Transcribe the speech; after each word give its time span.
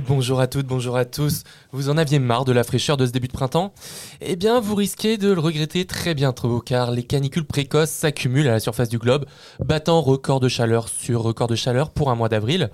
Bonjour 0.00 0.40
à 0.40 0.46
toutes, 0.48 0.66
bonjour 0.66 0.96
à 0.96 1.04
tous. 1.04 1.44
Vous 1.70 1.88
en 1.88 1.96
aviez 1.96 2.18
marre 2.18 2.44
de 2.44 2.52
la 2.52 2.64
fraîcheur 2.64 2.96
de 2.96 3.06
ce 3.06 3.12
début 3.12 3.28
de 3.28 3.32
printemps? 3.32 3.72
Eh 4.20 4.34
bien, 4.34 4.58
vous 4.58 4.74
risquez 4.74 5.18
de 5.18 5.32
le 5.32 5.40
regretter 5.40 5.84
très 5.84 6.14
bientôt, 6.14 6.60
car 6.60 6.90
les 6.90 7.04
canicules 7.04 7.44
précoces 7.44 7.90
s'accumulent 7.90 8.48
à 8.48 8.52
la 8.52 8.60
surface 8.60 8.88
du 8.88 8.98
globe, 8.98 9.24
battant 9.60 10.00
record 10.00 10.40
de 10.40 10.48
chaleur 10.48 10.88
sur 10.88 11.22
record 11.22 11.46
de 11.46 11.54
chaleur 11.54 11.90
pour 11.90 12.10
un 12.10 12.16
mois 12.16 12.28
d'avril. 12.28 12.70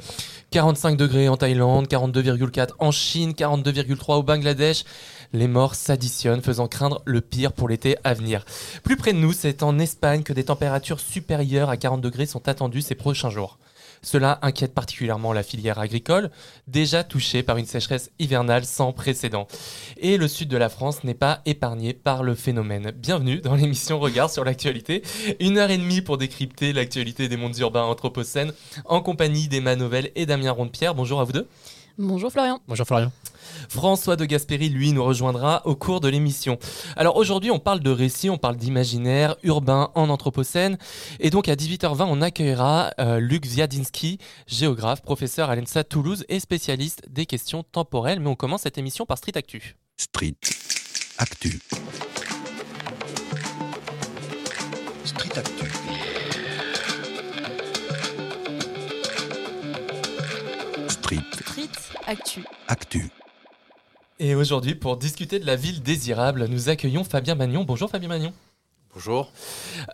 45 0.51 0.97
degrés 0.97 1.29
en 1.29 1.37
Thaïlande, 1.37 1.89
42,4 1.89 2.69
en 2.79 2.91
Chine, 2.91 3.33
42,3 3.33 4.15
au 4.15 4.23
Bangladesh. 4.23 4.85
Les 5.33 5.47
morts 5.47 5.75
s'additionnent, 5.75 6.43
faisant 6.43 6.69
craindre 6.69 7.03
le 7.05 7.21
pire 7.21 7.53
pour 7.53 7.69
l'été 7.69 7.97
à 8.03 8.15
venir. 8.15 8.45
Plus 8.83 8.97
près 8.97 9.13
de 9.13 9.19
nous, 9.19 9.33
c'est 9.33 9.63
en 9.63 9.79
Espagne 9.79 10.23
que 10.23 10.33
des 10.33 10.45
températures 10.45 11.01
supérieures 11.01 11.71
à 11.71 11.77
40 11.77 12.01
degrés 12.01 12.27
sont 12.27 12.49
attendues 12.49 12.83
ces 12.83 12.95
prochains 12.95 13.31
jours. 13.31 13.59
Cela 14.03 14.39
inquiète 14.43 14.75
particulièrement 14.75 15.33
la 15.33 15.43
filière 15.43 15.79
agricole, 15.79 16.31
déjà 16.67 17.05
touchée 17.05 17.43
par 17.43 17.59
une 17.59 17.67
sécheresse 17.67 18.11
hivernale 18.19 18.65
sans 18.65 18.93
précédent. 18.93 19.47
Et 19.99 20.17
le 20.17 20.27
sud 20.29 20.49
de 20.49 20.57
la 20.57 20.69
France 20.69 21.05
n'est 21.05 21.15
pas 21.15 21.43
épargné 21.45 21.93
par 21.93 22.23
le 22.23 22.35
phénomène. 22.35 22.93
Bienvenue 22.97 23.41
dans 23.41 23.55
l'émission 23.55 23.99
Regard 23.99 24.31
sur 24.31 24.45
l'actualité. 24.45 25.03
Une 25.39 25.59
heure 25.59 25.71
et 25.71 25.79
demie 25.79 26.01
pour 26.01 26.19
décrypter 26.19 26.73
l'actualité 26.73 27.29
des 27.29 27.37
mondes 27.37 27.59
urbains 27.59 27.85
anthropocènes 27.85 28.53
en 28.87 29.03
compagnie 29.03 29.49
d'Emma 29.49 29.77
Novelle 29.77 30.11
et 30.15 30.27
Damien 30.27 30.53
Rondepierre. 30.53 30.95
Bonjour 30.95 31.21
à 31.21 31.25
vous 31.25 31.33
deux. 31.33 31.49
Bonjour 31.99 32.33
Florian. 32.33 32.61
Bonjour 32.67 32.87
Florian. 32.87 33.13
François 33.69 34.17
de 34.17 34.25
Gasperi, 34.25 34.69
lui, 34.69 34.93
nous 34.93 35.05
rejoindra 35.05 35.63
au 35.67 35.75
cours 35.75 36.01
de 36.01 36.09
l'émission. 36.09 36.59
Alors 36.97 37.17
aujourd'hui, 37.17 37.51
on 37.51 37.59
parle 37.59 37.81
de 37.81 37.91
récits, 37.91 38.31
on 38.31 38.39
parle 38.39 38.57
d'imaginaire 38.57 39.37
urbain 39.43 39.91
en 39.95 40.09
Anthropocène. 40.09 40.79
Et 41.19 41.31
donc 41.31 41.49
à 41.49 41.55
18h20, 41.55 42.05
on 42.09 42.23
accueillera 42.23 42.93
euh, 43.01 43.21
Luc 43.21 43.47
Ziadinski, 43.47 44.19
géographe, 44.47 45.03
professeur 45.03 45.51
à 45.51 45.57
l'ENSA 45.57 45.85
Toulouse 45.85 46.25
et 46.29 46.41
spécialiste 46.41 47.03
des 47.09 47.27
questions 47.27 47.63
temporelles. 47.63 48.21
Mais 48.21 48.29
on 48.29 48.37
commence 48.37 48.63
cette 48.63 48.79
émission 48.79 49.07
par 49.07 49.19
Street 49.19 49.37
Actu. 49.37 49.77
Street. 49.97 50.35
Actu. 51.19 51.61
Street 55.05 55.39
Actu. 55.39 55.67
Street. 60.89 61.21
Street 61.33 61.69
Actu. 62.07 62.45
Actu. 62.69 63.20
Et 64.23 64.35
aujourd'hui, 64.35 64.75
pour 64.75 64.99
discuter 64.99 65.39
de 65.39 65.47
la 65.47 65.57
ville 65.57 65.83
désirable, 65.83 66.47
nous 66.51 66.69
accueillons 66.69 67.05
Fabien 67.05 67.35
Magnon. 67.35 67.65
Bonjour 67.65 67.89
Fabien 67.89 68.11
Magnon. 68.11 68.35
Bonjour. 68.93 69.33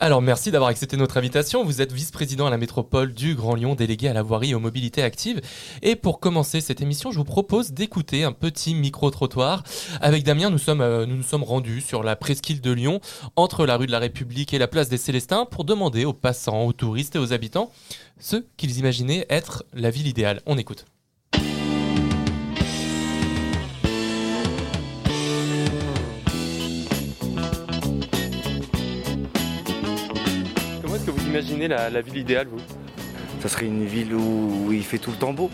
Alors 0.00 0.20
merci 0.20 0.50
d'avoir 0.50 0.68
accepté 0.68 0.96
notre 0.96 1.16
invitation. 1.16 1.62
Vous 1.62 1.80
êtes 1.80 1.92
vice-président 1.92 2.44
à 2.44 2.50
la 2.50 2.58
métropole 2.58 3.14
du 3.14 3.36
Grand 3.36 3.54
Lyon, 3.54 3.76
délégué 3.76 4.08
à 4.08 4.12
la 4.12 4.22
voirie 4.22 4.50
et 4.50 4.54
aux 4.56 4.58
mobilités 4.58 5.04
actives. 5.04 5.40
Et 5.82 5.94
pour 5.94 6.18
commencer 6.18 6.60
cette 6.60 6.80
émission, 6.80 7.12
je 7.12 7.18
vous 7.18 7.24
propose 7.24 7.70
d'écouter 7.70 8.24
un 8.24 8.32
petit 8.32 8.74
micro-trottoir. 8.74 9.62
Avec 10.00 10.24
Damien, 10.24 10.50
nous 10.50 10.58
sommes, 10.58 10.80
euh, 10.80 11.06
nous 11.06 11.18
nous 11.18 11.22
sommes 11.22 11.44
rendus 11.44 11.80
sur 11.80 12.02
la 12.02 12.16
presqu'île 12.16 12.60
de 12.60 12.72
Lyon, 12.72 13.00
entre 13.36 13.64
la 13.64 13.76
rue 13.76 13.86
de 13.86 13.92
la 13.92 14.00
République 14.00 14.52
et 14.52 14.58
la 14.58 14.66
place 14.66 14.88
des 14.88 14.98
Célestins, 14.98 15.44
pour 15.44 15.64
demander 15.64 16.04
aux 16.04 16.12
passants, 16.12 16.64
aux 16.64 16.72
touristes 16.72 17.14
et 17.14 17.20
aux 17.20 17.32
habitants 17.32 17.70
ce 18.18 18.44
qu'ils 18.56 18.78
imaginaient 18.78 19.24
être 19.30 19.64
la 19.72 19.90
ville 19.90 20.08
idéale. 20.08 20.40
On 20.46 20.58
écoute. 20.58 20.84
Vous 31.26 31.32
imaginez 31.32 31.68
la, 31.68 31.90
la 31.90 32.00
ville 32.00 32.18
idéale, 32.18 32.46
vous 32.50 32.60
Ça 33.40 33.48
serait 33.48 33.66
une 33.66 33.84
ville 33.84 34.14
où, 34.14 34.66
où 34.66 34.72
il 34.72 34.84
fait 34.84 34.98
tout 34.98 35.10
le 35.10 35.16
temps 35.16 35.32
beau, 35.32 35.50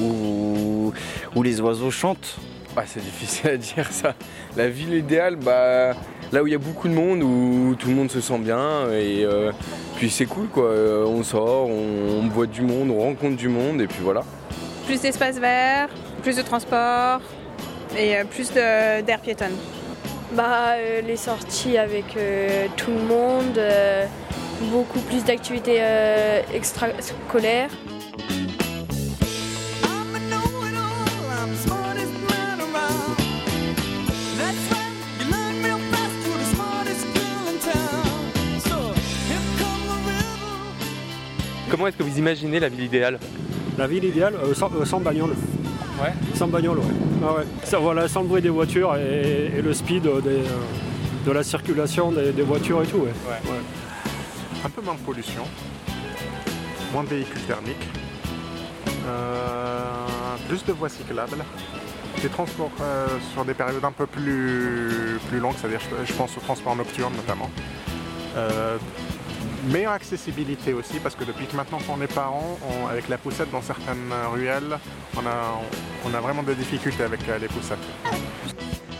où, 0.00 0.92
où 1.36 1.42
les 1.42 1.60
oiseaux 1.60 1.90
chantent. 1.90 2.36
Ah, 2.76 2.82
c'est 2.86 3.02
difficile 3.02 3.50
à 3.50 3.56
dire 3.56 3.90
ça. 3.90 4.14
La 4.56 4.68
ville 4.68 4.94
idéale, 4.94 5.36
bah, 5.36 5.94
là 6.32 6.42
où 6.42 6.46
il 6.46 6.52
y 6.52 6.54
a 6.54 6.58
beaucoup 6.58 6.88
de 6.88 6.94
monde, 6.94 7.22
où 7.22 7.74
tout 7.78 7.88
le 7.88 7.94
monde 7.94 8.10
se 8.10 8.20
sent 8.20 8.38
bien, 8.38 8.90
et 8.92 9.24
euh, 9.24 9.52
puis 9.96 10.08
c'est 10.08 10.26
cool 10.26 10.46
quoi. 10.48 10.64
Euh, 10.64 11.04
On 11.04 11.22
sort, 11.22 11.68
on, 11.68 12.20
on 12.22 12.28
voit 12.28 12.46
du 12.46 12.62
monde, 12.62 12.90
on 12.90 13.00
rencontre 13.00 13.36
du 13.36 13.48
monde, 13.48 13.80
et 13.80 13.86
puis 13.86 13.98
voilà. 14.02 14.22
plus 14.86 15.00
d'espace 15.00 15.38
vert, 15.38 15.88
plus 16.22 16.36
de 16.36 16.42
transport 16.42 17.20
et 17.98 18.16
euh, 18.16 18.24
plus 18.24 18.52
d'air 18.52 19.20
piétonne. 19.20 19.56
Bah, 20.34 20.74
euh, 20.76 21.00
les 21.02 21.16
sorties 21.16 21.76
avec 21.76 22.16
euh, 22.16 22.66
tout 22.76 22.92
le 22.92 23.02
monde, 23.02 23.58
euh, 23.58 24.06
beaucoup 24.60 25.00
plus 25.00 25.24
d'activités 25.24 25.78
euh, 25.80 26.40
extrascolaires. 26.52 27.70
Comment 41.70 41.86
est-ce 41.86 41.96
que 41.96 42.02
vous 42.02 42.18
imaginez 42.18 42.58
la 42.58 42.68
ville 42.68 42.84
idéale? 42.84 43.18
La 43.78 43.86
ville 43.86 44.04
idéale, 44.04 44.34
euh, 44.34 44.52
sans, 44.54 44.70
euh, 44.74 44.84
sans 44.84 44.98
bagnole. 44.98 45.30
Ouais. 46.02 46.12
Sans 46.34 46.48
bagnole, 46.48 46.78
ouais. 46.78 46.84
Ah 47.24 47.32
ouais. 47.34 47.44
Ça, 47.62 47.78
voilà, 47.78 48.08
sans 48.08 48.22
le 48.22 48.26
bruit 48.26 48.42
des 48.42 48.48
voitures 48.48 48.96
et, 48.96 49.52
et 49.56 49.62
le 49.62 49.72
speed 49.72 50.06
euh, 50.06 50.20
des, 50.20 50.30
euh, 50.30 51.26
de 51.26 51.30
la 51.30 51.44
circulation 51.44 52.10
des, 52.10 52.32
des 52.32 52.42
voitures 52.42 52.82
et 52.82 52.86
tout. 52.86 52.98
Ouais. 52.98 53.04
Ouais. 53.04 53.50
Ouais. 53.50 53.79
Un 54.64 54.70
peu 54.70 54.82
moins 54.82 54.94
de 54.94 55.00
pollution, 55.00 55.44
moins 56.92 57.04
de 57.04 57.08
véhicules 57.08 57.42
thermiques, 57.42 57.88
euh, 59.06 60.06
plus 60.48 60.64
de 60.64 60.72
voies 60.72 60.88
cyclables, 60.88 61.44
des 62.20 62.28
transports 62.28 62.70
euh, 62.80 63.06
sur 63.32 63.44
des 63.44 63.54
périodes 63.54 63.84
un 63.84 63.92
peu 63.92 64.06
plus, 64.06 65.18
longues, 65.32 65.54
c'est-à-dire 65.58 65.80
je, 66.04 66.12
pense 66.12 66.36
aux 66.36 66.40
transports 66.40 66.76
nocturnes 66.76 67.14
notamment. 67.16 67.50
Euh, 68.36 68.76
meilleure 69.68 69.92
accessibilité 69.92 70.72
aussi, 70.72 70.98
parce 71.00 71.14
que 71.14 71.24
depuis 71.24 71.46
que 71.46 71.56
maintenant 71.56 71.78
qu'on 71.78 72.00
est 72.00 72.12
parents, 72.12 72.58
avec 72.90 73.08
la 73.08 73.18
poussette 73.18 73.50
dans 73.50 73.62
certaines 73.62 74.12
ruelles, 74.32 74.78
on 75.16 75.26
a, 75.26 75.60
on 76.04 76.14
a 76.14 76.20
vraiment 76.20 76.42
des 76.42 76.54
difficultés 76.54 77.02
avec 77.02 77.20
les 77.26 77.48
poussettes. 77.48 77.78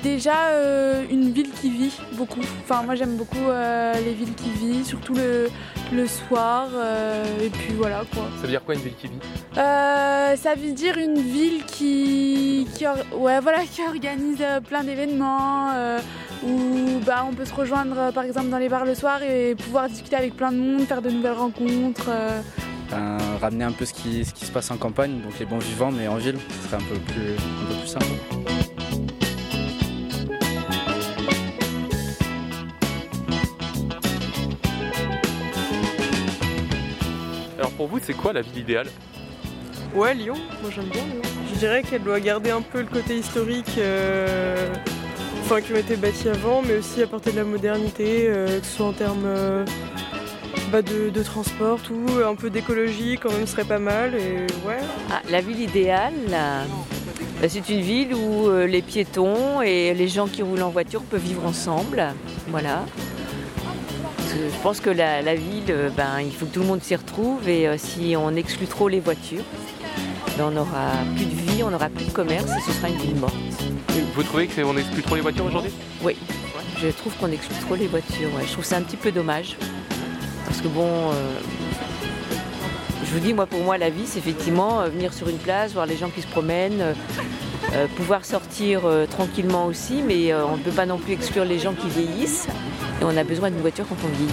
Déjà, 0.03 0.49
euh, 0.53 1.05
une 1.11 1.31
ville 1.31 1.51
qui 1.61 1.69
vit 1.69 1.93
beaucoup. 2.15 2.41
Enfin, 2.63 2.83
moi 2.85 2.95
j'aime 2.95 3.17
beaucoup 3.17 3.37
euh, 3.51 3.93
les 4.03 4.15
villes 4.15 4.35
qui 4.35 4.49
vivent, 4.51 4.87
surtout 4.87 5.13
le, 5.15 5.51
le 5.93 6.07
soir. 6.07 6.69
euh, 6.75 7.25
et 7.45 7.51
puis 7.51 7.75
voilà 7.77 8.03
quoi. 8.15 8.25
Ça 8.37 8.43
veut 8.43 8.49
dire 8.49 8.65
quoi 8.65 8.75
une 8.75 8.81
ville 8.81 8.95
qui 8.99 9.09
vit? 9.09 9.19
Euh, 9.59 10.37
ça 10.37 10.55
veut 10.55 10.73
dire 10.73 10.97
une 10.97 11.21
ville 11.21 11.65
qui, 11.67 12.67
qui, 12.75 12.87
or- 12.87 12.97
ouais, 13.21 13.41
voilà, 13.41 13.59
qui 13.71 13.83
organise 13.83 14.39
euh, 14.41 14.61
plein 14.63 14.85
d'événements, 14.85 15.71
euh, 15.75 15.99
où 16.47 17.01
bah, 17.05 17.27
on 17.31 17.35
peut 17.35 17.45
se 17.45 17.55
rejoindre 17.55 18.11
par 18.15 18.25
exemple 18.25 18.49
dans 18.49 18.59
les 18.59 18.71
bars 18.71 18.87
le 18.87 18.95
soir 18.95 19.23
et 19.23 19.55
pouvoir 19.55 19.89
discuter 19.91 20.17
avec 20.17 20.35
plein 20.35 20.51
de 20.53 20.57
monde, 20.57 20.87
faire 20.87 21.03
de 21.03 21.11
nouvelles 21.11 21.33
rencontres. 21.33 22.07
euh. 22.09 22.41
Ben, 22.91 23.19
ramener 23.41 23.65
un 23.65 23.73
peu 23.73 23.85
ce 23.85 23.93
qui, 23.93 24.25
ce 24.25 24.33
qui 24.33 24.47
se 24.47 24.51
passe 24.51 24.71
en 24.71 24.77
campagne, 24.79 25.21
donc 25.21 25.39
les 25.39 25.45
bons 25.47 25.59
vivants, 25.59 25.93
mais 25.93 26.09
en 26.09 26.17
ville, 26.17 26.39
ce 26.63 26.69
serait 26.69 26.83
un 26.83 26.87
peu 26.89 26.99
plus, 26.99 27.35
un 27.35 27.69
peu 27.69 27.75
plus 27.79 27.87
simple. 27.87 28.60
Pour 37.81 37.89
vous, 37.89 37.99
c'est 37.99 38.13
quoi 38.13 38.35
la 38.35 38.43
ville 38.43 38.59
idéale 38.59 38.89
Ouais, 39.95 40.13
Lyon, 40.13 40.35
moi 40.61 40.71
j'aime 40.71 40.91
bien 40.91 41.01
Lyon. 41.01 41.23
Je 41.51 41.59
dirais 41.59 41.83
qu'elle 41.83 42.03
doit 42.03 42.21
garder 42.21 42.51
un 42.51 42.61
peu 42.61 42.81
le 42.81 42.87
côté 42.87 43.17
historique, 43.17 43.79
euh, 43.79 44.69
enfin 45.41 45.63
qui 45.63 45.73
ont 45.73 45.77
été 45.77 45.97
bâtis 45.97 46.29
avant, 46.29 46.61
mais 46.61 46.77
aussi 46.77 47.03
apporter 47.03 47.33
de 47.33 47.39
la 47.39 47.45
modernité, 47.45 48.27
euh, 48.29 48.61
que 48.61 48.67
ce 48.67 48.77
soit 48.77 48.85
en 48.85 48.93
termes 48.93 49.25
euh, 49.25 49.65
bah, 50.71 50.83
de, 50.83 51.09
de 51.09 51.23
transport, 51.23 51.81
tout, 51.81 52.05
un 52.23 52.35
peu 52.35 52.51
d'écologie 52.51 53.17
quand 53.19 53.33
même 53.33 53.47
serait 53.47 53.65
pas 53.65 53.79
mal, 53.79 54.15
et 54.15 54.41
ouais. 54.69 54.81
Ah, 55.11 55.23
la 55.31 55.41
ville 55.41 55.61
idéale, 55.61 56.13
là, 56.29 56.65
bah, 57.41 57.49
c'est 57.49 57.67
une 57.71 57.81
ville 57.81 58.15
où 58.15 58.51
les 58.51 58.83
piétons 58.83 59.63
et 59.63 59.95
les 59.95 60.09
gens 60.09 60.27
qui 60.27 60.43
roulent 60.43 60.65
en 60.65 60.69
voiture 60.69 61.01
peuvent 61.01 61.23
vivre 61.23 61.47
ensemble. 61.47 62.05
Voilà. 62.49 62.85
Je 64.33 64.63
pense 64.63 64.81
que 64.81 64.91
la, 64.91 65.23
la 65.23 65.35
ville, 65.35 65.65
euh, 65.71 65.91
ben, 65.97 66.21
il 66.25 66.33
faut 66.33 66.47
que 66.47 66.53
tout 66.55 66.61
le 66.61 66.67
monde 66.67 66.83
s'y 66.83 66.95
retrouve 66.95 67.49
et 67.49 67.67
euh, 67.67 67.77
si 67.79 68.15
on 68.17 68.35
exclut 68.37 68.67
trop 68.67 68.89
les 68.89 69.01
voitures, 69.01 69.43
ben, 70.39 70.45
on 70.47 70.51
n'aura 70.53 70.93
plus 71.17 71.25
de 71.25 71.35
vie, 71.35 71.63
on 71.65 71.71
n'aura 71.71 71.89
plus 71.89 72.05
de 72.05 72.11
commerce 72.11 72.51
et 72.57 72.61
ce 72.71 72.73
sera 72.77 72.89
une 72.89 72.99
ville 72.99 73.17
morte. 73.17 73.35
Vous 74.15 74.23
trouvez 74.23 74.47
qu'on 74.47 74.77
exclut 74.77 75.03
trop 75.03 75.17
les 75.17 75.21
voitures 75.21 75.47
aujourd'hui? 75.47 75.73
Oui, 76.03 76.17
je 76.81 76.89
trouve 76.89 77.15
qu'on 77.17 77.31
exclut 77.33 77.57
trop 77.67 77.75
les 77.75 77.87
voitures. 77.89 78.29
ouais. 78.37 78.45
Je 78.47 78.53
trouve 78.53 78.65
ça 78.65 78.77
un 78.77 78.83
petit 78.83 78.97
peu 78.97 79.11
dommage. 79.11 79.57
Parce 80.47 80.61
que 80.61 80.69
bon, 80.69 80.87
euh, 81.13 81.35
je 83.05 83.11
vous 83.13 83.21
dis, 83.21 83.35
moi 83.35 83.47
pour 83.47 83.61
moi, 83.61 83.79
la 83.79 83.91
vie, 83.91 84.07
c'est 84.07 84.19
effectivement 84.19 84.83
venir 84.85 85.13
sur 85.13 85.29
une 85.29 85.39
place, 85.39 85.73
voir 85.73 85.87
les 85.87 85.97
gens 85.97 86.11
qui 86.11 86.23
se 86.23 86.27
promènent, 86.29 86.95
euh, 87.73 87.87
pouvoir 87.97 88.25
sortir 88.25 88.85
euh, 88.85 89.07
tranquillement 89.07 89.67
aussi, 89.67 90.03
mais 90.07 90.33
euh, 90.33 90.45
on 90.45 90.57
ne 90.57 90.63
peut 90.63 90.71
pas 90.71 90.87
non 90.87 90.99
plus 90.99 91.13
exclure 91.13 91.45
les 91.45 91.59
gens 91.59 91.75
qui 91.75 91.89
vieillissent. 91.89 92.47
Et 93.01 93.05
on 93.05 93.17
a 93.17 93.25
besoin 93.25 93.51
d'une 93.51 93.61
voiture 93.61 93.87
quand 93.89 93.97
on 94.05 94.09
vieillit. 94.09 94.33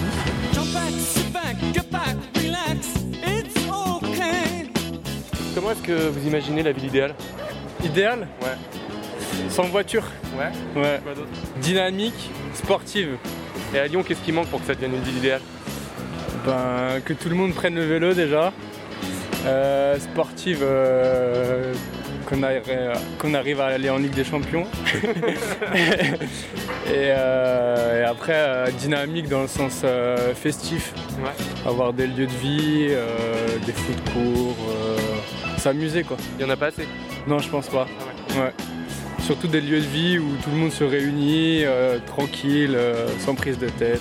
Comment 5.54 5.70
est-ce 5.72 5.82
que 5.82 6.08
vous 6.08 6.26
imaginez 6.26 6.62
la 6.62 6.72
ville 6.72 6.86
idéale? 6.86 7.14
Idéal 7.84 8.28
Ouais. 8.42 9.48
Sans 9.48 9.64
voiture? 9.64 10.04
Ouais 10.36 10.80
Ouais. 10.80 11.00
Quoi 11.02 11.12
Dynamique, 11.60 12.30
sportive. 12.54 13.16
Et 13.74 13.78
à 13.78 13.86
Lyon, 13.86 14.02
qu'est-ce 14.02 14.20
qui 14.20 14.32
manque 14.32 14.46
pour 14.48 14.60
que 14.60 14.66
ça 14.66 14.74
devienne 14.74 14.94
une 14.94 15.02
ville 15.02 15.18
idéale? 15.18 15.40
Ben, 16.46 17.00
que 17.04 17.12
tout 17.12 17.28
le 17.28 17.34
monde 17.34 17.54
prenne 17.54 17.74
le 17.74 17.84
vélo 17.84 18.14
déjà. 18.14 18.52
Euh, 19.46 19.98
sportive, 19.98 20.60
euh, 20.62 21.72
qu'on 22.28 23.34
arrive, 23.34 23.60
à 23.60 23.66
aller 23.66 23.90
en 23.90 23.98
Ligue 23.98 24.14
des 24.14 24.24
Champions. 24.24 24.66
et, 25.74 26.18
euh, 26.90 28.00
et 28.00 28.04
après, 28.04 28.34
euh, 28.34 28.70
dynamique 28.70 29.28
dans 29.28 29.42
le 29.42 29.48
sens 29.48 29.82
euh, 29.84 30.34
festif. 30.34 30.92
Avoir 31.66 31.92
des 31.92 32.06
lieux 32.06 32.26
de 32.26 32.32
vie, 32.32 32.88
euh, 32.90 33.06
des 33.64 33.72
foot 33.72 33.96
courts, 34.12 34.56
euh, 34.70 34.96
s'amuser 35.58 36.02
quoi. 36.04 36.16
Il 36.38 36.44
n'y 36.44 36.50
en 36.50 36.52
a 36.52 36.56
pas 36.56 36.66
assez 36.66 36.86
Non, 37.26 37.38
je 37.38 37.48
pense 37.48 37.68
pas. 37.68 37.86
Ouais. 38.36 38.52
Surtout 39.20 39.48
des 39.48 39.60
lieux 39.60 39.80
de 39.80 39.86
vie 39.86 40.18
où 40.18 40.36
tout 40.42 40.50
le 40.50 40.56
monde 40.56 40.72
se 40.72 40.84
réunit, 40.84 41.64
euh, 41.64 41.98
tranquille, 42.06 42.74
euh, 42.74 43.08
sans 43.18 43.34
prise 43.34 43.58
de 43.58 43.68
tête. 43.68 44.00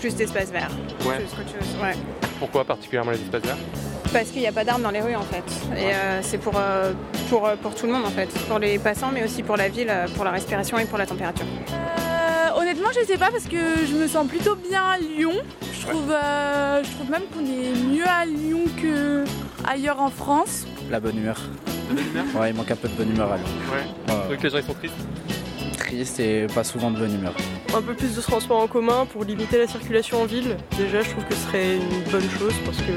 Plus 0.00 0.14
d'espace 0.14 0.52
vert. 0.52 0.70
Ouais. 1.04 1.16
Plus 1.16 1.24
qu'autre 1.26 1.58
chose. 1.58 1.76
Ouais. 1.82 1.94
Pourquoi 2.38 2.64
particulièrement 2.64 3.10
les 3.10 3.20
espaces 3.20 3.42
verts? 3.42 3.56
Parce 4.12 4.30
qu'il 4.30 4.40
n'y 4.40 4.46
a 4.46 4.52
pas 4.52 4.64
d'arbres 4.64 4.82
dans 4.82 4.90
les 4.90 5.00
rues 5.00 5.16
en 5.16 5.22
fait. 5.22 5.44
Et 5.76 5.92
euh, 5.92 6.20
c'est 6.22 6.38
pour, 6.38 6.54
euh, 6.56 6.92
pour, 7.28 7.46
euh, 7.46 7.56
pour 7.56 7.74
tout 7.74 7.86
le 7.86 7.92
monde 7.92 8.06
en 8.06 8.10
fait. 8.10 8.28
Pour 8.48 8.58
les 8.58 8.78
passants 8.78 9.10
mais 9.12 9.22
aussi 9.24 9.42
pour 9.42 9.56
la 9.56 9.68
ville, 9.68 9.92
pour 10.14 10.24
la 10.24 10.30
respiration 10.30 10.78
et 10.78 10.86
pour 10.86 10.98
la 10.98 11.06
température. 11.06 11.44
Euh, 11.70 12.60
honnêtement, 12.60 12.88
je 12.98 13.04
sais 13.06 13.18
pas 13.18 13.30
parce 13.30 13.44
que 13.44 13.56
je 13.86 13.94
me 13.94 14.08
sens 14.08 14.26
plutôt 14.26 14.56
bien 14.56 14.82
à 14.82 14.98
Lyon. 14.98 15.32
Je 15.72 15.86
trouve, 15.86 16.10
euh, 16.10 16.82
je 16.82 16.90
trouve 16.92 17.10
même 17.10 17.22
qu'on 17.34 17.44
est 17.44 17.72
mieux 17.94 18.06
à 18.06 18.24
Lyon 18.24 18.62
que 18.80 19.24
ailleurs 19.66 20.00
en 20.00 20.10
France. 20.10 20.66
La 20.90 21.00
bonne 21.00 21.18
humeur. 21.18 21.40
La 21.88 21.94
bonne 21.94 22.04
humeur 22.06 22.24
Ouais, 22.40 22.50
il 22.50 22.56
manque 22.56 22.70
un 22.70 22.76
peu 22.76 22.88
de 22.88 22.94
bonne 22.94 23.10
humeur 23.10 23.32
à 23.32 23.36
Lyon. 23.36 23.46
Ouais. 23.70 24.14
Ouais. 24.14 24.28
Donc 24.34 24.42
les 24.42 24.50
gens 24.50 24.58
ils 24.58 24.64
sont 24.64 24.74
tristes 24.74 24.94
Triste 25.78 26.20
et 26.20 26.46
pas 26.54 26.64
souvent 26.64 26.90
de 26.90 26.98
bonne 26.98 27.14
humeur. 27.14 27.34
Un 27.74 27.82
peu 27.82 27.94
plus 27.94 28.14
de 28.14 28.20
transport 28.20 28.60
en 28.60 28.66
commun 28.66 29.06
pour 29.10 29.24
limiter 29.24 29.58
la 29.58 29.66
circulation 29.66 30.22
en 30.22 30.26
ville. 30.26 30.56
Déjà, 30.76 31.02
je 31.02 31.10
trouve 31.10 31.24
que 31.24 31.34
ce 31.34 31.40
serait 31.46 31.76
une 31.76 32.10
bonne 32.10 32.28
chose 32.38 32.54
parce 32.64 32.78
que. 32.78 32.92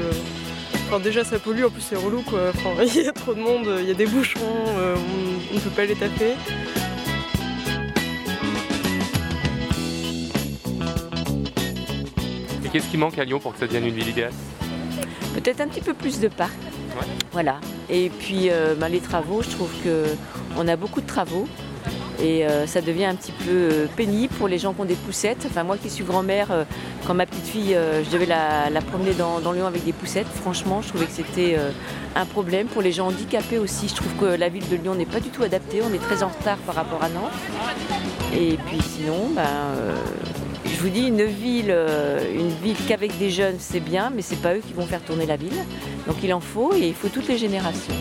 Enfin, 0.86 1.00
déjà, 1.00 1.24
ça 1.24 1.38
pollue, 1.38 1.64
en 1.64 1.70
plus, 1.70 1.80
c'est 1.80 1.96
relou 1.96 2.22
quoi. 2.22 2.50
Enfin, 2.50 2.82
il 2.86 3.02
y 3.02 3.08
a 3.08 3.12
trop 3.12 3.34
de 3.34 3.40
monde, 3.40 3.68
il 3.80 3.88
y 3.88 3.90
a 3.90 3.94
des 3.94 4.06
bouchons, 4.06 4.40
euh, 4.40 4.96
on 5.50 5.54
ne 5.54 5.60
peut 5.60 5.70
pas 5.70 5.84
les 5.84 5.94
taper. 5.94 6.34
Et 12.64 12.68
qu'est-ce 12.68 12.88
qui 12.88 12.98
manque 12.98 13.18
à 13.18 13.24
Lyon 13.24 13.38
pour 13.38 13.52
que 13.52 13.58
ça 13.58 13.66
devienne 13.66 13.86
une 13.86 13.94
ville 13.94 14.08
idéale? 14.08 14.32
Peut-être 15.34 15.60
un 15.60 15.68
petit 15.68 15.80
peu 15.80 15.94
plus 15.94 16.20
de 16.20 16.28
parcs. 16.28 16.52
Voilà. 17.32 17.58
Et 17.88 18.10
puis 18.10 18.50
euh, 18.50 18.74
ben, 18.74 18.88
les 18.88 19.00
travaux, 19.00 19.42
je 19.42 19.50
trouve 19.50 19.70
que 19.82 20.04
on 20.58 20.68
a 20.68 20.76
beaucoup 20.76 21.00
de 21.00 21.06
travaux. 21.06 21.48
Et 22.22 22.46
euh, 22.46 22.66
ça 22.68 22.80
devient 22.80 23.06
un 23.06 23.16
petit 23.16 23.32
peu 23.32 23.50
euh, 23.50 23.86
pénible 23.96 24.32
pour 24.34 24.46
les 24.46 24.58
gens 24.58 24.72
qui 24.72 24.80
ont 24.80 24.84
des 24.84 24.94
poussettes. 24.94 25.44
Enfin, 25.50 25.64
moi 25.64 25.76
qui 25.76 25.90
suis 25.90 26.04
grand-mère, 26.04 26.52
euh, 26.52 26.64
quand 27.04 27.14
ma 27.14 27.26
petite 27.26 27.46
fille, 27.46 27.76
je 27.76 28.10
devais 28.10 28.26
la, 28.26 28.80
promener 28.80 29.12
dans, 29.12 29.52
Lyon 29.52 29.66
avec 29.66 29.84
des 29.84 29.92
poussettes, 29.92 30.28
franchement, 30.28 30.80
je 30.82 30.88
trouvais 30.88 31.06
que 31.06 31.12
c'était 31.12 31.56
un 32.14 32.24
problème. 32.24 32.68
Pour 32.68 32.80
les 32.80 32.92
gens 32.92 33.08
handicapés 33.08 33.58
aussi, 33.58 33.88
je 33.88 33.94
trouve 33.96 34.12
que 34.20 34.24
la 34.24 34.48
ville 34.48 34.68
de 34.68 34.76
Lyon 34.76 34.94
n'est 34.94 35.06
pas 35.06 35.18
du 35.18 35.30
tout 35.30 35.42
adaptée. 35.42 35.80
On 35.82 35.92
est 35.92 35.98
très 35.98 36.22
en 36.22 36.28
retard 36.28 36.58
par 36.58 36.76
rapport 36.76 37.02
à 37.02 37.08
Nantes. 37.08 37.32
Et 38.34 38.56
puis 38.66 38.78
sinon, 38.80 39.30
ben, 39.34 39.48
je 40.64 40.80
vous 40.80 40.90
dis, 40.90 41.08
une 41.08 41.24
ville, 41.24 41.74
une 42.34 42.50
ville 42.62 42.76
qu'avec 42.86 43.18
des 43.18 43.30
jeunes, 43.30 43.56
c'est 43.58 43.80
bien, 43.80 44.12
mais 44.14 44.22
c'est 44.22 44.40
pas 44.40 44.54
eux 44.54 44.62
qui 44.66 44.72
vont 44.74 44.86
faire 44.86 45.02
tourner 45.02 45.26
la 45.26 45.36
ville. 45.36 45.58
Donc 46.06 46.16
il 46.22 46.32
en 46.32 46.40
faut 46.40 46.72
et 46.74 46.88
il 46.88 46.94
faut 46.94 47.08
toutes 47.08 47.28
les 47.28 47.38
générations. 47.38 47.94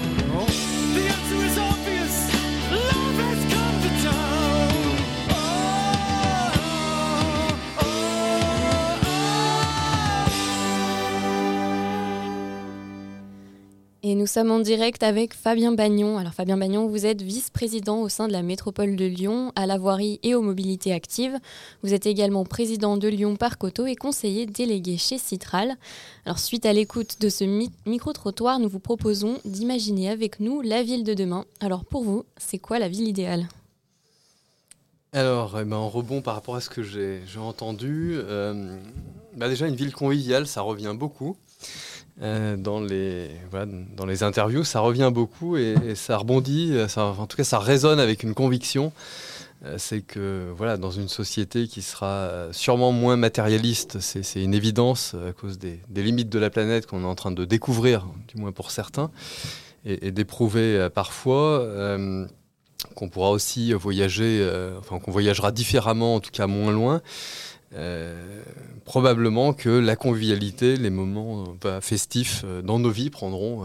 Et 14.04 14.16
nous 14.16 14.26
sommes 14.26 14.50
en 14.50 14.60
direct 14.60 15.04
avec 15.04 15.36
Fabien 15.36 15.74
Bagnon. 15.74 16.18
Alors 16.18 16.34
Fabien 16.34 16.58
Bagnon, 16.58 16.88
vous 16.88 17.06
êtes 17.06 17.22
vice-président 17.22 18.02
au 18.02 18.10
sein 18.10 18.28
de 18.28 18.34
la 18.34 18.42
métropole 18.42 18.96
de 18.96 19.06
Lyon 19.06 19.52
à 19.56 19.68
la 19.68 19.78
voirie 19.78 20.20
et 20.24 20.34
aux 20.34 20.42
mobilités 20.42 20.92
actives. 20.92 21.38
Vous 21.84 21.94
êtes 21.94 22.08
également 22.08 22.44
président 22.44 22.98
de 22.98 23.08
Lyon 23.08 23.36
Parc 23.36 23.64
Auto 23.64 23.86
et 23.86 23.96
conseiller 23.96 24.48
délégué 24.48 24.98
chez 24.98 25.20
Citral. 25.20 25.76
Alors 26.26 26.40
suite 26.40 26.66
à 26.66 26.74
l'écoute 26.74 27.22
de 27.22 27.30
ce 27.30 27.44
mi- 27.44 27.72
micro-trottoir, 27.86 28.58
nous 28.60 28.70
vous 28.70 28.80
proposons 28.80 29.38
d'imaginer 29.46 30.10
avec 30.10 30.40
nous 30.40 30.62
la 30.62 30.82
ville 30.82 31.04
de 31.04 31.14
demain. 31.14 31.46
Alors 31.60 31.86
pour 31.86 32.04
vous, 32.04 32.26
c'est 32.38 32.58
quoi 32.58 32.80
la 32.80 32.90
ville 32.90 33.08
idéale? 33.08 33.48
Alors, 35.14 35.60
eh 35.60 35.66
ben, 35.66 35.76
en 35.76 35.90
rebond 35.90 36.22
par 36.22 36.34
rapport 36.34 36.56
à 36.56 36.62
ce 36.62 36.70
que 36.70 36.82
j'ai 36.82 37.20
j'ai 37.28 37.40
entendu, 37.40 38.14
euh, 38.16 38.78
bah 39.36 39.48
déjà 39.48 39.68
une 39.68 39.76
ville 39.76 39.94
conviviale, 39.94 40.48
ça 40.48 40.62
revient 40.62 40.96
beaucoup. 40.98 41.36
Euh, 42.22 42.56
dans, 42.56 42.80
les, 42.80 43.32
dans 43.96 44.06
les 44.06 44.22
interviews, 44.22 44.64
ça 44.64 44.80
revient 44.80 45.10
beaucoup 45.12 45.58
et, 45.58 45.76
ça 45.96 46.18
rebondit, 46.18 46.78
en 46.96 47.26
tout 47.26 47.38
cas 47.38 47.44
ça 47.44 47.58
résonne 47.58 48.00
avec 48.00 48.22
une 48.24 48.36
conviction. 48.36 48.92
Euh, 49.66 49.76
c'est 49.78 50.02
que 50.02 50.52
voilà, 50.56 50.78
dans 50.78 50.92
une 50.92 51.08
société 51.08 51.68
qui 51.68 51.82
sera 51.82 52.48
sûrement 52.52 52.92
moins 52.92 53.16
matérialiste, 53.16 54.00
c'est 54.00 54.44
une 54.44 54.54
évidence 54.54 55.14
euh, 55.16 55.30
à 55.30 55.34
cause 55.34 55.58
des, 55.58 55.80
limites 55.96 56.30
de 56.30 56.40
la 56.40 56.50
planète 56.50 56.86
qu'on 56.86 57.04
est 57.04 57.08
en 57.08 57.16
train 57.16 57.32
de 57.32 57.46
découvrir, 57.46 58.08
du 58.28 58.40
moins 58.40 58.52
pour 58.52 58.70
certains, 58.70 59.10
et, 59.86 60.12
d'éprouver 60.12 60.90
parfois. 60.94 61.68
qu'on 62.96 63.10
pourra 63.10 63.30
aussi 63.30 63.74
voyager, 63.74 64.48
enfin 64.80 65.00
qu'on 65.00 65.12
voyagera 65.12 65.52
différemment, 65.52 66.16
en 66.16 66.20
tout 66.20 66.32
cas 66.32 66.46
moins 66.46 66.72
loin. 66.72 67.02
Euh, 67.74 68.44
probablement 68.84 69.54
que 69.54 69.70
la 69.70 69.96
convivialité, 69.96 70.76
les 70.76 70.90
moments 70.90 71.56
euh, 71.64 71.80
festifs 71.80 72.42
euh, 72.44 72.62
dans 72.62 72.80
nos 72.80 72.90
vies 72.90 73.10
prendront, 73.10 73.64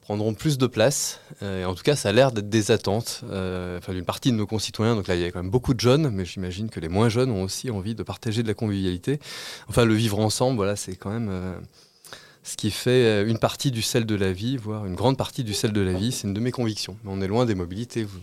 prendront 0.00 0.34
plus 0.34 0.58
de 0.58 0.66
place. 0.66 1.20
En 1.40 1.74
tout 1.74 1.82
cas, 1.82 1.96
ça 1.96 2.10
a 2.10 2.12
l'air 2.12 2.32
d'être 2.32 2.48
des 2.48 2.70
attentes 2.70 3.22
enfin, 3.24 3.92
d'une 3.92 4.04
partie 4.04 4.30
de 4.30 4.36
nos 4.36 4.46
concitoyens. 4.46 4.94
Donc 4.94 5.08
là, 5.08 5.14
il 5.14 5.20
y 5.20 5.24
a 5.24 5.30
quand 5.30 5.42
même 5.42 5.50
beaucoup 5.50 5.74
de 5.74 5.80
jeunes, 5.80 6.10
mais 6.10 6.24
j'imagine 6.24 6.70
que 6.70 6.80
les 6.80 6.88
moins 6.88 7.08
jeunes 7.08 7.30
ont 7.30 7.42
aussi 7.42 7.70
envie 7.70 7.94
de 7.94 8.02
partager 8.02 8.42
de 8.42 8.48
la 8.48 8.54
convivialité. 8.54 9.20
Enfin, 9.68 9.84
le 9.84 9.94
vivre 9.94 10.18
ensemble, 10.18 10.56
voilà, 10.56 10.76
c'est 10.76 10.96
quand 10.96 11.10
même 11.10 11.30
ce 12.42 12.56
qui 12.56 12.70
fait 12.72 13.22
une 13.24 13.38
partie 13.38 13.70
du 13.70 13.80
sel 13.80 14.04
de 14.04 14.14
la 14.16 14.32
vie, 14.32 14.56
voire 14.56 14.86
une 14.86 14.96
grande 14.96 15.16
partie 15.16 15.44
du 15.44 15.54
sel 15.54 15.72
de 15.72 15.80
la 15.80 15.92
vie. 15.92 16.12
C'est 16.12 16.26
une 16.26 16.34
de 16.34 16.40
mes 16.40 16.52
convictions. 16.52 16.96
Mais 17.04 17.10
on 17.12 17.20
est 17.20 17.28
loin 17.28 17.46
des 17.46 17.54
mobilités. 17.54 18.02
Vous. 18.02 18.18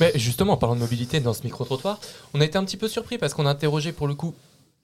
Mais 0.00 0.12
justement, 0.14 0.54
en 0.54 0.56
parlant 0.56 0.76
de 0.76 0.80
mobilité 0.80 1.20
dans 1.20 1.32
ce 1.32 1.42
micro-trottoir, 1.42 2.00
on 2.34 2.40
a 2.40 2.44
été 2.44 2.56
un 2.56 2.64
petit 2.64 2.76
peu 2.76 2.88
surpris 2.88 3.18
parce 3.18 3.34
qu'on 3.34 3.46
a 3.46 3.50
interrogé 3.50 3.92
pour 3.92 4.06
le 4.06 4.14
coup 4.14 4.34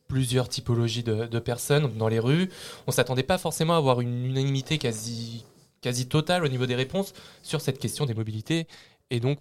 plusieurs 0.08 0.48
typologies 0.48 1.02
de, 1.02 1.38
personnes 1.38 1.96
dans 1.96 2.08
les 2.08 2.18
rues. 2.18 2.50
On 2.86 2.92
s'attendait 2.92 3.22
pas 3.22 3.38
forcément 3.38 3.74
à 3.74 3.78
avoir 3.78 4.00
une 4.00 4.26
unanimité 4.26 4.78
quasi, 4.78 5.44
quasi 5.80 6.06
totale 6.06 6.44
au 6.44 6.48
niveau 6.48 6.66
des 6.66 6.74
réponses 6.74 7.14
sur 7.42 7.60
cette 7.60 7.78
question 7.78 8.06
des 8.06 8.14
mobilités. 8.14 8.66
Et 9.10 9.20
donc, 9.20 9.38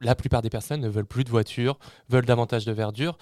la 0.00 0.14
plupart 0.14 0.42
des 0.42 0.50
personnes 0.50 0.80
ne 0.80 0.88
veulent 0.88 1.06
plus 1.06 1.24
de 1.24 1.30
voitures, 1.30 1.78
veulent 2.08 2.26
davantage 2.26 2.64
de 2.64 2.72
verdure. 2.72 3.16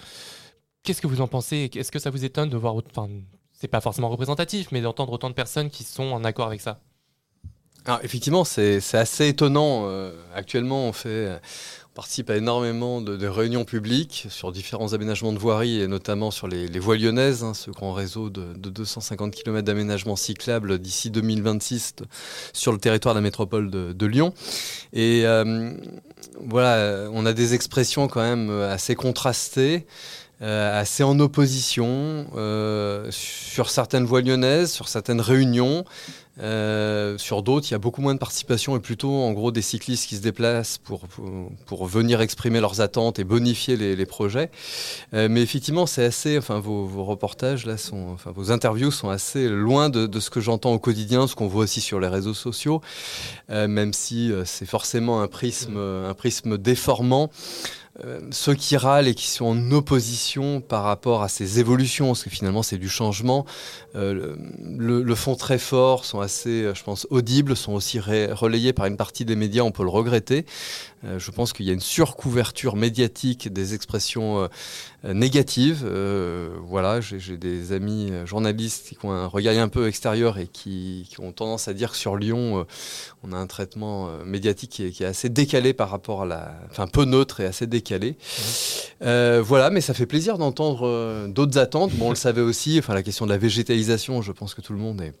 Qu'est-ce 0.83 1.01
que 1.01 1.07
vous 1.07 1.21
en 1.21 1.27
pensez? 1.27 1.69
Est-ce 1.75 1.91
que 1.91 1.99
ça 1.99 2.09
vous 2.09 2.25
étonne 2.25 2.49
de 2.49 2.57
voir, 2.57 2.75
enfin, 2.75 3.07
c'est 3.53 3.67
pas 3.67 3.81
forcément 3.81 4.09
représentatif, 4.09 4.71
mais 4.71 4.81
d'entendre 4.81 5.13
autant 5.13 5.29
de 5.29 5.35
personnes 5.35 5.69
qui 5.69 5.83
sont 5.83 6.11
en 6.11 6.23
accord 6.23 6.47
avec 6.47 6.61
ça? 6.61 6.79
Alors, 7.85 7.99
effectivement, 8.03 8.43
c'est 8.43 8.79
assez 8.93 9.27
étonnant. 9.27 9.83
Euh, 9.85 10.13
actuellement, 10.35 10.85
on, 10.87 10.93
fait, 10.93 11.39
participe 11.93 12.29
à 12.29 12.37
énormément 12.37 13.01
de, 13.01 13.27
réunions 13.27 13.65
publiques 13.65 14.27
sur 14.29 14.51
différents 14.51 14.93
aménagements 14.93 15.33
de 15.33 15.37
voiries 15.37 15.81
et 15.81 15.87
notamment 15.87 16.31
sur 16.31 16.47
les, 16.47 16.67
voies 16.79 16.97
lyonnaises, 16.97 17.43
hein, 17.43 17.53
ce 17.53 17.69
grand 17.69 17.93
réseau 17.93 18.29
de, 18.29 18.53
de 18.55 18.69
250 18.69 19.33
km 19.33 19.65
d'aménagement 19.65 20.15
cyclable 20.15 20.79
d'ici 20.79 21.11
2026 21.11 21.95
t- 21.95 22.03
sur 22.53 22.71
le 22.71 22.77
territoire 22.77 23.13
de 23.13 23.19
la 23.19 23.23
métropole 23.23 23.69
de, 23.69 24.05
Lyon. 24.05 24.33
Et 24.93 25.23
euh, 25.25 25.73
voilà, 26.43 27.09
on 27.11 27.25
a 27.25 27.33
des 27.33 27.53
expressions 27.53 28.07
quand 28.07 28.21
même 28.21 28.49
assez 28.49 28.95
contrastées. 28.95 29.85
euh, 30.41 30.79
assez 30.79 31.03
en 31.03 31.19
opposition 31.19 32.25
euh, 32.35 33.07
sur 33.11 33.69
certaines 33.69 34.05
voies 34.05 34.21
lyonnaises, 34.21 34.71
sur 34.71 34.87
certaines 34.87 35.21
réunions. 35.21 35.85
Euh, 36.41 37.17
sur 37.17 37.43
d'autres, 37.43 37.67
il 37.69 37.71
y 37.71 37.75
a 37.75 37.79
beaucoup 37.79 38.01
moins 38.01 38.13
de 38.13 38.19
participation 38.19 38.75
et 38.75 38.79
plutôt 38.79 39.11
en 39.11 39.31
gros 39.31 39.51
des 39.51 39.61
cyclistes 39.61 40.07
qui 40.07 40.15
se 40.15 40.21
déplacent 40.21 40.77
pour, 40.77 41.01
pour, 41.65 41.85
venir 41.85 42.21
exprimer 42.21 42.59
leurs 42.59 42.81
attentes 42.81 43.19
et 43.19 43.23
bonifier 43.23 43.77
les, 43.77 44.05
projets. 44.05 44.49
Euh, 45.13 45.27
mais 45.29 45.41
effectivement, 45.41 45.85
c'est 45.85 46.03
assez, 46.03 46.37
enfin 46.37 46.59
vos, 46.59 46.85
vos, 46.85 47.03
reportages 47.03 47.65
là 47.65 47.77
sont, 47.77 48.09
enfin 48.13 48.31
vos 48.31 48.51
interviews 48.51 48.91
sont 48.91 49.09
assez 49.09 49.47
loin 49.47 49.89
de, 49.89 50.19
ce 50.19 50.29
que 50.29 50.41
j'entends 50.41 50.73
au 50.73 50.79
quotidien, 50.79 51.27
ce 51.27 51.35
qu'on 51.35 51.47
voit 51.47 51.63
aussi 51.63 51.81
sur 51.81 51.99
les 51.99 52.07
réseaux 52.07 52.33
sociaux, 52.33 52.81
euh, 53.49 53.67
même 53.67 53.93
si 53.93 54.31
c'est 54.45 54.65
forcément 54.65 55.21
un 55.21 55.27
prisme, 55.27 55.77
un 55.77 56.13
prisme 56.13 56.57
déformant. 56.57 57.29
Euh, 58.03 58.19
ceux 58.31 58.55
qui 58.55 58.77
râlent 58.77 59.07
et 59.07 59.13
qui 59.13 59.27
sont 59.27 59.45
en 59.45 59.71
opposition 59.71 60.61
par 60.61 60.83
rapport 60.83 61.21
à 61.21 61.29
ces 61.29 61.59
évolutions, 61.59 62.07
parce 62.07 62.23
que 62.23 62.29
finalement 62.29 62.63
c'est 62.63 62.77
du 62.77 62.89
changement, 62.89 63.45
euh, 63.95 64.35
le, 64.63 65.03
le, 65.03 65.15
fond 65.15 65.35
très 65.35 65.59
fort, 65.59 66.05
sont 66.05 66.19
assez, 66.19 66.63
euh, 66.63 66.73
je 66.73 66.83
pense, 66.83 67.05
audibles, 67.09 67.55
sont 67.55 67.73
aussi 67.73 67.99
relayés 67.99 68.73
par 68.73 68.85
une 68.85 68.97
partie 68.97 69.25
des 69.25 69.35
médias, 69.35 69.63
on 69.63 69.71
peut 69.71 69.83
le 69.83 69.89
regretter. 69.89 70.45
Euh, 71.03 71.19
je 71.19 71.31
pense 71.31 71.51
qu'il 71.53 71.65
y 71.65 71.69
a 71.69 71.73
une 71.73 71.79
surcouverture 71.79 72.75
médiatique 72.75 73.51
des 73.51 73.73
expressions 73.73 74.49
euh, 75.03 75.13
négatives. 75.13 75.83
Euh, 75.83 76.55
voilà, 76.63 77.01
j'ai 77.01 77.37
des 77.37 77.71
amis 77.71 78.11
journalistes 78.25 78.89
qui 78.89 79.05
ont 79.05 79.11
un 79.11 79.25
regard 79.25 79.57
un 79.57 79.69
peu 79.69 79.87
extérieur 79.87 80.37
et 80.37 80.47
qui, 80.47 81.07
qui 81.09 81.19
ont 81.19 81.31
tendance 81.31 81.67
à 81.67 81.73
dire 81.73 81.91
que 81.91 81.97
sur 81.97 82.15
Lyon, 82.15 82.65
on 83.23 83.33
a 83.33 83.37
un 83.37 83.47
traitement 83.47 84.09
médiatique 84.23 84.69
qui 84.69 84.85
est, 84.85 84.91
qui 84.91 85.03
est, 85.03 85.07
assez 85.07 85.29
décalé 85.29 85.73
par 85.73 85.89
rapport 85.89 86.21
à 86.21 86.25
la, 86.25 86.55
enfin 86.69 86.87
peu 86.87 87.05
neutre 87.05 87.39
et 87.41 87.45
assez 87.45 87.67
décalé. 87.67 88.17
Mmh. 89.01 89.39
voilà, 89.39 89.69
mais 89.71 89.81
ça 89.81 89.93
fait 89.93 90.05
plaisir 90.05 90.37
d'entendre 90.37 91.27
d'autres 91.27 91.57
attentes. 91.57 91.91
Bon, 91.95 92.07
on 92.07 92.09
le 92.11 92.15
savait 92.15 92.41
aussi. 92.41 92.77
Enfin, 92.79 92.93
la 92.93 93.03
question 93.03 93.25
de 93.25 93.31
la 93.31 93.37
végétalisation, 93.37 94.21
je 94.21 94.31
pense 94.31 94.53
que 94.53 94.61
tout 94.61 94.73
le 94.73 94.79
monde 94.79 95.01
est 95.01 95.13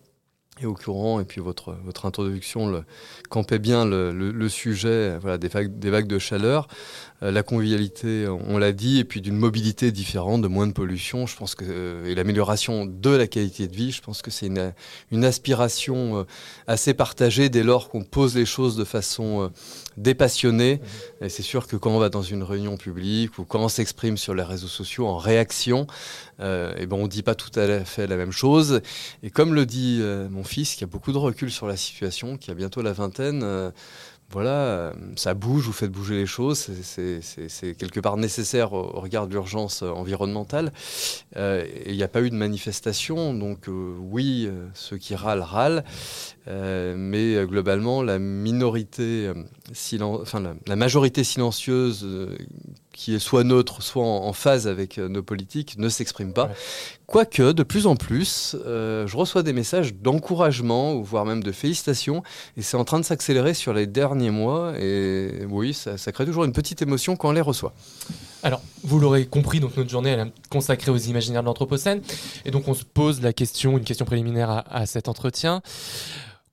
et 0.59 0.65
au 0.65 0.73
courant, 0.73 1.19
et 1.21 1.23
puis 1.23 1.39
votre, 1.39 1.75
votre 1.85 2.05
introduction 2.05 2.67
le, 2.67 2.83
campait 3.29 3.57
bien 3.57 3.85
le, 3.85 4.11
le, 4.11 4.31
le 4.31 4.49
sujet 4.49 5.17
voilà, 5.19 5.37
des, 5.37 5.47
vagues, 5.47 5.79
des 5.79 5.89
vagues 5.89 6.07
de 6.07 6.19
chaleur, 6.19 6.67
euh, 7.23 7.31
la 7.31 7.41
convivialité, 7.41 8.27
on 8.27 8.57
l'a 8.57 8.73
dit, 8.73 8.99
et 8.99 9.03
puis 9.05 9.21
d'une 9.21 9.37
mobilité 9.37 9.91
différente, 9.91 10.41
de 10.41 10.47
moins 10.47 10.67
de 10.67 10.73
pollution, 10.73 11.25
je 11.25 11.37
pense 11.37 11.55
que, 11.55 11.65
euh, 11.67 12.05
et 12.05 12.15
l'amélioration 12.15 12.85
de 12.85 13.09
la 13.11 13.27
qualité 13.27 13.67
de 13.67 13.75
vie, 13.75 13.91
je 13.91 14.01
pense 14.01 14.21
que 14.21 14.29
c'est 14.29 14.47
une, 14.47 14.73
une 15.11 15.23
aspiration 15.23 16.19
euh, 16.19 16.23
assez 16.67 16.93
partagée 16.93 17.49
dès 17.49 17.63
lors 17.63 17.89
qu'on 17.89 18.03
pose 18.03 18.35
les 18.35 18.45
choses 18.45 18.75
de 18.75 18.83
façon 18.83 19.43
euh, 19.43 19.47
dépassionnée. 19.97 20.75
Mmh. 21.21 21.25
Et 21.25 21.29
c'est 21.29 21.43
sûr 21.43 21.67
que 21.67 21.75
quand 21.77 21.91
on 21.91 21.99
va 21.99 22.09
dans 22.09 22.23
une 22.23 22.43
réunion 22.43 22.75
publique 22.75 23.37
ou 23.37 23.45
quand 23.45 23.59
on 23.59 23.69
s'exprime 23.69 24.17
sur 24.17 24.33
les 24.33 24.43
réseaux 24.43 24.67
sociaux 24.67 25.07
en 25.07 25.17
réaction, 25.17 25.87
euh, 26.41 26.73
et 26.77 26.85
ben 26.85 26.97
on 26.97 27.03
ne 27.03 27.07
dit 27.07 27.23
pas 27.23 27.35
tout 27.35 27.51
à 27.59 27.83
fait 27.85 28.07
la 28.07 28.15
même 28.15 28.31
chose. 28.31 28.81
Et 29.23 29.29
comme 29.29 29.53
le 29.53 29.65
dit 29.65 29.99
euh, 30.01 30.29
mon 30.29 30.43
fils, 30.43 30.75
qui 30.75 30.83
a 30.83 30.87
beaucoup 30.87 31.11
de 31.11 31.17
recul 31.17 31.51
sur 31.51 31.67
la 31.67 31.77
situation, 31.77 32.37
qui 32.37 32.51
a 32.51 32.53
bientôt 32.53 32.81
la 32.81 32.93
vingtaine, 32.93 33.41
euh, 33.43 33.71
voilà, 34.31 34.93
ça 35.17 35.33
bouge, 35.33 35.65
vous 35.65 35.73
faites 35.73 35.91
bouger 35.91 36.15
les 36.15 36.25
choses, 36.25 36.69
c'est 36.83 37.75
quelque 37.75 37.99
part 37.99 38.15
nécessaire 38.15 38.71
au, 38.71 38.79
au 38.95 39.01
regard 39.01 39.27
de 39.27 39.33
l'urgence 39.33 39.81
environnementale. 39.81 40.71
Euh, 41.35 41.65
et 41.65 41.91
il 41.91 41.97
n'y 41.97 42.03
a 42.03 42.07
pas 42.07 42.21
eu 42.21 42.29
de 42.29 42.35
manifestation, 42.35 43.33
donc 43.33 43.67
euh, 43.67 43.93
oui, 43.99 44.45
euh, 44.47 44.67
ceux 44.73 44.97
qui 44.97 45.15
râlent, 45.15 45.41
râlent, 45.41 45.83
euh, 46.47 46.95
mais 46.97 47.45
globalement, 47.45 48.01
la 48.01 48.19
minorité, 48.19 49.31
enfin 49.71 50.39
la, 50.39 50.55
la, 50.67 50.75
majorité 50.75 51.23
silencieuse 51.23 52.05
qui 52.93 53.15
est 53.15 53.19
soit 53.19 53.43
neutre, 53.43 53.81
soit 53.81 54.03
en, 54.03 54.25
en 54.25 54.33
phase 54.33 54.67
avec 54.67 54.97
euh, 54.97 55.07
nos 55.07 55.23
politiques, 55.23 55.77
ne 55.77 55.89
s'exprime 55.89 56.33
pas. 56.33 56.45
Ouais. 56.45 56.53
Quoique, 57.07 57.51
de 57.51 57.63
plus 57.63 57.87
en 57.87 57.95
plus, 57.95 58.55
euh, 58.65 59.07
je 59.07 59.17
reçois 59.17 59.43
des 59.43 59.53
messages 59.53 59.93
d'encouragement, 59.93 60.99
voire 61.01 61.25
même 61.25 61.43
de 61.43 61.51
félicitations, 61.51 62.23
et 62.57 62.61
c'est 62.61 62.77
en 62.77 62.85
train 62.85 62.99
de 62.99 63.05
s'accélérer 63.05 63.53
sur 63.53 63.73
les 63.73 63.87
derniers 63.87 64.31
mois, 64.31 64.73
et 64.79 65.45
oui, 65.49 65.73
ça, 65.73 65.97
ça, 65.97 66.11
crée 66.11 66.25
toujours 66.25 66.43
une 66.43 66.53
petite 66.53 66.81
émotion 66.81 67.15
quand 67.15 67.29
on 67.29 67.33
les 67.33 67.41
reçoit. 67.41 67.73
Alors, 68.43 68.61
vous 68.83 68.99
l'aurez 68.99 69.25
compris, 69.25 69.59
donc 69.59 69.77
notre 69.77 69.89
journée 69.89 70.11
est 70.11 70.49
consacrée 70.49 70.91
aux 70.91 70.97
imaginaires 70.97 71.41
de 71.41 71.45
l'Anthropocène, 71.45 72.01
et 72.43 72.51
donc 72.51 72.67
on 72.67 72.73
se 72.73 72.83
pose 72.83 73.21
la 73.21 73.33
question, 73.33 73.77
une 73.77 73.83
question 73.83 74.05
préliminaire 74.05 74.63
à, 74.67 74.85
cet 74.85 75.07
entretien 75.07 75.61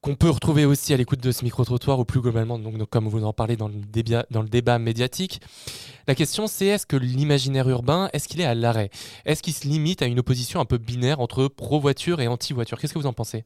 qu'on 0.00 0.14
peut 0.14 0.30
retrouver 0.30 0.64
aussi 0.64 0.95
à 0.95 0.97
l'écoute 0.97 1.21
de 1.21 1.33
ce 1.33 1.42
micro-trottoir 1.45 1.99
ou 1.99 2.04
plus 2.04 2.21
globalement, 2.21 2.61
comme 2.88 3.09
vous 3.09 3.25
en 3.25 3.33
parlez 3.33 3.57
dans 3.57 3.68
le, 3.68 3.75
débat, 3.75 4.26
dans 4.30 4.42
le 4.42 4.49
débat 4.49 4.78
médiatique. 4.78 5.40
La 6.07 6.14
question 6.14 6.47
c'est 6.47 6.66
est-ce 6.66 6.87
que 6.87 6.97
l'imaginaire 6.97 7.68
urbain, 7.68 8.09
est-ce 8.12 8.28
qu'il 8.28 8.40
est 8.40 8.45
à 8.45 8.54
l'arrêt? 8.54 8.90
Est-ce 9.25 9.42
qu'il 9.42 9.54
se 9.54 9.66
limite 9.66 10.00
à 10.00 10.07
une 10.07 10.21
opposition 10.21 10.61
un 10.61 10.64
peu 10.64 10.78
binaire 10.78 11.21
entre 11.21 11.49
pro-voiture 11.49 12.21
et 12.21 12.28
anti-voiture? 12.28 12.78
Qu'est-ce 12.78 12.95
que 12.95 12.99
vous 12.99 13.07
en 13.07 13.12
pensez? 13.12 13.45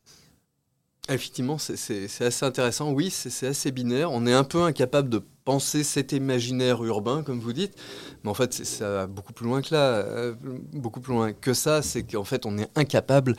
Effectivement, 1.09 1.59
c'est 1.59 2.23
assez 2.25 2.44
intéressant. 2.44 2.92
Oui, 2.92 3.11
c'est 3.11 3.49
assez 3.49 3.73
binaire. 3.73 4.12
On 4.12 4.25
est 4.25 4.32
un 4.32 4.44
peu 4.44 4.62
incapable 4.62 5.09
de 5.09 5.21
penser 5.44 5.82
cet 5.82 6.12
imaginaire 6.12 6.85
urbain, 6.85 7.25
comme 7.25 7.40
vous 7.40 7.52
dites. 7.52 7.75
Mais 8.23 8.30
en 8.30 8.35
fait, 8.35 8.52
ça 8.52 8.88
va 8.88 9.06
beaucoup 9.09 9.32
plus 9.32 9.47
loin 9.47 9.62
que 9.62 9.75
là, 9.75 9.94
euh, 9.97 10.35
beaucoup 10.73 11.00
plus 11.00 11.12
loin 11.12 11.32
que 11.32 11.54
ça. 11.54 11.82
C'est 11.82 12.04
qu'en 12.04 12.23
fait, 12.23 12.47
on 12.47 12.56
est 12.56 12.68
incapable 12.76 13.35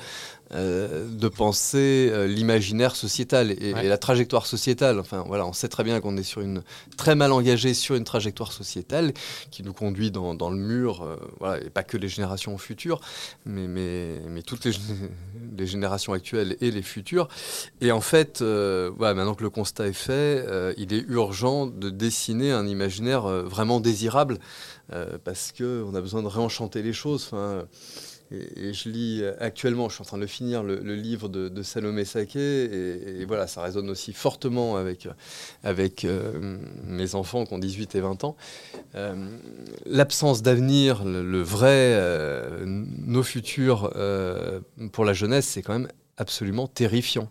euh, 0.55 1.07
de 1.09 1.27
penser 1.29 2.09
euh, 2.11 2.27
l'imaginaire 2.27 2.95
sociétal 2.95 3.51
et, 3.51 3.73
ouais. 3.73 3.85
et, 3.85 3.89
la 3.89 3.97
trajectoire 3.97 4.45
sociétale. 4.45 4.99
Enfin, 4.99 5.23
voilà, 5.27 5.47
on 5.47 5.53
sait 5.53 5.67
très 5.67 5.83
bien 5.83 5.99
qu'on 5.99 6.15
est 6.15 6.23
sur 6.23 6.41
une 6.41 6.61
très 6.95 7.15
mal 7.15 7.31
engagé 7.31 7.73
sur 7.73 7.95
une 7.95 8.03
trajectoire 8.03 8.51
sociétale 8.51 9.13
qui 9.49 9.63
nous 9.63 9.73
conduit 9.73 10.11
dans, 10.11 10.35
dans 10.35 10.51
le 10.51 10.57
mur. 10.57 11.01
Euh, 11.01 11.15
voilà, 11.39 11.63
et 11.63 11.71
pas 11.71 11.81
que 11.81 11.97
les 11.97 12.07
générations 12.07 12.55
futures, 12.59 13.01
mais, 13.45 13.67
mais, 13.67 14.21
mais 14.29 14.43
toutes 14.43 14.65
les, 14.65 14.73
les, 15.57 15.65
générations 15.65 16.13
actuelles 16.13 16.55
et 16.61 16.69
les 16.69 16.83
futures. 16.83 17.29
Et 17.81 17.91
en 17.91 18.01
fait, 18.01 18.41
voilà, 18.41 19.15
maintenant 19.15 19.33
que 19.33 19.43
le 19.43 19.49
constat 19.49 19.87
est 19.87 19.93
fait, 19.93 20.45
il 20.77 20.93
est 20.93 21.03
urgent 21.07 21.65
de 21.65 21.89
dessiner 21.89 22.51
un 22.51 22.67
imaginaire 22.67 23.23
vraiment 23.23 23.79
désirable 23.79 24.37
parce 25.23 25.51
qu'on 25.51 25.95
a 25.95 26.01
besoin 26.01 26.21
de 26.21 26.27
réenchanter 26.27 26.83
les 26.83 26.93
choses. 26.93 27.29
Enfin, 27.31 27.65
et, 28.33 28.73
je 28.73 28.89
lis 28.89 29.23
actuellement, 29.39 29.89
je 29.89 29.95
suis 29.95 30.01
en 30.01 30.05
train 30.05 30.17
de 30.17 30.25
finir, 30.25 30.63
le, 30.63 30.95
livre 30.95 31.29
de, 31.29 31.63
Salomé 31.63 32.05
Saké, 32.05 33.19
et, 33.19 33.25
voilà, 33.25 33.47
ça 33.47 33.61
résonne 33.61 33.89
aussi 33.89 34.13
fortement 34.13 34.75
avec, 34.77 35.07
avec 35.63 36.05
euh, 36.05 36.57
mes 36.85 37.15
enfants 37.15 37.45
qui 37.45 37.53
ont 37.53 37.59
18 37.59 37.95
et 37.95 38.01
20 38.01 38.23
ans. 38.23 38.35
Euh, 38.95 39.15
L'absence 39.85 40.41
d'avenir, 40.41 41.03
le, 41.03 41.41
vrai, 41.41 41.93
euh, 41.93 42.63
nos 42.65 43.23
futurs 43.23 43.91
euh, 43.95 44.59
pour 44.91 45.05
la 45.05 45.13
jeunesse, 45.13 45.47
c'est 45.47 45.61
quand 45.61 45.73
même 45.73 45.89
absolument 46.17 46.67
terrifiant. 46.67 47.29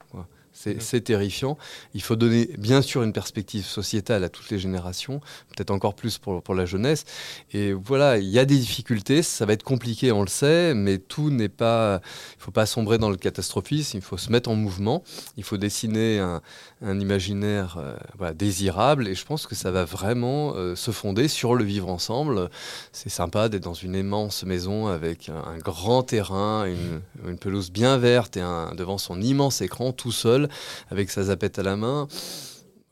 C'est 0.79 1.01
terrifiant. 1.01 1.59
Il 1.95 2.03
faut 2.03 2.17
donner, 2.17 2.51
bien 2.59 2.83
sûr, 2.83 3.03
une 3.03 3.13
perspective 3.13 3.65
sociétale 3.65 4.25
à 4.25 4.29
toutes 4.29 4.51
les 4.51 4.59
générations, 4.59 5.21
peut-être 5.55 5.71
encore 5.71 5.95
plus 5.95 6.19
pour, 6.19 6.43
pour 6.43 6.55
la 6.55 6.67
jeunesse. 6.67 7.05
Et 7.53 7.73
voilà, 7.73 8.19
il 8.19 8.29
y 8.29 8.39
a 8.39 8.45
des 8.45 8.57
difficultés, 8.57 9.23
ça 9.23 9.47
va 9.47 9.53
être 9.53 9.63
compliqué, 9.63 10.13
on 10.13 10.23
le 10.23 10.29
sait, 10.29 10.75
mais 10.75 10.99
tout 10.99 11.31
n'est 11.31 11.49
pas. 11.49 12.01
Il 12.35 12.39
ne 12.39 12.43
faut 12.45 12.51
pas 12.51 12.67
sombrer 12.67 12.99
dans 12.99 13.11
le 13.11 13.17
catastrophisme, 13.17 13.99
il 13.99 14.03
faut 14.03 14.19
se 14.19 14.31
mettre 14.31 14.51
en 14.51 14.55
mouvement, 14.55 15.03
il 15.37 15.45
faut 15.45 15.57
dessiner 15.57 16.19
un, 16.19 16.41
un 16.85 16.99
imaginaire 17.01 17.77
euh, 17.79 17.95
voilà, 18.19 18.33
désirable, 18.33 19.09
et 19.09 19.15
je 19.15 19.25
pense 19.25 19.47
que 19.47 19.55
ça 19.55 19.71
va 19.71 19.85
vraiment 19.85 20.55
euh, 20.57 20.75
se 20.77 20.91
fonder 20.91 21.29
sur 21.29 21.55
le 21.55 21.65
vivre 21.65 21.89
ensemble. 21.89 22.51
C'est 22.93 23.09
sympa 23.09 23.49
d'être 23.49 23.63
dans 23.63 23.75
une 23.75 23.95
immense 23.95 24.45
maison 24.45 24.87
avec 24.87 25.29
un, 25.29 25.43
un 25.43 25.59
grand 25.59 26.03
terrain, 26.03 26.67
une, 26.67 27.01
une, 27.29 27.39
pelouse 27.39 27.71
bien 27.71 27.99
verte 27.99 28.37
et 28.37 28.41
un, 28.41 28.75
devant 28.75 28.99
son 28.99 29.21
immense 29.21 29.61
écran 29.61 29.93
tout 29.93 30.13
seul 30.13 30.49
avec 30.91 31.11
sa 31.11 31.25
zapette 31.25 31.59
à 31.59 31.63
la 31.63 31.77
main 31.77 32.09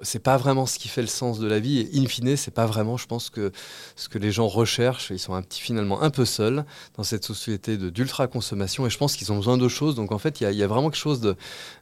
c'est 0.03 0.19
pas 0.19 0.37
vraiment 0.37 0.67
ce 0.67 0.79
qui 0.79 0.89
fait 0.89 1.03
le 1.03 1.09
sens 1.09 1.39
de 1.39 1.47
la 1.47 1.59
vie. 1.59 1.79
Et 1.79 1.99
in 1.99 2.07
fine 2.07 2.37
c'est 2.37 2.51
pas 2.51 2.67
vraiment 2.67 2.97
je 2.97 3.07
pense 3.07 3.31
que 3.31 3.53
ce 3.97 4.09
que 4.09 4.19
les 4.19 4.33
gens 4.33 4.49
recherchent. 4.49 5.11
Ils 5.11 5.19
sont 5.19 5.35
un 5.35 5.43
petit 5.43 5.61
finalement 5.61 6.03
un 6.03 6.11
peu 6.11 6.25
seuls 6.25 6.65
dans 6.97 7.03
cette 7.03 7.25
société 7.25 7.77
de 7.77 7.91
d'ultra 7.91 8.27
consommation 8.27 8.87
et 8.87 8.91
je 8.91 8.99
pense 8.99 9.17
qu'ils 9.17 9.33
ont 9.33 9.37
besoin 9.37 9.59
de 9.59 9.69
choses 9.69 9.95
donc 9.95 10.13
en 10.13 10.19
fait 10.19 10.41
il 10.41 10.51
y, 10.51 10.57
y, 10.57 10.63
a 10.63 10.67
vraiment 10.67 10.91
quelque 10.91 11.01
chose 11.01 11.21
de 11.21 11.37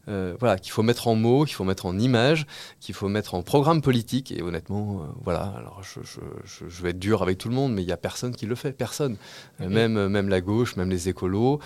euh, 0.09 0.35
voilà 0.39 0.59
qu'il 0.59 0.73
faut 0.73 0.83
mettre 0.83 1.09
en 1.09 1.15
mots 1.15 1.45
qu'il 1.45 1.55
faut 1.55 1.65
mettre 1.65 1.87
en 1.87 1.99
images 1.99 2.47
qu'il 2.81 2.95
faut 2.95 3.09
mettre 3.09 3.35
en 3.35 3.43
programme 3.43 3.83
politique. 3.83 4.33
Et 4.33 4.43
honnêtement 4.43 5.03
euh, 5.03 5.07
voilà. 5.23 5.55
Alors 5.57 5.83
je, 5.83 6.01
je, 6.03 6.21
je, 6.45 6.69
je, 6.69 6.83
vais 6.83 6.91
être 6.91 6.99
dur 6.99 7.23
avec 7.23 7.39
tout 7.39 7.49
le 7.49 7.55
monde 7.55 7.73
mais 7.75 7.83
il 7.83 7.89
y 7.89 7.93
a 7.93 7.97
personne 7.97 8.35
qui 8.35 8.47
le 8.47 8.55
fait. 8.55 8.73
Personne. 8.73 9.17
Euh, 9.61 9.69
même 9.69 10.09
même 10.09 10.29
la 10.29 10.41
gauche 10.41 10.77
même 10.77 10.91
les 10.91 11.09
écolos 11.09 11.61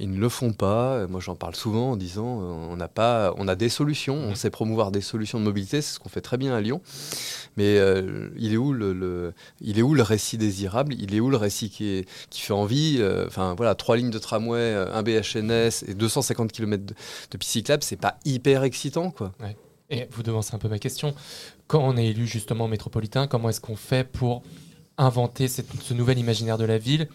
ils 0.00 0.10
ne 0.10 0.18
le 0.18 0.28
font 0.28 0.52
pas. 0.52 1.06
Moi 1.06 1.20
j'en 1.20 1.34
parle 1.34 1.54
souvent 1.54 1.92
en 1.92 1.96
disant 1.96 2.26
on 2.26 2.76
n'a 2.76 2.88
pas 2.88 3.32
on 3.36 3.48
a 3.48 3.56
des 3.56 3.68
solutions. 3.68 4.16
On 4.16 4.34
sait 4.34 4.50
promouvoir 4.50 4.90
des 4.90 5.00
solutions 5.00 5.38
de 5.40 5.44
mobilité 5.44 5.82
ce 5.88 5.98
qu'on 5.98 6.08
fait 6.08 6.20
très 6.20 6.36
bien 6.36 6.54
à 6.54 6.60
Lyon. 6.60 6.80
Mais 7.56 7.78
euh, 7.78 8.30
il, 8.36 8.52
est 8.52 8.56
où 8.56 8.72
le, 8.72 9.32
il 9.60 9.78
est 9.78 9.82
où 9.82 9.94
le 9.94 10.02
récit 10.02 10.38
désirable? 10.38 10.94
Il 10.98 11.14
est 11.14 11.20
où 11.20 11.30
le 11.30 11.36
récit 11.36 11.70
qui, 11.70 12.04
qui 12.30 12.40
fait 12.40 12.52
envie? 12.52 13.02
Enfin 13.26 13.50
euh, 13.50 13.54
voilà, 13.56 13.74
trois 13.74 13.96
lignes 13.96 14.10
de 14.10 14.18
tramway, 14.18 14.58
euh, 14.58 14.92
un 14.92 15.02
BHNS 15.02 15.88
et 15.88 15.94
250 15.94 16.52
km 16.52 16.84
de, 16.84 16.94
de 17.30 17.36
piste 17.36 17.52
cyclable, 17.52 17.82
c'est 17.82 17.96
pas 17.96 18.18
hyper 18.24 18.62
excitant 18.64 19.10
quoi. 19.10 19.32
Et 19.90 20.06
vous 20.10 20.22
devancez 20.22 20.54
un 20.54 20.58
peu 20.58 20.68
ma 20.68 20.78
question. 20.78 21.14
Quand 21.66 21.80
on 21.82 21.96
est 21.96 22.06
élu 22.06 22.26
justement 22.26 22.68
métropolitain, 22.68 23.26
comment 23.26 23.48
est-ce 23.48 23.60
qu'on 23.60 23.76
fait 23.76 24.06
pour 24.06 24.42
inventer 24.98 25.48
ce 25.48 25.94
nouvel 25.94 26.18
imaginaire 26.18 26.58
de 26.58 26.64
la 26.64 26.76
ville? 26.76 27.08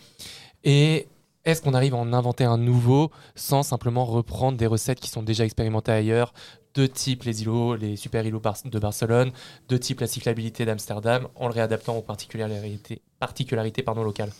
Et 0.63 1.07
est-ce 1.45 1.61
qu'on 1.61 1.73
arrive 1.73 1.93
à 1.93 1.97
en 1.97 2.13
inventer 2.13 2.45
un 2.45 2.57
nouveau 2.57 3.11
sans 3.35 3.63
simplement 3.63 4.05
reprendre 4.05 4.57
des 4.57 4.67
recettes 4.67 4.99
qui 4.99 5.09
sont 5.09 5.23
déjà 5.23 5.43
expérimentées 5.43 5.91
ailleurs 5.91 6.33
de 6.75 6.87
type 6.87 7.23
les 7.23 7.43
îlots, 7.43 7.75
les 7.75 7.95
super 7.95 8.25
îlots 8.25 8.41
de 8.65 8.79
Barcelone, 8.79 9.31
de 9.69 9.77
type 9.77 9.99
la 9.99 10.07
cyclabilité 10.07 10.65
d'Amsterdam, 10.65 11.27
en 11.35 11.47
le 11.47 11.53
réadaptant 11.53 11.97
aux 11.97 12.01
particularités, 12.01 13.01
particularités 13.19 13.83
pardon, 13.83 14.03
locales. 14.03 14.31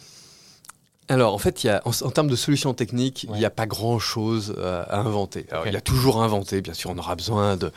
Alors, 1.09 1.33
en 1.33 1.37
fait, 1.37 1.63
il 1.63 1.67
y 1.67 1.69
a, 1.69 1.81
en, 1.85 1.91
termes 2.11 2.29
de 2.29 2.35
solutions 2.35 2.73
techniques, 2.73 3.23
il 3.23 3.31
n'y 3.31 3.45
a 3.45 3.49
pas 3.49 3.65
grand-chose 3.65 4.55
à 4.57 4.99
inventer. 4.99 5.45
Alors, 5.51 5.67
Il 5.67 5.73
y 5.73 5.75
a 5.75 5.81
toujours 5.81 6.21
à 6.21 6.25
inventer, 6.25 6.61
bien 6.61 6.73
sûr, 6.73 6.91
on 6.91 6.97
aura 6.97 7.15
besoin 7.15 7.57
de, 7.57 7.71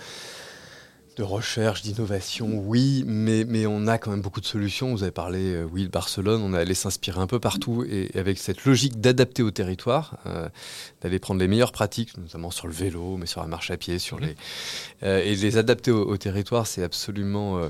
de 1.16 1.22
recherche, 1.22 1.80
d'innovation, 1.80 2.62
oui, 2.66 3.02
mais, 3.06 3.44
mais 3.48 3.66
on 3.66 3.86
a 3.86 3.96
quand 3.96 4.10
même 4.10 4.20
beaucoup 4.20 4.42
de 4.42 4.46
solutions. 4.46 4.92
Vous 4.92 5.02
avez 5.02 5.12
parlé, 5.12 5.54
euh, 5.54 5.64
oui, 5.72 5.84
de 5.84 5.88
Barcelone, 5.88 6.42
on 6.42 6.52
est 6.52 6.58
allé 6.58 6.74
s'inspirer 6.74 7.18
un 7.18 7.26
peu 7.26 7.40
partout 7.40 7.86
et, 7.88 8.10
avec 8.14 8.36
cette 8.36 8.66
logique 8.66 9.00
d'adapter 9.00 9.42
au 9.42 9.50
territoire, 9.50 10.18
euh, 10.26 10.50
d'aller 11.00 11.18
prendre 11.18 11.40
les 11.40 11.48
meilleures 11.48 11.72
pratiques, 11.72 12.18
notamment 12.18 12.50
sur 12.50 12.66
le 12.66 12.74
vélo, 12.74 13.16
mais 13.16 13.24
sur 13.24 13.40
la 13.40 13.46
marche 13.46 13.70
à 13.70 13.78
pied, 13.78 13.98
sur 13.98 14.20
les 14.20 14.36
euh, 15.04 15.22
et 15.24 15.34
les 15.34 15.56
adapter 15.56 15.90
au, 15.90 16.16
territoire, 16.18 16.66
c'est 16.66 16.82
absolument, 16.82 17.60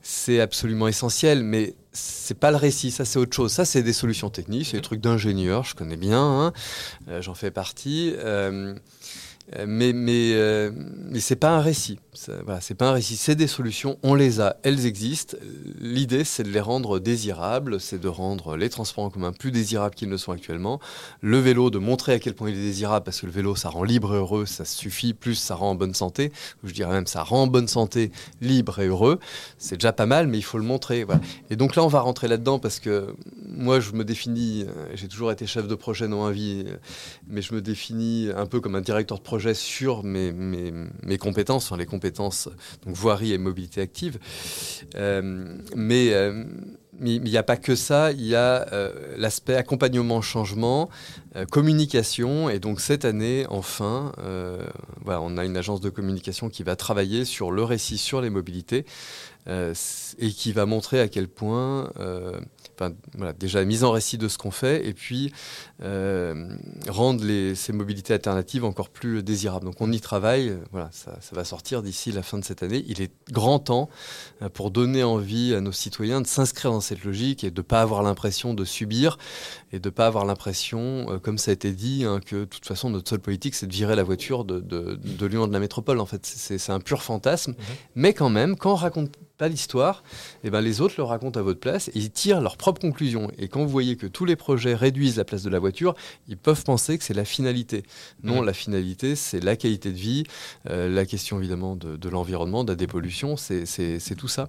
c'est 0.00 0.40
absolument 0.40 0.86
essentiel. 0.86 1.42
Mais 1.42 1.74
c'est 1.92 2.38
pas 2.38 2.52
le 2.52 2.56
récit, 2.56 2.92
ça 2.92 3.04
c'est 3.04 3.18
autre 3.18 3.34
chose. 3.34 3.50
Ça 3.50 3.64
c'est 3.64 3.82
des 3.82 3.92
solutions 3.92 4.30
techniques, 4.30 4.66
c'est 4.66 4.76
des 4.76 4.82
trucs 4.82 5.00
d'ingénieurs, 5.00 5.64
je 5.64 5.74
connais 5.74 5.96
bien, 5.96 6.22
hein. 6.22 6.52
j'en 7.20 7.34
fais 7.34 7.50
partie. 7.50 8.14
Euh, 9.56 9.64
mais 9.68 9.92
mais 9.92 10.32
euh, 10.34 10.70
c'est 11.18 11.36
pas 11.36 11.50
un 11.50 11.60
récit. 11.60 11.98
Voilà, 12.44 12.60
c'est 12.60 12.74
pas 12.74 12.88
un 12.88 12.92
récit. 12.92 13.16
C'est 13.16 13.34
des 13.34 13.46
solutions. 13.46 13.98
On 14.02 14.14
les 14.14 14.40
a. 14.40 14.56
Elles 14.62 14.86
existent. 14.86 15.36
L'idée, 15.80 16.24
c'est 16.24 16.42
de 16.42 16.50
les 16.50 16.60
rendre 16.60 16.98
désirables. 16.98 17.80
C'est 17.80 18.00
de 18.00 18.08
rendre 18.08 18.56
les 18.56 18.68
transports 18.68 19.04
en 19.04 19.10
commun 19.10 19.32
plus 19.32 19.50
désirables 19.50 19.94
qu'ils 19.94 20.08
ne 20.08 20.16
sont 20.16 20.32
actuellement. 20.32 20.80
Le 21.20 21.38
vélo, 21.38 21.70
de 21.70 21.78
montrer 21.78 22.12
à 22.12 22.18
quel 22.18 22.34
point 22.34 22.50
il 22.50 22.56
est 22.56 22.60
désirable, 22.60 23.04
parce 23.04 23.20
que 23.20 23.26
le 23.26 23.32
vélo, 23.32 23.56
ça 23.56 23.68
rend 23.68 23.82
libre 23.82 24.14
et 24.14 24.18
heureux. 24.18 24.46
Ça 24.46 24.64
suffit. 24.64 25.14
Plus, 25.14 25.34
ça 25.34 25.54
rend 25.54 25.70
en 25.70 25.74
bonne 25.74 25.94
santé. 25.94 26.32
Je 26.64 26.72
dirais 26.72 26.92
même, 26.92 27.06
ça 27.06 27.22
rend 27.22 27.42
en 27.42 27.46
bonne 27.46 27.68
santé, 27.68 28.12
libre 28.40 28.78
et 28.78 28.86
heureux. 28.86 29.18
C'est 29.58 29.76
déjà 29.76 29.92
pas 29.92 30.06
mal, 30.06 30.26
mais 30.28 30.38
il 30.38 30.42
faut 30.42 30.58
le 30.58 30.64
montrer. 30.64 31.06
Et 31.50 31.56
donc 31.56 31.76
là, 31.76 31.84
on 31.84 31.88
va 31.88 32.00
rentrer 32.00 32.28
là-dedans 32.28 32.58
parce 32.58 32.78
que 32.78 33.14
moi, 33.46 33.80
je 33.80 33.92
me 33.92 34.04
définis. 34.04 34.64
Euh, 34.68 34.92
j'ai 34.94 35.08
toujours 35.08 35.32
été 35.32 35.46
chef 35.46 35.66
de 35.66 35.74
projet 35.74 36.08
dans 36.08 36.24
ma 36.24 36.30
vie, 36.30 36.64
mais 37.26 37.42
je 37.42 37.54
me 37.54 37.60
définis 37.60 38.28
un 38.34 38.46
peu 38.46 38.60
comme 38.60 38.74
un 38.74 38.80
directeur 38.80 39.18
de 39.18 39.22
projet 39.22 39.41
sur 39.54 40.04
mes, 40.04 40.32
compétences, 41.18 41.72
les 41.72 41.86
compétences 41.86 42.48
donc 42.84 42.94
voirie 42.94 43.32
et 43.32 43.38
mobilité 43.38 43.80
active. 43.80 44.18
Euh, 44.96 45.56
mais 45.74 46.12
euh, 46.12 46.44
il 47.00 47.22
n'y 47.22 47.36
a 47.36 47.42
pas 47.42 47.56
que 47.56 47.74
ça, 47.74 48.12
il 48.12 48.26
y 48.26 48.34
a 48.34 48.66
euh, 48.72 48.92
l'aspect 49.16 49.56
accompagnement, 49.56 50.20
changement, 50.20 50.88
communication. 51.50 52.48
Et 52.48 52.58
donc 52.58 52.80
cette 52.80 53.04
année, 53.04 53.46
enfin, 53.48 54.12
on 55.06 55.38
a 55.38 55.44
une 55.44 55.56
agence 55.56 55.80
de 55.80 55.90
communication 55.90 56.48
qui 56.48 56.62
va 56.62 56.76
travailler 56.76 57.24
sur 57.24 57.50
le 57.50 57.64
récit 57.64 57.98
sur 57.98 58.20
les 58.20 58.30
mobilités 58.30 58.84
et 59.48 60.30
qui 60.30 60.52
va 60.52 60.66
montrer 60.66 61.00
à 61.00 61.08
quel 61.08 61.28
point 61.28 61.90
déjà 63.38 63.64
mise 63.64 63.84
en 63.84 63.90
récit 63.90 64.18
de 64.18 64.28
ce 64.28 64.38
qu'on 64.38 64.50
fait, 64.50 64.86
et 64.86 64.94
puis 64.94 65.32
euh, 65.82 66.56
rendre 66.88 67.24
ces 67.54 67.72
mobilités 67.72 68.14
alternatives 68.14 68.64
encore 68.64 68.88
plus 68.88 69.22
désirables. 69.22 69.66
Donc 69.66 69.80
on 69.80 69.90
y 69.92 70.00
travaille, 70.00 70.56
voilà, 70.70 70.88
ça, 70.92 71.18
va 71.32 71.44
sortir 71.44 71.82
d'ici 71.82 72.12
la 72.12 72.22
fin 72.22 72.38
de 72.38 72.44
cette 72.44 72.62
année. 72.62 72.84
Il 72.86 73.00
est 73.00 73.12
grand 73.30 73.58
temps 73.58 73.88
euh, 74.42 74.48
pour 74.48 74.70
donner 74.70 75.02
envie 75.02 75.54
à 75.54 75.60
nos 75.60 75.72
citoyens 75.72 76.20
de 76.20 76.26
s'inscrire 76.26 76.70
dans 76.70 76.80
cette 76.80 77.04
logique 77.04 77.44
et 77.44 77.50
de 77.50 77.60
ne 77.60 77.62
pas 77.62 77.82
avoir 77.82 78.02
l'impression 78.02 78.54
de 78.54 78.64
subir 78.64 79.18
et 79.72 79.78
de 79.78 79.88
ne 79.88 79.90
pas 79.90 80.06
avoir 80.06 80.24
l'impression, 80.24 81.06
euh, 81.10 81.18
comme 81.18 81.38
ça 81.38 81.50
a 81.50 81.54
été 81.54 81.72
dit, 81.72 82.04
hein, 82.04 82.20
que 82.24 82.36
de 82.36 82.44
toute 82.44 82.66
façon 82.66 82.90
notre 82.90 83.08
seule 83.08 83.20
politique 83.20 83.54
c'est 83.54 83.66
de 83.66 83.72
virer 83.72 83.96
la 83.96 84.02
voiture 84.02 84.44
de, 84.44 84.60
de, 84.60 85.26
Lyon 85.26 85.46
de 85.46 85.52
la 85.52 85.60
métropole. 85.60 86.00
En 86.00 86.06
fait, 86.06 86.26
c'est 86.26 86.70
un 86.70 86.80
pur 86.80 87.02
fantasme, 87.02 87.52
mmh. 87.52 87.64
mais 87.94 88.12
quand 88.12 88.28
même, 88.28 88.56
quand 88.56 88.72
on 88.72 88.76
raconte 88.76 89.16
pas 89.38 89.48
l'histoire, 89.48 90.02
et 90.44 90.48
eh 90.48 90.50
ben 90.50 90.60
les 90.60 90.80
autres 90.80 90.94
le 90.98 91.04
racontent 91.04 91.40
à 91.40 91.42
votre 91.42 91.58
place 91.58 91.88
et 91.88 91.92
ils 91.98 92.10
tirent 92.10 92.40
leurs 92.40 92.56
propres 92.56 92.80
conclusions. 92.80 93.30
Et 93.38 93.48
quand 93.48 93.62
vous 93.62 93.68
voyez 93.68 93.96
que 93.96 94.06
tous 94.06 94.24
les 94.24 94.36
projets 94.36 94.74
réduisent 94.74 95.16
la 95.16 95.24
place 95.24 95.42
de 95.42 95.50
la 95.50 95.58
voiture, 95.58 95.94
ils 96.28 96.36
peuvent 96.36 96.62
penser 96.62 96.98
que 96.98 97.04
c'est 97.04 97.14
la 97.14 97.24
finalité. 97.24 97.82
Non, 98.22 98.42
mmh. 98.42 98.46
la 98.46 98.52
finalité, 98.52 99.16
c'est 99.16 99.40
la 99.40 99.56
qualité 99.56 99.90
de 99.90 99.98
vie, 99.98 100.24
euh, 100.68 100.88
la 100.88 101.06
question 101.06 101.38
évidemment 101.38 101.76
de, 101.76 101.96
de 101.96 102.08
l'environnement, 102.08 102.62
de 102.64 102.72
la 102.72 102.76
dépollution, 102.76 103.36
c'est 103.36 104.16
tout 104.16 104.28
ça. 104.28 104.48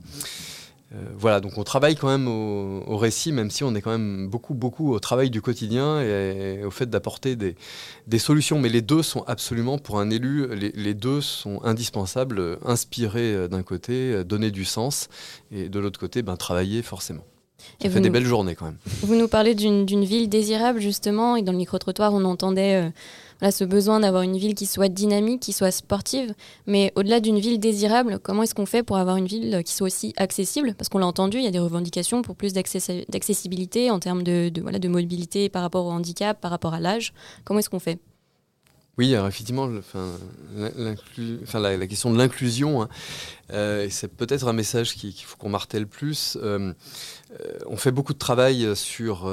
Euh, 0.95 0.97
voilà, 1.17 1.39
donc 1.39 1.57
on 1.57 1.63
travaille 1.63 1.95
quand 1.95 2.07
même 2.07 2.27
au, 2.27 2.97
récit, 2.97 3.31
même 3.31 3.49
si 3.49 3.63
on 3.63 3.73
est 3.73 3.81
quand 3.81 3.91
même 3.91 4.27
beaucoup, 4.27 4.53
beaucoup 4.53 4.93
au 4.93 4.99
travail 4.99 5.29
du 5.29 5.41
quotidien 5.41 6.01
et, 6.01 6.63
au 6.63 6.71
fait 6.71 6.89
d'apporter 6.89 7.35
des, 7.35 8.19
solutions. 8.19 8.59
Mais 8.59 8.69
les 8.69 8.81
deux 8.81 9.01
sont 9.01 9.23
absolument, 9.23 9.77
pour 9.77 9.99
un 9.99 10.09
élu, 10.09 10.47
les, 10.55 10.93
deux 10.93 11.21
sont 11.21 11.63
indispensables. 11.63 12.57
Inspirer 12.63 13.33
euh, 13.33 13.47
d'un 13.47 13.63
côté, 13.63 14.11
euh, 14.13 14.23
donner 14.23 14.51
du 14.51 14.65
sens, 14.65 15.09
et 15.51 15.69
de 15.69 15.79
l'autre 15.79 15.99
côté, 15.99 16.21
ben, 16.21 16.37
travailler 16.37 16.81
forcément. 16.81 17.23
Ça 17.81 17.89
fait 17.89 18.01
des 18.01 18.09
belles 18.09 18.25
journées 18.25 18.55
quand 18.55 18.65
même. 18.65 18.77
Vous 19.01 19.15
nous 19.15 19.29
parlez 19.29 19.55
d'une 19.55 20.03
ville 20.03 20.27
désirable 20.27 20.81
justement, 20.81 21.37
et 21.37 21.41
dans 21.41 21.53
le 21.53 21.57
micro-trottoir, 21.57 22.13
on 22.13 22.25
entendait 22.25 22.91
ce 23.41 23.63
besoin 23.63 23.99
d'avoir 23.99 24.23
une 24.23 24.37
ville 24.37 24.55
qui 24.55 24.65
soit 24.65 24.89
dynamique, 24.89 25.41
qui 25.41 25.53
soit 25.53 25.71
sportive. 25.71 26.33
Mais 26.67 26.91
au-delà 26.95 27.19
d'une 27.19 27.39
ville 27.39 27.59
désirable, 27.59 28.19
comment 28.19 28.43
est-ce 28.43 28.55
qu'on 28.55 28.65
fait 28.65 28.83
pour 28.83 28.97
avoir 28.97 29.17
une 29.17 29.27
ville 29.27 29.61
qui 29.65 29.73
soit 29.73 29.87
aussi 29.87 30.13
accessible? 30.17 30.75
Parce 30.77 30.89
qu'on 30.89 30.99
l'a 30.99 31.07
entendu, 31.07 31.37
il 31.37 31.43
y 31.43 31.47
a 31.47 31.51
des 31.51 31.59
revendications 31.59 32.21
pour 32.21 32.35
plus 32.35 32.53
d'accessibilité 32.53 33.91
en 33.91 33.99
termes 33.99 34.23
de, 34.23 34.51
voilà, 34.61 34.79
de 34.79 34.87
mobilité 34.87 35.49
par 35.49 35.61
rapport 35.61 35.85
au 35.85 35.91
handicap, 35.91 36.39
par 36.39 36.51
rapport 36.51 36.73
à 36.73 36.79
l'âge. 36.79 37.13
Comment 37.43 37.59
est-ce 37.59 37.69
qu'on 37.69 37.79
fait? 37.79 37.99
Oui, 38.99 39.15
alors 39.15 39.27
effectivement, 39.27 39.67
la, 41.55 41.87
question 41.87 42.11
de 42.11 42.17
l'inclusion, 42.17 42.83
hein, 42.83 42.89
euh, 43.51 43.87
c'est 43.89 44.07
peut-être 44.07 44.47
un 44.47 44.53
message 44.53 44.93
qu'il 44.93 45.13
faut 45.15 45.35
qu'on 45.37 45.49
martèle 45.49 45.87
plus. 45.87 46.37
Euh, 46.39 46.73
euh, 47.31 47.57
on 47.65 47.75
fait 47.75 47.91
beaucoup 47.91 48.13
de 48.13 48.19
travail 48.19 48.75
sur 48.75 49.27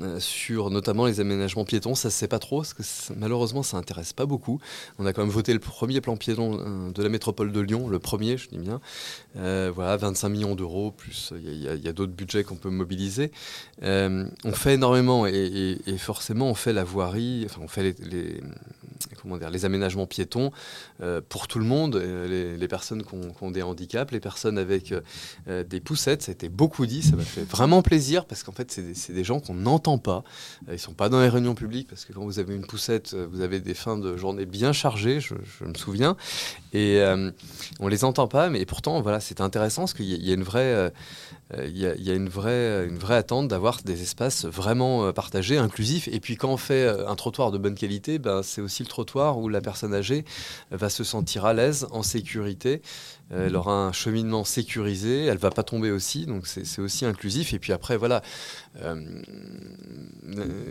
euh, 0.00 0.20
sur 0.20 0.70
notamment 0.70 1.06
les 1.06 1.20
aménagements 1.20 1.64
piétons. 1.64 1.94
Ça 1.94 2.10
se 2.10 2.18
sait 2.18 2.28
pas 2.28 2.38
trop, 2.38 2.58
parce 2.58 2.74
que 2.74 2.82
malheureusement, 3.16 3.62
ça 3.62 3.76
intéresse 3.78 4.12
pas 4.12 4.26
beaucoup. 4.26 4.60
On 4.98 5.06
a 5.06 5.12
quand 5.12 5.22
même 5.22 5.30
voté 5.30 5.52
le 5.52 5.58
premier 5.58 6.00
plan 6.00 6.16
piéton 6.16 6.58
euh, 6.60 6.90
de 6.92 7.02
la 7.02 7.08
métropole 7.08 7.50
de 7.50 7.60
Lyon, 7.60 7.88
le 7.88 7.98
premier, 7.98 8.36
je 8.36 8.48
dis 8.48 8.58
bien. 8.58 8.80
Euh, 9.36 9.72
voilà, 9.74 9.96
25 9.96 10.28
millions 10.28 10.54
d'euros, 10.54 10.90
plus 10.90 11.32
il 11.42 11.62
y 11.62 11.88
a, 11.88 11.92
d'autres 11.92 12.12
budgets 12.12 12.44
qu'on 12.44 12.56
peut 12.56 12.70
mobiliser. 12.70 13.30
on 13.82 14.52
fait 14.52 14.74
énormément 14.74 15.26
et, 15.26 15.78
forcément, 15.98 16.50
on 16.50 16.54
fait 16.54 16.72
la 16.74 16.84
voirie, 16.84 17.44
enfin, 17.46 17.60
on 17.62 17.68
fait 17.68 17.94
les, 18.00 18.40
les 19.50 19.64
aménagements 19.64 20.06
piétons 20.06 20.50
pour 21.28 21.48
tout 21.48 21.58
le 21.58 21.64
monde, 21.64 21.96
les, 21.96 22.68
personnes 22.68 23.02
qui 23.02 23.14
ont, 23.40 23.50
des 23.50 23.62
handicaps, 23.62 24.12
les 24.12 24.20
personnes 24.20 24.58
avec 24.58 24.94
des 25.46 25.80
poussettes. 25.80 26.22
Ça 26.22 26.30
a 26.30 26.34
été 26.34 26.48
beaucoup 26.48 26.86
dit, 26.86 27.02
ça 27.02 27.16
m'a 27.16 27.22
fait 27.22 27.42
vraiment 27.42 27.82
plaisir 27.82 28.24
parce 28.24 28.42
qu'en 28.42 28.52
fait, 28.52 28.70
c'est 28.94 29.12
des 29.12 29.24
gens 29.24 29.40
qu'on 29.40 29.66
entend 29.66 29.98
pas. 29.98 30.24
Euh, 30.68 30.74
ils 30.74 30.78
sont 30.78 30.92
pas 30.92 31.08
dans 31.08 31.20
les 31.20 31.28
réunions 31.28 31.54
publiques 31.54 31.88
parce 31.88 32.04
que 32.04 32.12
quand 32.12 32.24
vous 32.24 32.38
avez 32.38 32.54
une 32.54 32.66
poussette, 32.66 33.14
euh, 33.14 33.26
vous 33.30 33.40
avez 33.40 33.60
des 33.60 33.74
fins 33.74 33.98
de 33.98 34.16
journée 34.16 34.46
bien 34.46 34.72
chargées, 34.72 35.20
je, 35.20 35.34
me 35.64 35.74
souviens. 35.74 36.16
Et 36.72 37.00
euh, 37.00 37.30
on 37.80 37.88
les 37.88 38.04
entend 38.04 38.28
pas, 38.28 38.48
mais 38.48 38.64
pourtant, 38.64 39.00
voilà, 39.00 39.20
c'est 39.20 39.40
intéressant 39.40 39.82
parce 39.82 39.94
qu'il 39.94 40.06
y, 40.06 40.30
a 40.30 40.34
une 40.34 40.42
vraie, 40.42 40.92
il 41.54 41.78
y, 41.78 41.86
a, 41.86 42.14
une 42.14 42.28
vraie, 42.28 42.86
une 42.86 42.98
vraie 42.98 43.14
attente 43.14 43.46
d'avoir 43.46 43.80
des 43.82 44.02
espaces 44.02 44.44
vraiment 44.46 45.12
partagés, 45.12 45.58
inclusifs. 45.58 46.08
Et 46.08 46.18
puis 46.18 46.36
quand 46.36 46.48
on 46.48 46.56
fait 46.56 46.88
un 46.88 47.14
trottoir 47.14 47.52
de 47.52 47.58
bonne 47.58 47.76
qualité, 47.76 48.18
ben, 48.18 48.42
c'est 48.42 48.60
aussi 48.60 48.82
le 48.82 48.88
trottoir 48.88 49.38
où 49.38 49.48
la 49.48 49.60
personne 49.60 49.94
âgée 49.94 50.24
va 50.72 50.90
se 50.90 51.04
sentir 51.04 51.44
à 51.44 51.54
l'aise, 51.54 51.86
en 51.92 52.02
sécurité. 52.02 52.82
Elle 53.30 53.54
aura 53.54 53.86
un 53.86 53.92
cheminement 53.92 54.44
sécurisé, 54.44 55.26
elle 55.26 55.38
va 55.38 55.50
pas 55.50 55.62
tomber 55.62 55.92
aussi, 55.92 56.26
donc 56.26 56.48
c'est 56.48 56.80
aussi 56.80 57.04
inclusif. 57.04 57.54
Et 57.54 57.60
puis 57.60 57.72
après, 57.72 57.96
voilà, 57.96 58.22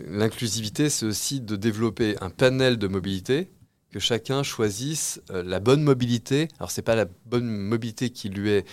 l'inclusivité, 0.08 0.90
c'est 0.90 1.06
aussi 1.06 1.40
de 1.40 1.56
développer 1.56 2.16
un 2.20 2.30
panel 2.30 2.76
de 2.76 2.86
mobilité, 2.86 3.48
que 3.96 4.00
chacun 4.00 4.42
choisisse 4.42 5.22
euh, 5.30 5.42
la 5.42 5.58
bonne 5.58 5.82
mobilité. 5.82 6.48
Alors 6.58 6.70
c'est 6.70 6.82
pas 6.82 6.94
la 6.94 7.06
bonne 7.24 7.46
mobilité 7.46 8.10
qui 8.10 8.28
lui 8.28 8.50
est, 8.50 8.66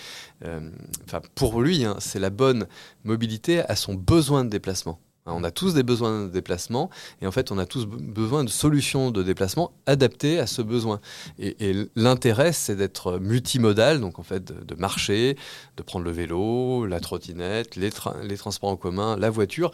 euh, 0.44 0.68
enfin 1.06 1.22
pour 1.34 1.62
lui, 1.62 1.82
hein, 1.86 1.96
c'est 1.98 2.18
la 2.18 2.28
bonne 2.28 2.66
mobilité 3.04 3.60
à 3.60 3.74
son 3.74 3.94
besoin 3.94 4.44
de 4.44 4.50
déplacement. 4.50 5.00
On 5.26 5.42
a 5.42 5.50
tous 5.50 5.72
des 5.72 5.82
besoins 5.82 6.26
de 6.26 6.28
déplacement 6.28 6.90
et 7.22 7.26
en 7.26 7.32
fait 7.32 7.50
on 7.50 7.56
a 7.56 7.64
tous 7.64 7.86
besoin 7.86 8.44
de 8.44 8.50
solutions 8.50 9.10
de 9.10 9.22
déplacement 9.22 9.72
adaptées 9.86 10.38
à 10.38 10.46
ce 10.46 10.60
besoin. 10.60 11.00
Et, 11.38 11.88
l'intérêt 11.96 12.52
c'est 12.52 12.76
d'être 12.76 13.18
multimodal, 13.18 14.00
donc 14.00 14.18
en 14.18 14.22
fait 14.22 14.44
de, 14.44 14.74
marcher, 14.74 15.38
de 15.78 15.82
prendre 15.82 16.04
le 16.04 16.10
vélo, 16.10 16.84
la 16.84 17.00
trottinette, 17.00 17.76
les, 17.76 17.90
transports 18.36 18.68
en 18.68 18.76
commun, 18.76 19.16
la 19.16 19.30
voiture. 19.30 19.70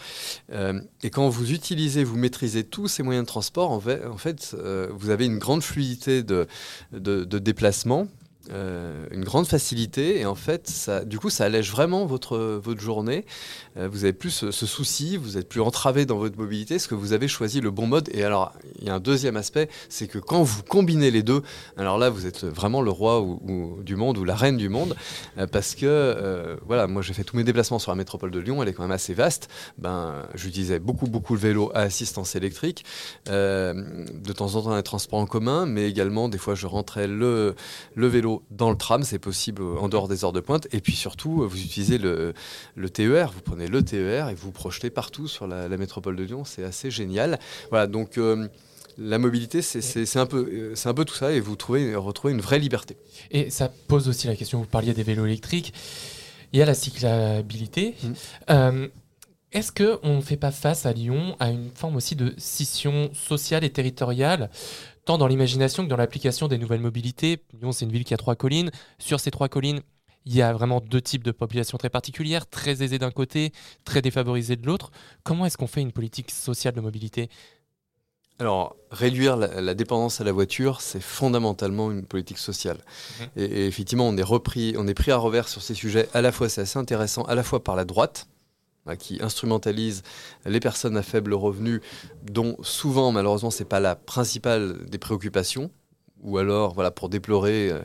Euh, 0.52 0.80
et 1.02 1.10
quand 1.10 1.28
vous 1.28 1.52
utilisez, 1.52 2.04
vous 2.04 2.16
maîtrisez 2.16 2.62
tous 2.62 2.86
ces 2.86 3.02
moyens 3.02 3.24
de 3.24 3.28
transport, 3.28 3.72
en 3.72 3.80
fait, 3.80 4.54
euh, 4.54 4.88
vous 4.92 5.10
avez 5.10 5.26
une 5.26 5.38
grande 5.38 5.64
fluidité 5.64 6.22
de, 6.22 6.46
de 6.92 7.38
déplacement 7.38 8.06
euh, 8.52 9.06
une 9.12 9.22
grande 9.22 9.46
facilité 9.46 10.20
et 10.20 10.26
en 10.26 10.34
fait, 10.34 10.68
ça, 10.68 11.04
du 11.04 11.18
coup, 11.18 11.30
ça 11.30 11.44
allège 11.44 11.70
vraiment 11.70 12.06
votre, 12.06 12.36
votre 12.36 12.80
journée. 12.80 13.24
Euh, 13.76 13.88
vous 13.88 14.04
avez 14.04 14.12
plus 14.12 14.30
ce, 14.50 14.66
souci, 14.66 15.16
vous 15.16 15.38
êtes 15.38 15.48
plus 15.48 15.60
entravé 15.60 16.04
dans 16.04 16.18
votre 16.18 16.36
mobilité, 16.36 16.74
parce 16.74 16.88
que 16.88 16.94
vous 16.94 17.12
avez 17.12 17.28
choisi 17.28 17.60
le 17.60 17.70
bon 17.70 17.86
mode. 17.86 18.08
Et 18.12 18.24
alors, 18.24 18.52
il 18.80 18.86
y 18.86 18.90
a 18.90 18.94
un 18.94 19.00
deuxième 19.00 19.36
aspect, 19.36 19.68
c'est 19.88 20.08
que 20.08 20.18
quand 20.18 20.42
vous 20.42 20.62
combinez 20.62 21.10
les 21.10 21.22
deux, 21.22 21.42
alors 21.76 21.98
là, 21.98 22.10
vous 22.10 22.26
êtes 22.26 22.44
vraiment 22.44 22.82
le 22.82 22.90
roi 22.90 23.20
ou, 23.20 23.78
du 23.82 23.94
monde 23.96 24.18
ou 24.18 24.24
la 24.24 24.34
reine 24.34 24.56
du 24.56 24.68
monde, 24.68 24.96
euh, 25.38 25.46
parce 25.46 25.74
que 25.74 26.58
voilà, 26.66 26.86
moi 26.86 27.02
j'ai 27.02 27.14
fait 27.14 27.24
tous 27.24 27.36
mes 27.36 27.44
déplacements 27.44 27.78
sur 27.78 27.92
la 27.92 27.96
métropole 27.96 28.30
de 28.30 28.38
Lyon, 28.38 28.62
elle 28.62 28.68
est 28.68 28.72
quand 28.72 28.82
même 28.82 28.90
assez 28.90 29.14
vaste. 29.14 29.48
Ben, 29.78 30.14
j'utilisais 30.34 30.78
beaucoup 30.78 31.06
beaucoup 31.06 31.34
le 31.34 31.40
vélo 31.40 31.70
à 31.74 31.80
assistance 31.80 32.34
électrique, 32.36 32.84
de 33.26 34.32
temps 34.32 34.54
en 34.54 34.62
temps 34.62 34.76
les 34.76 34.82
transports 34.82 35.18
en 35.18 35.26
commun, 35.26 35.66
mais 35.66 35.88
également 35.88 36.28
des 36.28 36.38
fois 36.38 36.54
je 36.54 36.66
rentrais 36.66 37.06
le, 37.06 37.54
le 37.94 38.06
vélo 38.06 38.39
dans 38.50 38.70
le 38.70 38.76
tram, 38.76 39.02
c'est 39.02 39.18
possible 39.18 39.62
en 39.62 39.88
dehors 39.88 40.08
des 40.08 40.24
heures 40.24 40.32
de 40.32 40.40
pointe. 40.40 40.66
Et 40.72 40.80
puis 40.80 40.94
surtout, 40.94 41.46
vous 41.48 41.60
utilisez 41.60 41.98
le, 41.98 42.32
le 42.74 42.90
TER, 42.90 43.30
vous 43.32 43.40
prenez 43.42 43.68
le 43.68 43.82
TER 43.84 44.28
et 44.28 44.34
vous 44.34 44.46
vous 44.46 44.52
projetez 44.52 44.90
partout 44.90 45.28
sur 45.28 45.46
la, 45.46 45.68
la 45.68 45.76
métropole 45.76 46.16
de 46.16 46.22
Lyon, 46.24 46.44
c'est 46.44 46.64
assez 46.64 46.90
génial. 46.90 47.38
Voilà, 47.70 47.86
donc 47.86 48.18
euh, 48.18 48.48
la 48.98 49.18
mobilité, 49.18 49.62
c'est- 49.62 50.16
un, 50.16 50.26
peu, 50.26 50.48
euh, 50.52 50.72
c'est 50.74 50.88
un 50.88 50.94
peu 50.94 51.04
tout 51.04 51.14
ça 51.14 51.32
et 51.32 51.40
vous 51.40 51.56
trouvez, 51.56 51.94
retrouvez 51.94 52.32
une 52.34 52.40
vraie 52.40 52.58
liberté. 52.58 52.96
Et 53.30 53.50
ça 53.50 53.70
pose 53.88 54.08
aussi 54.08 54.26
la 54.26 54.36
question, 54.36 54.58
vous 54.58 54.66
parliez 54.66 54.92
des 54.94 55.02
vélos 55.02 55.26
électriques, 55.26 55.72
il 56.52 56.58
y 56.58 56.62
a 56.62 56.66
la 56.66 56.74
cyclabilité. 56.74 57.94
Mmh. 58.02 58.08
Euh, 58.50 58.88
Est-ce 59.52 59.72
qu'on 59.72 60.16
ne 60.16 60.20
fait 60.20 60.36
pas 60.36 60.50
face 60.52 60.86
à 60.86 60.92
Lyon 60.92 61.36
à 61.40 61.50
une 61.50 61.70
forme 61.74 61.96
aussi 61.96 62.14
de 62.14 62.34
scission 62.38 63.10
sociale 63.14 63.64
et 63.64 63.70
territoriale, 63.70 64.50
tant 65.10 65.18
dans 65.18 65.26
l'imagination 65.26 65.82
que 65.82 65.88
dans 65.88 65.96
l'application 65.96 66.46
des 66.46 66.56
nouvelles 66.56 66.80
mobilités 66.80 67.42
Lyon, 67.60 67.72
c'est 67.72 67.84
une 67.84 67.90
ville 67.90 68.04
qui 68.04 68.14
a 68.14 68.16
trois 68.16 68.36
collines. 68.36 68.70
Sur 69.00 69.18
ces 69.18 69.32
trois 69.32 69.48
collines, 69.48 69.80
il 70.24 70.36
y 70.36 70.40
a 70.40 70.52
vraiment 70.52 70.80
deux 70.80 71.00
types 71.00 71.24
de 71.24 71.32
populations 71.32 71.78
très 71.78 71.90
particulières, 71.90 72.48
très 72.48 72.84
aisées 72.84 73.00
d'un 73.00 73.10
côté, 73.10 73.52
très 73.84 74.02
défavorisées 74.02 74.54
de 74.54 74.64
l'autre. 74.64 74.92
Comment 75.24 75.46
est-ce 75.46 75.58
qu'on 75.58 75.66
fait 75.66 75.80
une 75.80 75.90
politique 75.90 76.30
sociale 76.30 76.74
de 76.74 76.80
mobilité? 76.80 77.28
Alors, 78.38 78.76
réduire 78.92 79.36
la, 79.36 79.60
la 79.60 79.74
dépendance 79.74 80.20
à 80.20 80.24
la 80.24 80.30
voiture, 80.30 80.80
c'est 80.80 81.02
fondamentalement 81.02 81.90
une 81.90 82.06
politique 82.06 82.38
sociale. 82.38 82.78
Mhm. 83.18 83.26
Et, 83.34 83.44
et 83.44 83.66
effectivement, 83.66 84.06
on 84.06 84.16
est, 84.16 84.22
repris, 84.22 84.76
on 84.78 84.86
est 84.86 84.94
pris 84.94 85.10
à 85.10 85.16
revers 85.16 85.48
sur 85.48 85.60
ces 85.60 85.74
sujets. 85.74 86.08
À 86.14 86.20
la 86.20 86.30
fois, 86.30 86.48
c'est 86.48 86.60
assez 86.60 86.78
intéressant, 86.78 87.24
à 87.24 87.34
la 87.34 87.42
fois 87.42 87.64
par 87.64 87.74
la 87.74 87.84
droite, 87.84 88.28
qui 88.98 89.18
instrumentalise 89.22 90.02
les 90.46 90.60
personnes 90.60 90.96
à 90.96 91.02
faible 91.02 91.34
revenu, 91.34 91.80
dont 92.22 92.56
souvent, 92.62 93.12
malheureusement, 93.12 93.50
c'est 93.50 93.64
pas 93.64 93.80
la 93.80 93.96
principale 93.96 94.84
des 94.88 94.98
préoccupations. 94.98 95.70
Ou 96.22 96.36
alors, 96.36 96.74
voilà, 96.74 96.90
pour 96.90 97.08
déplorer 97.08 97.70
euh, 97.70 97.80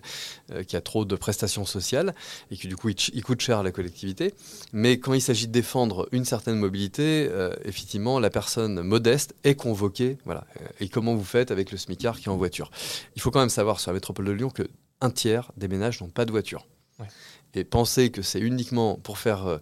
euh, 0.52 0.64
qu'il 0.64 0.74
y 0.74 0.76
a 0.76 0.82
trop 0.82 1.06
de 1.06 1.16
prestations 1.16 1.64
sociales 1.64 2.14
et 2.52 2.58
que 2.58 2.68
du 2.68 2.76
coup, 2.76 2.90
il, 2.90 2.96
il 3.14 3.24
coûte 3.24 3.40
cher 3.40 3.60
à 3.60 3.64
la 3.64 3.72
collectivité. 3.72 4.34
Mais 4.74 5.00
quand 5.00 5.14
il 5.14 5.22
s'agit 5.22 5.48
de 5.48 5.54
défendre 5.54 6.10
une 6.12 6.26
certaine 6.26 6.58
mobilité, 6.58 7.30
euh, 7.32 7.56
effectivement, 7.64 8.20
la 8.20 8.30
personne 8.30 8.82
modeste 8.82 9.36
est 9.46 9.56
convoquée. 9.56 10.18
Voilà. 10.26 10.46
Et 10.82 10.90
comment 10.90 11.16
vous 11.16 11.24
faites 11.24 11.50
avec 11.50 11.72
le 11.72 11.78
smicard 11.78 12.20
qui 12.20 12.26
est 12.26 12.32
en 12.32 12.36
voiture 12.36 12.72
Il 13.16 13.22
faut 13.22 13.32
quand 13.32 13.40
même 13.40 13.48
savoir 13.48 13.80
sur 13.80 13.92
la 13.92 13.96
métropole 13.96 14.26
de 14.26 14.32
Lyon 14.32 14.50
que 14.50 14.64
un 15.02 15.12
tiers 15.12 15.52
des 15.56 15.68
ménages 15.68 16.02
n'ont 16.02 16.10
pas 16.10 16.26
de 16.26 16.32
voiture. 16.32 16.68
Ouais. 17.00 17.08
Et 17.54 17.64
penser 17.64 18.12
que 18.12 18.22
c'est 18.22 18.40
uniquement 18.40 18.96
pour 18.96 19.18
faire 19.18 19.48
euh, 19.48 19.58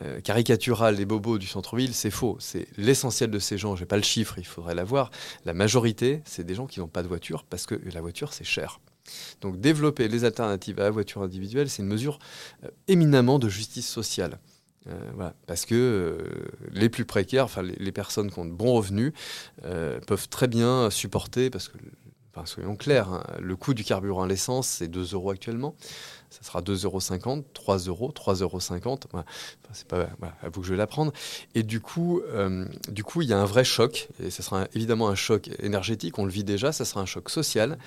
euh, 0.00 0.20
caricatural 0.20 0.96
les 0.96 1.04
bobos 1.04 1.38
du 1.38 1.46
centre-ville, 1.46 1.92
c'est 1.92 2.10
faux. 2.10 2.36
C'est 2.40 2.66
l'essentiel 2.78 3.30
de 3.30 3.38
ces 3.38 3.58
gens. 3.58 3.76
J'ai 3.76 3.84
pas 3.84 3.96
le 3.96 4.02
chiffre, 4.02 4.38
il 4.38 4.46
faudrait 4.46 4.74
l'avoir. 4.74 5.10
La 5.44 5.52
majorité, 5.52 6.22
c'est 6.24 6.44
des 6.44 6.54
gens 6.54 6.66
qui 6.66 6.80
n'ont 6.80 6.88
pas 6.88 7.02
de 7.02 7.08
voiture 7.08 7.44
parce 7.44 7.66
que 7.66 7.74
la 7.92 8.00
voiture, 8.00 8.32
c'est 8.32 8.44
cher. 8.44 8.80
Donc 9.40 9.60
développer 9.60 10.08
les 10.08 10.24
alternatives 10.24 10.80
à 10.80 10.84
la 10.84 10.90
voiture 10.90 11.22
individuelle, 11.22 11.68
c'est 11.68 11.82
une 11.82 11.88
mesure 11.88 12.18
euh, 12.64 12.68
éminemment 12.88 13.38
de 13.38 13.48
justice 13.48 13.88
sociale. 13.88 14.38
Euh, 14.88 15.30
parce 15.46 15.64
que 15.66 16.18
les 16.72 16.88
plus 16.88 17.04
précaires, 17.04 17.44
enfin 17.44 17.62
les, 17.62 17.92
personnes 17.92 18.30
qui 18.30 18.38
ont 18.38 18.44
de 18.44 18.52
bons 18.52 18.72
revenus, 18.72 19.12
peuvent 20.06 20.28
très 20.28 20.48
bien 20.48 20.90
supporter, 20.90 21.50
parce 21.50 21.68
que, 21.68 21.76
soyons 22.46 22.74
clairs, 22.74 23.12
hein, 23.12 23.22
le 23.40 23.54
coût 23.54 23.74
du 23.74 23.84
carburant 23.84 24.24
à 24.24 24.26
l'essence, 24.26 24.66
c'est 24.66 24.88
2 24.88 25.14
euros 25.14 25.30
actuellement. 25.30 25.76
Ça 26.32 26.42
sera 26.42 26.62
2,50 26.62 27.26
euros, 27.26 27.42
3 27.52 27.78
euros, 27.88 28.10
3,50 28.10 28.42
euros. 28.42 28.98
Voilà. 29.10 29.26
Enfin, 29.62 29.72
c'est 29.74 29.86
pas 29.86 30.08
à 30.42 30.48
vous 30.48 30.62
que 30.62 30.66
je 30.66 30.72
vais 30.72 30.78
l'apprendre. 30.78 31.12
Et 31.54 31.62
du 31.62 31.80
coup, 31.80 32.22
euh, 32.32 32.66
du 32.88 33.04
coup, 33.04 33.20
il 33.20 33.28
y 33.28 33.34
a 33.34 33.38
un 33.38 33.44
vrai 33.44 33.64
choc. 33.64 34.08
Et 34.18 34.30
ce 34.30 34.42
sera 34.42 34.66
évidemment 34.74 35.08
un 35.08 35.14
choc 35.14 35.50
énergétique. 35.58 36.18
On 36.18 36.24
le 36.24 36.30
vit 36.30 36.42
déjà. 36.42 36.72
Ça 36.72 36.86
sera 36.86 37.02
un 37.02 37.06
choc 37.06 37.28
social. 37.28 37.78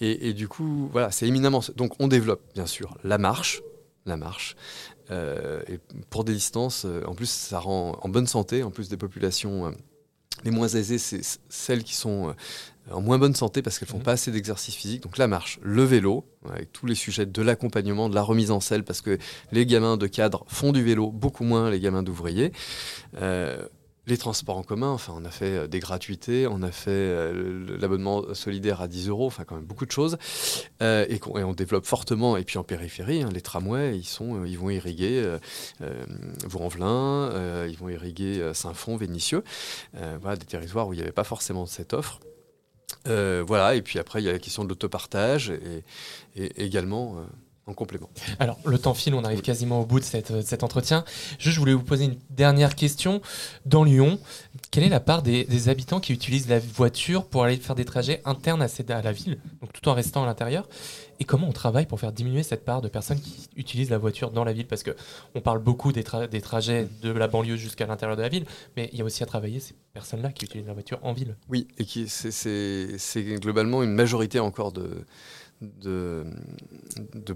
Et, 0.00 0.34
du 0.34 0.46
coup, 0.48 0.90
voilà, 0.92 1.10
c'est 1.10 1.26
éminemment. 1.26 1.62
Donc, 1.76 1.94
on 2.00 2.08
développe 2.08 2.42
bien 2.54 2.66
sûr 2.66 2.98
la 3.04 3.18
marche, 3.18 3.62
la 4.04 4.16
marche. 4.16 4.56
Euh, 5.10 5.62
et 5.68 5.78
pour 6.10 6.24
des 6.24 6.34
distances, 6.34 6.84
euh, 6.84 7.02
en 7.06 7.14
plus, 7.14 7.30
ça 7.30 7.60
rend 7.60 7.98
en 8.02 8.08
bonne 8.08 8.26
santé. 8.26 8.62
En 8.62 8.70
plus 8.70 8.88
des 8.88 8.96
populations 8.96 9.72
les 10.44 10.50
moins 10.50 10.68
aisées, 10.68 10.98
c'est 10.98 11.22
celles 11.48 11.82
qui 11.82 11.94
sont 11.94 12.34
en 12.90 13.00
moins 13.00 13.18
bonne 13.18 13.34
santé 13.34 13.62
parce 13.62 13.78
qu'elles 13.78 13.88
font 13.88 13.98
pas 13.98 14.12
assez 14.12 14.30
d'exercice 14.30 14.74
physique. 14.74 15.02
Donc 15.02 15.18
la 15.18 15.28
marche, 15.28 15.58
le 15.62 15.82
vélo, 15.82 16.24
avec 16.50 16.72
tous 16.72 16.86
les 16.86 16.94
sujets 16.94 17.26
de 17.26 17.42
l'accompagnement, 17.42 18.08
de 18.08 18.14
la 18.14 18.22
remise 18.22 18.50
en 18.50 18.60
selle, 18.60 18.84
parce 18.84 19.00
que 19.00 19.18
les 19.52 19.66
gamins 19.66 19.96
de 19.96 20.06
cadre 20.06 20.44
font 20.48 20.72
du 20.72 20.82
vélo 20.82 21.10
beaucoup 21.10 21.44
moins 21.44 21.70
les 21.70 21.80
gamins 21.80 22.02
d'ouvriers. 22.02 22.52
Euh, 23.20 23.66
les 24.06 24.16
transports 24.16 24.56
en 24.56 24.62
commun, 24.62 24.90
enfin, 24.90 25.14
on 25.16 25.24
a 25.24 25.30
fait 25.30 25.56
euh, 25.56 25.66
des 25.66 25.80
gratuités, 25.80 26.46
on 26.46 26.62
a 26.62 26.70
fait 26.70 26.90
euh, 26.90 27.76
l'abonnement 27.78 28.34
solidaire 28.34 28.80
à 28.80 28.88
10 28.88 29.08
euros, 29.08 29.26
enfin, 29.26 29.44
quand 29.44 29.56
même 29.56 29.64
beaucoup 29.64 29.84
de 29.84 29.90
choses. 29.90 30.16
Euh, 30.80 31.06
et, 31.08 31.20
on 31.26 31.52
développe 31.52 31.86
fortement. 31.86 32.36
Et 32.36 32.44
puis 32.44 32.58
en 32.58 32.64
périphérie, 32.64 33.22
hein, 33.22 33.30
les 33.32 33.40
tramways, 33.40 33.96
ils, 33.96 34.04
sont, 34.04 34.44
ils 34.44 34.58
vont 34.58 34.70
irriguer 34.70 35.22
euh, 35.24 35.38
Vaux-en-Velin, 36.46 37.66
ils 37.68 37.76
vont 37.76 37.88
irriguer 37.88 38.52
Saint-Fond, 38.54 38.96
Vénissieux. 38.96 39.42
Euh, 39.96 40.18
voilà, 40.20 40.36
des 40.36 40.46
territoires 40.46 40.86
où 40.86 40.92
il 40.92 40.96
n'y 40.96 41.02
avait 41.02 41.12
pas 41.12 41.24
forcément 41.24 41.66
cette 41.66 41.92
offre. 41.92 42.20
Euh, 43.08 43.42
voilà, 43.46 43.74
et 43.74 43.82
puis 43.82 43.98
après, 43.98 44.20
il 44.22 44.24
y 44.24 44.28
a 44.28 44.32
la 44.32 44.38
question 44.38 44.64
de 44.64 44.68
l'autopartage 44.68 45.50
et, 45.50 45.84
et 46.36 46.64
également 46.64 47.16
euh, 47.18 47.24
en 47.66 47.74
complément. 47.74 48.08
Alors, 48.38 48.58
le 48.64 48.78
temps 48.78 48.94
file, 48.94 49.14
on 49.14 49.24
arrive 49.24 49.42
quasiment 49.42 49.80
au 49.80 49.84
bout 49.86 49.98
de 49.98 50.04
cette- 50.04 50.32
de 50.32 50.40
cet 50.40 50.62
entretien. 50.62 51.04
Juste, 51.38 51.54
je 51.54 51.58
voulais 51.60 51.72
vous 51.72 51.82
poser 51.82 52.04
une 52.04 52.16
dernière 52.30 52.76
question. 52.76 53.20
Dans 53.64 53.82
Lyon, 53.82 54.20
quelle 54.70 54.84
est 54.84 54.88
la 54.88 55.00
part 55.00 55.22
des, 55.22 55.44
des 55.44 55.68
habitants 55.68 55.98
qui 56.00 56.12
utilisent 56.12 56.48
la 56.48 56.60
voiture 56.60 57.26
pour 57.26 57.42
aller 57.44 57.56
faire 57.56 57.74
des 57.74 57.84
trajets 57.84 58.22
internes 58.24 58.62
à, 58.62 58.66
à 58.88 59.02
la 59.02 59.12
ville, 59.12 59.38
donc 59.60 59.72
tout 59.72 59.88
en 59.88 59.94
restant 59.94 60.22
à 60.22 60.26
l'intérieur? 60.26 60.68
Et 61.18 61.24
comment 61.24 61.48
on 61.48 61.52
travaille 61.52 61.86
pour 61.86 61.98
faire 62.00 62.12
diminuer 62.12 62.42
cette 62.42 62.64
part 62.64 62.82
de 62.82 62.88
personnes 62.88 63.20
qui 63.20 63.48
utilisent 63.56 63.90
la 63.90 63.98
voiture 63.98 64.30
dans 64.30 64.44
la 64.44 64.52
ville? 64.52 64.66
Parce 64.66 64.82
que 64.82 64.90
on 65.34 65.40
parle 65.40 65.60
beaucoup 65.60 65.92
des, 65.92 66.04
des 66.30 66.40
trajets 66.40 66.88
de 67.02 67.10
la 67.10 67.28
banlieue 67.28 67.56
jusqu'à 67.56 67.86
l'intérieur 67.86 68.16
de 68.16 68.22
la 68.22 68.28
ville, 68.28 68.44
mais 68.76 68.90
il 68.92 68.98
y 68.98 69.02
a 69.02 69.04
aussi 69.04 69.22
à 69.22 69.26
travailler 69.26 69.60
ces 69.60 69.74
personnes-là 69.94 70.32
qui 70.32 70.44
utilisent 70.44 70.66
la 70.66 70.74
voiture 70.74 70.98
en 71.02 71.12
ville. 71.12 71.36
Oui, 71.48 71.68
et 71.78 71.84
c'est- 72.06 73.38
globalement 73.40 73.82
une 73.82 73.92
majorité 73.92 74.40
encore 74.40 74.72
de, 74.72 75.04
de, 75.60 76.24
de 77.14 77.32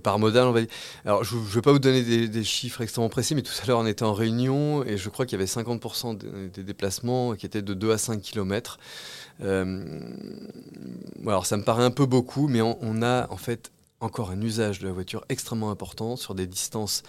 va 0.50 0.60
dire. 0.60 0.66
Alors, 1.04 1.24
je 1.24 1.36
ne 1.36 1.40
vais 1.40 1.62
pas 1.62 1.72
vous 1.72 1.78
donner 1.78 2.02
des, 2.02 2.28
des 2.28 2.44
chiffres 2.44 2.82
extrêmement 2.82 3.08
précis, 3.08 3.34
mais 3.34 3.42
tout 3.42 3.52
à 3.62 3.66
l'heure, 3.66 3.78
on 3.78 3.86
était 3.86 4.02
en 4.02 4.12
réunion 4.12 4.84
et 4.84 4.96
je 4.96 5.08
crois 5.08 5.24
qu'il 5.26 5.38
y 5.38 5.42
avait 5.42 5.50
50% 5.50 6.18
des, 6.18 6.48
des 6.48 6.64
déplacements 6.64 7.34
qui 7.34 7.46
étaient 7.46 7.62
de 7.62 7.74
2 7.74 7.92
à 7.92 7.98
5 7.98 8.20
km. 8.20 8.78
Alors, 11.26 11.46
ça 11.46 11.56
me 11.56 11.62
paraît 11.62 11.84
un 11.84 11.90
peu 11.90 12.06
beaucoup, 12.06 12.48
mais 12.48 12.60
on, 12.60 12.78
on 12.80 13.02
a 13.02 13.26
en 13.30 13.36
fait 13.36 13.70
encore 14.00 14.30
un 14.30 14.40
usage 14.40 14.78
de 14.80 14.86
la 14.86 14.92
voiture 14.92 15.24
extrêmement 15.28 15.70
important 15.70 16.16
sur 16.16 16.34
des 16.34 16.46
distances 16.46 17.02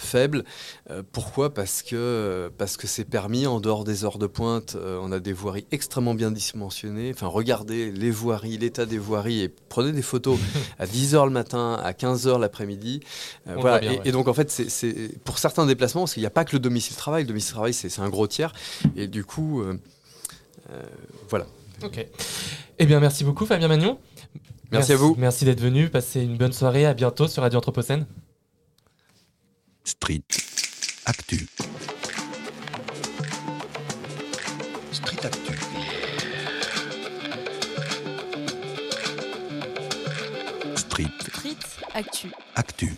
faibles. 0.00 0.44
Euh, 0.90 1.02
pourquoi? 1.12 1.52
Parce 1.52 1.82
que 1.82 2.50
parce 2.56 2.76
que 2.76 2.86
c'est 2.86 3.04
permis 3.04 3.46
en 3.48 3.58
dehors 3.60 3.82
des 3.84 4.04
heures 4.04 4.18
de 4.18 4.28
pointe. 4.28 4.76
euh, 4.76 4.98
on 5.02 5.10
a 5.10 5.18
des 5.18 5.32
voiries 5.32 5.66
extrêmement 5.72 6.14
bien 6.14 6.30
dimensionnées. 6.30 7.10
Enfin, 7.12 7.26
regardez 7.26 7.90
les 7.90 8.10
voiries, 8.12 8.56
l'état 8.58 8.86
des 8.86 8.96
voiries 8.98 9.42
et 9.42 9.48
prenez 9.48 9.90
des 9.92 10.02
photos 10.02 10.38
à 10.78 10.86
10h 10.86 11.24
le 11.24 11.30
matin, 11.32 11.74
à 11.82 11.92
15h 11.92 12.38
l'après-midi. 12.38 13.00
Euh, 13.48 13.56
voilà. 13.58 13.80
bien, 13.80 13.92
et, 13.92 13.96
ouais. 13.98 14.02
et 14.04 14.12
donc 14.12 14.28
en 14.28 14.34
fait, 14.34 14.50
c'est- 14.50 15.18
pour 15.24 15.38
certains 15.38 15.66
déplacements, 15.66 16.02
parce 16.02 16.14
qu'il 16.14 16.22
n'y 16.22 16.26
a 16.28 16.30
pas 16.30 16.44
que 16.44 16.54
le 16.54 16.60
domicile 16.60 16.96
travail. 16.96 17.24
Le 17.24 17.28
domicile 17.28 17.52
travail, 17.54 17.74
c'est 17.74 17.98
un 17.98 18.08
gros 18.08 18.28
tiers. 18.28 18.52
Et 18.96 19.08
du 19.08 19.24
coup, 19.24 19.62
euh, 19.62 19.76
euh, 20.70 20.82
voilà. 21.28 21.46
Ok. 21.82 22.06
Eh 22.78 22.86
bien, 22.86 23.00
merci 23.00 23.24
beaucoup, 23.24 23.46
Fabien 23.46 23.68
Magnon. 23.68 23.98
Merci 24.70 24.92
à 24.92 24.96
vous. 24.96 25.14
Merci 25.18 25.44
d'être 25.44 25.60
venu. 25.60 25.88
Passez 25.88 26.22
une 26.22 26.36
bonne 26.36 26.52
soirée. 26.52 26.86
À 26.86 26.94
bientôt 26.94 27.28
sur 27.28 27.42
Radio 27.42 27.58
Anthropocène. 27.58 28.06
Street 29.84 30.22
Actu. 31.06 31.46
Street 34.92 35.24
Actu. 35.24 35.52
Street 40.76 41.06
Street 41.20 41.56
Actu. 41.94 42.30
Actu. 42.54 42.94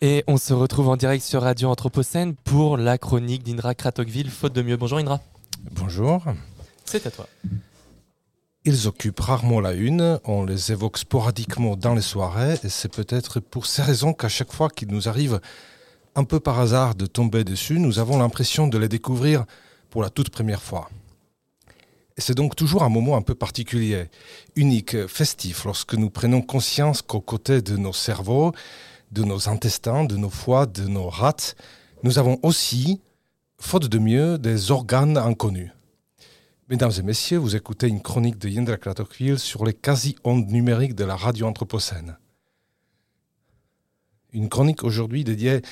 Et 0.00 0.22
on 0.28 0.36
se 0.36 0.52
retrouve 0.52 0.88
en 0.88 0.96
direct 0.96 1.24
sur 1.24 1.42
Radio 1.42 1.68
Anthropocène 1.68 2.36
pour 2.36 2.76
la 2.76 2.98
chronique 2.98 3.42
d'Indra 3.42 3.74
Kratokville, 3.74 4.30
faute 4.30 4.52
de 4.52 4.62
mieux. 4.62 4.76
Bonjour 4.76 4.98
Indra. 4.98 5.20
Bonjour. 5.72 6.22
C'est 6.90 7.06
à 7.06 7.10
toi. 7.10 7.28
Ils 8.64 8.88
occupent 8.88 9.20
rarement 9.20 9.60
la 9.60 9.74
une, 9.74 10.18
on 10.24 10.44
les 10.44 10.72
évoque 10.72 10.96
sporadiquement 10.96 11.76
dans 11.76 11.94
les 11.94 12.00
soirées, 12.00 12.58
et 12.64 12.70
c'est 12.70 12.90
peut-être 12.90 13.40
pour 13.40 13.66
ces 13.66 13.82
raisons 13.82 14.14
qu'à 14.14 14.30
chaque 14.30 14.52
fois 14.52 14.70
qu'il 14.70 14.88
nous 14.88 15.06
arrive 15.06 15.38
un 16.14 16.24
peu 16.24 16.40
par 16.40 16.58
hasard 16.58 16.94
de 16.94 17.04
tomber 17.04 17.44
dessus, 17.44 17.78
nous 17.78 17.98
avons 17.98 18.18
l'impression 18.18 18.68
de 18.68 18.78
les 18.78 18.88
découvrir 18.88 19.44
pour 19.90 20.02
la 20.02 20.08
toute 20.08 20.30
première 20.30 20.62
fois. 20.62 20.88
C'est 22.16 22.34
donc 22.34 22.56
toujours 22.56 22.82
un 22.82 22.88
moment 22.88 23.16
un 23.16 23.22
peu 23.22 23.34
particulier, 23.34 24.06
unique, 24.56 25.06
festif, 25.08 25.66
lorsque 25.66 25.92
nous 25.92 26.08
prenons 26.08 26.40
conscience 26.40 27.02
qu'aux 27.02 27.20
côtés 27.20 27.60
de 27.60 27.76
nos 27.76 27.92
cerveaux, 27.92 28.52
de 29.12 29.24
nos 29.24 29.50
intestins, 29.50 30.04
de 30.04 30.16
nos 30.16 30.30
foies, 30.30 30.64
de 30.64 30.88
nos 30.88 31.10
rats, 31.10 31.54
nous 32.02 32.18
avons 32.18 32.38
aussi, 32.42 33.02
faute 33.60 33.88
de 33.88 33.98
mieux, 33.98 34.38
des 34.38 34.70
organes 34.70 35.18
inconnus. 35.18 35.70
Mesdames 36.70 36.92
et 36.98 37.02
messieurs, 37.02 37.38
vous 37.38 37.56
écoutez 37.56 37.88
une 37.88 38.02
chronique 38.02 38.36
de 38.36 38.46
Yendra 38.46 38.76
Kratokville 38.76 39.38
sur 39.38 39.64
les 39.64 39.72
quasi-ondes 39.72 40.48
numériques 40.48 40.94
de 40.94 41.04
la 41.04 41.16
radio 41.16 41.46
anthropocène. 41.46 42.18
Une 44.34 44.50
chronique 44.50 44.84
aujourd'hui 44.84 45.24
dédiée 45.24 45.62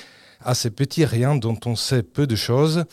à 0.41 0.55
ces 0.55 0.71
petits 0.71 1.05
riens 1.05 1.35
dont 1.35 1.59
on 1.67 1.75
sait 1.75 2.01
peu 2.01 2.25
de 2.25 2.35
choses, 2.35 2.85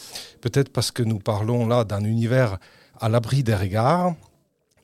peut-être 0.43 0.69
parce 0.69 0.90
que 0.90 1.03
nous 1.03 1.19
parlons 1.19 1.67
là 1.67 1.85
d'un 1.85 2.05
univers 2.05 2.59
à 3.01 3.09
l'abri 3.09 3.43
des 3.43 3.55
regards, 3.55 4.14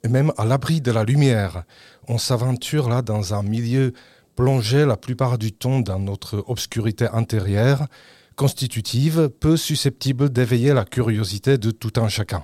et 0.02 0.08
même 0.08 0.32
à 0.38 0.46
l'abri 0.46 0.80
de 0.80 0.90
la 0.90 1.04
lumière. 1.04 1.64
On 2.08 2.16
s'aventure 2.16 2.88
là 2.88 3.02
dans 3.02 3.34
un 3.34 3.42
milieu 3.42 3.92
plongé 4.34 4.86
la 4.86 4.96
plupart 4.96 5.36
du 5.36 5.52
temps 5.52 5.80
dans 5.80 5.98
notre 5.98 6.42
obscurité 6.46 7.06
intérieure, 7.12 7.86
constitutive, 8.34 9.28
peu 9.28 9.58
susceptible 9.58 10.30
d'éveiller 10.30 10.72
la 10.72 10.86
curiosité 10.86 11.58
de 11.58 11.70
tout 11.70 11.92
un 12.00 12.08
chacun. 12.08 12.42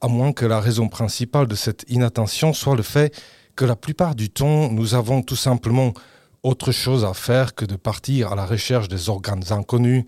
À 0.00 0.08
moins 0.08 0.32
que 0.32 0.44
la 0.44 0.60
raison 0.60 0.88
principale 0.88 1.46
de 1.46 1.54
cette 1.54 1.84
inattention 1.88 2.52
soit 2.52 2.76
le 2.76 2.82
fait 2.82 3.14
que 3.56 3.64
la 3.64 3.76
plupart 3.76 4.14
du 4.14 4.28
temps, 4.28 4.70
nous 4.70 4.94
avons 4.94 5.22
tout 5.22 5.36
simplement 5.36 5.94
autre 6.42 6.70
chose 6.70 7.04
à 7.04 7.14
faire 7.14 7.54
que 7.54 7.64
de 7.64 7.76
partir 7.76 8.32
à 8.32 8.34
la 8.36 8.44
recherche 8.44 8.88
des 8.88 9.08
organes 9.08 9.44
inconnus 9.50 10.04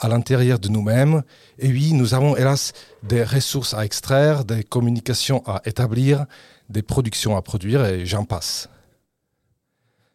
à 0.00 0.08
l'intérieur 0.08 0.58
de 0.58 0.68
nous-mêmes. 0.68 1.22
Et 1.58 1.68
oui, 1.68 1.92
nous 1.92 2.14
avons 2.14 2.36
hélas 2.36 2.72
des 3.02 3.22
ressources 3.22 3.74
à 3.74 3.84
extraire, 3.84 4.44
des 4.44 4.64
communications 4.64 5.42
à 5.46 5.62
établir, 5.64 6.26
des 6.68 6.82
productions 6.82 7.36
à 7.36 7.42
produire, 7.42 7.84
et 7.84 8.06
j'en 8.06 8.24
passe. 8.24 8.68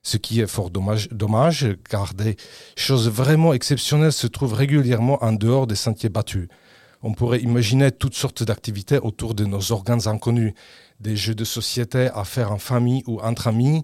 Ce 0.03 0.17
qui 0.17 0.41
est 0.41 0.47
fort 0.47 0.69
dommage, 0.69 1.77
car 1.89 2.13
des 2.13 2.35
choses 2.75 3.09
vraiment 3.09 3.53
exceptionnelles 3.53 4.11
se 4.11 4.27
trouvent 4.27 4.53
régulièrement 4.53 5.23
en 5.23 5.31
dehors 5.31 5.65
des 5.65 5.75
sentiers 5.75 6.09
battus. 6.09 6.49
On 7.03 7.13
pourrait 7.13 7.41
imaginer 7.41 7.91
toutes 7.91 8.15
sortes 8.15 8.43
d'activités 8.43 8.97
autour 8.97 9.35
de 9.35 9.43
nos 9.43 9.73
organes 9.73 10.07
inconnus, 10.07 10.53
des 11.01 11.17
jeux 11.17 11.35
de 11.35 11.43
société 11.43 12.09
à 12.13 12.23
faire 12.23 12.53
en 12.53 12.57
famille 12.57 13.03
ou 13.07 13.19
entre 13.19 13.47
amis, 13.47 13.83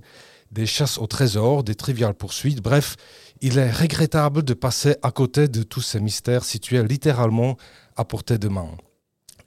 des 0.52 0.66
chasses 0.66 0.98
au 0.98 1.06
trésor, 1.06 1.64
des 1.66 1.76
triviales 1.76 2.14
poursuites, 2.14 2.62
bref, 2.62 2.96
il 3.42 3.58
est 3.58 3.72
regrettable 3.72 4.44
de 4.44 4.54
passer 4.54 4.96
à 5.04 5.12
côté 5.12 5.50
de 5.50 5.64
tous 5.64 5.82
ces 5.82 6.00
mystères 6.00 6.46
situés 6.46 6.82
littéralement 6.82 7.58
à 7.98 8.06
portée 8.06 8.38
de 8.38 8.48
main. 8.48 8.70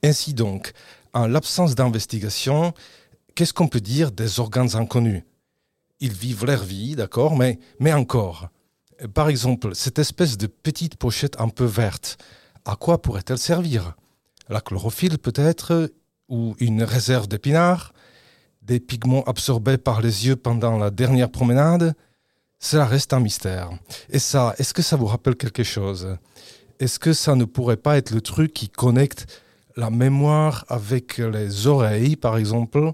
Ainsi 0.05 0.35
donc, 0.35 0.73
en 1.15 1.27
l'absence 1.27 1.75
d'investigation, 1.75 2.75
qu'est-ce 3.35 3.55
qu'on 3.55 3.69
peut 3.69 3.81
dire 3.81 4.13
des 4.13 4.39
organes 4.39 4.77
inconnus? 4.77 5.23
Ils 6.01 6.13
vivent 6.13 6.45
leur 6.45 6.63
vie, 6.63 6.95
d'accord, 6.95 7.37
mais, 7.37 7.59
mais 7.81 7.93
encore. 7.93 8.49
Par 9.15 9.29
exemple, 9.29 9.75
cette 9.75 9.99
espèce 9.99 10.37
de 10.37 10.47
petite 10.47 10.97
pochette 10.97 11.41
un 11.41 11.49
peu 11.49 11.65
verte, 11.65 12.19
à 12.65 12.77
quoi 12.77 13.01
pourrait-elle 13.01 13.39
servir? 13.39 13.97
La 14.49 14.61
chlorophylle 14.61 15.19
peut-être? 15.19 15.93
Ou 16.29 16.55
une 16.61 16.83
réserve 16.83 17.29
d'épinards? 17.29 17.93
Des 18.63 18.81
pigments 18.81 19.25
absorbés 19.25 19.79
par 19.79 20.01
les 20.01 20.27
yeux 20.27 20.37
pendant 20.37 20.79
la 20.79 20.91
dernière 20.91 21.31
promenade? 21.31 21.95
Cela 22.59 22.87
reste 22.87 23.13
un 23.13 23.21
mystère. 23.21 23.71
Et 24.09 24.21
ça, 24.21 24.55
est-ce 24.59 24.73
que 24.73 24.83
ça 24.83 24.97
vous 24.97 25.07
rappelle 25.07 25.35
quelque 25.35 25.65
chose? 25.65 26.17
Est-ce 26.79 26.99
que 26.99 27.13
ça 27.13 27.35
ne 27.35 27.45
pourrait 27.45 27.77
pas 27.77 27.97
être 27.99 28.13
le 28.13 28.21
truc 28.21 28.53
qui 28.53 28.69
connecte 28.69 29.27
la 29.77 29.91
mémoire 29.91 30.65
avec 30.69 31.19
les 31.19 31.67
oreilles, 31.67 32.17
par 32.17 32.37
exemple, 32.37 32.93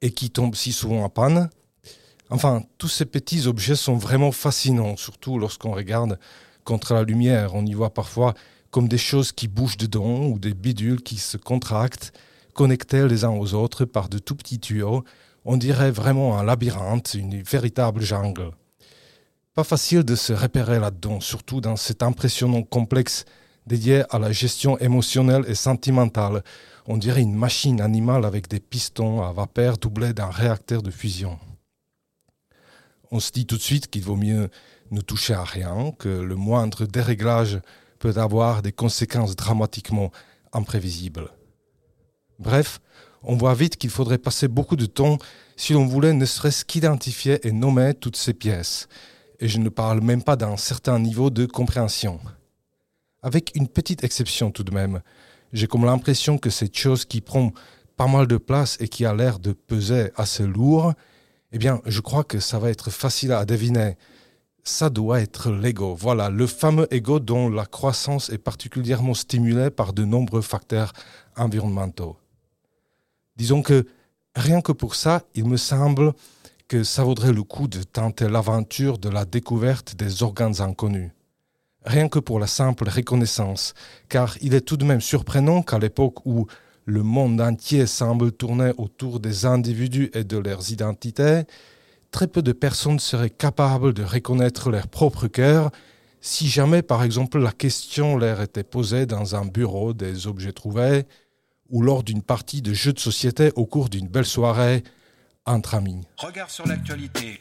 et 0.00 0.10
qui 0.10 0.30
tombe 0.30 0.54
si 0.54 0.72
souvent 0.72 1.04
en 1.04 1.10
panne? 1.10 1.50
Enfin, 2.30 2.64
tous 2.78 2.88
ces 2.88 3.04
petits 3.04 3.46
objets 3.46 3.76
sont 3.76 3.96
vraiment 3.96 4.32
fascinants, 4.32 4.96
surtout 4.96 5.38
lorsqu'on 5.38 5.72
regarde 5.72 6.18
contre 6.64 6.94
la 6.94 7.04
lumière. 7.04 7.54
On 7.54 7.64
y 7.66 7.74
voit 7.74 7.92
parfois 7.92 8.34
comme 8.76 8.88
des 8.88 8.98
choses 8.98 9.32
qui 9.32 9.48
bougent 9.48 9.78
dedans 9.78 10.26
ou 10.26 10.38
des 10.38 10.52
bidules 10.52 11.00
qui 11.00 11.16
se 11.16 11.38
contractent, 11.38 12.12
connectés 12.52 13.08
les 13.08 13.24
uns 13.24 13.30
aux 13.30 13.54
autres 13.54 13.86
par 13.86 14.10
de 14.10 14.18
tout 14.18 14.36
petits 14.36 14.60
tuyaux. 14.60 15.02
On 15.46 15.56
dirait 15.56 15.90
vraiment 15.90 16.38
un 16.38 16.44
labyrinthe, 16.44 17.14
une 17.14 17.40
véritable 17.40 18.02
jungle. 18.02 18.50
Pas 19.54 19.64
facile 19.64 20.02
de 20.02 20.14
se 20.14 20.34
repérer 20.34 20.78
là-dedans, 20.78 21.20
surtout 21.20 21.62
dans 21.62 21.76
cet 21.76 22.02
impressionnant 22.02 22.62
complexe 22.62 23.24
dédié 23.66 24.02
à 24.10 24.18
la 24.18 24.30
gestion 24.30 24.76
émotionnelle 24.76 25.46
et 25.48 25.54
sentimentale. 25.54 26.44
On 26.86 26.98
dirait 26.98 27.22
une 27.22 27.34
machine 27.34 27.80
animale 27.80 28.26
avec 28.26 28.46
des 28.46 28.60
pistons 28.60 29.22
à 29.22 29.32
vapeur 29.32 29.78
doublés 29.78 30.12
d'un 30.12 30.28
réacteur 30.28 30.82
de 30.82 30.90
fusion. 30.90 31.38
On 33.10 33.20
se 33.20 33.32
dit 33.32 33.46
tout 33.46 33.56
de 33.56 33.62
suite 33.62 33.88
qu'il 33.88 34.02
vaut 34.02 34.16
mieux 34.16 34.50
ne 34.90 35.00
toucher 35.00 35.32
à 35.32 35.44
rien, 35.44 35.92
que 35.98 36.10
le 36.10 36.34
moindre 36.34 36.84
déréglage 36.84 37.58
peut 37.98 38.14
avoir 38.16 38.62
des 38.62 38.72
conséquences 38.72 39.36
dramatiquement 39.36 40.10
imprévisibles. 40.52 41.30
Bref, 42.38 42.80
on 43.22 43.36
voit 43.36 43.54
vite 43.54 43.76
qu'il 43.76 43.90
faudrait 43.90 44.18
passer 44.18 44.48
beaucoup 44.48 44.76
de 44.76 44.86
temps 44.86 45.18
si 45.56 45.72
l'on 45.72 45.86
voulait 45.86 46.12
ne 46.12 46.24
serait-ce 46.24 46.64
qu'identifier 46.64 47.46
et 47.46 47.52
nommer 47.52 47.94
toutes 47.94 48.16
ces 48.16 48.34
pièces. 48.34 48.88
Et 49.40 49.48
je 49.48 49.58
ne 49.58 49.68
parle 49.68 50.00
même 50.00 50.22
pas 50.22 50.36
d'un 50.36 50.56
certain 50.56 50.98
niveau 50.98 51.30
de 51.30 51.46
compréhension. 51.46 52.20
Avec 53.22 53.52
une 53.54 53.68
petite 53.68 54.04
exception 54.04 54.50
tout 54.50 54.64
de 54.64 54.72
même. 54.72 55.00
J'ai 55.52 55.66
comme 55.66 55.84
l'impression 55.84 56.38
que 56.38 56.50
cette 56.50 56.76
chose 56.76 57.04
qui 57.04 57.20
prend 57.20 57.52
pas 57.96 58.06
mal 58.06 58.26
de 58.26 58.36
place 58.36 58.76
et 58.80 58.88
qui 58.88 59.04
a 59.04 59.14
l'air 59.14 59.38
de 59.38 59.52
peser 59.52 60.10
assez 60.16 60.46
lourd, 60.46 60.92
eh 61.52 61.58
bien, 61.58 61.80
je 61.86 62.00
crois 62.00 62.24
que 62.24 62.40
ça 62.40 62.58
va 62.58 62.70
être 62.70 62.90
facile 62.90 63.32
à 63.32 63.44
deviner. 63.44 63.96
Ça 64.68 64.90
doit 64.90 65.20
être 65.20 65.52
l'ego. 65.52 65.94
Voilà, 65.94 66.28
le 66.28 66.44
fameux 66.48 66.92
ego 66.92 67.20
dont 67.20 67.48
la 67.48 67.66
croissance 67.66 68.30
est 68.30 68.38
particulièrement 68.38 69.14
stimulée 69.14 69.70
par 69.70 69.92
de 69.92 70.04
nombreux 70.04 70.40
facteurs 70.40 70.92
environnementaux. 71.36 72.16
Disons 73.36 73.62
que 73.62 73.86
rien 74.34 74.60
que 74.60 74.72
pour 74.72 74.96
ça, 74.96 75.22
il 75.36 75.44
me 75.44 75.56
semble 75.56 76.14
que 76.66 76.82
ça 76.82 77.04
vaudrait 77.04 77.32
le 77.32 77.44
coup 77.44 77.68
de 77.68 77.84
tenter 77.84 78.28
l'aventure 78.28 78.98
de 78.98 79.08
la 79.08 79.24
découverte 79.24 79.94
des 79.94 80.24
organes 80.24 80.60
inconnus. 80.60 81.12
Rien 81.84 82.08
que 82.08 82.18
pour 82.18 82.40
la 82.40 82.48
simple 82.48 82.88
reconnaissance, 82.88 83.72
car 84.08 84.36
il 84.40 84.52
est 84.52 84.62
tout 84.62 84.76
de 84.76 84.84
même 84.84 85.00
surprenant 85.00 85.62
qu'à 85.62 85.78
l'époque 85.78 86.26
où 86.26 86.48
le 86.86 87.04
monde 87.04 87.40
entier 87.40 87.86
semble 87.86 88.32
tourner 88.32 88.72
autour 88.78 89.20
des 89.20 89.46
individus 89.46 90.10
et 90.12 90.24
de 90.24 90.38
leurs 90.38 90.72
identités, 90.72 91.44
très 92.10 92.26
peu 92.26 92.42
de 92.42 92.52
personnes 92.52 92.98
seraient 92.98 93.30
capables 93.30 93.92
de 93.94 94.02
reconnaître 94.02 94.70
leur 94.70 94.88
propre 94.88 95.26
cœur 95.28 95.70
si 96.20 96.48
jamais, 96.48 96.82
par 96.82 97.04
exemple, 97.04 97.38
la 97.38 97.52
question 97.52 98.16
leur 98.16 98.40
était 98.40 98.64
posée 98.64 99.06
dans 99.06 99.36
un 99.36 99.44
bureau 99.44 99.94
des 99.94 100.26
objets 100.26 100.52
trouvés 100.52 101.06
ou 101.70 101.82
lors 101.82 102.02
d'une 102.02 102.22
partie 102.22 102.62
de 102.62 102.72
jeux 102.72 102.92
de 102.92 102.98
société 102.98 103.52
au 103.54 103.64
cours 103.64 103.88
d'une 103.88 104.08
belle 104.08 104.26
soirée 104.26 104.82
entre 105.44 105.74
amis. 105.74 106.00
Regard 106.18 106.50
sur 106.50 106.66
l'actualité. 106.66 107.38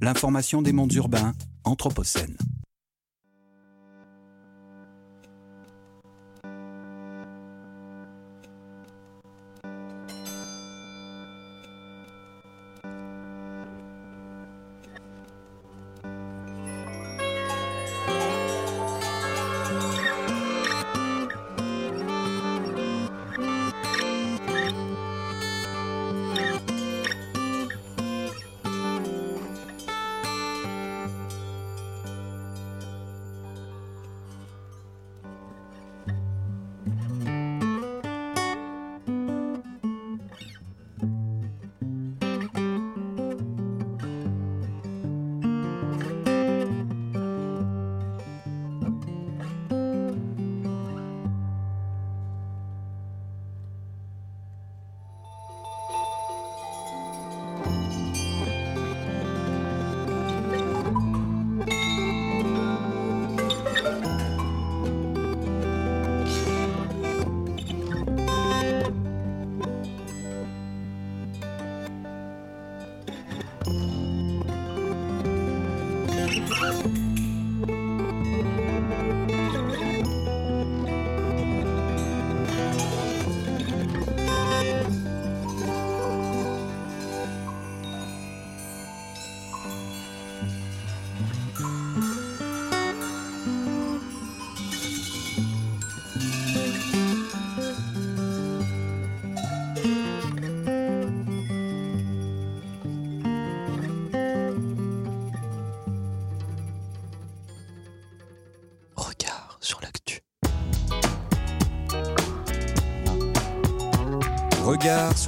L'information 0.00 0.60
des 0.60 0.72
mondes 0.72 0.92
urbains, 0.94 1.34
Anthropocène. 1.62 2.36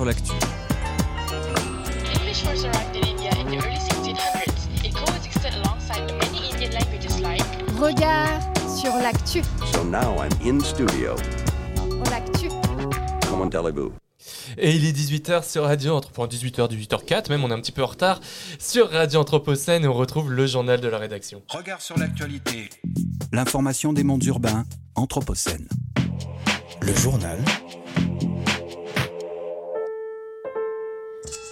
Languages 0.05 0.15
like 7.21 7.43
Regard 7.79 8.41
sur 8.69 8.95
l'actu. 8.97 9.43
So 9.73 9.85
now 9.85 10.23
I'm 10.23 10.31
in 10.45 10.61
studio. 10.61 11.15
L'actu. 12.11 12.49
Comment 13.29 13.49
allez-vous? 13.49 13.93
Et 14.57 14.75
il 14.75 14.85
est 14.85 14.93
18h 14.93 15.49
sur 15.49 15.65
Radio 15.65 15.95
Anthropocène, 15.95 16.51
18h, 16.51 16.69
18h04 16.69 17.31
même, 17.31 17.45
on 17.45 17.51
est 17.51 17.55
un 17.55 17.61
petit 17.61 17.73
peu 17.73 17.83
en 17.83 17.87
retard 17.87 18.21
sur 18.59 18.91
Radio 18.91 19.21
Anthropocène 19.21 19.85
et 19.85 19.89
on 19.89 19.95
retrouve 19.95 20.33
le 20.33 20.47
journal 20.47 20.81
de 20.81 20.89
la 20.89 20.99
rédaction. 20.99 21.43
Regard 21.49 21.81
sur 21.81 21.97
l'actualité. 21.99 22.69
L'information 23.33 23.93
des 23.93 24.03
mondes 24.03 24.25
urbains, 24.25 24.65
Anthropocène. 24.97 25.69
Le 26.83 26.95
journal 26.95 27.39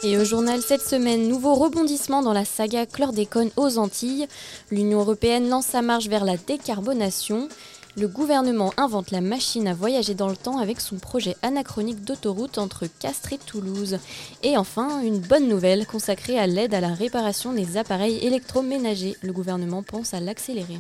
Et 0.09 0.17
au 0.19 0.25
journal 0.25 0.63
cette 0.63 0.87
semaine, 0.87 1.27
nouveau 1.27 1.57
rebondissement 1.57 2.23
dans 2.23 2.33
la 2.33 2.45
saga 2.45 2.87
chlordécone 2.87 3.51
aux 3.57 3.77
Antilles. 3.77 4.29
L'Union 4.71 5.01
européenne 5.01 5.49
lance 5.49 5.67
sa 5.67 5.83
marche 5.83 6.07
vers 6.07 6.25
la 6.25 6.37
décarbonation. 6.37 7.49
Le 7.99 8.09
gouvernement 8.09 8.75
invente 8.77 9.11
la 9.11 9.23
machine 9.23 9.67
à 9.67 9.73
voyager 9.73 10.15
dans 10.15 10.29
le 10.29 10.37
temps 10.37 10.59
avec 10.59 10.83
son 10.83 10.97
projet 10.97 11.35
anachronique 11.41 12.05
d'autoroute 12.05 12.59
entre 12.59 12.87
Castres 12.87 13.33
et 13.33 13.39
Toulouse. 13.39 13.99
Et 14.43 14.59
enfin, 14.59 15.01
une 15.01 15.19
bonne 15.19 15.49
nouvelle 15.49 15.87
consacrée 15.87 16.39
à 16.39 16.47
l'aide 16.47 16.75
à 16.75 16.83
la 16.83 16.93
réparation 16.93 17.55
des 17.55 17.79
appareils 17.79 18.19
électroménagers. 18.19 19.17
Le 19.23 19.33
gouvernement 19.33 19.83
pense 19.83 20.13
à 20.13 20.21
l'accélérer. 20.21 20.79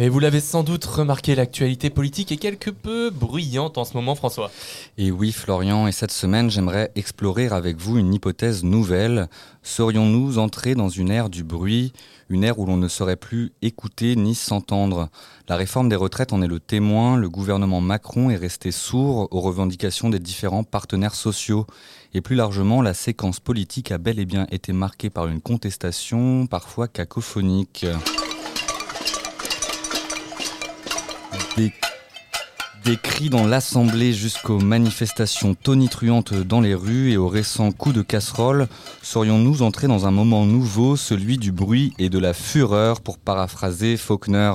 Et 0.00 0.08
vous 0.08 0.18
l'avez 0.18 0.40
sans 0.40 0.64
doute 0.64 0.84
remarqué, 0.84 1.36
l'actualité 1.36 1.90
politique 1.90 2.32
est 2.32 2.38
quelque 2.38 2.70
peu 2.70 3.10
bruyante 3.10 3.78
en 3.78 3.84
ce 3.84 3.94
moment, 3.94 4.16
François. 4.16 4.50
Et 4.98 5.12
oui, 5.12 5.30
Florian, 5.30 5.86
et 5.86 5.92
cette 5.92 6.10
semaine, 6.10 6.50
j'aimerais 6.50 6.90
explorer 6.96 7.46
avec 7.48 7.76
vous 7.76 7.98
une 7.98 8.12
hypothèse 8.12 8.64
nouvelle. 8.64 9.28
Serions-nous 9.62 10.38
entrés 10.38 10.74
dans 10.74 10.88
une 10.88 11.10
ère 11.10 11.30
du 11.30 11.44
bruit, 11.44 11.92
une 12.28 12.42
ère 12.44 12.58
où 12.58 12.66
l'on 12.66 12.78
ne 12.78 12.88
saurait 12.88 13.16
plus 13.16 13.52
écouter 13.62 14.16
ni 14.16 14.34
s'entendre? 14.34 15.08
La 15.52 15.58
réforme 15.58 15.90
des 15.90 15.96
retraites 15.96 16.32
en 16.32 16.40
est 16.40 16.46
le 16.46 16.60
témoin. 16.60 17.18
Le 17.18 17.28
gouvernement 17.28 17.82
Macron 17.82 18.30
est 18.30 18.36
resté 18.36 18.70
sourd 18.70 19.28
aux 19.32 19.40
revendications 19.42 20.08
des 20.08 20.18
différents 20.18 20.64
partenaires 20.64 21.14
sociaux. 21.14 21.66
Et 22.14 22.22
plus 22.22 22.36
largement, 22.36 22.80
la 22.80 22.94
séquence 22.94 23.38
politique 23.38 23.92
a 23.92 23.98
bel 23.98 24.18
et 24.18 24.24
bien 24.24 24.46
été 24.50 24.72
marquée 24.72 25.10
par 25.10 25.26
une 25.26 25.42
contestation, 25.42 26.46
parfois 26.46 26.88
cacophonique. 26.88 27.84
Des 32.84 32.96
cris 32.96 33.30
dans 33.30 33.46
l'Assemblée 33.46 34.12
jusqu'aux 34.12 34.58
manifestations 34.58 35.54
tonitruantes 35.54 36.34
dans 36.34 36.60
les 36.60 36.74
rues 36.74 37.12
et 37.12 37.16
aux 37.16 37.28
récents 37.28 37.70
coups 37.70 37.94
de 37.94 38.02
casserole, 38.02 38.66
serions-nous 39.02 39.62
entrés 39.62 39.86
dans 39.86 40.06
un 40.06 40.10
moment 40.10 40.46
nouveau, 40.46 40.96
celui 40.96 41.38
du 41.38 41.52
bruit 41.52 41.92
et 41.98 42.08
de 42.08 42.18
la 42.18 42.34
fureur, 42.34 43.00
pour 43.00 43.18
paraphraser 43.18 43.96
Faulkner 43.96 44.52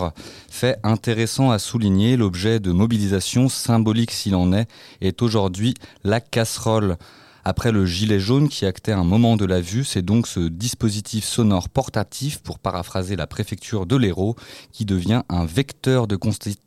Fait 0.49 0.77
intéressant 0.83 1.51
à 1.51 1.59
souligner, 1.59 2.17
l'objet 2.17 2.59
de 2.59 2.71
mobilisation, 2.71 3.49
symbolique 3.49 4.11
s'il 4.11 4.35
en 4.35 4.51
est, 4.51 4.67
est 4.99 5.21
aujourd'hui 5.21 5.73
la 6.03 6.19
casserole. 6.19 6.97
Après 7.45 7.71
le 7.71 7.85
gilet 7.85 8.19
jaune 8.19 8.49
qui 8.49 8.65
actait 8.65 8.91
un 8.91 9.05
moment 9.05 9.37
de 9.37 9.45
la 9.45 9.61
vue, 9.61 9.85
c'est 9.85 10.01
donc 10.01 10.27
ce 10.27 10.41
dispositif 10.41 11.23
sonore 11.23 11.69
portatif, 11.69 12.39
pour 12.39 12.59
paraphraser 12.59 13.15
la 13.15 13.27
préfecture 13.27 13.85
de 13.85 13.95
l'Hérault, 13.95 14.35
qui 14.73 14.83
devient 14.83 15.23
un 15.29 15.45
vecteur 15.45 16.07
de, 16.07 16.19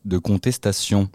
de 0.07 0.19
contestation. 0.19 1.11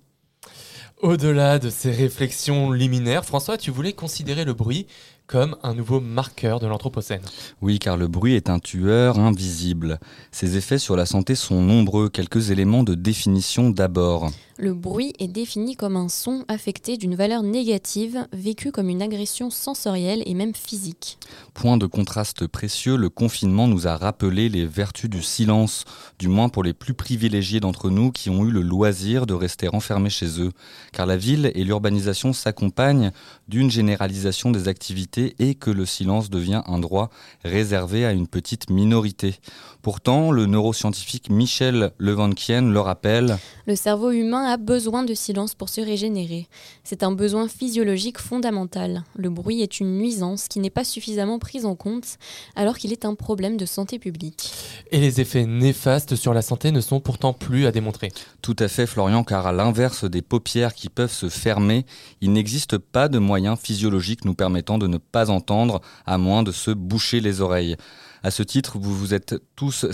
Au-delà 1.06 1.60
de 1.60 1.70
ces 1.70 1.92
réflexions 1.92 2.72
liminaires, 2.72 3.26
François, 3.26 3.60
tu 3.60 3.70
voulais 3.70 3.94
considérer 3.94 4.44
le 4.44 4.56
bruit 4.56 4.88
comme 5.28 5.56
un 5.62 5.76
nouveau 5.76 6.00
marqueur 6.00 6.60
de 6.60 6.66
l'Anthropocène. 6.66 7.22
Oui, 7.62 7.78
car 7.78 7.96
le 7.96 8.08
bruit 8.08 8.34
est 8.34 8.50
un 8.50 8.58
tueur 8.58 9.20
invisible. 9.20 10.00
Ses 10.32 10.58
effets 10.58 10.80
sur 10.80 10.96
la 10.96 11.06
santé 11.06 11.36
sont 11.36 11.62
nombreux. 11.62 12.10
Quelques 12.10 12.50
éléments 12.50 12.82
de 12.82 12.96
définition 12.96 13.70
d'abord. 13.70 14.32
Le 14.58 14.74
bruit 14.74 15.12
est 15.20 15.28
défini 15.28 15.76
comme 15.76 15.98
un 15.98 16.08
son 16.08 16.46
affecté 16.48 16.96
d'une 16.96 17.16
valeur 17.16 17.44
négative, 17.44 18.26
vécu 18.32 18.72
comme 18.72 18.88
une 18.88 19.02
agression 19.02 19.50
sensorielle 19.50 20.24
et 20.26 20.34
même 20.34 20.56
physique. 20.56 21.18
Point 21.54 21.76
de 21.76 21.86
contraste 21.86 22.48
précieux, 22.48 22.96
le 22.96 23.10
confinement 23.10 23.68
nous 23.68 23.86
a 23.86 23.98
rappelé 23.98 24.48
les 24.48 24.66
vertus 24.66 25.10
du 25.10 25.22
silence, 25.22 25.84
du 26.20 26.30
moins 26.30 26.48
pour 26.48 26.64
les 26.64 26.72
plus 26.72 26.94
privilégiés 26.94 27.60
d'entre 27.60 27.90
nous 27.90 28.14
qui 28.14 28.30
ont 28.30 28.46
eu 28.46 28.50
le 28.50 28.62
loisir 28.62 29.26
de 29.26 29.34
rester 29.34 29.68
enfermés 29.76 30.10
chez 30.10 30.40
eux. 30.40 30.54
Car 30.94 31.06
la 31.06 31.18
ville 31.18 31.52
et 31.54 31.66
l'urbanisation 31.66 32.32
s'accompagnent 32.32 33.12
d'une 33.50 33.70
généralisation 33.70 34.52
des 34.52 34.70
activités 34.70 35.36
et 35.38 35.56
que 35.56 35.70
le 35.70 35.86
silence 35.86 36.30
devient 36.30 36.62
un 36.66 36.80
droit 36.80 37.10
réservé 37.44 38.06
à 38.06 38.14
une 38.14 38.28
petite 38.28 38.70
minorité. 38.70 39.36
Pourtant, 39.82 40.32
le 40.32 40.46
neuroscientifique 40.46 41.30
Michel 41.30 41.92
Levankien 41.98 42.62
le 42.62 42.80
rappelle. 42.80 43.38
Le 43.68 43.76
cerveau 43.76 44.12
humain 44.12 44.45
a 44.46 44.58
besoin 44.58 45.04
de 45.04 45.14
silence 45.14 45.56
pour 45.56 45.70
se 45.70 45.82
régénérer. 45.82 46.48
C'est 46.84 47.04
un 47.04 47.12
besoin 47.12 47.48
physiologique 47.48 48.20
fondamental. 48.20 49.04
Le 49.16 49.30
bruit 49.30 49.62
est 49.62 49.80
une 49.80 49.98
nuisance 49.98 50.48
qui 50.48 50.60
n'est 50.60 50.70
pas 50.70 50.84
suffisamment 50.84 51.40
prise 51.40 51.66
en 51.66 51.76
compte 51.76 52.18
alors 52.56 52.78
qu'il 52.78 52.92
est 52.92 53.06
un 53.06 53.16
problème 53.16 53.58
de 53.58 53.66
santé 53.66 54.00
publique. 54.00 54.52
Et 54.92 55.00
les 55.00 55.22
effets 55.22 55.46
néfastes 55.46 56.16
sur 56.16 56.34
la 56.34 56.42
santé 56.42 56.72
ne 56.72 56.82
sont 56.82 57.00
pourtant 57.00 57.34
plus 57.34 57.66
à 57.66 57.72
démontrer. 57.72 58.12
Tout 58.42 58.56
à 58.60 58.68
fait 58.68 58.86
Florian, 58.86 59.24
car 59.24 59.48
à 59.48 59.52
l'inverse 59.52 60.06
des 60.06 60.22
paupières 60.22 60.74
qui 60.74 60.90
peuvent 60.90 61.12
se 61.12 61.30
fermer, 61.30 61.86
il 62.22 62.32
n'existe 62.32 62.78
pas 62.78 63.08
de 63.08 63.20
moyens 63.20 63.60
physiologiques 63.60 64.26
nous 64.26 64.36
permettant 64.36 64.78
de 64.78 64.88
ne 64.88 64.98
pas 64.98 65.30
entendre 65.30 65.82
à 66.06 66.18
moins 66.18 66.44
de 66.44 66.52
se 66.52 66.72
boucher 66.72 67.20
les 67.20 67.42
oreilles. 67.42 67.76
À 68.24 68.32
ce 68.32 68.42
titre, 68.42 68.80
vous 68.80 68.98
vous 68.98 69.14
êtes 69.14 69.36
tous 69.56 69.86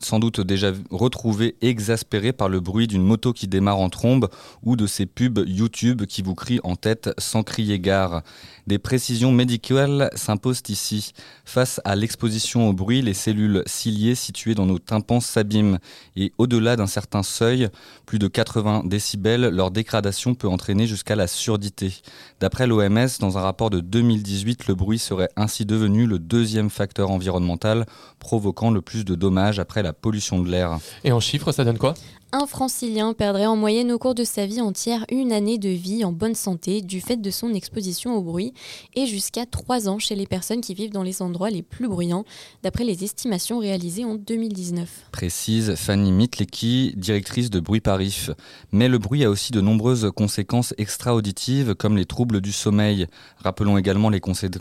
sans 0.00 0.18
doute 0.18 0.40
déjà 0.40 0.72
retrouvés 0.90 1.56
exaspérés 1.60 2.32
par 2.32 2.48
le 2.48 2.60
bruit 2.60 2.86
d'une 2.86 3.02
moto 3.02 3.32
qui 3.32 3.48
démarre 3.48 3.78
en 3.78 3.90
trombe 3.90 4.28
ou 4.62 4.76
de 4.76 4.86
ces 4.86 5.06
pubs 5.06 5.42
YouTube 5.46 6.04
qui 6.06 6.22
vous 6.22 6.34
crient 6.34 6.60
en 6.62 6.76
tête 6.76 7.10
sans 7.18 7.42
crier 7.42 7.80
gare. 7.80 8.22
Des 8.68 8.78
précisions 8.78 9.32
médicales 9.32 10.10
s'imposent 10.14 10.62
ici. 10.68 11.12
Face 11.44 11.80
à 11.84 11.96
l'exposition 11.96 12.68
au 12.68 12.72
bruit, 12.72 13.02
les 13.02 13.14
cellules 13.14 13.62
ciliées 13.66 14.14
situées 14.14 14.54
dans 14.54 14.66
nos 14.66 14.78
tympans 14.78 15.20
s'abîment 15.20 15.78
et 16.16 16.32
au-delà 16.38 16.76
d'un 16.76 16.86
certain 16.86 17.22
seuil, 17.22 17.68
plus 18.06 18.18
de 18.18 18.28
80 18.28 18.82
décibels, 18.84 19.48
leur 19.48 19.70
dégradation 19.70 20.34
peut 20.34 20.48
entraîner 20.48 20.86
jusqu'à 20.86 21.16
la 21.16 21.26
surdité. 21.26 21.94
D'après 22.40 22.66
l'OMS, 22.66 23.08
dans 23.20 23.38
un 23.38 23.40
rapport 23.40 23.70
de 23.70 23.80
2018, 23.80 24.68
le 24.68 24.74
bruit 24.74 24.98
serait 24.98 25.30
ainsi 25.36 25.64
devenu 25.64 26.06
le 26.06 26.18
deuxième 26.18 26.70
facteur 26.70 27.10
environnemental 27.10 27.86
provoquant 28.18 28.70
le 28.70 28.82
plus 28.82 29.04
de 29.04 29.07
dommages 29.16 29.58
après 29.58 29.82
la 29.82 29.92
pollution 29.92 30.40
de 30.40 30.48
l'air. 30.48 30.78
Et 31.04 31.12
en 31.12 31.20
chiffres, 31.20 31.52
ça 31.52 31.64
donne 31.64 31.78
quoi? 31.78 31.94
Un 32.32 32.46
francilien 32.46 33.14
perdrait 33.14 33.46
en 33.46 33.56
moyenne 33.56 33.90
au 33.90 33.98
cours 33.98 34.14
de 34.14 34.24
sa 34.24 34.44
vie 34.44 34.60
entière 34.60 35.06
une 35.10 35.32
année 35.32 35.56
de 35.56 35.70
vie 35.70 36.04
en 36.04 36.12
bonne 36.12 36.34
santé 36.34 36.82
du 36.82 37.00
fait 37.00 37.16
de 37.16 37.30
son 37.30 37.54
exposition 37.54 38.16
au 38.16 38.22
bruit 38.22 38.52
et 38.94 39.06
jusqu'à 39.06 39.46
trois 39.46 39.88
ans 39.88 39.98
chez 39.98 40.14
les 40.14 40.26
personnes 40.26 40.60
qui 40.60 40.74
vivent 40.74 40.92
dans 40.92 41.02
les 41.02 41.22
endroits 41.22 41.48
les 41.48 41.62
plus 41.62 41.88
bruyants, 41.88 42.26
d'après 42.62 42.84
les 42.84 43.02
estimations 43.02 43.58
réalisées 43.58 44.04
en 44.04 44.14
2019. 44.14 45.06
Précise 45.10 45.74
Fanny 45.76 46.12
Mitlecki, 46.12 46.92
directrice 46.96 47.48
de 47.48 47.60
Bruit 47.60 47.80
Parif. 47.80 48.30
Mais 48.72 48.88
le 48.88 48.98
bruit 48.98 49.24
a 49.24 49.30
aussi 49.30 49.52
de 49.52 49.62
nombreuses 49.62 50.10
conséquences 50.14 50.74
extra-auditives 50.76 51.74
comme 51.76 51.96
les 51.96 52.04
troubles 52.04 52.42
du 52.42 52.52
sommeil. 52.52 53.06
Rappelons 53.38 53.78
également 53.78 54.10
les, 54.10 54.20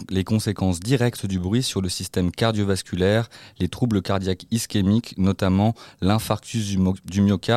les 0.09 0.24
conséquences 0.24 0.80
directes 0.80 1.26
du 1.26 1.38
bruit 1.38 1.63
sur 1.63 1.82
le 1.82 1.89
système 1.89 2.32
cardiovasculaire, 2.32 3.28
les 3.59 3.68
troubles 3.68 4.01
cardiaques 4.01 4.45
ischémiques, 4.51 5.15
notamment 5.18 5.74
l'infarctus 5.99 6.68
du, 6.68 6.80
du 7.05 7.22
myocarde 7.22 7.56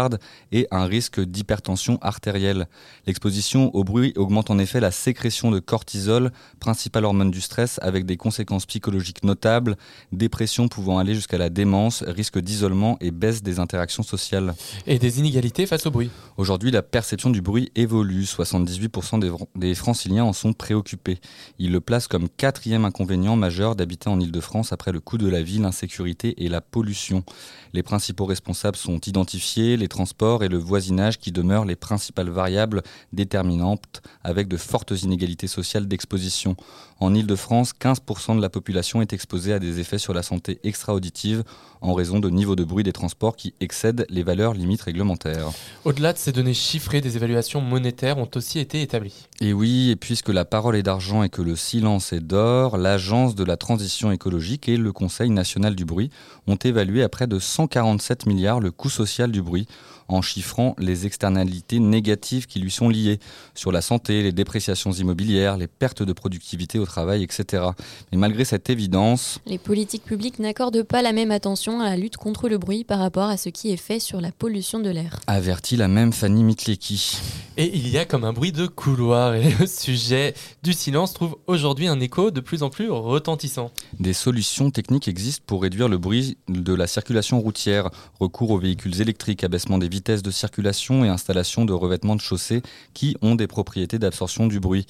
et 0.52 0.66
un 0.70 0.84
risque 0.84 1.20
d'hypertension 1.20 1.98
artérielle. 2.00 2.68
L'exposition 3.06 3.74
au 3.74 3.84
bruit 3.84 4.12
augmente 4.16 4.50
en 4.50 4.58
effet 4.58 4.80
la 4.80 4.90
sécrétion 4.90 5.50
de 5.50 5.58
cortisol, 5.58 6.32
principale 6.58 7.04
hormone 7.04 7.30
du 7.30 7.40
stress, 7.40 7.78
avec 7.82 8.06
des 8.06 8.16
conséquences 8.16 8.66
psychologiques 8.66 9.24
notables, 9.24 9.76
dépression 10.12 10.68
pouvant 10.68 10.98
aller 10.98 11.14
jusqu'à 11.14 11.38
la 11.38 11.50
démence, 11.50 12.02
risque 12.06 12.38
d'isolement 12.38 12.96
et 13.00 13.10
baisse 13.10 13.42
des 13.42 13.58
interactions 13.58 14.02
sociales. 14.02 14.54
Et 14.86 14.98
des 14.98 15.18
inégalités 15.18 15.66
face 15.66 15.86
au 15.86 15.90
bruit 15.90 16.10
Aujourd'hui, 16.36 16.70
la 16.70 16.82
perception 16.82 17.30
du 17.30 17.42
bruit 17.42 17.70
évolue. 17.74 18.24
78% 18.24 19.18
des, 19.20 19.30
des 19.56 19.74
franciliens 19.74 20.24
en 20.24 20.32
sont 20.32 20.52
préoccupés. 20.52 21.18
Ils 21.58 21.72
le 21.72 21.80
placent 21.80 22.08
comme 22.08 22.28
quatrième 22.28 22.84
inconvénient 22.84 23.36
majeur 23.36 23.76
d'habiter 23.76 24.08
en 24.08 24.20
Ile-de-France 24.20 24.72
après 24.72 24.92
le 24.92 25.00
coup 25.00 25.18
de 25.18 25.28
la 25.28 25.42
vie, 25.42 25.58
l'insécurité 25.58 26.44
et 26.44 26.48
la 26.48 26.60
pollution. 26.60 27.24
Les 27.72 27.82
principaux 27.82 28.26
responsables 28.26 28.76
sont 28.76 29.00
identifiés, 29.00 29.76
les 29.76 29.88
transports 29.90 30.42
et 30.42 30.48
le 30.48 30.56
voisinage 30.56 31.18
qui 31.18 31.32
demeurent 31.32 31.66
les 31.66 31.76
principales 31.76 32.30
variables 32.30 32.82
déterminantes 33.12 34.00
avec 34.24 34.48
de 34.48 34.56
fortes 34.56 34.92
inégalités 35.02 35.48
sociales 35.48 35.86
d'exposition. 35.86 36.56
En 36.98 37.14
Ile-de-France, 37.14 37.72
15% 37.78 38.36
de 38.36 38.40
la 38.40 38.48
population 38.48 39.02
est 39.02 39.12
exposée 39.12 39.52
à 39.52 39.58
des 39.58 39.80
effets 39.80 39.98
sur 39.98 40.14
la 40.14 40.22
santé 40.22 40.60
extra-auditive 40.64 41.44
en 41.80 41.94
raison 41.94 42.20
de 42.20 42.30
niveau 42.30 42.56
de 42.56 42.64
bruit 42.64 42.84
des 42.84 42.92
transports 42.92 43.36
qui 43.36 43.54
excèdent 43.60 44.06
les 44.08 44.22
valeurs 44.22 44.54
limites 44.54 44.82
réglementaires. 44.82 45.48
Au-delà 45.84 46.12
de 46.12 46.18
ces 46.18 46.32
données 46.32 46.54
chiffrées, 46.54 47.00
des 47.00 47.16
évaluations 47.16 47.60
monétaires 47.60 48.18
ont 48.18 48.30
aussi 48.34 48.58
été 48.58 48.82
établies. 48.82 49.28
Et 49.42 49.54
oui, 49.54 49.88
et 49.88 49.96
puisque 49.96 50.28
la 50.28 50.44
parole 50.44 50.76
est 50.76 50.82
d'argent 50.82 51.22
et 51.22 51.30
que 51.30 51.40
le 51.40 51.56
silence 51.56 52.12
est 52.12 52.20
d'or, 52.20 52.76
l'Agence 52.76 53.34
de 53.34 53.42
la 53.42 53.56
transition 53.56 54.12
écologique 54.12 54.68
et 54.68 54.76
le 54.76 54.92
Conseil 54.92 55.30
national 55.30 55.74
du 55.74 55.86
bruit 55.86 56.10
ont 56.46 56.56
évalué 56.56 57.02
à 57.02 57.08
près 57.08 57.26
de 57.26 57.38
147 57.38 58.26
milliards 58.26 58.60
le 58.60 58.70
coût 58.70 58.90
social 58.90 59.32
du 59.32 59.40
bruit 59.40 59.66
en 60.10 60.22
chiffrant 60.22 60.74
les 60.78 61.06
externalités 61.06 61.78
négatives 61.78 62.46
qui 62.46 62.58
lui 62.58 62.70
sont 62.70 62.88
liées 62.88 63.18
sur 63.54 63.72
la 63.72 63.80
santé, 63.80 64.22
les 64.22 64.32
dépréciations 64.32 64.90
immobilières, 64.92 65.56
les 65.56 65.68
pertes 65.68 66.02
de 66.02 66.12
productivité 66.12 66.78
au 66.78 66.84
travail, 66.86 67.22
etc. 67.22 67.64
Mais 68.10 68.18
malgré 68.18 68.44
cette 68.44 68.68
évidence, 68.70 69.38
Les 69.46 69.58
politiques 69.58 70.04
publiques 70.04 70.38
n'accordent 70.38 70.82
pas 70.82 71.02
la 71.02 71.12
même 71.12 71.30
attention 71.30 71.80
à 71.80 71.84
la 71.84 71.96
lutte 71.96 72.16
contre 72.16 72.48
le 72.48 72.58
bruit 72.58 72.84
par 72.84 72.98
rapport 72.98 73.28
à 73.28 73.36
ce 73.36 73.48
qui 73.48 73.70
est 73.70 73.76
fait 73.76 74.00
sur 74.00 74.20
la 74.20 74.32
pollution 74.32 74.80
de 74.80 74.90
l'air. 74.90 75.20
avertit 75.26 75.76
la 75.76 75.88
même 75.88 76.12
Fanny 76.12 76.42
Mitlecki. 76.44 77.18
Et 77.56 77.70
il 77.76 77.88
y 77.88 77.98
a 77.98 78.04
comme 78.04 78.24
un 78.24 78.32
bruit 78.32 78.52
de 78.52 78.66
couloir 78.66 79.34
et 79.34 79.50
le 79.60 79.66
sujet 79.66 80.34
du 80.62 80.72
silence 80.72 81.12
trouve 81.14 81.36
aujourd'hui 81.46 81.86
un 81.88 82.00
écho 82.00 82.30
de 82.30 82.40
plus 82.40 82.62
en 82.62 82.70
plus 82.70 82.90
retentissant. 82.90 83.70
Des 83.98 84.12
solutions 84.12 84.70
techniques 84.70 85.08
existent 85.08 85.44
pour 85.46 85.62
réduire 85.62 85.88
le 85.88 85.98
bruit 85.98 86.38
de 86.48 86.74
la 86.74 86.86
circulation 86.86 87.40
routière, 87.40 87.90
recours 88.18 88.50
aux 88.50 88.58
véhicules 88.58 89.00
électriques, 89.00 89.44
abaissement 89.44 89.78
des 89.78 89.88
vitesses 89.88 89.99
de 90.00 90.30
circulation 90.30 91.04
et 91.04 91.08
installation 91.08 91.64
de 91.64 91.72
revêtements 91.72 92.16
de 92.16 92.20
chaussée 92.20 92.62
qui 92.94 93.16
ont 93.20 93.34
des 93.34 93.46
propriétés 93.46 93.98
d'absorption 93.98 94.46
du 94.46 94.58
bruit. 94.58 94.86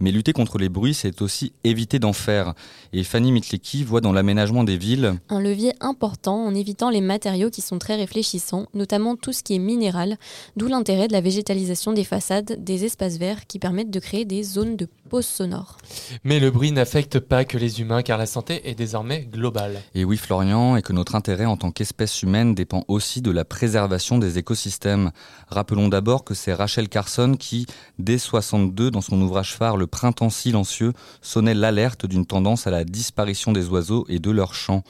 Mais 0.00 0.10
lutter 0.10 0.32
contre 0.32 0.58
les 0.58 0.68
bruits, 0.68 0.94
c'est 0.94 1.22
aussi 1.22 1.52
éviter 1.64 1.98
d'en 1.98 2.12
faire. 2.12 2.54
Et 2.92 3.04
Fanny 3.04 3.30
Mitlecki 3.30 3.84
voit 3.84 4.00
dans 4.00 4.12
l'aménagement 4.12 4.64
des 4.64 4.76
villes 4.76 5.14
Un 5.28 5.40
levier 5.40 5.74
important 5.80 6.44
en 6.44 6.54
évitant 6.54 6.90
les 6.90 7.02
matériaux 7.02 7.50
qui 7.50 7.60
sont 7.60 7.78
très 7.78 7.96
réfléchissants, 7.96 8.66
notamment 8.74 9.16
tout 9.16 9.32
ce 9.32 9.42
qui 9.42 9.54
est 9.54 9.58
minéral, 9.58 10.16
d'où 10.56 10.66
l'intérêt 10.66 11.06
de 11.06 11.12
la 11.12 11.20
végétalisation 11.20 11.92
des 11.92 12.04
façades, 12.04 12.56
des 12.64 12.84
espaces 12.84 13.18
verts 13.18 13.46
qui 13.46 13.58
permettent 13.58 13.90
de 13.90 14.00
créer 14.00 14.24
des 14.24 14.42
zones 14.42 14.76
de 14.76 14.88
pause 15.08 15.26
sonore. 15.26 15.78
Mais 16.24 16.40
le 16.40 16.50
bruit 16.50 16.72
n'affecte 16.72 17.18
pas 17.18 17.44
que 17.44 17.58
les 17.58 17.80
humains 17.80 18.02
car 18.02 18.18
la 18.18 18.26
santé 18.26 18.68
est 18.68 18.74
désormais 18.74 19.28
globale. 19.30 19.80
Et 19.94 20.04
oui, 20.04 20.16
Florian, 20.16 20.76
et 20.76 20.82
que 20.82 20.92
notre 20.92 21.14
intérêt 21.14 21.44
en 21.44 21.56
tant 21.56 21.70
qu'espèce 21.70 22.22
humaine 22.22 22.54
dépend 22.54 22.84
aussi 22.88 23.22
de 23.22 23.30
la 23.30 23.44
préservation 23.44 24.18
des 24.18 24.38
écosystèmes. 24.38 25.10
Rappelons 25.48 25.88
d'abord 25.88 26.24
que 26.24 26.34
c'est 26.34 26.54
Rachel 26.54 26.88
Carson 26.88 27.34
qui, 27.38 27.66
dès 27.98 28.18
62, 28.18 28.90
dans 28.90 29.00
son 29.00 29.20
ouvrage 29.20 29.54
phare 29.54 29.76
Le 29.76 29.86
printemps 29.86 30.30
silencieux, 30.30 30.92
sonnait 31.20 31.54
l'alerte 31.54 32.06
d'une 32.06 32.26
tendance 32.26 32.66
à 32.66 32.70
la 32.70 32.84
disparition 32.84 33.52
des 33.52 33.68
oiseaux 33.68 34.06
et 34.08 34.18
de 34.18 34.30
leurs 34.30 34.54
chants. 34.54 34.84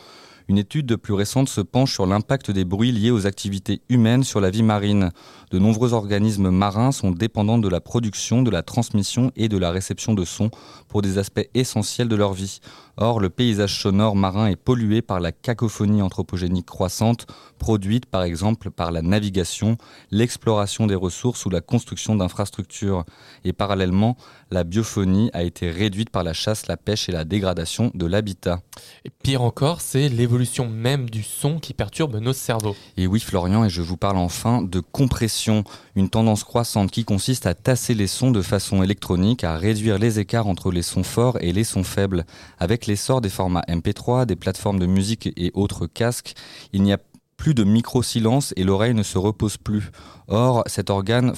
Une 0.46 0.58
étude 0.58 0.84
de 0.84 0.96
plus 0.96 1.14
récente 1.14 1.48
se 1.48 1.62
penche 1.62 1.94
sur 1.94 2.04
l'impact 2.04 2.50
des 2.50 2.66
bruits 2.66 2.92
liés 2.92 3.10
aux 3.10 3.26
activités 3.26 3.80
humaines 3.88 4.24
sur 4.24 4.42
la 4.42 4.50
vie 4.50 4.62
marine. 4.62 5.10
De 5.50 5.58
nombreux 5.58 5.94
organismes 5.94 6.50
marins 6.50 6.92
sont 6.92 7.12
dépendants 7.12 7.56
de 7.56 7.68
la 7.68 7.80
production, 7.80 8.42
de 8.42 8.50
la 8.50 8.62
transmission 8.62 9.32
et 9.36 9.48
de 9.48 9.56
la 9.56 9.70
réception 9.70 10.12
de 10.12 10.24
sons 10.26 10.50
pour 10.88 11.00
des 11.00 11.16
aspects 11.16 11.48
essentiels 11.54 12.08
de 12.08 12.16
leur 12.16 12.34
vie. 12.34 12.60
Or, 12.96 13.20
le 13.20 13.30
paysage 13.30 13.80
sonore 13.80 14.16
marin 14.16 14.46
est 14.46 14.56
pollué 14.56 15.02
par 15.02 15.20
la 15.20 15.32
cacophonie 15.32 16.02
anthropogénique 16.02 16.66
croissante, 16.66 17.26
produite 17.58 18.06
par 18.06 18.22
exemple 18.22 18.70
par 18.70 18.92
la 18.92 19.02
navigation, 19.02 19.76
l'exploration 20.10 20.86
des 20.86 20.94
ressources 20.94 21.44
ou 21.46 21.50
la 21.50 21.60
construction 21.60 22.14
d'infrastructures. 22.14 23.04
Et 23.44 23.52
parallèlement, 23.52 24.16
la 24.50 24.64
biophonie 24.64 25.30
a 25.32 25.42
été 25.42 25.70
réduite 25.70 26.10
par 26.10 26.22
la 26.22 26.32
chasse, 26.32 26.66
la 26.66 26.76
pêche 26.76 27.08
et 27.08 27.12
la 27.12 27.24
dégradation 27.24 27.90
de 27.94 28.06
l'habitat. 28.06 28.60
Et 29.04 29.10
pire 29.10 29.42
encore, 29.42 29.80
c'est 29.80 30.08
l'évolution 30.08 30.68
même 30.68 31.10
du 31.10 31.22
son 31.22 31.58
qui 31.58 31.74
perturbe 31.74 32.16
nos 32.16 32.32
cerveaux. 32.32 32.76
Et 32.96 33.06
oui, 33.06 33.20
Florian, 33.20 33.64
et 33.64 33.70
je 33.70 33.82
vous 33.82 33.96
parle 33.96 34.18
enfin 34.18 34.62
de 34.62 34.80
compression, 34.80 35.64
une 35.96 36.10
tendance 36.10 36.44
croissante 36.44 36.90
qui 36.90 37.04
consiste 37.04 37.46
à 37.46 37.54
tasser 37.54 37.94
les 37.94 38.06
sons 38.06 38.30
de 38.30 38.42
façon 38.42 38.82
électronique, 38.82 39.42
à 39.42 39.56
réduire 39.56 39.98
les 39.98 40.18
écarts 40.20 40.46
entre 40.46 40.70
les 40.70 40.82
sons 40.82 41.02
forts 41.02 41.38
et 41.40 41.52
les 41.52 41.64
sons 41.64 41.84
faibles. 41.84 42.24
Avec 42.58 42.83
l'essor 42.86 43.20
des 43.20 43.30
formats 43.30 43.64
MP3, 43.68 44.26
des 44.26 44.36
plateformes 44.36 44.78
de 44.78 44.86
musique 44.86 45.28
et 45.36 45.50
autres 45.54 45.86
casques, 45.86 46.34
il 46.72 46.82
n'y 46.82 46.92
a 46.92 46.98
plus 47.36 47.54
de 47.54 47.64
micro-silence 47.64 48.54
et 48.56 48.64
l'oreille 48.64 48.94
ne 48.94 49.02
se 49.02 49.18
repose 49.18 49.56
plus. 49.56 49.90
Or, 50.28 50.62
cet 50.66 50.88
organe 50.90 51.34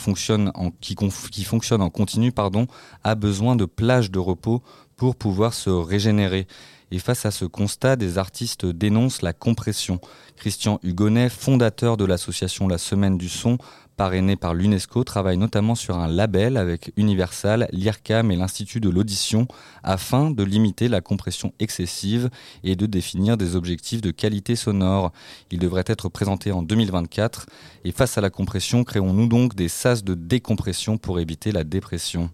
qui 0.81 1.45
fonctionne 1.45 1.83
en 1.83 1.91
continu 1.91 2.33
pardon, 2.33 2.67
a 3.03 3.15
besoin 3.15 3.57
de 3.57 3.65
plages 3.65 4.11
de 4.11 4.19
repos 4.19 4.63
pour 4.97 5.17
pouvoir 5.17 5.55
se 5.55 5.71
régénérer. 5.71 6.47
Et 6.93 7.01
face 7.01 7.27
à 7.27 7.33
ce 7.33 7.45
constat, 7.45 7.97
des 7.97 8.19
artistes 8.19 8.65
dénoncent 8.65 9.23
la 9.23 9.33
compression. 9.33 10.01
Christian 10.37 10.79
Hugonnet, 10.85 11.29
fondateur 11.29 11.97
de 11.97 12.05
l'association 12.05 12.69
La 12.69 12.79
Semaine 12.79 13.19
du 13.19 13.29
Son, 13.29 13.59
parrainé 13.97 14.37
par 14.37 14.55
l'UNESCO, 14.55 15.05
travaille 15.05 15.39
notamment 15.39 15.75
sur 15.75 15.99
un 15.99 16.09
label 16.09 16.57
avec 16.57 16.93
Universal, 16.97 17.69
l'IRCAM 17.73 18.31
et 18.31 18.37
l'Institut 18.37 18.81
de 18.81 18.91
l'audition 18.91 19.49
afin 19.83 20.31
de 20.31 20.43
limiter 20.43 20.89
la 20.89 21.01
compression 21.01 21.53
excessive 21.59 22.31
et 22.63 22.77
de 22.77 22.87
définir 22.87 23.37
des 23.37 23.57
objectifs 23.57 24.01
de 24.01 24.11
qualité 24.11 24.57
sonore. 24.57 25.13
Il 25.51 25.59
devrait 25.59 25.85
être 25.87 26.09
présenté 26.09 26.53
en 26.53 26.63
2024. 26.63 27.47
Et 27.85 27.93
face 27.93 28.19
à 28.19 28.21
la 28.21 28.31
compression, 28.31 28.85
créons-nous 28.85 29.27
donc 29.27 29.55
des 29.55 29.69
sas 29.69 30.05
de 30.05 30.15
décompression 30.15 30.99
pour 30.99 31.21
éviter 31.21 31.53
la 31.53 31.65
dépression. 31.65 32.31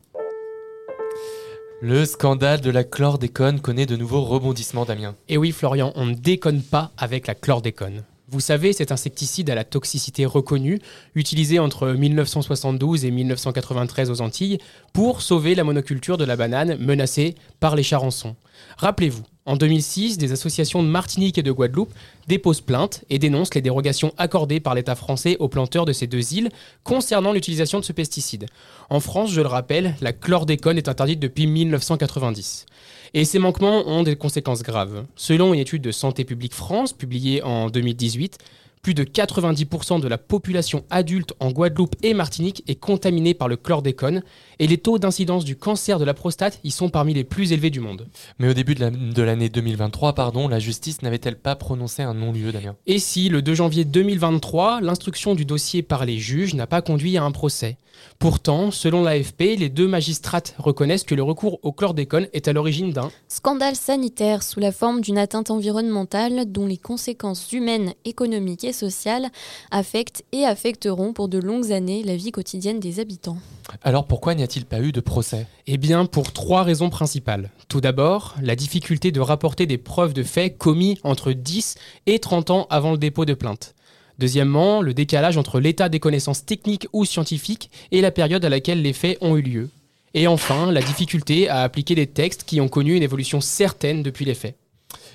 Le 1.80 2.04
scandale 2.04 2.60
de 2.60 2.70
la 2.70 2.84
chlordécone 2.84 3.60
connaît 3.60 3.86
de 3.86 3.96
nouveaux 3.96 4.22
rebondissements, 4.22 4.84
Damien. 4.84 5.16
Et 5.28 5.36
oui, 5.36 5.50
Florian, 5.50 5.92
on 5.96 6.06
ne 6.06 6.14
déconne 6.14 6.62
pas 6.62 6.92
avec 6.96 7.26
la 7.26 7.34
chlordécone. 7.34 8.04
Vous 8.28 8.40
savez, 8.40 8.72
cet 8.72 8.92
insecticide 8.92 9.50
à 9.50 9.54
la 9.54 9.64
toxicité 9.64 10.24
reconnue, 10.24 10.80
utilisé 11.14 11.58
entre 11.58 11.88
1972 11.88 13.04
et 13.04 13.10
1993 13.10 14.10
aux 14.10 14.20
Antilles 14.20 14.58
pour 14.92 15.22
sauver 15.22 15.54
la 15.54 15.64
monoculture 15.64 16.16
de 16.16 16.24
la 16.24 16.36
banane 16.36 16.76
menacée 16.78 17.34
par 17.60 17.74
les 17.74 17.82
charançons. 17.82 18.36
Rappelez-vous, 18.78 19.24
en 19.44 19.56
2006, 19.56 20.18
des 20.18 20.30
associations 20.30 20.84
de 20.84 20.88
Martinique 20.88 21.36
et 21.36 21.42
de 21.42 21.50
Guadeloupe 21.50 21.92
déposent 22.28 22.60
plainte 22.60 23.04
et 23.10 23.18
dénoncent 23.18 23.54
les 23.54 23.60
dérogations 23.60 24.14
accordées 24.16 24.60
par 24.60 24.76
l'État 24.76 24.94
français 24.94 25.36
aux 25.40 25.48
planteurs 25.48 25.84
de 25.84 25.92
ces 25.92 26.06
deux 26.06 26.34
îles 26.34 26.50
concernant 26.84 27.32
l'utilisation 27.32 27.80
de 27.80 27.84
ce 27.84 27.92
pesticide. 27.92 28.46
En 28.88 29.00
France, 29.00 29.32
je 29.32 29.40
le 29.40 29.48
rappelle, 29.48 29.96
la 30.00 30.12
chlordécone 30.12 30.78
est 30.78 30.88
interdite 30.88 31.18
depuis 31.18 31.48
1990. 31.48 32.66
Et 33.14 33.24
ces 33.26 33.38
manquements 33.38 33.86
ont 33.86 34.02
des 34.02 34.16
conséquences 34.16 34.62
graves. 34.62 35.04
Selon 35.16 35.52
une 35.52 35.60
étude 35.60 35.82
de 35.82 35.92
Santé 35.92 36.24
publique 36.24 36.54
France 36.54 36.94
publiée 36.94 37.42
en 37.42 37.68
2018, 37.68 38.38
plus 38.82 38.94
de 38.94 39.04
90% 39.04 40.00
de 40.00 40.08
la 40.08 40.18
population 40.18 40.84
adulte 40.90 41.34
en 41.38 41.52
Guadeloupe 41.52 41.94
et 42.02 42.14
Martinique 42.14 42.64
est 42.66 42.74
contaminée 42.74 43.32
par 43.32 43.46
le 43.46 43.56
chlordécone. 43.56 44.24
Et 44.58 44.66
les 44.66 44.76
taux 44.76 44.98
d'incidence 44.98 45.44
du 45.44 45.54
cancer 45.54 46.00
de 46.00 46.04
la 46.04 46.14
prostate 46.14 46.58
y 46.64 46.72
sont 46.72 46.88
parmi 46.88 47.14
les 47.14 47.22
plus 47.22 47.52
élevés 47.52 47.70
du 47.70 47.78
monde. 47.78 48.08
Mais 48.40 48.48
au 48.48 48.54
début 48.54 48.74
de 48.74 48.80
la- 48.80 48.90
de 48.90 49.22
l'année 49.22 49.48
2023, 49.48 50.14
pardon, 50.14 50.48
la 50.48 50.58
justice 50.58 51.00
n'avait-elle 51.02 51.38
pas 51.38 51.54
prononcé 51.54 52.02
un 52.02 52.14
non-lieu, 52.14 52.50
Damien 52.50 52.74
Et 52.88 52.98
si, 52.98 53.28
le 53.28 53.40
2 53.40 53.54
janvier 53.54 53.84
2023, 53.84 54.80
l'instruction 54.80 55.36
du 55.36 55.44
dossier 55.44 55.82
par 55.82 56.04
les 56.04 56.18
juges 56.18 56.54
n'a 56.54 56.66
pas 56.66 56.82
conduit 56.82 57.16
à 57.16 57.22
un 57.22 57.30
procès? 57.30 57.76
Pourtant, 58.18 58.70
selon 58.72 59.02
l'AFP, 59.04 59.54
les 59.56 59.68
deux 59.68 59.86
magistrates 59.86 60.54
reconnaissent 60.58 61.04
que 61.04 61.14
le 61.14 61.22
recours 61.22 61.60
au 61.62 61.72
chlordécone 61.72 62.26
est 62.32 62.48
à 62.48 62.52
l'origine 62.52 62.90
d'un 62.90 63.10
Scandale 63.28 63.76
sanitaire 63.76 64.42
sous 64.42 64.58
la 64.60 64.72
forme 64.72 65.02
d'une 65.02 65.18
atteinte 65.18 65.50
environnementale 65.52 66.50
dont 66.50 66.66
les 66.66 66.78
conséquences 66.78 67.52
humaines, 67.52 67.92
économiques 68.04 68.64
et 68.72 68.74
sociales 68.74 69.28
affectent 69.70 70.24
et 70.32 70.44
affecteront 70.44 71.12
pour 71.12 71.28
de 71.28 71.38
longues 71.38 71.72
années 71.72 72.02
la 72.02 72.16
vie 72.16 72.32
quotidienne 72.32 72.80
des 72.80 73.00
habitants. 73.00 73.36
Alors 73.82 74.06
pourquoi 74.06 74.34
n'y 74.34 74.42
a-t-il 74.42 74.64
pas 74.64 74.80
eu 74.80 74.92
de 74.92 75.00
procès? 75.00 75.46
Eh 75.66 75.76
bien, 75.76 76.06
pour 76.06 76.32
trois 76.32 76.62
raisons 76.62 76.88
principales. 76.90 77.50
Tout 77.68 77.80
d'abord, 77.80 78.34
la 78.42 78.56
difficulté 78.56 79.12
de 79.12 79.20
rapporter 79.20 79.66
des 79.66 79.78
preuves 79.78 80.14
de 80.14 80.22
faits 80.22 80.56
commis 80.56 80.98
entre 81.04 81.32
10 81.32 81.76
et 82.06 82.18
30 82.18 82.50
ans 82.50 82.66
avant 82.70 82.92
le 82.92 82.98
dépôt 82.98 83.24
de 83.24 83.34
plainte. 83.34 83.74
Deuxièmement, 84.18 84.80
le 84.80 84.94
décalage 84.94 85.36
entre 85.36 85.60
l'état 85.60 85.88
des 85.88 86.00
connaissances 86.00 86.44
techniques 86.44 86.86
ou 86.92 87.04
scientifiques 87.04 87.70
et 87.90 88.00
la 88.00 88.10
période 88.10 88.44
à 88.44 88.48
laquelle 88.48 88.82
les 88.82 88.92
faits 88.92 89.18
ont 89.20 89.36
eu 89.36 89.42
lieu. 89.42 89.70
Et 90.14 90.26
enfin, 90.26 90.70
la 90.70 90.82
difficulté 90.82 91.48
à 91.48 91.62
appliquer 91.62 91.94
des 91.94 92.06
textes 92.06 92.44
qui 92.44 92.60
ont 92.60 92.68
connu 92.68 92.96
une 92.96 93.02
évolution 93.02 93.40
certaine 93.40 94.02
depuis 94.02 94.24
les 94.24 94.34
faits. 94.34 94.56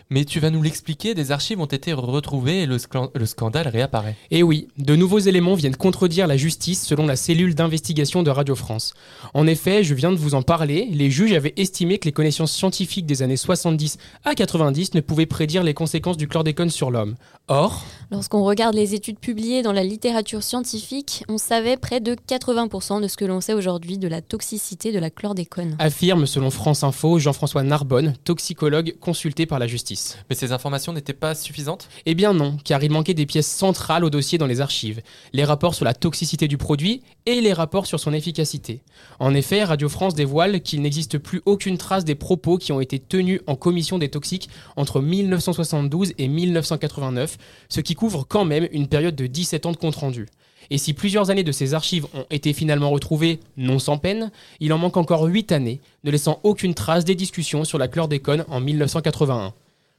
Mais 0.09 0.23
tu 0.23 0.39
vas 0.39 0.49
nous 0.49 0.61
l'expliquer, 0.61 1.13
des 1.13 1.31
archives 1.31 1.59
ont 1.59 1.65
été 1.65 1.91
retrouvées 1.91 2.61
et 2.61 2.65
le, 2.65 2.77
scandale 3.25 3.67
réapparaît. 3.67 4.15
Et 4.31 4.41
oui, 4.41 4.69
de 4.77 4.95
nouveaux 4.95 5.19
éléments 5.19 5.55
viennent 5.55 5.75
contredire 5.75 6.27
la 6.27 6.37
justice 6.37 6.85
selon 6.85 7.05
la 7.05 7.17
cellule 7.17 7.55
d'investigation 7.55 8.23
de 8.23 8.29
Radio 8.29 8.55
France. 8.55 8.93
En 9.33 9.47
effet, 9.47 9.83
je 9.83 9.93
viens 9.93 10.11
de 10.11 10.17
vous 10.17 10.33
en 10.33 10.43
parler, 10.43 10.87
les 10.91 11.11
juges 11.11 11.33
avaient 11.33 11.53
estimé 11.57 11.97
que 11.97 12.05
les 12.05 12.13
connaissances 12.13 12.53
scientifiques 12.53 13.05
des 13.05 13.21
années 13.21 13.35
70 13.35 13.97
à 14.23 14.33
90 14.33 14.93
ne 14.93 15.01
pouvaient 15.01 15.25
prédire 15.25 15.63
les 15.63 15.73
conséquences 15.73 16.17
du 16.17 16.29
chlordécone 16.29 16.69
sur 16.69 16.89
l'homme. 16.89 17.15
Or, 17.49 17.85
Lorsqu'on 18.09 18.45
regarde 18.45 18.75
les 18.75 18.93
études 18.93 19.19
publiées 19.19 19.61
dans 19.61 19.73
la 19.73 19.83
littérature 19.83 20.41
scientifique, 20.41 21.25
on 21.27 21.37
savait 21.37 21.75
près 21.75 21.99
de 21.99 22.15
80% 22.15 23.01
de 23.01 23.09
ce 23.09 23.17
que 23.17 23.25
l'on 23.25 23.41
sait 23.41 23.53
aujourd'hui 23.53 23.97
de 23.97 24.07
la 24.07 24.21
toxicité 24.21 24.93
de 24.93 24.99
la 24.99 25.09
chlordécone. 25.09 25.75
affirme 25.79 26.25
selon 26.25 26.49
France 26.49 26.83
Info 26.83 27.19
Jean-François 27.19 27.63
Narbonne, 27.63 28.13
toxicologue 28.23 28.95
consulté 29.01 29.45
par 29.45 29.59
la 29.59 29.67
justice. 29.67 29.96
Mais 30.29 30.35
ces 30.35 30.51
informations 30.51 30.93
n'étaient 30.93 31.13
pas 31.13 31.35
suffisantes? 31.35 31.89
Eh 32.05 32.15
bien 32.15 32.33
non, 32.33 32.57
car 32.63 32.83
il 32.83 32.91
manquait 32.91 33.13
des 33.13 33.25
pièces 33.25 33.51
centrales 33.51 34.03
au 34.03 34.09
dossier 34.09 34.37
dans 34.37 34.47
les 34.47 34.61
archives, 34.61 35.01
les 35.33 35.43
rapports 35.43 35.75
sur 35.75 35.85
la 35.85 35.93
toxicité 35.93 36.47
du 36.47 36.57
produit 36.57 37.01
et 37.25 37.41
les 37.41 37.53
rapports 37.53 37.85
sur 37.85 37.99
son 37.99 38.13
efficacité. 38.13 38.81
En 39.19 39.33
effet, 39.33 39.63
Radio 39.63 39.89
France 39.89 40.15
dévoile 40.15 40.61
qu'il 40.61 40.81
n'existe 40.81 41.17
plus 41.17 41.41
aucune 41.45 41.77
trace 41.77 42.05
des 42.05 42.15
propos 42.15 42.57
qui 42.57 42.71
ont 42.71 42.81
été 42.81 42.99
tenus 42.99 43.41
en 43.47 43.55
commission 43.55 43.97
des 43.97 44.09
toxiques 44.09 44.49
entre 44.75 45.01
1972 45.01 46.13
et 46.17 46.27
1989, 46.27 47.37
ce 47.69 47.81
qui 47.81 47.95
couvre 47.95 48.25
quand 48.27 48.45
même 48.45 48.67
une 48.71 48.87
période 48.87 49.15
de 49.15 49.27
17 49.27 49.65
ans 49.65 49.71
de 49.71 49.77
compte 49.77 49.95
rendu. 49.95 50.27
Et 50.69 50.77
si 50.77 50.93
plusieurs 50.93 51.29
années 51.29 51.43
de 51.43 51.51
ces 51.51 51.73
archives 51.73 52.07
ont 52.13 52.25
été 52.29 52.51
finalement 52.53 52.89
retrouvées, 52.89 53.39
non 53.55 53.79
sans 53.79 53.97
peine, 53.97 54.31
il 54.59 54.73
en 54.73 54.77
manque 54.77 54.97
encore 54.97 55.23
8 55.23 55.51
années, 55.51 55.79
ne 56.03 56.11
laissant 56.11 56.39
aucune 56.43 56.73
trace 56.73 57.05
des 57.05 57.15
discussions 57.15 57.63
sur 57.63 57.77
la 57.77 57.87
chlordécone 57.87 58.43
en 58.49 58.59
1981. 58.59 59.53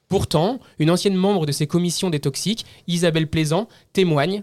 Pourtant, 0.09 0.59
une 0.79 0.91
ancienne 0.91 1.17
membre 1.17 1.45
de 1.45 1.53
ces 1.53 1.67
commissions 1.67 2.09
des 2.09 2.19
toxiques, 2.19 2.65
Isabelle 2.87 3.29
Plaisant, 3.29 3.69
témoigne 3.93 4.43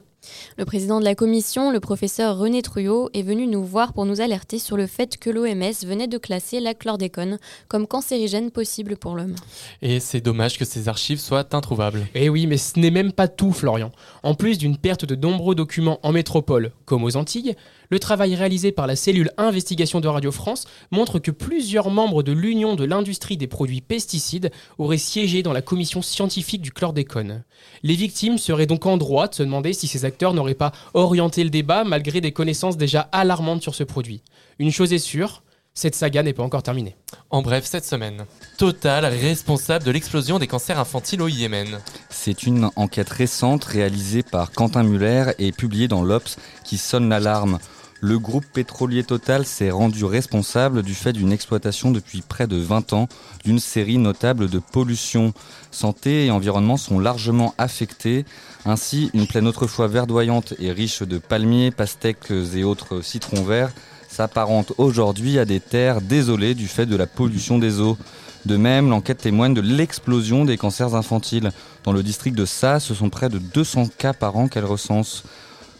Le 0.58 0.66
président 0.66 1.00
de 1.00 1.06
la 1.06 1.16
commission, 1.16 1.72
le 1.72 1.80
professeur 1.80 2.38
René 2.38 2.62
Truyot, 2.62 3.10
est 3.16 3.24
venu 3.24 3.48
nous 3.48 3.66
voir 3.66 3.94
pour 3.94 4.06
nous 4.06 4.22
alerter 4.22 4.60
sur 4.60 4.78
le 4.78 4.86
fait 4.86 5.18
que 5.18 5.32
l'OMS 5.32 5.74
venait 5.84 6.06
de 6.06 6.20
classer 6.20 6.60
la 6.60 6.76
chlordécone 6.76 7.40
comme 7.68 7.88
cancérigène 7.88 8.52
possible 8.52 8.96
pour 8.96 9.16
l'homme. 9.16 9.34
Et 9.82 10.00
c'est 10.00 10.22
dommage 10.22 10.60
que 10.60 10.66
ces 10.66 10.88
archives 10.88 11.20
soient 11.20 11.56
introuvables. 11.56 12.06
Eh 12.14 12.30
oui, 12.30 12.46
mais 12.46 12.58
ce 12.58 12.80
n'est 12.80 12.92
même 12.92 13.12
pas 13.12 13.28
tout, 13.28 13.52
Florian. 13.52 13.92
En 14.22 14.36
plus 14.36 14.60
d'une 14.60 14.78
perte 14.78 15.06
de 15.06 15.16
nombreux 15.16 15.56
documents 15.56 16.00
en 16.04 16.12
métropole, 16.12 16.74
comme 16.86 17.04
aux 17.04 17.18
Antilles, 17.18 17.56
le 17.90 18.00
travail 18.00 18.36
réalisé 18.36 18.72
par 18.72 18.88
la 18.88 18.96
cellule 18.96 19.32
investigation 19.38 20.00
de 20.00 20.08
Radio 20.08 20.32
France 20.32 20.66
montre 20.92 21.20
que 21.20 21.32
plusieurs 21.32 21.90
membres 21.90 22.24
de 22.24 22.32
l'Union 22.32 22.76
de 22.76 22.84
l'industrie 22.84 23.38
des 23.38 23.48
produits 23.48 23.82
pesticides 23.82 24.52
auraient 24.78 24.98
siégé 24.98 25.44
dans 25.44 25.54
la 25.54 25.62
commission 25.62 26.02
scientifique 26.02 26.62
du 26.62 26.72
chlordécone. 26.72 27.44
Les 27.84 27.96
victimes 27.96 28.38
seraient 28.38 28.66
donc 28.66 28.86
en 28.86 28.98
droit 28.98 29.28
de 29.28 29.36
se 29.36 29.44
demander 29.44 29.74
si 29.74 29.88
ces 29.88 30.06
acteurs 30.06 30.34
n'auraient 30.34 30.54
pas 30.54 30.72
orienté 30.94 31.44
le 31.44 31.50
débat 31.50 31.84
malgré 31.84 32.22
des 32.22 32.32
connaissances 32.32 32.78
déjà 32.78 33.02
alarmantes 33.12 33.62
sur 33.62 33.76
ce 33.76 33.84
produit. 33.84 34.22
Une 34.60 34.72
chose 34.72 34.94
est 34.94 35.00
sûre, 35.00 35.44
cette 35.78 35.96
saga 35.96 36.24
n'est 36.24 36.34
pas 36.34 36.44
encore 36.44 36.64
terminée. 36.64 36.96
En 37.30 37.42
bref, 37.42 37.66
cette 37.66 37.84
semaine, 37.84 38.26
Total 38.58 39.06
responsable 39.06 39.84
de 39.84 39.92
l'explosion 39.92 40.40
des 40.40 40.48
cancers 40.48 40.80
infantiles 40.80 41.22
au 41.22 41.28
Yémen. 41.28 41.80
C'est 42.10 42.44
une 42.44 42.70
enquête 42.78 43.10
récente 43.10 43.66
réalisée 43.66 44.24
par 44.24 44.54
Quentin 44.54 44.84
Muller 44.84 45.34
et 45.38 45.52
publiée 45.52 45.90
dans 45.90 46.02
l'Obs 46.02 46.38
qui 46.64 46.78
sonne 46.78 47.10
l'alarme. 47.10 47.60
Le 48.02 48.20
groupe 48.20 48.46
pétrolier 48.46 49.04
Total 49.04 49.46
s'est 49.46 49.72
rendu 49.72 50.04
responsable 50.04 50.84
du 50.84 50.94
fait 50.94 51.14
d'une 51.14 51.32
exploitation 51.32 51.92
depuis 51.92 52.22
près 52.22 52.46
de 52.46 52.58
20 52.58 52.94
ans 52.94 53.08
d'une 53.44 53.60
série 53.60 53.98
notable 53.98 54.50
de 54.50 54.60
pollution. 54.60 55.34
Santé 55.72 56.26
et 56.26 56.32
environnement 56.32 56.78
sont 56.78 57.00
largement 57.00 57.56
affectés. 57.58 58.26
Ainsi, 58.66 59.10
une 59.14 59.28
plaine 59.28 59.48
autrefois 59.48 59.88
verdoyante 59.88 60.54
et 60.60 60.72
riche 60.72 61.04
de 61.04 61.18
palmiers, 61.18 61.72
pastèques 61.72 62.32
et 62.32 62.64
autres 62.64 63.02
citrons 63.02 63.44
verts 63.44 63.72
s'apparente 64.08 64.72
aujourd'hui 64.78 65.40
à 65.40 65.46
des 65.46 65.60
terres 65.60 66.02
désolées 66.02 66.54
du 66.54 66.68
fait 66.68 66.86
de 66.86 66.96
la 66.96 67.08
pollution 67.08 67.60
des 67.60 67.82
eaux. 67.82 67.98
De 68.46 68.58
même, 68.58 68.90
l'enquête 68.90 69.18
témoigne 69.18 69.54
de 69.54 69.62
l'explosion 69.62 70.46
des 70.46 70.58
cancers 70.58 70.96
infantiles. 70.96 71.52
Dans 71.84 71.92
le 71.92 72.04
district 72.04 72.36
de 72.36 72.46
Sa, 72.46 72.80
ce 72.80 72.94
sont 72.94 73.10
près 73.10 73.30
de 73.30 73.40
200 73.40 73.88
cas 73.98 74.14
par 74.14 74.38
an 74.38 74.48
qu'elle 74.48 74.66
recense. 74.66 75.24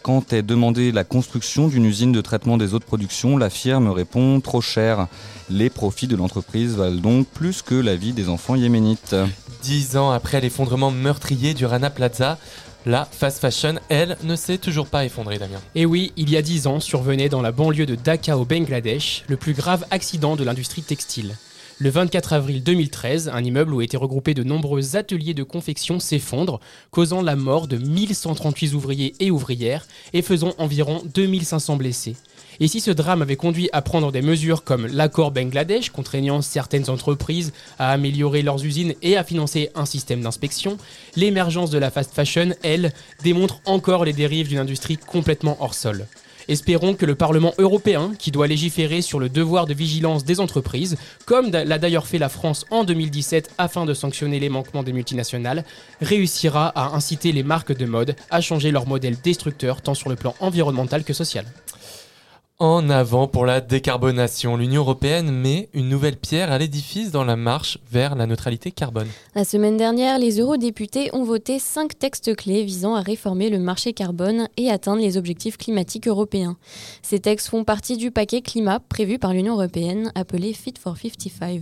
Quand 0.06 0.32
est 0.32 0.44
demandée 0.44 0.92
la 0.92 1.02
construction 1.02 1.66
d'une 1.66 1.84
usine 1.84 2.12
de 2.12 2.20
traitement 2.20 2.58
des 2.58 2.74
eaux 2.74 2.78
de 2.78 2.84
production, 2.84 3.36
la 3.36 3.50
firme 3.50 3.90
répond 3.90 4.40
trop 4.40 4.60
cher. 4.60 5.08
Les 5.50 5.68
profits 5.68 6.06
de 6.06 6.14
l'entreprise 6.14 6.76
valent 6.76 7.00
donc 7.00 7.26
plus 7.26 7.60
que 7.60 7.74
la 7.74 7.96
vie 7.96 8.12
des 8.12 8.28
enfants 8.28 8.54
yéménites. 8.54 9.16
Dix 9.62 9.96
ans 9.96 10.12
après 10.12 10.40
l'effondrement 10.40 10.92
meurtrier 10.92 11.54
du 11.54 11.66
Rana 11.66 11.90
Plaza, 11.90 12.38
la 12.86 13.04
fast 13.10 13.40
fashion, 13.40 13.80
elle, 13.88 14.16
ne 14.22 14.36
s'est 14.36 14.58
toujours 14.58 14.86
pas 14.86 15.04
effondrée, 15.04 15.38
Damien. 15.38 15.58
Et 15.74 15.86
oui, 15.86 16.12
il 16.16 16.30
y 16.30 16.36
a 16.36 16.42
10 16.42 16.68
ans 16.68 16.78
survenait 16.78 17.28
dans 17.28 17.42
la 17.42 17.50
banlieue 17.50 17.84
de 17.84 17.96
Dhaka 17.96 18.38
au 18.38 18.44
Bangladesh 18.44 19.24
le 19.26 19.36
plus 19.36 19.54
grave 19.54 19.84
accident 19.90 20.36
de 20.36 20.44
l'industrie 20.44 20.82
textile. 20.82 21.34
Le 21.78 21.90
24 21.90 22.32
avril 22.32 22.62
2013, 22.62 23.28
un 23.28 23.44
immeuble 23.44 23.74
où 23.74 23.82
étaient 23.82 23.98
regroupés 23.98 24.32
de 24.32 24.42
nombreux 24.42 24.96
ateliers 24.96 25.34
de 25.34 25.42
confection 25.42 26.00
s'effondre, 26.00 26.58
causant 26.90 27.20
la 27.20 27.36
mort 27.36 27.68
de 27.68 27.76
1138 27.76 28.72
ouvriers 28.72 29.12
et 29.20 29.30
ouvrières 29.30 29.86
et 30.14 30.22
faisant 30.22 30.54
environ 30.56 31.02
2500 31.14 31.76
blessés. 31.76 32.16
Et 32.60 32.68
si 32.68 32.80
ce 32.80 32.90
drame 32.90 33.20
avait 33.20 33.36
conduit 33.36 33.68
à 33.74 33.82
prendre 33.82 34.10
des 34.10 34.22
mesures 34.22 34.64
comme 34.64 34.86
l'accord 34.86 35.32
Bangladesh, 35.32 35.90
contraignant 35.90 36.40
certaines 36.40 36.88
entreprises 36.88 37.52
à 37.78 37.92
améliorer 37.92 38.40
leurs 38.40 38.64
usines 38.64 38.94
et 39.02 39.18
à 39.18 39.24
financer 39.24 39.68
un 39.74 39.84
système 39.84 40.22
d'inspection, 40.22 40.78
l'émergence 41.14 41.68
de 41.68 41.76
la 41.76 41.90
fast 41.90 42.14
fashion, 42.14 42.54
elle, 42.62 42.90
démontre 43.22 43.60
encore 43.66 44.06
les 44.06 44.14
dérives 44.14 44.48
d'une 44.48 44.56
industrie 44.56 44.96
complètement 44.96 45.58
hors 45.60 45.74
sol. 45.74 46.06
Espérons 46.48 46.94
que 46.94 47.06
le 47.06 47.16
Parlement 47.16 47.52
européen, 47.58 48.12
qui 48.18 48.30
doit 48.30 48.46
légiférer 48.46 49.02
sur 49.02 49.18
le 49.18 49.28
devoir 49.28 49.66
de 49.66 49.74
vigilance 49.74 50.24
des 50.24 50.38
entreprises, 50.38 50.96
comme 51.24 51.50
l'a 51.50 51.78
d'ailleurs 51.78 52.06
fait 52.06 52.18
la 52.18 52.28
France 52.28 52.64
en 52.70 52.84
2017 52.84 53.50
afin 53.58 53.84
de 53.84 53.94
sanctionner 53.94 54.38
les 54.38 54.48
manquements 54.48 54.82
des 54.84 54.92
multinationales, 54.92 55.64
réussira 56.00 56.68
à 56.68 56.94
inciter 56.94 57.32
les 57.32 57.42
marques 57.42 57.76
de 57.76 57.86
mode 57.86 58.14
à 58.30 58.40
changer 58.40 58.70
leur 58.70 58.86
modèle 58.86 59.16
destructeur 59.22 59.82
tant 59.82 59.94
sur 59.94 60.08
le 60.08 60.16
plan 60.16 60.34
environnemental 60.40 61.02
que 61.02 61.12
social. 61.12 61.44
En 62.58 62.88
avant 62.88 63.28
pour 63.28 63.44
la 63.44 63.60
décarbonation, 63.60 64.56
l'Union 64.56 64.80
européenne 64.80 65.30
met 65.30 65.68
une 65.74 65.90
nouvelle 65.90 66.16
pierre 66.16 66.50
à 66.50 66.56
l'édifice 66.56 67.10
dans 67.10 67.22
la 67.22 67.36
marche 67.36 67.76
vers 67.92 68.14
la 68.14 68.26
neutralité 68.26 68.70
carbone. 68.70 69.08
La 69.34 69.44
semaine 69.44 69.76
dernière, 69.76 70.18
les 70.18 70.40
eurodéputés 70.40 71.10
ont 71.12 71.22
voté 71.22 71.58
cinq 71.58 71.98
textes 71.98 72.34
clés 72.34 72.64
visant 72.64 72.94
à 72.94 73.02
réformer 73.02 73.50
le 73.50 73.58
marché 73.58 73.92
carbone 73.92 74.48
et 74.56 74.70
atteindre 74.70 75.02
les 75.02 75.18
objectifs 75.18 75.58
climatiques 75.58 76.08
européens. 76.08 76.56
Ces 77.02 77.18
textes 77.18 77.48
font 77.48 77.62
partie 77.62 77.98
du 77.98 78.10
paquet 78.10 78.40
climat 78.40 78.80
prévu 78.80 79.18
par 79.18 79.34
l'Union 79.34 79.52
européenne 79.56 80.10
appelé 80.14 80.54
Fit 80.54 80.76
for 80.82 80.96
55. 80.96 81.60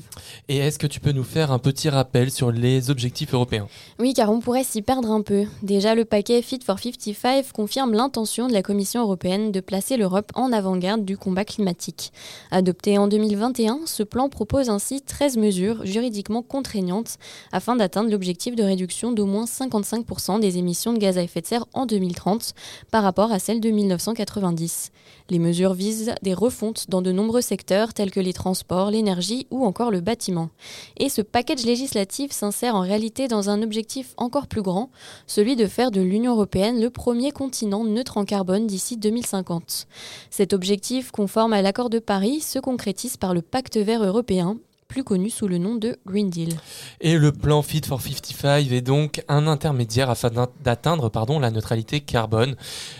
Et 0.49 0.59
est-ce 0.59 0.78
que 0.78 0.86
tu 0.86 1.01
peux 1.01 1.11
nous 1.11 1.24
faire 1.24 1.51
un 1.51 1.59
petit 1.59 1.88
rappel 1.88 2.30
sur 2.30 2.53
les 2.53 2.90
objectifs 2.90 3.34
européens? 3.34 3.66
Oui, 3.99 4.14
car 4.14 4.30
on 4.30 4.38
pourrait 4.38 4.62
s'y 4.62 4.80
perdre 4.80 5.11
un 5.11 5.22
peu. 5.22 5.47
Déjà, 5.64 5.97
le 5.97 6.05
paquet 6.05 6.40
Fit 6.40 6.61
for 6.64 6.78
55 6.78 7.51
confirme 7.53 7.95
l'intention 7.95 8.47
de 8.47 8.53
la 8.53 8.62
Commission 8.62 9.03
européenne 9.03 9.51
de 9.51 9.59
placer 9.59 9.97
l'Europe 9.97 10.30
en 10.36 10.53
avant-garde 10.53 10.84
du 10.99 11.16
combat 11.16 11.45
climatique. 11.45 12.12
Adopté 12.51 12.99
en 12.99 13.09
2021, 13.09 13.80
ce 13.87 14.03
plan 14.03 14.28
propose 14.28 14.68
ainsi 14.68 15.01
13 15.01 15.39
mesures 15.39 15.87
juridiquement 15.87 16.43
contraignantes 16.43 17.16
afin 17.53 17.74
d'atteindre 17.76 18.11
l'objectif 18.11 18.55
de 18.55 18.62
réduction 18.62 19.12
d'au 19.12 19.24
moins 19.24 19.47
55% 19.47 20.41
des 20.41 20.59
émissions 20.59 20.93
de 20.93 20.99
gaz 20.99 21.16
à 21.16 21.22
effet 21.22 21.41
de 21.41 21.47
serre 21.47 21.64
en 21.72 21.87
2030 21.87 22.55
par 22.91 23.03
rapport 23.03 23.32
à 23.32 23.39
celles 23.39 23.61
de 23.61 23.70
1990. 23.70 24.93
Les 25.31 25.39
mesures 25.39 25.72
visent 25.72 26.14
des 26.20 26.35
refontes 26.35 26.91
dans 26.91 27.01
de 27.01 27.11
nombreux 27.11 27.41
secteurs 27.41 27.95
tels 27.95 28.11
que 28.11 28.20
les 28.20 28.35
transports, 28.35 28.91
l'énergie 28.91 29.47
ou 29.51 29.64
encore 29.64 29.91
le 29.91 30.03
bâtiment. 30.03 30.51
Et 30.99 31.09
ce 31.09 31.22
package 31.22 31.64
législatif 31.64 32.31
s'insère 32.31 32.75
en 32.75 32.81
réalité 32.81 33.27
dans 33.27 33.49
un 33.49 33.62
objectif 33.62 34.12
encore 34.18 34.49
plus 34.49 34.61
grand, 34.61 34.91
celui 35.27 35.57
de 35.57 35.66
faire 35.66 35.91
de 35.91 36.03
l'Union 36.03 36.33
européenne 36.33 36.79
le 36.79 36.91
premier 36.91 37.31
continent 37.31 37.85
neutre 37.85 38.18
en 38.18 38.27
carbone 38.27 38.66
d'ici 38.66 38.99
2050. 38.99 39.87
Cet 40.29 40.53
objectif, 40.53 41.11
conforme 41.11 41.55
à 41.55 41.62
l'accord 41.62 41.89
de 41.89 42.01
Paris, 42.01 42.41
se 42.41 42.59
concrétise 42.59 43.16
par 43.16 43.33
le 43.33 43.41
pacte 43.41 43.79
vert 43.79 44.05
européen 44.05 44.59
plus 44.95 45.03
connu 45.03 45.28
sous 45.28 45.49
le 45.49 45.59
nom 45.59 45.74
de 45.74 45.97
Green 46.07 46.30
Deal. 46.30 46.55
Et 47.01 47.18
le 47.18 47.32
plan 47.32 47.62
Fit 47.62 47.80
for 47.84 48.01
55 48.01 48.70
est 48.70 48.80
donc 48.80 49.24
un 49.26 49.49
intermédiaire 49.49 50.09
afin 50.09 50.30
d'atteindre 50.62 51.09
pardon, 51.09 51.40
la 51.40 51.51
neutralité 51.51 51.99
carbone. 51.99 52.55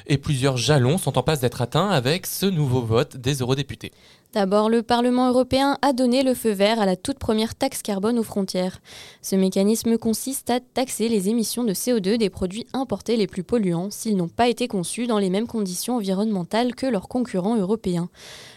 Et 0.09 0.18
plusieurs 0.18 0.57
jalons 0.57 0.99
sont 0.99 1.16
en 1.18 1.22
passe 1.22 1.38
d'être 1.38 1.62
atteints 1.62 1.90
avec 1.90 2.26
ce 2.26 2.47
nouveau 2.47 2.80
vote 2.80 3.16
des 3.16 3.34
eurodéputés. 3.34 3.92
D'abord, 4.32 4.68
le 4.68 4.82
Parlement 4.82 5.28
européen 5.28 5.78
a 5.82 5.92
donné 5.92 6.24
le 6.24 6.34
feu 6.34 6.51
vert 6.51 6.80
à 6.80 6.86
la 6.86 6.97
toute 6.97 7.20
première 7.20 7.55
taxe 7.55 7.82
carbone 7.82 8.18
aux 8.18 8.24
frontières. 8.24 8.80
Ce 9.22 9.36
mécanisme 9.36 9.97
consiste 9.97 10.51
à 10.51 10.59
taxer 10.59 11.09
les 11.09 11.28
émissions 11.28 11.62
de 11.62 11.72
CO2 11.72 12.16
des 12.16 12.30
produits 12.30 12.66
importés 12.72 13.16
les 13.16 13.28
plus 13.28 13.45
polluants 13.45 13.92
s'ils 13.92 14.16
n'ont 14.16 14.26
pas 14.26 14.49
été 14.49 14.66
conçus 14.66 15.07
dans 15.07 15.18
les 15.18 15.30
mêmes 15.30 15.47
conditions 15.47 15.95
environnementales 15.95 16.74
que 16.74 16.86
leurs 16.86 17.07
concurrents 17.07 17.57
européens. 17.57 18.09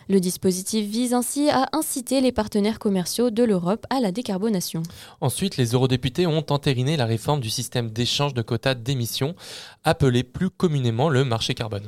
Le 0.10 0.22
dispositif 0.22 0.86
vise 0.86 1.14
ainsi 1.14 1.50
à 1.50 1.68
inciter 1.74 2.22
les 2.22 2.32
partenaires 2.32 2.80
commerciaux 2.80 3.30
de 3.30 3.44
l'Europe 3.44 3.86
à 3.90 4.00
la 4.00 4.14
décarbonation. 4.14 4.82
Ensuite, 5.20 5.58
les 5.58 5.74
eurodéputés 5.74 6.26
ont 6.26 6.46
entériné 6.50 6.96
la 6.96 7.06
réforme 7.06 7.42
du 7.42 7.50
système 7.50 7.92
d'échange 7.92 8.34
de 8.34 8.42
quotas 8.42 8.74
d'émissions, 8.74 9.36
appelé 9.84 10.24
plus 10.24 10.50
communément 10.50 11.10
le 11.10 11.26
marché 11.26 11.54
carbone. 11.54 11.84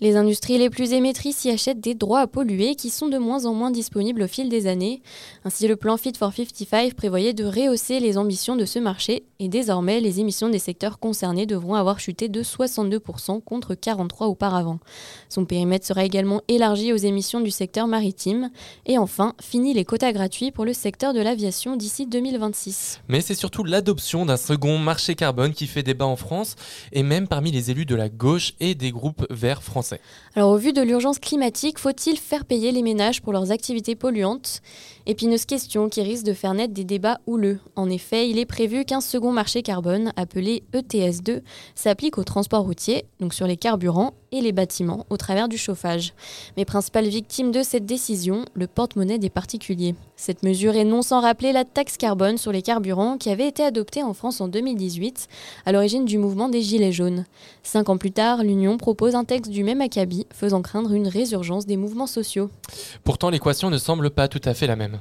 Les 0.00 0.14
industries 0.14 0.58
les 0.58 0.70
plus 0.70 0.92
émettrices 0.92 1.44
y 1.44 1.50
achètent 1.50 1.80
des 1.80 1.94
droits 1.96 2.20
à 2.20 2.26
polluer 2.28 2.76
qui 2.76 2.90
sont 2.90 3.08
de 3.08 3.18
moins 3.18 3.44
en 3.44 3.54
moins 3.54 3.72
disponibles 3.72 4.22
au 4.22 4.28
fil 4.28 4.48
des 4.48 4.68
années. 4.68 5.02
Ainsi, 5.44 5.66
le 5.66 5.74
plan 5.74 5.96
Fit 5.96 6.12
for 6.16 6.32
55 6.32 6.94
prévoyait 6.94 7.34
de 7.34 7.44
rehausser 7.44 7.98
les 7.98 8.18
ambitions 8.18 8.54
de 8.54 8.66
ce 8.66 8.78
marché 8.78 9.24
et 9.40 9.48
désormais, 9.48 10.00
les 10.00 10.20
émissions 10.20 10.48
des 10.48 10.60
secteurs 10.60 11.00
concernés 11.00 11.46
devront 11.46 11.74
avoir 11.74 11.98
chuté 11.98 12.28
de 12.28 12.42
62% 12.42 13.42
contre 13.42 13.74
43% 13.74 14.26
auparavant. 14.26 14.78
Son 15.28 15.44
périmètre 15.44 15.86
sera 15.86 16.04
également 16.04 16.40
élargi 16.46 16.92
aux 16.92 16.96
émissions 16.96 17.40
du 17.40 17.50
secteur 17.50 17.63
maritime. 17.86 18.50
Et 18.86 18.98
enfin, 18.98 19.34
fini 19.40 19.74
les 19.74 19.84
quotas 19.84 20.12
gratuits 20.12 20.50
pour 20.50 20.64
le 20.64 20.72
secteur 20.72 21.12
de 21.12 21.20
l'aviation 21.20 21.76
d'ici 21.76 22.06
2026. 22.06 23.00
Mais 23.08 23.20
c'est 23.20 23.34
surtout 23.34 23.64
l'adoption 23.64 24.26
d'un 24.26 24.36
second 24.36 24.78
marché 24.78 25.14
carbone 25.14 25.52
qui 25.52 25.66
fait 25.66 25.82
débat 25.82 26.06
en 26.06 26.16
France 26.16 26.56
et 26.92 27.02
même 27.02 27.28
parmi 27.28 27.50
les 27.50 27.70
élus 27.70 27.86
de 27.86 27.94
la 27.94 28.08
gauche 28.08 28.54
et 28.60 28.74
des 28.74 28.90
groupes 28.90 29.26
verts 29.30 29.62
français. 29.62 30.00
Alors 30.34 30.50
au 30.50 30.56
vu 30.56 30.72
de 30.72 30.82
l'urgence 30.82 31.18
climatique, 31.18 31.78
faut-il 31.78 32.18
faire 32.18 32.44
payer 32.44 32.72
les 32.72 32.82
ménages 32.82 33.22
pour 33.22 33.32
leurs 33.32 33.50
activités 33.50 33.94
polluantes? 33.94 34.62
Épineuse 35.06 35.44
question 35.44 35.90
qui 35.90 36.00
risque 36.00 36.24
de 36.24 36.32
faire 36.32 36.54
naître 36.54 36.72
des 36.72 36.84
débats 36.84 37.20
houleux. 37.26 37.60
En 37.76 37.90
effet, 37.90 38.30
il 38.30 38.38
est 38.38 38.46
prévu 38.46 38.86
qu'un 38.86 39.02
second 39.02 39.32
marché 39.32 39.60
carbone, 39.60 40.14
appelé 40.16 40.62
ETS2, 40.72 41.42
s'applique 41.74 42.16
au 42.16 42.24
transport 42.24 42.62
routier, 42.62 43.04
donc 43.20 43.34
sur 43.34 43.46
les 43.46 43.58
carburants, 43.58 44.14
et 44.34 44.40
les 44.40 44.52
bâtiments, 44.52 45.06
au 45.10 45.16
travers 45.16 45.48
du 45.48 45.56
chauffage. 45.56 46.12
Mais 46.56 46.64
principale 46.64 47.06
victime 47.06 47.52
de 47.52 47.62
cette 47.62 47.86
décision, 47.86 48.44
le 48.54 48.66
porte-monnaie 48.66 49.18
des 49.18 49.30
particuliers. 49.30 49.94
Cette 50.16 50.42
mesure 50.42 50.74
est 50.74 50.84
non 50.84 51.02
sans 51.02 51.20
rappeler 51.20 51.52
la 51.52 51.64
taxe 51.64 51.96
carbone 51.96 52.38
sur 52.38 52.50
les 52.50 52.62
carburants 52.62 53.16
qui 53.16 53.30
avait 53.30 53.46
été 53.46 53.62
adoptée 53.62 54.02
en 54.02 54.14
France 54.14 54.40
en 54.40 54.48
2018, 54.48 55.28
à 55.66 55.72
l'origine 55.72 56.04
du 56.04 56.18
mouvement 56.18 56.48
des 56.48 56.62
Gilets 56.62 56.92
jaunes. 56.92 57.26
Cinq 57.62 57.88
ans 57.90 57.98
plus 57.98 58.10
tard, 58.12 58.42
l'Union 58.42 58.76
propose 58.76 59.14
un 59.14 59.24
texte 59.24 59.50
du 59.50 59.62
même 59.64 59.80
acabit, 59.80 60.26
faisant 60.32 60.62
craindre 60.62 60.92
une 60.92 61.08
résurgence 61.08 61.66
des 61.66 61.76
mouvements 61.76 62.06
sociaux. 62.06 62.50
Pourtant, 63.04 63.30
l'équation 63.30 63.70
ne 63.70 63.78
semble 63.78 64.10
pas 64.10 64.28
tout 64.28 64.42
à 64.44 64.54
fait 64.54 64.66
la 64.66 64.76
même. 64.76 64.93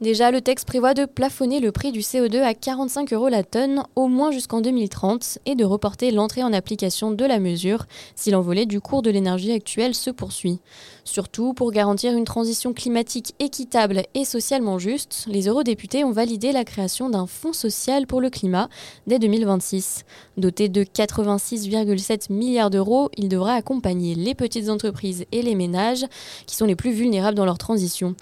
Déjà, 0.00 0.30
le 0.30 0.42
texte 0.42 0.66
prévoit 0.66 0.92
de 0.92 1.06
plafonner 1.06 1.58
le 1.58 1.72
prix 1.72 1.90
du 1.90 2.00
CO2 2.00 2.42
à 2.42 2.52
45 2.52 3.12
euros 3.14 3.28
la 3.28 3.44
tonne, 3.44 3.82
au 3.94 4.08
moins 4.08 4.30
jusqu'en 4.30 4.60
2030, 4.60 5.38
et 5.46 5.54
de 5.54 5.64
reporter 5.64 6.10
l'entrée 6.10 6.42
en 6.42 6.52
application 6.52 7.10
de 7.10 7.24
la 7.24 7.38
mesure 7.38 7.86
si 8.14 8.30
l'envolée 8.30 8.66
du 8.66 8.80
cours 8.80 9.02
de 9.02 9.10
l'énergie 9.10 9.52
actuelle 9.52 9.94
se 9.94 10.10
poursuit. 10.10 10.60
Surtout, 11.06 11.54
pour 11.54 11.70
garantir 11.70 12.14
une 12.16 12.24
transition 12.24 12.72
climatique 12.72 13.34
équitable 13.38 14.02
et 14.14 14.24
socialement 14.24 14.80
juste, 14.80 15.24
les 15.28 15.46
eurodéputés 15.46 16.02
ont 16.02 16.10
validé 16.10 16.50
la 16.50 16.64
création 16.64 17.08
d'un 17.08 17.28
fonds 17.28 17.52
social 17.52 18.08
pour 18.08 18.20
le 18.20 18.28
climat 18.28 18.68
dès 19.06 19.20
2026. 19.20 20.04
Doté 20.36 20.68
de 20.68 20.82
86,7 20.82 22.32
milliards 22.32 22.70
d'euros, 22.70 23.08
il 23.16 23.28
devra 23.28 23.54
accompagner 23.54 24.16
les 24.16 24.34
petites 24.34 24.68
entreprises 24.68 25.26
et 25.30 25.42
les 25.42 25.54
ménages 25.54 26.04
qui 26.46 26.56
sont 26.56 26.66
les 26.66 26.76
plus 26.76 26.90
vulnérables 26.90 27.36
dans 27.36 27.46
leur 27.46 27.58
transition. 27.58 28.16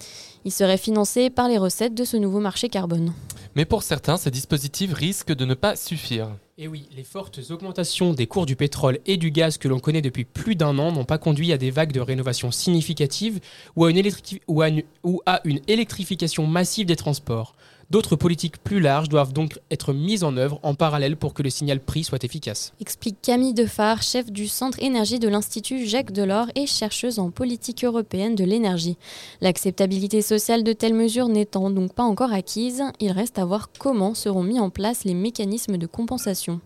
Il 0.45 0.51
serait 0.51 0.77
financé 0.77 1.31
par 1.31 1.47
les 1.47 1.57
recettes 1.57 1.95
de 1.95 2.03
ce 2.03 2.17
nouveau 2.17 2.39
marché 2.39 2.69
carbone. 2.69 3.13
Mais 3.55 3.65
pour 3.65 3.81
certains, 3.81 4.17
ces 4.17 4.29
dispositifs 4.29 4.93
risquent 4.93 5.33
de 5.33 5.45
ne 5.45 5.55
pas 5.55 5.75
suffire. 5.75 6.29
Et 6.57 6.69
oui, 6.69 6.87
les 6.95 7.03
fortes 7.03 7.41
augmentations 7.49 8.13
des 8.13 8.27
cours 8.27 8.45
du 8.45 8.55
pétrole 8.55 8.99
et 9.05 9.17
du 9.17 9.29
gaz 9.29 9.57
que 9.57 9.67
l'on 9.67 9.81
connaît 9.81 10.01
depuis 10.01 10.23
plus 10.23 10.55
d'un 10.55 10.79
an 10.79 10.93
n'ont 10.93 11.03
pas 11.03 11.17
conduit 11.17 11.51
à 11.51 11.57
des 11.57 11.69
vagues 11.69 11.91
de 11.91 11.99
rénovation 11.99 12.49
significatives 12.49 13.41
ou 13.75 13.83
à 13.83 13.91
une, 13.91 14.01
ou 14.47 14.61
à 14.61 14.69
une, 14.69 14.83
ou 15.03 15.21
à 15.25 15.41
une 15.43 15.59
électrification 15.67 16.47
massive 16.47 16.85
des 16.85 16.95
transports. 16.95 17.55
D'autres 17.91 18.15
politiques 18.15 18.63
plus 18.63 18.79
larges 18.79 19.09
doivent 19.09 19.33
donc 19.33 19.59
être 19.69 19.93
mises 19.93 20.23
en 20.23 20.37
œuvre 20.37 20.59
en 20.63 20.73
parallèle 20.73 21.17
pour 21.17 21.33
que 21.33 21.43
le 21.43 21.49
signal 21.49 21.79
prix 21.79 22.03
soit 22.03 22.23
efficace. 22.23 22.73
Explique 22.81 23.17
Camille 23.21 23.53
Defar, 23.53 24.01
chef 24.01 24.31
du 24.31 24.47
Centre 24.47 24.81
énergie 24.81 25.19
de 25.19 25.27
l'Institut 25.27 25.85
Jacques 25.85 26.11
Delors 26.11 26.47
et 26.55 26.65
chercheuse 26.65 27.19
en 27.19 27.29
politique 27.29 27.83
européenne 27.83 28.35
de 28.35 28.43
l'énergie. 28.43 28.97
L'acceptabilité 29.41 30.21
sociale 30.21 30.63
de 30.63 30.73
telles 30.73 30.95
mesures 30.95 31.27
n'étant 31.27 31.69
donc 31.69 31.93
pas 31.93 32.03
encore 32.03 32.33
acquise, 32.33 32.83
il 32.99 33.11
reste 33.11 33.37
à 33.37 33.45
voir 33.45 33.69
comment 33.77 34.15
seront 34.15 34.43
mis 34.43 34.59
en 34.59 34.69
place 34.71 35.03
les 35.03 35.13
mécanismes 35.13 35.77
de 35.77 35.85
compensation. 35.87 36.61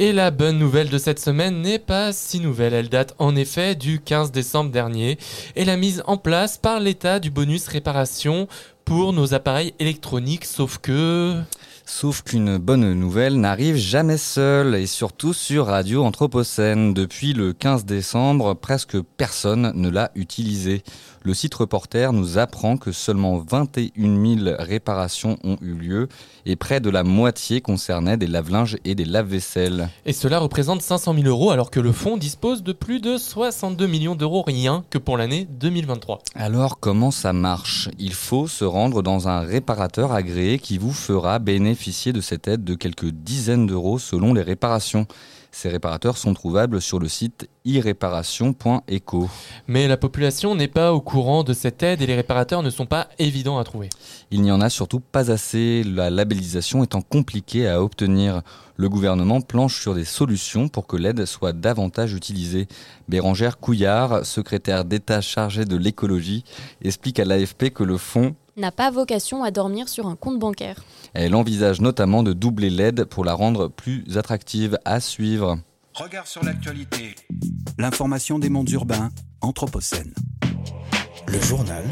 Et 0.00 0.12
la 0.12 0.30
bonne 0.30 0.58
nouvelle 0.58 0.90
de 0.90 0.98
cette 0.98 1.18
semaine 1.18 1.60
n'est 1.60 1.80
pas 1.80 2.12
si 2.12 2.38
nouvelle. 2.38 2.72
Elle 2.72 2.88
date 2.88 3.16
en 3.18 3.34
effet 3.34 3.74
du 3.74 3.98
15 3.98 4.30
décembre 4.30 4.70
dernier 4.70 5.18
et 5.56 5.64
la 5.64 5.76
mise 5.76 6.04
en 6.06 6.16
place 6.16 6.56
par 6.56 6.78
l'État 6.78 7.18
du 7.18 7.32
bonus 7.32 7.66
réparation 7.66 8.46
pour 8.88 9.12
nos 9.12 9.34
appareils 9.34 9.74
électroniques, 9.78 10.46
sauf 10.46 10.78
que... 10.78 11.42
Sauf 11.84 12.22
qu'une 12.22 12.58
bonne 12.58 12.92
nouvelle 12.94 13.38
n'arrive 13.40 13.76
jamais 13.76 14.16
seule, 14.18 14.74
et 14.74 14.86
surtout 14.86 15.32
sur 15.32 15.66
Radio 15.66 16.04
Anthropocène. 16.04 16.92
Depuis 16.92 17.32
le 17.32 17.52
15 17.52 17.84
décembre, 17.86 18.54
presque 18.54 18.98
personne 19.16 19.72
ne 19.74 19.88
l'a 19.88 20.10
utilisé. 20.14 20.82
Le 21.22 21.34
site 21.34 21.54
reporter 21.54 22.12
nous 22.12 22.38
apprend 22.38 22.76
que 22.76 22.92
seulement 22.92 23.38
21 23.38 24.36
000 24.44 24.56
réparations 24.58 25.36
ont 25.44 25.56
eu 25.60 25.72
lieu 25.72 26.08
et 26.46 26.56
près 26.56 26.80
de 26.80 26.90
la 26.90 27.02
moitié 27.02 27.60
concernaient 27.60 28.16
des 28.16 28.26
lave-linges 28.26 28.78
et 28.84 28.94
des 28.94 29.04
lave-vaisselle. 29.04 29.88
Et 30.06 30.12
cela 30.12 30.38
représente 30.38 30.80
500 30.80 31.14
000 31.14 31.26
euros 31.26 31.50
alors 31.50 31.70
que 31.70 31.80
le 31.80 31.92
fonds 31.92 32.16
dispose 32.16 32.62
de 32.62 32.72
plus 32.72 33.00
de 33.00 33.16
62 33.16 33.86
millions 33.86 34.14
d'euros 34.14 34.42
rien 34.46 34.84
que 34.90 34.98
pour 34.98 35.16
l'année 35.16 35.46
2023. 35.50 36.20
Alors 36.34 36.78
comment 36.80 37.10
ça 37.10 37.32
marche? 37.32 37.88
Il 37.98 38.14
faut 38.14 38.46
se 38.46 38.64
rendre 38.64 39.02
dans 39.02 39.28
un 39.28 39.40
réparateur 39.40 40.12
agréé 40.12 40.58
qui 40.58 40.78
vous 40.78 40.92
fera 40.92 41.38
bénéficier 41.38 42.12
de 42.12 42.20
cette 42.20 42.48
aide 42.48 42.64
de 42.64 42.74
quelques 42.74 43.10
dizaines 43.10 43.66
d'euros 43.66 43.98
selon 43.98 44.34
les 44.34 44.42
réparations. 44.42 45.06
Ces 45.50 45.68
réparateurs 45.68 46.18
sont 46.18 46.34
trouvables 46.34 46.80
sur 46.80 46.98
le 46.98 47.08
site 47.08 47.48
iréparation.eco. 47.64 49.28
Mais 49.66 49.88
la 49.88 49.96
population 49.96 50.54
n'est 50.54 50.68
pas 50.68 50.92
au 50.92 51.00
courant 51.00 51.42
de 51.42 51.52
cette 51.52 51.82
aide 51.82 52.02
et 52.02 52.06
les 52.06 52.14
réparateurs 52.14 52.62
ne 52.62 52.70
sont 52.70 52.86
pas 52.86 53.08
évidents 53.18 53.58
à 53.58 53.64
trouver. 53.64 53.88
Il 54.30 54.42
n'y 54.42 54.52
en 54.52 54.60
a 54.60 54.70
surtout 54.70 55.00
pas 55.00 55.30
assez, 55.30 55.82
la 55.84 56.10
labellisation 56.10 56.84
étant 56.84 57.02
compliquée 57.02 57.68
à 57.68 57.82
obtenir. 57.82 58.42
Le 58.76 58.88
gouvernement 58.88 59.40
planche 59.40 59.80
sur 59.80 59.94
des 59.94 60.04
solutions 60.04 60.68
pour 60.68 60.86
que 60.86 60.96
l'aide 60.96 61.24
soit 61.24 61.52
davantage 61.52 62.14
utilisée. 62.14 62.68
Bérangère 63.08 63.58
Couillard, 63.58 64.24
secrétaire 64.24 64.84
d'État 64.84 65.20
chargée 65.20 65.64
de 65.64 65.76
l'écologie, 65.76 66.44
explique 66.82 67.18
à 67.18 67.24
l'AFP 67.24 67.70
que 67.70 67.82
le 67.82 67.96
fonds 67.96 68.36
n'a 68.58 68.72
pas 68.72 68.90
vocation 68.90 69.42
à 69.42 69.50
dormir 69.50 69.88
sur 69.88 70.06
un 70.06 70.16
compte 70.16 70.38
bancaire. 70.38 70.84
Elle 71.14 71.34
envisage 71.34 71.80
notamment 71.80 72.22
de 72.22 72.32
doubler 72.32 72.70
l'aide 72.70 73.04
pour 73.04 73.24
la 73.24 73.34
rendre 73.34 73.68
plus 73.68 74.04
attractive 74.16 74.78
à 74.84 75.00
suivre. 75.00 75.58
Regard 75.94 76.26
sur 76.26 76.44
l'actualité. 76.44 77.14
L'information 77.78 78.38
des 78.38 78.50
mondes 78.50 78.70
urbains, 78.70 79.10
Anthropocène. 79.40 80.12
Le 81.26 81.40
journal. 81.40 81.84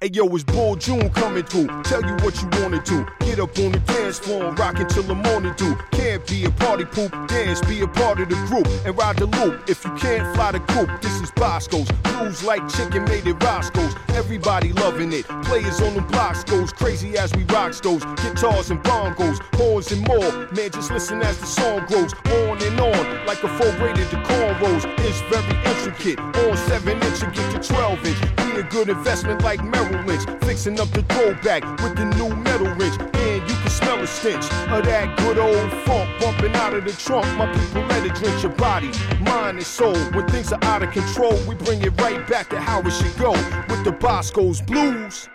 Hey 0.00 0.10
yo, 0.12 0.26
it's 0.34 0.44
Bull 0.44 0.76
June 0.76 1.10
coming 1.10 1.44
through. 1.44 1.68
Tell 1.84 2.02
you 2.02 2.14
what 2.24 2.40
you 2.42 2.48
wanna. 2.60 2.76
Get 3.20 3.40
up 3.40 3.58
on 3.58 3.72
the 3.72 3.82
dance 3.86 4.18
floor 4.18 4.44
and 4.44 4.58
rock 4.58 4.78
until 4.78 5.02
the 5.02 5.14
morning 5.14 5.54
dew. 5.56 5.76
Can't 5.92 6.26
be 6.26 6.44
a 6.44 6.50
party 6.50 6.84
poop, 6.84 7.12
dance, 7.28 7.60
be 7.62 7.80
a 7.80 7.88
part 7.88 8.20
of 8.20 8.28
the 8.28 8.36
group 8.46 8.66
and 8.86 8.96
ride 8.96 9.16
the 9.16 9.26
loop. 9.26 9.68
If 9.68 9.84
you 9.84 9.90
can't 9.94 10.34
fly 10.34 10.52
the 10.52 10.60
coop, 10.60 10.88
this 11.02 11.20
is 11.20 11.30
Bosco's. 11.32 11.90
Blues 12.02 12.44
like 12.44 12.66
chicken 12.68 13.04
made 13.04 13.26
it 13.26 13.42
Roscoe's. 13.42 13.94
Everybody 14.26 14.72
loving 14.72 15.12
it. 15.12 15.24
Players 15.44 15.80
on 15.80 15.94
the 15.94 16.00
blocks 16.00 16.42
goes 16.42 16.72
crazy 16.72 17.16
as 17.16 17.32
we 17.36 17.44
rock 17.44 17.72
those 17.74 18.04
guitars 18.16 18.72
and 18.72 18.82
bongos, 18.82 19.38
horns 19.54 19.92
and 19.92 20.04
more. 20.04 20.48
Man, 20.50 20.68
just 20.72 20.90
listen 20.90 21.22
as 21.22 21.38
the 21.38 21.46
song 21.46 21.86
grows 21.86 22.12
on 22.12 22.60
and 22.60 22.80
on 22.80 23.24
like 23.24 23.40
a 23.44 23.48
full 23.56 23.70
braided 23.78 24.10
the 24.10 24.16
cornrows. 24.26 24.82
It's 25.06 25.20
very 25.30 25.56
intricate. 25.70 26.18
On 26.18 26.56
seven 26.56 27.00
inch 27.04 27.22
and 27.22 27.32
get 27.36 27.62
to 27.62 27.72
twelve 27.72 28.04
inch. 28.04 28.20
Be 28.38 28.58
a 28.58 28.64
good 28.64 28.88
investment 28.88 29.42
like 29.42 29.62
Merrill 29.62 30.02
Lynch. 30.02 30.28
Fixing 30.42 30.80
up 30.80 30.90
the 30.90 31.02
throwback 31.02 31.62
with 31.80 31.94
the 31.94 32.06
new 32.18 32.34
metal 32.34 32.66
wrench. 32.74 32.98
And 32.98 33.48
you 33.48 33.55
can 33.66 33.72
smell 33.72 33.98
the 33.98 34.06
stench 34.06 34.44
of 34.70 34.84
that 34.84 35.16
good 35.18 35.38
old 35.38 35.72
funk 35.84 36.08
bumping 36.20 36.54
out 36.54 36.72
of 36.72 36.84
the 36.84 36.92
trunk. 36.92 37.26
My 37.36 37.52
people 37.52 37.82
let 37.88 38.06
it 38.06 38.14
drench 38.14 38.42
your 38.42 38.52
body, 38.52 38.90
mind, 39.20 39.58
and 39.58 39.66
soul. 39.66 39.96
When 40.12 40.26
things 40.28 40.52
are 40.52 40.64
out 40.64 40.82
of 40.82 40.92
control, 40.92 41.36
we 41.48 41.54
bring 41.56 41.82
it 41.82 42.00
right 42.00 42.24
back 42.28 42.48
to 42.50 42.60
how 42.60 42.80
it 42.80 42.90
should 42.92 43.16
go 43.18 43.32
with 43.32 43.84
the 43.84 43.92
Bosco's 43.92 44.60
blues. 44.62 45.28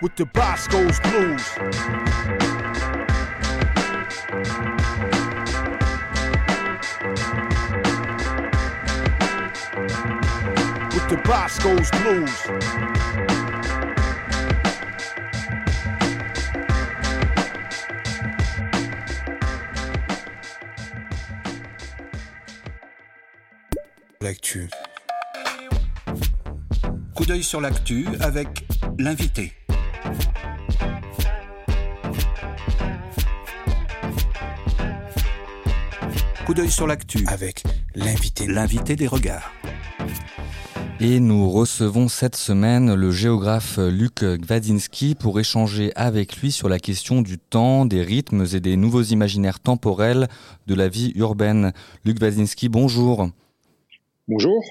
With 0.00 0.14
the 0.16 0.26
Bosco's 0.26 1.00
blues. 1.00 1.42
With 10.94 11.08
the 11.08 11.20
Bosco's 11.24 11.90
blues. 11.90 12.93
L'actu. 24.24 24.70
Coup 27.14 27.26
d'œil 27.26 27.42
sur 27.42 27.60
l'actu 27.60 28.06
avec 28.20 28.66
l'invité. 28.98 29.52
Coup 36.46 36.54
d'œil 36.54 36.70
sur 36.70 36.86
l'actu 36.86 37.26
avec 37.26 37.64
l'invité. 37.94 38.46
L'invité 38.46 38.96
des 38.96 39.06
regards. 39.06 39.52
Et 41.00 41.20
nous 41.20 41.50
recevons 41.50 42.08
cette 42.08 42.36
semaine 42.36 42.94
le 42.94 43.10
géographe 43.10 43.76
Luc 43.76 44.24
Gwadzinski 44.24 45.16
pour 45.16 45.38
échanger 45.38 45.92
avec 45.96 46.38
lui 46.38 46.50
sur 46.50 46.70
la 46.70 46.78
question 46.78 47.20
du 47.20 47.36
temps, 47.36 47.84
des 47.84 48.00
rythmes 48.00 48.46
et 48.54 48.60
des 48.60 48.78
nouveaux 48.78 49.02
imaginaires 49.02 49.60
temporels 49.60 50.28
de 50.66 50.74
la 50.74 50.88
vie 50.88 51.12
urbaine. 51.14 51.74
Luc 52.06 52.18
Gwadzinski, 52.20 52.70
bonjour. 52.70 53.28
Bonjour. 54.26 54.64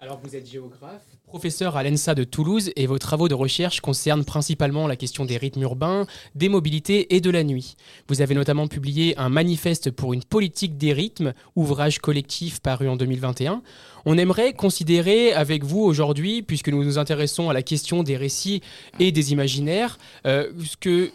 Alors 0.00 0.20
vous 0.20 0.34
êtes 0.34 0.50
géographe, 0.50 1.06
professeur 1.28 1.76
à 1.76 1.84
l'ENSA 1.84 2.16
de 2.16 2.24
Toulouse 2.24 2.72
et 2.74 2.88
vos 2.88 2.98
travaux 2.98 3.28
de 3.28 3.34
recherche 3.34 3.80
concernent 3.80 4.24
principalement 4.24 4.88
la 4.88 4.96
question 4.96 5.24
des 5.24 5.36
rythmes 5.36 5.62
urbains, 5.62 6.06
des 6.34 6.48
mobilités 6.48 7.14
et 7.14 7.20
de 7.20 7.30
la 7.30 7.44
nuit. 7.44 7.76
Vous 8.08 8.20
avez 8.20 8.34
notamment 8.34 8.66
publié 8.66 9.16
un 9.16 9.28
manifeste 9.28 9.92
pour 9.92 10.12
une 10.12 10.24
politique 10.24 10.76
des 10.76 10.92
rythmes, 10.92 11.34
ouvrage 11.54 12.00
collectif 12.00 12.58
paru 12.58 12.88
en 12.88 12.96
2021. 12.96 13.62
On 14.06 14.18
aimerait 14.18 14.54
considérer 14.54 15.32
avec 15.32 15.62
vous 15.62 15.82
aujourd'hui, 15.82 16.42
puisque 16.42 16.68
nous 16.68 16.82
nous 16.82 16.98
intéressons 16.98 17.48
à 17.48 17.52
la 17.52 17.62
question 17.62 18.02
des 18.02 18.16
récits 18.16 18.60
et 18.98 19.12
des 19.12 19.30
imaginaires, 19.30 19.98
euh, 20.26 20.50
ce 20.64 20.76
que, 20.76 21.12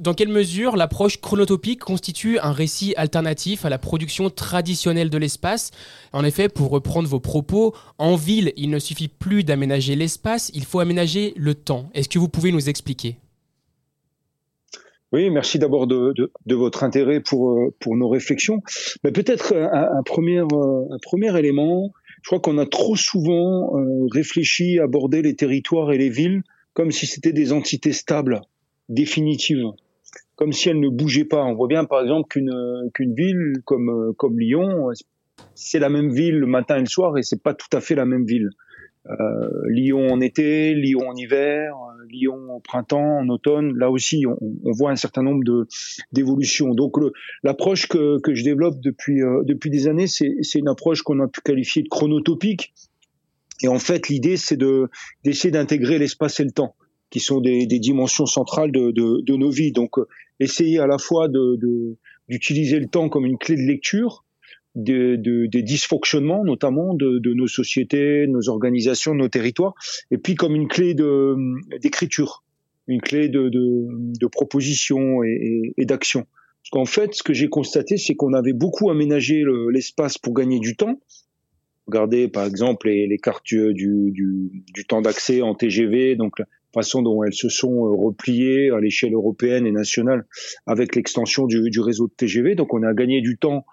dans 0.00 0.14
quelle 0.14 0.28
mesure 0.28 0.76
l'approche 0.76 1.20
chronotopique 1.20 1.80
constitue 1.80 2.38
un 2.38 2.52
récit 2.52 2.94
alternatif 2.96 3.64
à 3.64 3.70
la 3.70 3.78
production 3.78 4.30
traditionnelle 4.30 5.10
de 5.10 5.18
l'espace? 5.18 5.70
En 6.12 6.24
effet, 6.24 6.48
pour 6.48 6.70
reprendre 6.70 7.08
vos 7.08 7.20
propos, 7.20 7.74
en 7.98 8.16
ville, 8.16 8.52
il 8.56 8.70
ne 8.70 8.78
suffit 8.78 9.08
plus 9.08 9.44
d'aménager 9.44 9.96
l'espace, 9.96 10.50
il 10.54 10.64
faut 10.64 10.80
aménager 10.80 11.34
le 11.36 11.54
temps. 11.54 11.90
Est-ce 11.94 12.08
que 12.08 12.18
vous 12.18 12.28
pouvez 12.28 12.52
nous 12.52 12.68
expliquer? 12.68 13.16
Oui, 15.12 15.30
merci 15.30 15.58
d'abord 15.58 15.86
de, 15.86 16.30
votre 16.46 16.82
intérêt 16.82 17.20
pour, 17.20 17.52
euh, 17.52 17.74
pour 17.78 17.96
nos 17.96 18.08
réflexions. 18.08 18.62
Mais 19.04 19.12
peut-être 19.12 19.54
un, 19.54 19.98
un, 19.98 20.02
premier, 20.02 20.40
euh, 20.40 20.84
un 20.90 20.98
premier 21.00 21.38
élément, 21.38 21.92
je 22.22 22.28
crois 22.28 22.40
qu'on 22.40 22.58
a 22.58 22.66
trop 22.66 22.96
souvent 22.96 23.78
euh, 23.78 24.06
réfléchi, 24.10 24.80
abordé 24.80 25.22
les 25.22 25.36
territoires 25.36 25.92
et 25.92 25.98
les 25.98 26.10
villes 26.10 26.42
comme 26.74 26.90
si 26.90 27.06
c'était 27.06 27.32
des 27.32 27.52
entités 27.52 27.92
stables, 27.92 28.42
définitives, 28.88 29.64
comme 30.36 30.52
si 30.52 30.68
elles 30.68 30.80
ne 30.80 30.88
bougeaient 30.88 31.24
pas. 31.24 31.44
On 31.44 31.54
voit 31.54 31.68
bien 31.68 31.84
par 31.84 32.02
exemple 32.02 32.28
qu'une 32.28 32.90
qu'une 32.92 33.14
ville 33.14 33.54
comme, 33.64 34.14
comme 34.16 34.38
Lyon, 34.38 34.90
c'est 35.54 35.78
la 35.78 35.88
même 35.88 36.12
ville 36.12 36.36
le 36.36 36.46
matin 36.46 36.76
et 36.76 36.80
le 36.80 36.86
soir 36.86 37.16
et 37.18 37.22
c'est 37.22 37.42
pas 37.42 37.54
tout 37.54 37.74
à 37.76 37.80
fait 37.80 37.94
la 37.94 38.06
même 38.06 38.24
ville. 38.24 38.50
Euh, 39.06 39.48
Lyon 39.68 40.08
en 40.10 40.20
été, 40.20 40.74
Lyon 40.74 41.08
en 41.08 41.14
hiver, 41.14 41.74
Lyon 42.08 42.38
en 42.50 42.60
printemps, 42.60 43.18
en 43.18 43.28
automne. 43.28 43.76
Là 43.76 43.90
aussi, 43.90 44.24
on, 44.26 44.38
voit 44.72 44.90
un 44.90 44.96
certain 44.96 45.22
nombre 45.22 45.44
d'évolutions. 46.12 46.74
Donc 46.74 46.96
l'approche 47.42 47.86
que, 47.86 48.18
que 48.20 48.34
je 48.34 48.44
développe 48.44 48.80
depuis 48.80 49.22
euh, 49.22 49.42
depuis 49.44 49.70
des 49.70 49.88
années, 49.88 50.06
c'est 50.06 50.54
une 50.54 50.68
approche 50.68 51.02
qu'on 51.02 51.20
a 51.20 51.28
pu 51.28 51.40
qualifier 51.42 51.82
de 51.82 51.88
chronotopique. 51.88 52.72
Et 53.62 53.68
en 53.68 53.78
fait, 53.78 54.08
l'idée, 54.08 54.36
c'est 54.36 54.56
de 54.56 54.88
d'essayer 55.22 55.50
d'intégrer 55.50 55.98
l'espace 55.98 56.40
et 56.40 56.44
le 56.44 56.50
temps, 56.50 56.74
qui 57.14 57.20
sont 57.20 57.40
des, 57.40 57.66
dimensions 57.66 58.26
centrales 58.26 58.72
de, 58.72 59.36
nos 59.36 59.48
vies. 59.48 59.70
Donc, 59.70 59.92
essayer 60.40 60.80
à 60.80 60.88
la 60.88 60.98
fois 60.98 61.28
d'utiliser 62.28 62.80
le 62.80 62.86
temps 62.86 63.08
comme 63.08 63.24
une 63.24 63.38
clé 63.38 63.54
de 63.54 63.62
lecture, 63.62 64.24
de, 64.74 65.14
de, 65.14 65.46
des 65.46 65.62
dysfonctionnements 65.62 66.44
notamment 66.44 66.92
de, 66.92 67.32
nos 67.32 67.46
sociétés, 67.46 68.26
nos 68.26 68.48
organisations, 68.48 69.14
nos 69.14 69.28
territoires, 69.28 69.74
et 70.10 70.18
puis 70.18 70.34
comme 70.34 70.56
une 70.56 70.66
clé 70.66 70.96
d'écriture, 71.80 72.42
une 72.88 73.00
clé 73.00 73.28
de, 73.28 73.48
de 73.48 74.26
proposition 74.26 75.22
et, 75.22 75.84
d'action. 75.84 76.26
Parce 76.62 76.70
qu'en 76.72 76.84
fait, 76.84 77.14
ce 77.14 77.22
que 77.22 77.32
j'ai 77.32 77.48
constaté, 77.48 77.96
c'est 77.96 78.16
qu'on 78.16 78.32
avait 78.32 78.54
beaucoup 78.54 78.90
aménagé 78.90 79.44
l'espace 79.70 80.18
pour 80.18 80.34
gagner 80.34 80.58
du 80.58 80.74
temps. 80.74 80.98
Regardez 81.86 82.26
par 82.26 82.44
exemple 82.44 82.88
les, 82.88 83.18
cartes 83.18 83.44
du, 83.46 84.10
du, 84.10 84.84
temps 84.88 85.00
d'accès 85.00 85.42
en 85.42 85.54
TGV, 85.54 86.16
donc 86.16 86.40
façon 86.74 87.00
dont 87.00 87.24
elles 87.24 87.34
se 87.34 87.48
sont 87.48 87.96
repliées 87.96 88.70
à 88.70 88.80
l'échelle 88.80 89.14
européenne 89.14 89.66
et 89.66 89.72
nationale 89.72 90.26
avec 90.66 90.94
l'extension 90.94 91.46
du, 91.46 91.70
du 91.70 91.80
réseau 91.80 92.08
de 92.08 92.12
TGV. 92.12 92.54
Donc 92.54 92.74
on 92.74 92.82
a 92.82 92.92
gagné 92.92 93.22
du 93.22 93.38
temps 93.38 93.64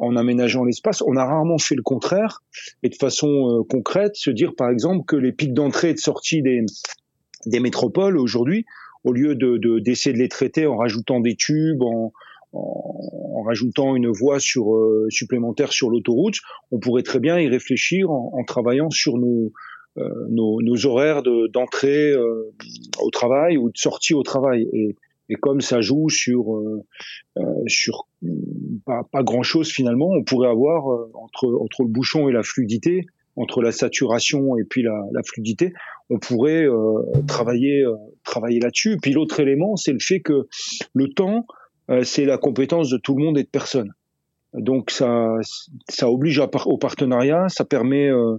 en 0.00 0.16
aménageant 0.16 0.64
l'espace. 0.64 1.02
On 1.02 1.16
a 1.16 1.24
rarement 1.24 1.58
fait 1.58 1.74
le 1.74 1.82
contraire 1.82 2.42
et 2.82 2.88
de 2.88 2.94
façon 2.94 3.28
euh, 3.28 3.62
concrète, 3.68 4.16
se 4.16 4.30
dire 4.30 4.54
par 4.54 4.70
exemple 4.70 5.04
que 5.06 5.16
les 5.16 5.32
pics 5.32 5.54
d'entrée 5.54 5.90
et 5.90 5.94
de 5.94 5.98
sortie 5.98 6.42
des, 6.42 6.64
des 7.46 7.60
métropoles 7.60 8.18
aujourd'hui, 8.18 8.64
au 9.04 9.12
lieu 9.12 9.34
de 9.34 9.58
d'essayer 9.78 10.12
de, 10.12 10.18
de, 10.18 10.22
les 10.22 10.28
traiter 10.28 10.66
en 10.66 10.76
rajoutant 10.76 11.20
des 11.20 11.36
tubes, 11.36 11.82
en, 11.82 12.12
en, 12.52 13.42
rajoutant 13.42 13.96
une 13.96 14.08
voie 14.08 14.40
sur, 14.40 14.74
euh, 14.74 15.06
supplémentaire 15.10 15.72
sur 15.72 15.90
l'autoroute, 15.90 16.36
on 16.70 16.78
pourrait 16.78 17.02
très 17.02 17.20
bien 17.20 17.38
y 17.38 17.48
réfléchir 17.48 18.10
en, 18.10 18.32
en 18.32 18.44
travaillant 18.44 18.88
sur 18.90 19.18
nos, 19.18 19.46
euh, 19.46 19.52
nos, 19.96 20.60
nos, 20.60 20.86
horaires 20.86 21.22
d'entrée 21.22 22.12
de, 22.12 22.52
au 23.00 23.10
travail 23.10 23.56
ou 23.56 23.70
de 23.70 23.76
sortie 23.76 24.14
au 24.14 24.22
travail. 24.22 24.68
Et, 24.72 24.96
et 25.28 25.34
comme 25.34 25.60
ça 25.60 25.80
joue 25.80 26.08
sur 26.08 26.56
euh, 26.56 26.82
sur 27.66 28.06
pas, 28.84 29.02
pas, 29.10 29.22
grand 29.22 29.42
chose 29.42 29.70
finalement, 29.70 30.10
on 30.10 30.22
pourrait 30.22 30.48
avoir 30.48 30.92
euh, 30.92 31.10
entre 31.14 31.46
entre 31.60 31.82
le 31.82 31.88
bouchon 31.88 32.28
et 32.28 32.32
la 32.32 32.42
fluidité, 32.42 33.06
entre 33.36 33.62
la 33.62 33.72
saturation 33.72 34.56
et 34.56 34.64
puis 34.64 34.82
la, 34.82 35.00
la 35.12 35.22
fluidité, 35.22 35.72
on 36.10 36.18
pourrait 36.18 36.66
euh, 36.66 37.00
travailler 37.26 37.84
travailler 38.22 38.60
là-dessus. 38.60 38.98
Puis 39.00 39.12
l'autre 39.12 39.40
élément, 39.40 39.76
c'est 39.76 39.92
le 39.92 40.00
fait 40.00 40.20
que 40.20 40.46
le 40.92 41.08
temps, 41.08 41.46
c'est 42.02 42.24
la 42.24 42.38
compétence 42.38 42.90
de 42.90 42.96
tout 42.96 43.16
le 43.16 43.24
monde 43.24 43.38
et 43.38 43.42
de 43.42 43.48
personne. 43.48 43.92
Donc 44.54 44.90
ça, 44.90 45.34
ça 45.88 46.10
oblige 46.10 46.40
au 46.66 46.78
partenariat, 46.78 47.48
ça 47.48 47.64
permet 47.64 48.08
euh, 48.08 48.36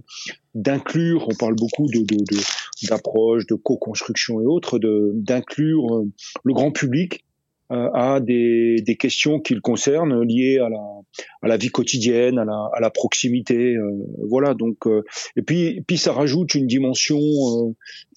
d'inclure, 0.54 1.28
on 1.28 1.34
parle 1.34 1.54
beaucoup 1.54 1.86
de, 1.88 2.00
de, 2.00 3.54
co-construction 3.54 4.40
et 4.40 4.46
autres, 4.46 4.78
d'inclure 5.14 5.94
euh, 5.94 6.08
le 6.42 6.54
grand 6.54 6.70
public 6.70 7.24
euh, 7.70 7.90
à 7.92 8.20
des, 8.20 8.96
questions 8.98 9.40
qui 9.40 9.54
le 9.54 9.60
concernent, 9.60 10.22
liées 10.22 10.58
à 10.58 10.68
la, 11.46 11.56
vie 11.58 11.68
quotidienne, 11.68 12.38
à 12.38 12.46
la, 12.46 12.70
à 12.72 12.80
la 12.80 12.90
proximité. 12.90 13.76
Voilà. 14.26 14.54
Donc, 14.54 14.86
et 15.36 15.42
puis, 15.42 15.82
puis 15.86 15.98
ça 15.98 16.12
rajoute 16.12 16.54
une 16.54 16.66
dimension 16.66 17.18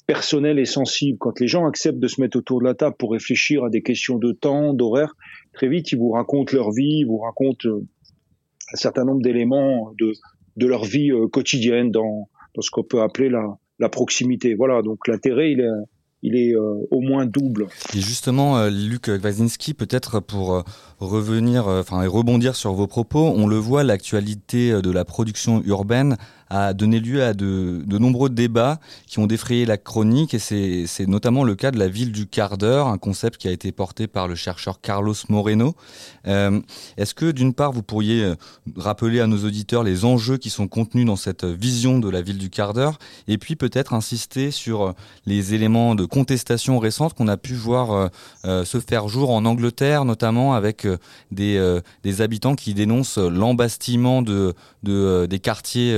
personnelle 0.09 0.57
et 0.57 0.65
sensible. 0.65 1.19
Quand 1.19 1.39
les 1.39 1.47
gens 1.47 1.67
acceptent 1.67 1.99
de 1.99 2.07
se 2.07 2.19
mettre 2.19 2.35
autour 2.35 2.61
de 2.61 2.65
la 2.65 2.73
table 2.73 2.95
pour 2.97 3.11
réfléchir 3.11 3.63
à 3.63 3.69
des 3.69 3.83
questions 3.83 4.17
de 4.17 4.31
temps, 4.31 4.73
d'horaire, 4.73 5.15
très 5.53 5.67
vite, 5.67 5.91
ils 5.91 5.99
vous 5.99 6.09
racontent 6.09 6.51
leur 6.51 6.71
vie, 6.71 7.01
ils 7.01 7.05
vous 7.05 7.19
racontent 7.19 7.69
un 7.69 8.75
certain 8.75 9.05
nombre 9.05 9.21
d'éléments 9.21 9.93
de, 9.99 10.65
leur 10.65 10.83
vie 10.83 11.11
euh, 11.11 11.27
quotidienne 11.27 11.91
dans, 11.91 12.27
ce 12.59 12.71
qu'on 12.71 12.83
peut 12.83 13.03
appeler 13.03 13.29
la, 13.29 13.89
proximité. 13.89 14.55
Voilà, 14.55 14.81
donc 14.81 15.07
l'intérêt, 15.07 15.51
il 15.51 16.35
est, 16.35 16.55
euh, 16.55 16.87
au 16.89 17.01
moins 17.01 17.27
double. 17.27 17.67
Et 17.93 17.99
justement, 17.99 18.57
euh, 18.57 18.71
Luc 18.71 19.11
Kwasinski, 19.21 19.75
peut-être 19.75 20.19
pour 20.19 20.55
euh, 20.55 20.63
revenir, 20.99 21.67
euh, 21.67 21.81
enfin 21.81 22.01
et 22.03 22.07
rebondir 22.07 22.55
sur 22.55 22.73
vos 22.73 22.87
propos, 22.87 23.33
on 23.35 23.47
le 23.47 23.55
voit, 23.55 23.83
l'actualité 23.83 24.71
euh, 24.71 24.81
de 24.81 24.91
la 24.91 25.05
production 25.05 25.61
urbaine 25.65 26.17
a 26.49 26.73
donné 26.73 26.99
lieu 26.99 27.23
à 27.23 27.33
de, 27.33 27.83
de 27.85 27.97
nombreux 27.97 28.29
débats 28.29 28.79
qui 29.07 29.19
ont 29.19 29.27
défrayé 29.27 29.65
la 29.65 29.77
chronique, 29.77 30.33
et 30.33 30.39
c'est 30.39 31.07
notamment 31.07 31.43
le 31.43 31.55
cas 31.55 31.71
de 31.71 31.77
la 31.79 31.87
ville 31.87 32.11
du 32.11 32.27
quart 32.27 32.57
d'heure, 32.57 32.87
un 32.87 32.97
concept 32.97 33.37
qui 33.37 33.47
a 33.47 33.51
été 33.51 33.71
porté 33.71 34.07
par 34.07 34.27
le 34.27 34.35
chercheur 34.35 34.81
Carlos 34.81 35.15
Moreno. 35.29 35.75
Euh, 36.27 36.59
Est-ce 36.97 37.13
que 37.13 37.31
d'une 37.31 37.53
part, 37.53 37.71
vous 37.71 37.83
pourriez 37.83 38.23
euh, 38.23 38.35
rappeler 38.75 39.19
à 39.19 39.27
nos 39.27 39.45
auditeurs 39.45 39.83
les 39.83 40.05
enjeux 40.05 40.37
qui 40.37 40.49
sont 40.49 40.67
contenus 40.67 41.05
dans 41.05 41.15
cette 41.15 41.45
vision 41.45 41.99
de 41.99 42.09
la 42.09 42.21
ville 42.21 42.37
du 42.37 42.49
quart 42.49 42.73
d'heure, 42.73 42.97
et 43.27 43.37
puis 43.37 43.55
peut-être 43.55 43.93
insister 43.93 44.51
sur 44.51 44.81
euh, 44.81 44.91
les 45.25 45.53
éléments 45.53 45.95
de 45.95 46.05
contestation 46.05 46.79
récentes 46.79 47.13
qu'on 47.13 47.27
a 47.27 47.37
pu 47.37 47.53
voir 47.53 48.09
se 48.43 48.79
faire 48.79 49.07
jour 49.07 49.29
en 49.31 49.45
Angleterre, 49.45 50.05
notamment 50.05 50.53
avec 50.53 50.87
des, 51.31 52.21
habitants 52.21 52.55
qui 52.55 52.73
dénoncent 52.73 53.17
l'embastillement 53.17 54.21
de, 54.21 54.53
de, 54.83 55.25
des 55.29 55.39
quartiers 55.39 55.97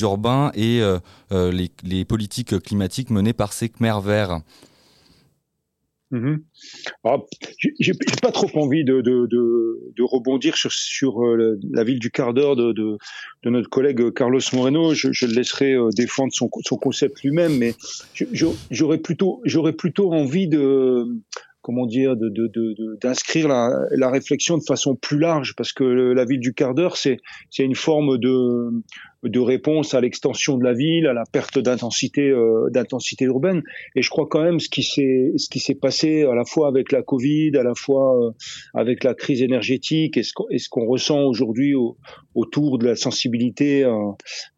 urbains 0.00 0.50
et 0.54 0.80
euh, 0.80 0.98
euh, 1.32 1.52
les, 1.84 2.04
politiques 2.04 2.58
climatiques 2.60 3.10
menées 3.10 3.32
par 3.32 3.52
ces 3.52 3.68
Khmer 3.68 4.00
verts. 4.02 4.40
Alors, 7.04 7.26
j'ai 7.80 7.92
pas 8.22 8.30
trop 8.30 8.48
envie 8.60 8.84
de, 8.84 10.02
rebondir 10.02 10.56
sur, 10.56 11.24
euh, 11.24 11.58
la 11.70 11.84
ville 11.84 11.98
du 11.98 12.10
quart 12.10 12.32
d'heure 12.32 12.56
de, 12.56 12.98
notre 13.44 13.68
collègue 13.68 14.12
Carlos 14.12 14.40
Moreno. 14.52 14.94
Je, 14.94 15.26
le 15.26 15.32
laisserai 15.32 15.76
défendre 15.94 16.32
son, 16.32 16.48
concept 16.48 17.22
lui-même, 17.22 17.58
mais 17.58 17.74
j'aurais 18.70 18.98
plutôt, 18.98 19.42
envie 20.12 20.48
de 20.48 21.06
comment 21.66 21.86
dire, 21.86 22.14
d'inscrire 23.02 23.48
la, 23.48 24.08
réflexion 24.08 24.56
de 24.56 24.62
façon 24.62 24.94
plus 24.94 25.18
large, 25.18 25.56
parce 25.56 25.72
que 25.72 25.82
la 25.82 26.24
ville 26.24 26.38
du 26.38 26.54
quart 26.54 26.74
d'heure, 26.74 26.96
c'est 26.96 27.18
une 27.58 27.74
forme 27.74 28.18
de, 28.18 28.70
de 29.28 29.40
réponse 29.40 29.94
à 29.94 30.00
l'extension 30.00 30.56
de 30.56 30.64
la 30.64 30.72
ville, 30.72 31.06
à 31.06 31.12
la 31.12 31.24
perte 31.30 31.58
d'intensité, 31.58 32.28
euh, 32.30 32.68
d'intensité 32.70 33.24
urbaine. 33.24 33.62
Et 33.94 34.02
je 34.02 34.10
crois 34.10 34.26
quand 34.28 34.42
même 34.42 34.60
ce 34.60 34.68
qui 34.68 34.82
s'est, 34.82 35.32
ce 35.36 35.48
qui 35.48 35.60
s'est 35.60 35.74
passé 35.74 36.24
à 36.24 36.34
la 36.34 36.44
fois 36.44 36.68
avec 36.68 36.92
la 36.92 37.02
Covid, 37.02 37.56
à 37.56 37.62
la 37.62 37.74
fois 37.74 38.18
euh, 38.18 38.30
avec 38.74 39.04
la 39.04 39.14
crise 39.14 39.42
énergétique, 39.42 40.16
et 40.16 40.22
ce 40.22 40.32
qu'on, 40.68 40.86
ressent 40.86 41.24
aujourd'hui 41.24 41.74
au- 41.74 41.96
autour 42.34 42.78
de 42.78 42.86
la 42.86 42.96
sensibilité 42.96 43.84
euh, 43.84 43.92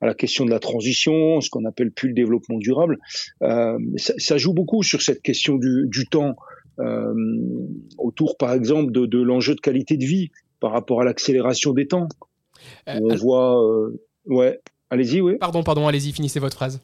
à 0.00 0.06
la 0.06 0.14
question 0.14 0.44
de 0.44 0.50
la 0.50 0.58
transition, 0.58 1.40
ce 1.40 1.50
qu'on 1.50 1.64
appelle 1.64 1.90
plus 1.90 2.08
le 2.08 2.14
développement 2.14 2.58
durable, 2.58 2.98
euh, 3.42 3.78
ça, 3.96 4.14
ça 4.18 4.36
joue 4.36 4.52
beaucoup 4.52 4.82
sur 4.82 5.02
cette 5.02 5.22
question 5.22 5.56
du, 5.56 5.86
du 5.88 6.06
temps 6.06 6.36
euh, 6.80 7.12
autour, 7.98 8.36
par 8.36 8.52
exemple, 8.52 8.92
de, 8.92 9.06
de 9.06 9.20
l'enjeu 9.20 9.54
de 9.54 9.60
qualité 9.60 9.96
de 9.96 10.04
vie 10.04 10.30
par 10.60 10.72
rapport 10.72 11.00
à 11.00 11.04
l'accélération 11.04 11.72
des 11.72 11.86
temps. 11.86 12.08
Où 13.00 13.12
on 13.12 13.14
voit, 13.16 13.64
euh, 13.64 14.00
ouais, 14.28 14.60
allez-y, 14.90 15.20
oui. 15.20 15.36
Pardon, 15.40 15.62
pardon, 15.62 15.86
allez-y, 15.88 16.12
finissez 16.12 16.40
votre 16.40 16.56
phrase. 16.56 16.80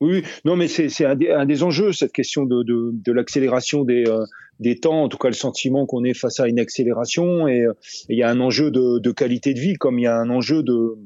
Oui, 0.00 0.22
non, 0.44 0.56
mais 0.56 0.68
c'est 0.68 1.04
un, 1.06 1.14
des- 1.14 1.30
un 1.30 1.46
des 1.46 1.62
enjeux, 1.62 1.92
cette 1.92 2.12
question 2.12 2.44
de, 2.44 2.62
de, 2.62 2.90
de 2.92 3.12
l'accélération 3.12 3.82
des, 3.82 4.04
euh, 4.06 4.24
des 4.60 4.76
temps, 4.78 5.04
en 5.04 5.08
tout 5.08 5.16
cas 5.16 5.28
le 5.28 5.34
sentiment 5.34 5.86
qu'on 5.86 6.04
est 6.04 6.12
face 6.12 6.38
à 6.38 6.48
une 6.48 6.58
accélération, 6.58 7.48
et 7.48 7.62
euh, 7.62 7.72
et 8.10 8.14
il 8.14 8.18
y 8.18 8.22
a 8.22 8.28
un 8.28 8.40
enjeu 8.40 8.70
de, 8.70 8.98
de 8.98 9.10
qualité 9.10 9.54
de 9.54 9.60
vie, 9.60 9.74
comme 9.74 9.98
il 9.98 10.02
y 10.02 10.06
a 10.06 10.14
un 10.16 10.28
enjeu 10.28 10.62
de, 10.62 10.98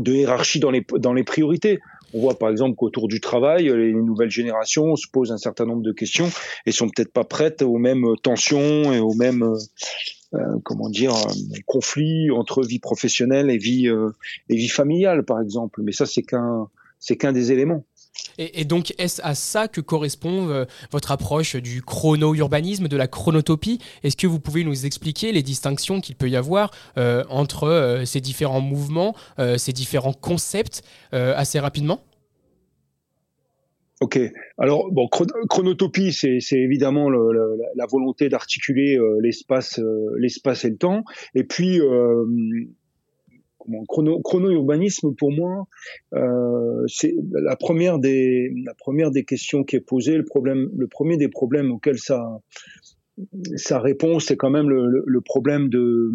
de 0.00 0.12
hiérarchie 0.12 0.58
dans 0.58 0.72
les, 0.72 0.84
dans 0.98 1.12
les 1.12 1.22
priorités. 1.22 1.78
On 2.12 2.20
voit 2.20 2.36
par 2.38 2.50
exemple 2.50 2.74
qu'autour 2.74 3.06
du 3.06 3.20
travail, 3.20 3.66
les 3.68 3.92
nouvelles 3.94 4.30
générations 4.30 4.96
se 4.96 5.06
posent 5.10 5.30
un 5.32 5.38
certain 5.38 5.64
nombre 5.64 5.82
de 5.82 5.92
questions 5.92 6.28
et 6.66 6.72
sont 6.72 6.88
peut-être 6.88 7.12
pas 7.12 7.24
prêtes 7.24 7.62
aux 7.62 7.78
mêmes 7.78 8.04
tensions 8.22 8.92
et 8.92 8.98
aux 8.98 9.14
mêmes 9.14 9.44
euh, 9.44 9.56
comment 10.62 10.88
dire 10.88 11.14
euh, 11.14 11.58
conflits 11.66 12.30
entre 12.30 12.62
vie 12.64 12.78
professionnelle 12.78 13.50
et 13.50 13.58
vie 13.58 13.88
euh, 13.88 14.10
et 14.48 14.56
vie 14.56 14.68
familiale 14.68 15.24
par 15.24 15.40
exemple. 15.40 15.82
Mais 15.82 15.92
ça 15.92 16.06
c'est 16.06 16.22
qu'un 16.22 16.68
c'est 16.98 17.16
qu'un 17.16 17.32
des 17.32 17.52
éléments. 17.52 17.84
Et, 18.38 18.64
donc, 18.64 18.94
est-ce 18.98 19.20
à 19.22 19.34
ça 19.34 19.68
que 19.68 19.80
correspond 19.80 20.48
euh, 20.48 20.64
votre 20.90 21.12
approche 21.12 21.56
du 21.56 21.82
chrono-urbanisme, 21.82 22.88
de 22.88 22.96
la 22.96 23.08
chronotopie? 23.08 23.78
Est-ce 24.02 24.16
que 24.16 24.26
vous 24.26 24.40
pouvez 24.40 24.64
nous 24.64 24.86
expliquer 24.86 25.32
les 25.32 25.42
distinctions 25.42 26.00
qu'il 26.00 26.16
peut 26.16 26.28
y 26.28 26.36
avoir 26.36 26.70
euh, 26.98 27.24
entre 27.28 27.64
euh, 27.64 28.04
ces 28.04 28.20
différents 28.20 28.60
mouvements, 28.60 29.14
euh, 29.38 29.58
ces 29.58 29.72
différents 29.72 30.12
concepts, 30.12 30.82
euh, 31.14 31.34
assez 31.36 31.58
rapidement? 31.58 32.00
Ok. 34.02 34.18
Alors, 34.58 34.90
bon, 34.90 35.06
chron- 35.06 35.46
chronotopie, 35.48 36.12
c'est 36.12 36.40
évidemment 36.58 37.08
la- 37.08 37.86
volonté 37.86 38.28
d'articuler 38.28 38.98
euh, 38.98 39.20
l'espace, 39.22 39.78
euh, 39.78 40.16
l'espace 40.18 40.64
et 40.64 40.70
le 40.70 40.76
temps. 40.76 41.04
Et 41.36 41.44
puis, 41.44 41.80
euh, 41.80 42.24
chrono-urbanisme, 43.88 45.14
pour 45.14 45.30
moi, 45.30 45.68
euh, 46.14 46.82
c'est 46.88 47.14
la 47.32 47.54
première 47.54 48.00
des 48.00 49.24
questions 49.24 49.62
qui 49.62 49.76
est 49.76 49.80
posée. 49.80 50.18
Le 50.18 50.86
premier 50.88 51.16
des 51.16 51.28
problèmes 51.28 51.70
auxquels 51.70 51.98
ça 52.00 52.40
sa 53.56 53.78
réponse, 53.78 54.24
c'est 54.26 54.36
quand 54.36 54.50
même 54.50 54.68
le, 54.68 55.20
problème 55.20 55.68
de 55.68 56.10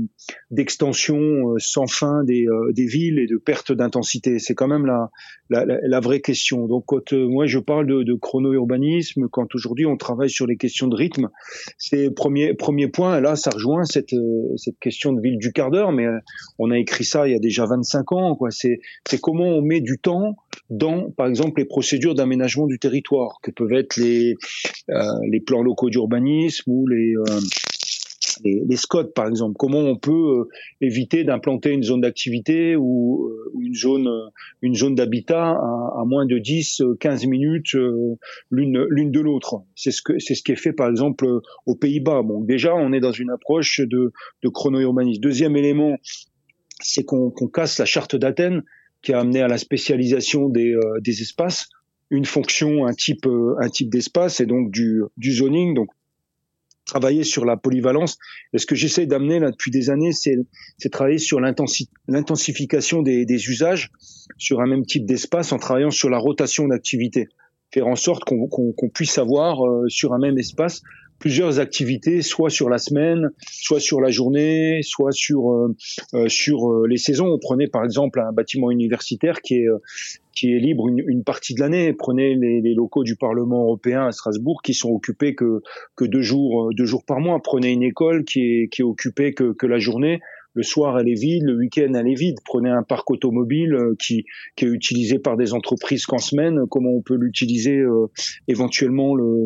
d'extension 0.50 1.54
sans 1.58 1.86
fin 1.86 2.24
des, 2.24 2.48
des 2.72 2.86
villes 2.86 3.20
et 3.20 3.28
de 3.28 3.38
perte 3.38 3.72
d'intensité. 3.72 4.40
C'est 4.40 4.56
quand 4.56 4.68
même 4.68 4.86
la, 4.86 5.12
la, 5.50 5.66
la, 5.66 5.78
la 5.82 6.00
vraie 6.00 6.22
question. 6.22 6.68
Donc, 6.68 6.86
quand 6.88 7.14
euh, 7.14 7.28
moi 7.28 7.46
je 7.46 7.60
parle 7.60 7.88
de, 7.88 8.04
de 8.04 8.14
chrono-urbanisme, 8.14 9.28
quand 9.30 9.54
aujourd'hui 9.56 9.86
on 9.86 9.98
travaille 9.98 10.30
sur 10.30 10.48
les 10.48 10.58
questions 10.58 10.88
de 10.88 10.96
rythme, 10.96 11.30
c'est 11.78 12.10
premier 12.12 12.54
premier 12.54 12.88
point. 12.88 13.20
Là, 13.20 13.36
ça 13.36 13.52
rejoint 13.52 13.86
cette 13.86 14.14
euh, 14.14 14.56
cette 14.58 14.80
question 14.80 15.14
de 15.14 15.22
ville 15.22 15.38
du 15.38 15.52
quart 15.52 15.72
d'heure, 15.72 15.92
mais 15.92 16.06
euh, 16.06 16.20
on 16.60 16.72
a 16.72 16.78
écrit 16.78 17.06
ça 17.06 17.28
il 17.28 17.34
y 17.34 17.36
a 17.36 17.40
déjà 17.40 17.66
25 17.66 18.12
ans. 18.12 18.36
Quoi. 18.36 18.52
C'est 18.52 18.80
c'est 19.08 19.20
comment 19.20 19.46
on 19.46 19.62
met 19.62 19.82
du 19.82 20.00
temps 20.00 20.36
dans, 20.70 21.12
par 21.12 21.28
exemple, 21.28 21.62
les 21.62 21.66
procédures 21.66 22.16
d'aménagement 22.16 22.68
du 22.68 22.80
territoire, 22.80 23.40
que 23.42 23.52
peuvent 23.52 23.74
être 23.74 23.96
les 23.98 24.36
euh, 24.90 25.04
les 25.30 25.40
plans 25.40 25.62
locaux 25.62 25.90
d'urbanisme 25.90 26.70
ou 26.70 26.88
les, 26.88 27.14
euh, 27.16 27.40
les, 28.44 28.64
les 28.68 28.76
SCOT, 28.76 29.14
par 29.14 29.28
exemple. 29.28 29.56
Comment 29.58 29.80
on 29.80 29.96
peut 29.96 30.12
euh, 30.12 30.50
éviter 30.82 31.24
d'implanter 31.24 31.72
une 31.72 31.84
zone 31.84 32.02
d'activité 32.02 32.76
ou 32.76 33.28
euh, 33.28 33.52
une 33.60 33.74
zone, 33.74 34.08
euh, 34.08 34.30
une 34.62 34.76
zone 34.76 34.96
d'habitat 34.96 35.50
à, 35.50 36.04
moins 36.06 36.26
de 36.26 36.38
10, 36.38 36.82
euh, 36.82 36.96
15 37.00 37.26
minutes 37.26 37.74
l'une 38.52 39.12
de 39.12 39.20
l'autre. 39.20 39.62
C'est 39.76 39.92
ce 39.92 40.02
que 40.02 40.20
c'est 40.20 40.36
ce 40.36 40.44
qui 40.44 40.52
est 40.52 40.58
fait, 40.58 40.74
par 40.74 40.90
exemple, 40.90 41.28
aux 41.66 41.76
Pays-Bas. 41.76 42.22
Bon, 42.24 42.42
déjà, 42.42 42.76
on 42.76 42.94
est 42.94 43.00
dans 43.00 43.12
une 43.12 43.30
approche 43.30 43.82
de, 43.82 44.12
de 44.44 44.50
chrono-urbanisme. 44.50 45.22
Deuxième 45.22 45.56
élément, 45.56 45.96
c'est 46.80 47.04
qu'on 47.04 47.32
casse 47.32 47.80
la 47.80 47.86
charte 47.86 48.16
d'Athènes 48.16 48.64
qui 49.02 49.14
a 49.14 49.20
amené 49.20 49.42
à 49.42 49.48
la 49.48 49.58
spécialisation 49.58 50.50
des, 50.50 50.76
espaces, 51.06 51.70
une 52.10 52.26
fonction, 52.26 52.86
un 52.86 52.94
type, 52.94 53.28
un 53.60 53.70
type 53.70 53.90
d'espace 53.90 54.40
et 54.40 54.46
donc 54.46 54.72
du, 54.72 55.02
du 55.18 55.34
zoning. 55.34 55.74
Donc 55.74 55.90
travailler 56.88 57.24
sur 57.24 57.46
la 57.46 57.58
polyvalence. 57.58 58.18
Et 58.54 58.58
ce 58.58 58.66
que 58.66 58.76
j'essaie 58.76 59.06
d'amener 59.06 59.40
là 59.40 59.52
depuis 59.52 59.70
des 59.70 59.90
années, 59.90 60.12
c'est 60.14 60.90
travailler 60.90 61.20
sur 61.20 61.40
l'intensi- 61.40 61.90
l'intensification 62.08 63.04
des, 63.04 63.26
des 63.26 63.50
usages 63.50 63.92
sur 64.38 64.62
un 64.62 64.68
même 64.68 64.86
type 64.86 65.06
d'espace 65.06 65.52
en 65.52 65.60
travaillant 65.60 65.92
sur 65.92 66.10
la 66.10 66.18
rotation 66.18 66.68
d'activités. 66.68 67.28
Faire 67.74 67.88
en 67.88 67.96
sorte 67.96 68.24
qu'on 68.24 68.90
puisse 68.90 69.18
avoir 69.18 69.66
euh, 69.66 69.90
sur 69.90 70.14
un 70.14 70.20
même 70.20 70.38
espace 70.38 70.82
plusieurs 71.20 71.60
activités, 71.60 72.22
soit 72.22 72.50
sur 72.50 72.70
la 72.70 72.78
semaine, 72.78 73.32
soit 73.50 73.80
sur 73.80 74.02
la 74.02 74.10
journée, 74.10 74.82
soit 74.84 75.12
sur 75.12 75.52
euh, 75.52 75.76
euh, 76.14 76.28
sur 76.30 76.72
euh, 76.72 76.88
les 76.88 76.98
saisons. 76.98 77.28
On 77.28 77.40
prenait 77.40 77.68
par 77.68 77.84
exemple 77.84 78.20
un 78.20 78.32
bâtiment 78.32 78.72
universitaire 78.72 79.42
qui 79.42 79.56
est 79.56 79.68
euh, 79.68 79.80
qui 80.36 80.54
est 80.54 80.60
libre 80.60 80.88
une, 80.88 81.04
une 81.08 81.24
partie 81.24 81.56
de 81.56 81.60
l'année. 81.60 81.94
Prenez 81.94 82.36
les, 82.36 82.62
les 82.62 82.74
locaux 82.76 83.04
du 83.04 83.16
Parlement 83.16 83.64
européen 83.64 84.06
à 84.06 84.12
Strasbourg 84.12 84.62
qui 84.64 84.74
sont 84.74 84.92
occupés 84.92 85.34
que 85.34 85.62
que 85.96 86.06
deux 86.06 86.22
jours 86.22 86.70
deux 86.76 86.86
jours 86.86 87.04
par 87.04 87.20
mois. 87.20 87.42
Prenez 87.42 87.72
une 87.72 87.84
école 87.84 88.24
qui 88.24 88.42
est 88.42 88.68
qui 88.70 88.82
est 88.82 88.86
occupée 88.86 89.34
que 89.34 89.54
que 89.54 89.66
la 89.66 89.80
journée. 89.80 90.20
Le 90.58 90.64
soir, 90.64 90.98
elle 91.00 91.08
est 91.08 91.14
vide. 91.14 91.44
Le 91.44 91.56
week-end, 91.56 91.94
elle 91.94 92.08
est 92.08 92.16
vide. 92.16 92.40
Prenez 92.44 92.72
un 92.72 92.82
parc 92.82 93.12
automobile 93.12 93.76
euh, 93.76 93.96
qui, 94.00 94.26
qui 94.56 94.66
est 94.66 94.68
utilisé 94.68 95.20
par 95.20 95.38
des 95.38 95.54
entreprises 95.54 96.08
qu'en 96.08 96.18
semaine. 96.18 96.62
Comment 96.68 96.90
on 96.90 97.04
peut 97.04 97.14
l'utiliser 97.14 97.78
euh, 97.78 98.08
éventuellement 98.48 99.14
le, 99.14 99.46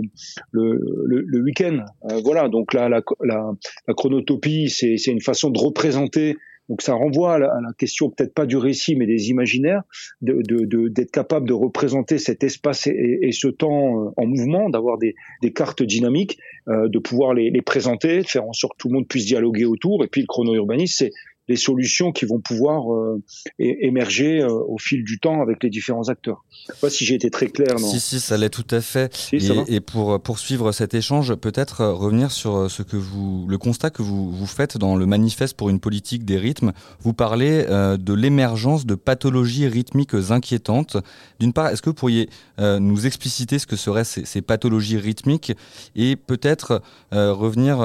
week-end? 0.54 1.80
Euh, 2.10 2.22
Voilà. 2.24 2.48
Donc 2.48 2.74
là, 2.74 2.88
la, 2.88 3.02
la, 3.26 3.52
la 3.90 3.94
chronotopie, 3.94 4.70
c'est 4.70 4.96
une 5.08 5.20
façon 5.20 5.50
de 5.50 5.60
représenter. 5.60 6.38
Donc 6.72 6.82
ça 6.82 6.94
renvoie 6.94 7.34
à 7.36 7.40
la, 7.40 7.48
à 7.48 7.60
la 7.60 7.74
question 7.78 8.10
peut-être 8.10 8.34
pas 8.34 8.46
du 8.46 8.56
récit, 8.56 8.96
mais 8.96 9.06
des 9.06 9.30
imaginaires, 9.30 9.82
de- 10.22 10.42
de- 10.42 10.64
de- 10.66 10.88
d'être 10.88 11.12
capable 11.12 11.46
de 11.46 11.54
représenter 11.54 12.18
cet 12.18 12.46
espace 12.46 12.88
et, 12.88 12.92
et- 12.92 13.28
et 13.28 13.32
ce 13.34 13.50
temps 13.50 14.06
euh, 14.06 14.10
en 14.16 14.26
mouvement, 14.26 14.70
d'avoir 14.70 14.98
des, 14.98 15.16
des 15.42 15.52
cartes 15.52 15.84
dynamiques, 15.84 16.40
euh, 16.70 16.88
de 16.88 16.98
pouvoir 16.98 17.34
les, 17.34 17.50
les 17.50 17.62
présenter, 17.62 18.20
de 18.22 18.28
faire 18.28 18.46
en 18.46 18.54
sorte 18.54 18.74
que 18.78 18.84
tout 18.84 18.88
le 18.88 18.94
monde 18.94 19.08
puisse 19.08 19.26
dialoguer 19.26 19.66
autour. 19.66 20.06
Et 20.06 20.08
puis 20.08 20.22
le 20.22 20.28
chrono-urbanisme, 20.28 20.96
c'est 20.98 21.12
les 21.52 21.58
solutions 21.58 22.14
qui 22.14 22.26
vont 22.26 22.40
pouvoir 22.40 22.94
euh, 22.94 23.22
émerger 23.60 24.42
euh, 24.42 24.48
au 24.50 24.78
fil 24.78 25.04
du 25.04 25.20
temps 25.20 25.42
avec 25.42 25.62
les 25.64 25.70
différents 25.70 26.08
acteurs. 26.08 26.46
Je 26.50 26.74
sais 26.74 26.80
pas 26.80 26.90
si 26.90 27.04
j'ai 27.06 27.16
été 27.16 27.30
très 27.30 27.48
clair. 27.48 27.76
Non 27.78 27.88
Si, 27.90 28.00
si, 28.00 28.20
ça 28.22 28.38
l'est 28.38 28.50
tout 28.50 28.68
à 28.72 28.80
fait. 28.80 29.14
et, 29.34 29.76
et 29.76 29.80
pour 29.82 30.14
euh, 30.14 30.18
poursuivre 30.18 30.72
cet 30.72 30.94
échange, 30.94 31.36
peut-être 31.36 31.86
revenir 31.86 32.32
sur 32.32 32.72
ce 32.72 32.84
que 32.84 32.96
vous, 32.96 33.46
le 33.50 33.58
constat 33.58 33.90
que 33.90 34.02
vous, 34.02 34.32
vous 34.32 34.46
faites 34.48 34.78
dans 34.78 34.96
le 34.96 35.06
manifeste 35.06 35.58
pour 35.58 35.70
une 35.70 35.82
politique 35.82 36.24
des 36.24 36.38
rythmes. 36.38 36.72
Vous 37.02 37.14
parlez 37.14 37.66
euh, 37.68 37.98
de 37.98 38.14
l'émergence 38.14 38.86
de 38.86 38.96
pathologies 38.96 39.68
rythmiques 39.68 40.16
inquiétantes. 40.30 40.96
D'une 41.42 41.52
part, 41.52 41.68
est-ce 41.68 41.82
que 41.82 41.90
vous 41.90 41.96
pourriez 41.96 42.30
nous 42.60 43.08
expliciter 43.08 43.58
ce 43.60 43.66
que 43.66 43.76
seraient 43.76 44.04
ces, 44.04 44.24
ces 44.24 44.42
pathologies 44.42 44.98
rythmiques 44.98 45.52
et 45.96 46.16
peut-être 46.16 46.82
revenir 47.12 47.82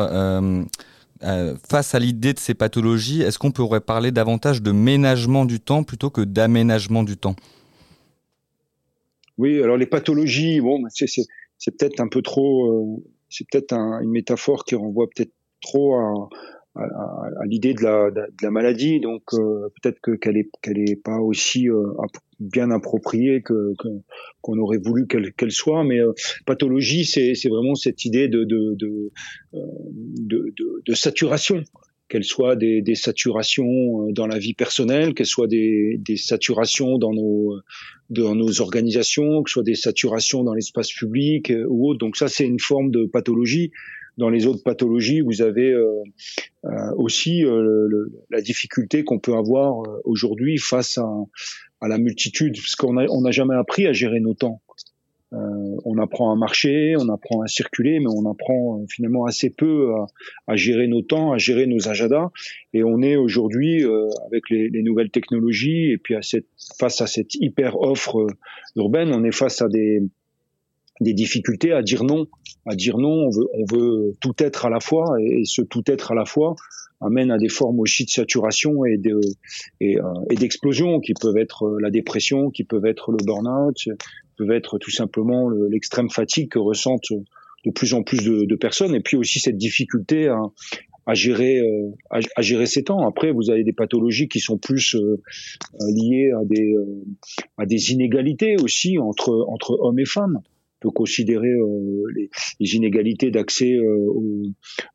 euh, 1.22 1.54
face 1.68 1.94
à 1.94 1.98
l'idée 1.98 2.32
de 2.32 2.38
ces 2.38 2.54
pathologies, 2.54 3.22
est-ce 3.22 3.38
qu'on 3.38 3.50
pourrait 3.52 3.80
parler 3.80 4.10
davantage 4.12 4.62
de 4.62 4.72
ménagement 4.72 5.44
du 5.44 5.60
temps 5.60 5.82
plutôt 5.82 6.10
que 6.10 6.20
d'aménagement 6.22 7.02
du 7.02 7.16
temps? 7.16 7.36
Oui, 9.38 9.62
alors 9.62 9.76
les 9.76 9.86
pathologies, 9.86 10.60
bon, 10.60 10.82
c'est 10.88 11.06
c'est- 11.06 11.26
c'est 11.58 11.76
peut-être 11.76 12.00
un 12.00 12.08
peu 12.08 12.22
trop, 12.22 12.96
euh, 12.98 13.04
c'est 13.28 13.46
peut-être 13.50 13.72
un- 13.72 14.00
une 14.00 14.10
métaphore 14.10 14.64
qui 14.64 14.74
renvoie 14.74 15.06
peut-être 15.14 15.32
trop 15.60 15.94
à, 15.96 16.28
à, 16.78 17.46
l'idée 17.46 17.74
de 17.74 17.82
la, 17.82 18.10
de 18.10 18.26
la 18.42 18.50
maladie, 18.50 19.00
donc 19.00 19.22
euh, 19.34 19.68
peut-être 19.80 20.00
que 20.00 20.12
qu'elle 20.12 20.36
est 20.36 20.50
qu'elle 20.62 20.78
est 20.78 20.96
pas 21.02 21.18
aussi 21.18 21.68
euh, 21.68 21.84
bien 22.40 22.70
appropriée 22.70 23.42
que 23.42 23.72
qu'on 24.42 24.58
aurait 24.58 24.78
voulu 24.78 25.06
qu'elle 25.06 25.32
qu'elle 25.32 25.52
soit, 25.52 25.84
mais 25.84 26.00
euh, 26.00 26.12
pathologie, 26.46 27.04
c'est 27.04 27.34
c'est 27.34 27.48
vraiment 27.48 27.74
cette 27.74 28.04
idée 28.04 28.28
de 28.28 28.44
de 28.44 28.74
de, 28.74 29.10
euh, 29.54 29.58
de- 30.18 30.52
de 30.86 30.94
saturation 30.94 31.62
qu'elles 32.08 32.24
soient 32.24 32.54
des, 32.54 32.82
des 32.82 32.94
saturations 32.94 33.66
euh, 34.08 34.12
dans 34.12 34.28
la 34.28 34.38
vie 34.38 34.54
personnelle, 34.54 35.12
qu'elles 35.14 35.26
soient 35.26 35.48
des, 35.48 35.96
des 35.98 36.16
saturations 36.16 36.98
dans 36.98 37.12
nos, 37.12 37.56
dans 38.10 38.36
nos 38.36 38.60
organisations, 38.60 39.42
que 39.42 39.50
ce 39.50 39.54
soit 39.54 39.64
des 39.64 39.74
saturations 39.74 40.44
dans 40.44 40.54
l'espace 40.54 40.92
public 40.92 41.50
euh, 41.50 41.66
ou 41.68 41.88
autre. 41.88 41.98
Donc 41.98 42.16
ça, 42.16 42.28
c'est 42.28 42.46
une 42.46 42.60
forme 42.60 42.92
de 42.92 43.06
pathologie. 43.06 43.72
Dans 44.16 44.30
les 44.30 44.46
autres 44.46 44.62
pathologies, 44.62 45.20
vous 45.20 45.42
avez 45.42 45.70
euh, 45.72 46.02
euh, 46.64 46.70
aussi 46.96 47.44
euh, 47.44 47.86
le- 47.88 48.12
la 48.30 48.40
difficulté 48.40 49.04
qu'on 49.04 49.18
peut 49.18 49.34
avoir 49.34 49.82
euh, 49.82 50.00
aujourd'hui 50.04 50.56
face 50.58 50.98
à, 50.98 51.08
à 51.80 51.88
la 51.88 51.98
multitude, 51.98 52.54
parce 52.56 52.76
qu'on 52.76 52.94
n'a 52.94 53.06
on 53.10 53.20
n'a 53.22 53.30
jamais 53.30 53.54
appris 53.56 53.86
à 53.86 53.92
gérer 53.92 54.20
nos 54.20 54.34
temps. 54.34 54.62
Euh, 55.32 55.36
on 55.84 55.98
apprend 55.98 56.32
à 56.32 56.36
marcher, 56.36 56.94
on 56.96 57.08
apprend 57.08 57.42
à 57.42 57.48
circuler, 57.48 57.98
mais 57.98 58.06
on 58.08 58.30
apprend 58.30 58.78
euh, 58.80 58.84
finalement 58.88 59.26
assez 59.26 59.50
peu 59.50 59.92
à, 59.94 60.06
à 60.46 60.56
gérer 60.56 60.86
nos 60.86 61.02
temps, 61.02 61.32
à 61.32 61.38
gérer 61.38 61.66
nos 61.66 61.88
agendas. 61.88 62.30
Et 62.72 62.84
on 62.84 63.02
est 63.02 63.16
aujourd'hui 63.16 63.82
avec 64.28 64.48
les, 64.50 64.68
les 64.70 64.82
nouvelles 64.82 65.10
technologies 65.10 65.90
et 65.90 65.98
puis 65.98 66.14
à 66.14 66.22
cette, 66.22 66.46
face 66.78 67.00
à 67.00 67.06
cette 67.08 67.34
hyper 67.34 67.76
offre 67.80 68.28
urbaine, 68.76 69.10
on 69.12 69.24
est 69.24 69.32
face 69.32 69.60
à 69.60 69.68
des, 69.68 70.00
des 71.00 71.12
difficultés 71.12 71.72
à 71.72 71.82
dire 71.82 72.04
non, 72.04 72.26
à 72.66 72.74
dire 72.74 72.98
non. 72.98 73.26
On 73.26 73.30
veut, 73.30 73.48
on 73.54 73.64
veut 73.64 74.12
tout 74.20 74.34
être 74.38 74.66
à 74.66 74.70
la 74.70 74.80
fois 74.80 75.16
et, 75.20 75.44
ce 75.44 75.62
tout 75.62 75.82
être 75.86 76.12
à 76.12 76.14
la 76.14 76.24
fois 76.24 76.56
amène 77.00 77.30
à 77.30 77.38
des 77.38 77.48
formes 77.50 77.78
aussi 77.80 78.04
de 78.04 78.10
saturation 78.10 78.84
et 78.86 78.96
de 78.96 79.20
et, 79.80 79.98
euh, 79.98 80.34
d'explosion 80.34 81.00
qui 81.00 81.12
peuvent 81.12 81.36
être 81.36 81.64
euh, 81.66 81.78
la 81.80 81.90
dépression, 81.90 82.50
qui 82.50 82.64
peuvent 82.64 82.86
être 82.86 83.12
le 83.12 83.18
burn-out, 83.24 83.76
peuvent 84.36 84.50
être 84.50 84.78
tout 84.78 84.90
simplement 84.90 85.48
le- 85.48 85.68
l'extrême 85.68 86.08
fatigue 86.08 86.48
que 86.48 86.58
ressentent 86.58 87.12
de 87.64 87.70
plus 87.70 87.94
en 87.94 88.02
plus 88.02 88.24
de, 88.24 88.54
personnes 88.54 88.94
et 88.94 89.00
puis 89.00 89.16
aussi 89.16 89.40
cette 89.40 89.58
difficulté 89.58 90.28
à, 90.28 90.40
à 91.04 91.14
gérer 91.14 91.58
euh, 91.58 91.90
à, 92.10 92.42
gérer 92.42 92.66
ses 92.66 92.84
temps. 92.84 93.06
Après, 93.06 93.30
vous 93.30 93.50
avez 93.50 93.64
des 93.64 93.72
pathologies 93.72 94.28
qui 94.28 94.40
sont 94.40 94.56
plus 94.56 94.96
liées 95.80 96.30
à 96.30 96.44
des 96.44 96.76
à 97.58 97.66
des 97.66 97.92
inégalités 97.92 98.56
aussi 98.56 98.98
entre 98.98 99.44
entre 99.48 99.76
hommes 99.80 99.98
et 99.98 100.06
femmes. 100.06 100.40
Peut 100.80 100.90
considérer 100.90 101.48
euh, 101.48 102.28
les, 102.60 102.74
inégalités 102.74 103.30
d'accès 103.30 103.74
euh, 103.74 104.06
au, 104.08 104.42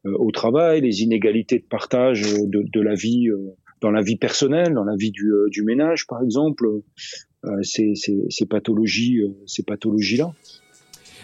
euh, 0.06 0.14
au 0.20 0.32
travail, 0.32 0.82
les 0.82 1.02
inégalités 1.02 1.60
de 1.60 1.66
partage 1.66 2.22
de, 2.22 2.82
la 2.82 2.94
vie 2.94 3.30
dans 3.82 3.92
la 3.92 4.02
vie 4.02 4.18
personnelle, 4.18 4.74
dans 4.74 4.84
la 4.84 4.96
vie 4.96 5.12
du, 5.12 5.64
ménage, 5.64 6.08
par 6.08 6.22
exemple. 6.22 6.68
Ces, 7.64 7.96
ces, 7.96 8.16
ces 8.30 8.46
pathologies, 8.46 9.20
ces 9.48 9.64
pathologies-là. 9.64 10.32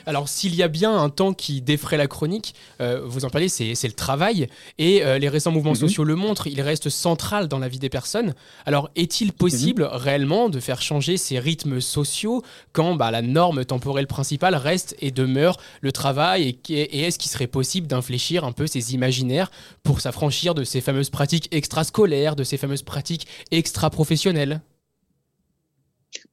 Alors 0.08 0.30
s'il 0.30 0.56
y 0.56 0.64
a 0.64 0.70
bien 0.70 0.98
un 0.98 1.10
temps 1.10 1.34
qui 1.34 1.62
défraie 1.62 1.98
la 1.98 2.08
chronique, 2.08 2.56
euh, 2.82 3.02
vous 3.06 3.26
en 3.26 3.30
parlez, 3.30 3.50
c'est 3.50 3.76
le 3.84 3.92
travail. 3.92 4.48
Et 4.78 5.04
euh, 5.04 5.20
les 5.20 5.28
récents 5.30 5.52
mouvements 5.52 5.72
Mhm. 5.72 5.76
sociaux 5.76 6.04
le 6.06 6.16
montrent, 6.16 6.48
il 6.48 6.62
reste 6.62 6.90
central 6.90 7.48
dans 7.50 7.60
la 7.60 7.68
vie 7.68 7.78
des 7.78 7.90
personnes. 7.90 8.34
Alors 8.66 8.90
est-il 8.96 9.34
possible 9.34 9.84
Mhm. 9.84 9.90
réellement 9.92 10.50
de 10.50 10.60
faire 10.62 10.82
changer 10.82 11.18
ces 11.18 11.40
rythmes 11.40 11.82
sociaux 11.82 12.42
quand 12.72 12.96
bah, 12.96 13.12
la 13.12 13.22
norme 13.22 13.66
temporelle 13.66 14.08
principale 14.08 14.56
reste 14.56 14.96
et 15.02 15.12
demeure 15.12 15.58
le 15.82 15.92
travail 15.92 16.58
Et, 16.70 17.02
est-ce 17.04 17.20
qu'il 17.20 17.30
serait 17.30 17.48
possible 17.48 17.86
d'infléchir 17.88 18.46
un 18.46 18.54
peu 18.54 18.66
ces 18.66 18.94
imaginaires 18.94 19.52
pour 19.84 20.00
s'affranchir 20.00 20.56
de 20.56 20.64
ces 20.64 20.80
fameuses 20.80 21.10
pratiques 21.10 21.50
extrascolaires, 21.52 22.38
de 22.38 22.46
ces 22.46 22.56
fameuses 22.58 22.82
pratiques 22.84 23.28
extra-professionnelles? 23.52 24.62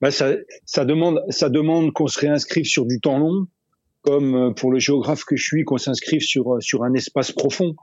Bah, 0.01 0.11
ça, 0.11 0.31
ça 0.65 0.85
demande, 0.85 1.21
ça 1.29 1.49
demande 1.49 1.93
qu'on 1.93 2.07
se 2.07 2.19
réinscrive 2.21 2.65
sur 2.65 2.87
du 2.87 3.01
temps 3.01 3.19
long, 3.19 3.47
comme 4.05 4.35
euh, 4.37 4.51
pour 4.51 4.71
le 4.71 4.79
géographe 4.79 5.25
que 5.25 5.37
je 5.37 5.45
suis, 5.45 5.65
qu'on 5.65 5.79
s'inscrive 5.79 6.21
sur 6.23 6.55
euh, 6.55 6.61
sur 6.61 6.85
un 6.85 6.95
espace 6.95 7.33
profond. 7.33 7.75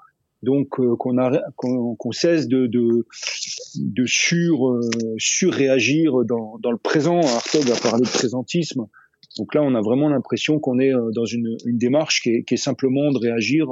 Donc 0.43 0.79
euh, 0.79 0.95
qu'on 0.97 1.15
qu'on 1.55 1.95
qu'on 1.95 2.11
cesse 2.11 2.47
de 2.47 2.65
de, 2.67 3.05
de 3.77 4.05
sur 4.05 4.69
euh, 4.69 4.81
surréagir 5.17 6.23
dans 6.25 6.57
dans 6.59 6.71
le 6.71 6.77
présent. 6.77 7.19
Hartog 7.19 7.69
a 7.69 7.79
parlé 7.79 8.03
de 8.05 8.09
présentisme. 8.09 8.85
Donc 9.37 9.53
là, 9.55 9.61
on 9.63 9.75
a 9.75 9.81
vraiment 9.81 10.09
l'impression 10.09 10.59
qu'on 10.59 10.79
est 10.79 10.93
euh, 10.93 11.11
dans 11.13 11.25
une 11.25 11.57
une 11.65 11.77
démarche 11.77 12.21
qui 12.21 12.29
est 12.31 12.43
qui 12.43 12.55
est 12.55 12.57
simplement 12.57 13.11
de 13.11 13.19
réagir 13.19 13.67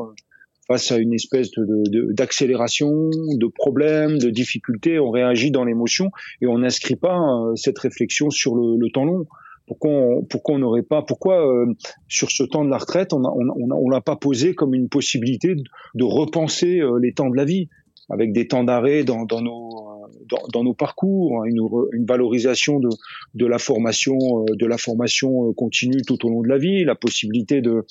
face 0.68 0.92
à 0.92 0.98
une 0.98 1.14
espèce 1.14 1.50
de 1.52 1.66
de- 1.66 1.90
de- 1.90 2.14
d'accélération, 2.14 3.10
de, 3.10 3.48
problèmes, 3.48 4.20
de 4.20 4.30
difficultés. 4.30 5.00
On 5.00 5.10
réagit 5.10 5.50
dans 5.50 5.66
l'émotion 5.66 6.12
et 6.42 6.46
on 6.48 6.60
n'inscrit 6.60 6.96
pas 6.96 7.20
cette 7.56 7.80
réflexion 7.80 8.30
sur 8.30 8.54
le, 8.56 8.78
le 8.78 8.92
temps 8.92 9.06
long. 9.06 9.26
Pourquoi 9.70 9.92
on, 9.92 10.24
pourquoi 10.24 10.56
on 10.56 10.60
n'aurait 10.60 10.82
pas, 10.82 11.04
pourquoi 11.04 11.48
euh, 11.48 11.68
sur 12.08 12.32
ce 12.32 12.44
temps 12.44 12.66
de 12.66 12.72
la 12.72 12.80
retraite, 12.80 13.14
on 13.14 13.22
on 13.24 13.90
l'a 13.90 14.02
pas 14.02 14.16
posé 14.16 14.56
comme 14.56 14.74
une 14.74 14.90
possibilité 14.90 15.54
de, 15.54 15.64
de 15.94 16.04
repenser 16.04 16.80
euh, 16.80 16.98
les 16.98 17.14
temps 17.14 17.30
de 17.30 17.38
la 17.38 17.46
vie? 17.46 17.70
Avec 18.12 18.34
des 18.34 18.48
temps 18.48 18.64
d'arrêt 18.64 19.04
dans, 19.04 19.26
dans 19.26 19.42
nos 19.42 19.68
euh, 19.68 20.36
dans, 20.52 20.64
nos 20.64 20.74
parcours, 20.74 21.42
hein, 21.42 21.46
une, 21.46 21.62
une 21.94 22.06
valorisation 22.06 22.80
de, 22.80 22.90
de 23.36 23.46
la 23.46 23.60
formation 23.60 24.18
euh, 24.18 24.56
de 24.56 24.66
la 24.66 24.80
formation 24.80 25.48
euh, 25.48 25.54
continue 25.54 26.02
tout 26.02 26.26
au 26.26 26.30
long 26.30 26.42
de 26.42 26.48
la 26.48 26.58
vie, 26.58 26.84
la 26.84 26.96
possibilité 26.96 27.62
de 27.62 27.86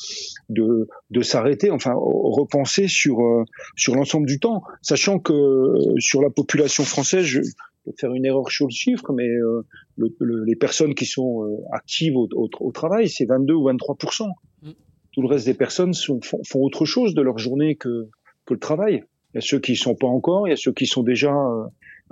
de, 0.49 0.89
de 1.11 1.23
s'arrêter, 1.23 1.71
enfin 1.71 1.95
repenser 1.97 2.89
sur 2.89 3.21
euh, 3.21 3.45
sur 3.77 3.95
l'ensemble 3.95 4.27
du 4.27 4.41
temps, 4.41 4.63
sachant 4.83 5.21
que 5.21 5.33
sur 5.99 6.21
la 6.21 6.31
population 6.31 6.83
française, 6.83 7.25
je 7.25 7.41
faire 7.99 8.13
une 8.15 8.25
erreur 8.27 8.51
sur 8.51 8.67
le 8.67 8.73
chiffre, 8.73 9.13
mais 9.13 9.29
euh, 9.29 9.63
le- 9.97 10.15
le- 10.21 10.45
les 10.45 10.57
personnes 10.57 10.95
qui 10.95 11.07
sont 11.07 11.45
euh, 11.45 11.57
actives 11.73 12.17
au, 12.17 12.29
au, 12.35 12.49
au 12.61 12.73
travail, 12.73 13.09
c'est 13.09 13.25
22 13.27 13.55
ou 13.55 13.65
23 13.65 13.97
Tout 15.13 15.23
le 15.23 15.29
reste 15.29 15.47
des 15.47 15.55
personnes 15.55 15.93
sont, 15.95 16.21
font, 16.23 16.41
font 16.47 16.61
autre 16.61 16.85
chose 16.85 17.15
de 17.15 17.23
leur 17.23 17.39
journée 17.39 17.77
que 17.77 18.09
que 18.47 18.55
le 18.55 18.61
travail. 18.61 19.05
Il 19.35 19.37
y 19.37 19.39
a 19.39 19.41
ceux 19.43 19.59
qui 19.59 19.77
sont 19.77 19.95
pas 19.95 20.07
encore, 20.07 20.47
il 20.47 20.51
y 20.51 20.55
a 20.55 20.57
ceux 20.57 20.73
qui 20.73 20.87
sont 20.87 21.03
déjà 21.03 21.35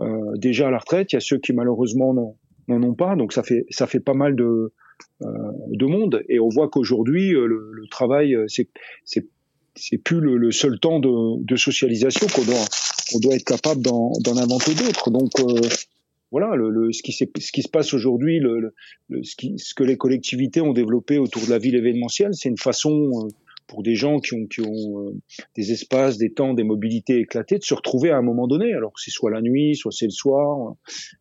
euh, 0.01 0.37
déjà 0.37 0.69
à 0.69 0.71
la 0.71 0.79
retraite, 0.79 1.13
il 1.13 1.17
y 1.17 1.19
a 1.19 1.21
ceux 1.21 1.39
qui 1.39 1.53
malheureusement 1.53 2.13
n'en 2.69 2.83
ont 2.83 2.95
pas. 2.95 3.17
Donc 3.17 3.33
ça 3.33 3.43
fait 3.43 3.65
ça 3.71 3.87
fait 3.87 4.01
pas 4.01 4.15
mal 4.15 4.35
de 4.37 4.73
de 5.23 5.87
monde 5.87 6.23
et 6.29 6.41
on 6.41 6.49
voit 6.49 6.69
qu'aujourd'hui 6.69 7.31
le, 7.33 7.47
le 7.73 7.87
travail 7.91 8.35
c'est 8.49 8.69
c'est 9.05 9.27
c'est 9.75 9.99
plus 9.99 10.21
le, 10.21 10.37
le 10.39 10.51
seul 10.53 10.79
temps 10.81 11.01
de, 11.01 11.43
de 11.45 11.57
socialisation 11.57 12.27
qu'on 12.35 12.45
doit 12.47 12.65
qu'on 13.11 13.21
doit 13.21 13.35
être 13.35 13.45
capable 13.45 13.83
d'en 13.83 14.37
inventer 14.37 14.75
d'autres. 14.75 15.11
Donc 15.11 15.39
euh, 15.41 15.61
voilà, 16.33 16.57
le, 16.57 16.71
le, 16.71 16.93
ce, 16.93 17.03
qui 17.03 17.13
ce 17.13 17.53
qui 17.53 17.63
se 17.63 17.69
passe 17.69 17.95
aujourd'hui, 17.95 18.41
le, 18.41 18.73
le, 19.09 19.23
ce, 19.23 19.37
ce 19.57 19.75
que 19.75 19.85
les 19.85 19.97
collectivités 19.97 20.61
ont 20.61 20.73
développé 20.73 21.19
autour 21.19 21.45
de 21.45 21.51
la 21.51 21.59
ville 21.59 21.77
événementielle, 21.77 22.35
c'est 22.35 22.49
une 22.49 22.59
façon 22.59 22.91
euh, 22.91 23.29
pour 23.69 23.83
des 23.83 23.95
gens 23.95 24.19
qui 24.19 24.35
ont, 24.35 24.47
qui 24.47 24.61
ont 24.61 25.09
euh, 25.09 25.15
des 25.57 25.73
espaces, 25.73 26.19
des 26.19 26.33
temps, 26.33 26.55
des 26.55 26.65
mobilités 26.65 27.19
éclatées, 27.19 27.59
de 27.59 27.65
se 27.65 27.75
retrouver 27.75 28.11
à 28.11 28.17
un 28.17 28.23
moment 28.23 28.47
donné. 28.47 28.75
Alors 28.75 28.93
c'est 28.97 29.11
soit 29.11 29.31
la 29.31 29.41
nuit, 29.41 29.77
soit 29.77 29.93
c'est 29.93 30.07
le 30.07 30.11
soir, 30.11 30.75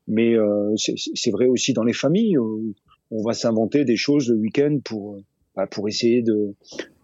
mais 0.08 0.36
euh, 0.36 0.74
c'est 0.78 1.32
vrai 1.32 1.46
aussi 1.46 1.74
dans 1.74 1.84
les 1.84 1.94
familles. 1.94 2.38
on 2.38 3.24
va 3.24 3.34
s'inventer 3.34 3.86
des 3.86 3.98
choses 3.98 4.30
le 4.30 4.38
week-end 4.38 4.80
pour, 4.84 5.18
bah, 5.56 5.68
pour 5.68 5.88
essayer 5.88 6.22
de, 6.22 6.56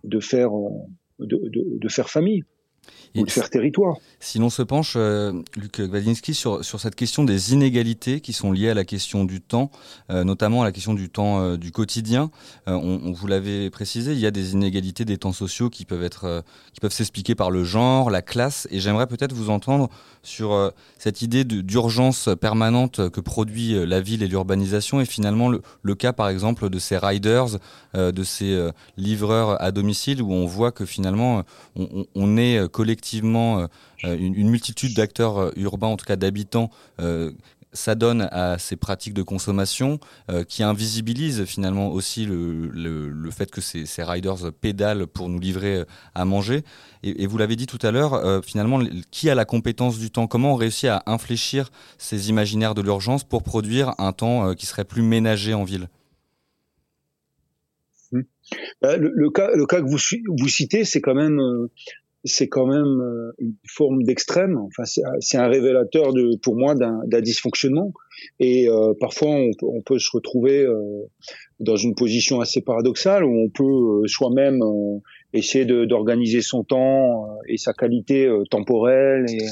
de 0.04 0.20
faire 0.20 0.52
de, 1.20 1.40
de 1.54 1.90
faire 1.90 2.10
famille. 2.10 2.44
Ou 3.16 3.26
de 3.26 3.32
faire 3.32 3.50
territoire. 3.50 3.98
Si 4.20 4.40
l'on 4.40 4.50
se 4.50 4.62
penche, 4.62 4.94
euh, 4.96 5.34
Luc 5.56 5.82
Gwadinski, 5.82 6.34
sur, 6.34 6.64
sur 6.64 6.80
cette 6.80 6.96
question 6.96 7.24
des 7.24 7.54
inégalités 7.54 8.22
qui 8.22 8.34
sont 8.34 8.52
liées 8.52 8.70
à 8.70 8.74
la 8.74 8.86
question 8.86 9.26
du 9.26 9.42
temps, 9.42 9.72
euh, 10.10 10.24
notamment 10.24 10.62
à 10.62 10.66
la 10.66 10.72
question 10.72 10.94
du 10.94 11.10
temps 11.10 11.42
euh, 11.42 11.58
du 11.58 11.72
quotidien, 11.72 12.30
on, 12.68 13.02
on 13.04 13.12
vous 13.12 13.28
l'avait 13.28 13.70
précisé, 13.70 14.14
il 14.14 14.20
y 14.20 14.26
a 14.26 14.32
des 14.32 14.54
inégalités 14.54 15.06
des 15.06 15.18
temps 15.18 15.34
sociaux 15.34 15.70
qui 15.70 15.86
peuvent 15.86 16.04
être, 16.04 16.44
qui 16.74 16.80
peuvent 16.80 16.94
s'expliquer 16.94 17.36
par 17.36 17.52
le 17.52 17.64
genre, 17.64 18.10
la 18.10 18.22
classe, 18.22 18.68
et 18.72 18.80
j'aimerais 18.80 19.08
peut-être 19.08 19.34
vous 19.34 19.50
entendre 19.50 19.90
sur 20.24 20.72
cette 20.98 21.22
idée 21.22 21.44
d'urgence 21.44 22.30
permanente 22.40 23.10
que 23.10 23.20
produit 23.20 23.74
la 23.86 24.02
ville 24.02 24.24
et 24.24 24.28
l'urbanisation, 24.28 25.02
et 25.02 25.06
finalement 25.06 25.50
le, 25.50 25.62
le 25.82 25.96
cas 25.96 26.14
par 26.14 26.30
exemple 26.30 26.70
de 26.70 26.80
ces 26.80 26.98
riders, 26.98 27.58
de 27.96 28.24
ces 28.24 28.70
livreurs 28.98 29.62
à 29.62 29.72
domicile, 29.72 30.22
où 30.22 30.32
on 30.32 30.46
voit 30.46 30.72
que 30.72 30.86
finalement 30.86 31.44
on, 31.76 32.38
est 32.38 32.71
collectivement 32.72 33.60
euh, 33.60 33.68
une, 34.18 34.34
une 34.36 34.50
multitude 34.50 34.96
d'acteurs 34.96 35.38
euh, 35.38 35.52
urbains, 35.56 35.88
en 35.88 35.98
tout 35.98 36.06
cas 36.06 36.16
d'habitants, 36.16 36.70
euh, 37.00 37.32
s'adonnent 37.74 38.28
à 38.32 38.58
ces 38.58 38.76
pratiques 38.76 39.14
de 39.14 39.24
consommation 39.24 40.00
euh, 40.30 40.44
qui 40.44 40.64
invisibilisent 40.64 41.46
finalement 41.46 41.90
aussi 41.92 42.26
le, 42.26 42.68
le, 42.68 43.10
le 43.10 43.32
fait 43.32 43.50
que 43.50 43.62
ces, 43.62 43.86
riders 44.04 44.52
pédalent 44.60 45.08
pour 45.08 45.30
nous 45.30 45.40
livrer 45.40 45.78
euh, 45.78 45.86
à 46.14 46.26
manger. 46.26 46.64
Et, 47.04 47.26
vous 47.28 47.38
l'avez 47.38 47.56
dit 47.56 47.68
tout 47.68 47.80
à 47.82 47.92
l'heure, 47.92 48.14
euh, 48.14 48.42
finalement, 48.42 48.80
qui 49.10 49.30
a 49.30 49.36
la 49.36 49.46
compétence 49.46 49.98
du 49.98 50.12
temps? 50.12 50.28
Comment 50.28 50.54
on 50.54 50.56
réussit 50.56 50.90
à 50.90 51.04
infléchir 51.06 51.70
ces 51.98 52.30
imaginaires 52.30 52.76
de 52.76 52.82
l'urgence 52.82 53.24
pour 53.24 53.44
produire 53.44 53.94
un 54.00 54.12
temps 54.12 54.50
euh, 54.50 54.54
qui 54.54 54.66
serait 54.66 54.86
plus 54.86 55.02
ménagé 55.02 55.54
en 55.54 55.64
ville? 55.64 55.88
Bah, 58.82 58.98
le, 58.98 59.14
le 59.16 59.30
cas, 59.30 59.50
le 59.56 59.66
cas 59.66 59.80
que 59.80 59.88
vous, 59.88 59.98
vous 60.38 60.48
citez, 60.50 60.84
c'est 60.84 61.00
quand 61.00 61.16
même, 61.16 61.40
euh, 61.40 61.72
c'est 62.24 62.48
quand 62.48 62.68
même 62.68 63.02
euh, 63.02 63.32
une 63.40 63.56
forme 63.68 64.04
d'extrême. 64.04 64.58
Enfin, 64.58 64.84
c'est 65.20 65.38
un 65.38 65.48
révélateur 65.48 66.14
de, 66.14 66.38
pour 66.42 66.56
moi, 66.56 66.76
d'un 66.76 67.22
dysfonctionnement. 67.22 67.94
Et 68.40 68.70
euh, 68.70 68.94
parfois, 69.00 69.30
on, 69.30 69.52
on 69.64 69.82
peut 69.82 70.00
se 70.00 70.10
retrouver 70.12 70.62
euh, 70.62 71.08
dans 71.60 71.76
une 71.76 71.96
position 71.96 72.42
assez 72.42 72.62
paradoxale 72.62 73.24
où 73.24 73.40
on 73.40 73.50
peut 73.50 74.04
euh, 74.04 74.08
soi-même 74.08 74.62
euh, 74.62 75.00
essayer 75.34 75.66
d'organiser 75.66 76.42
son 76.42 76.64
temps 76.64 77.26
euh, 77.26 77.34
et 77.48 77.58
sa 77.58 77.74
qualité 77.74 78.30
temporelle 78.50 79.26
et 79.30 79.46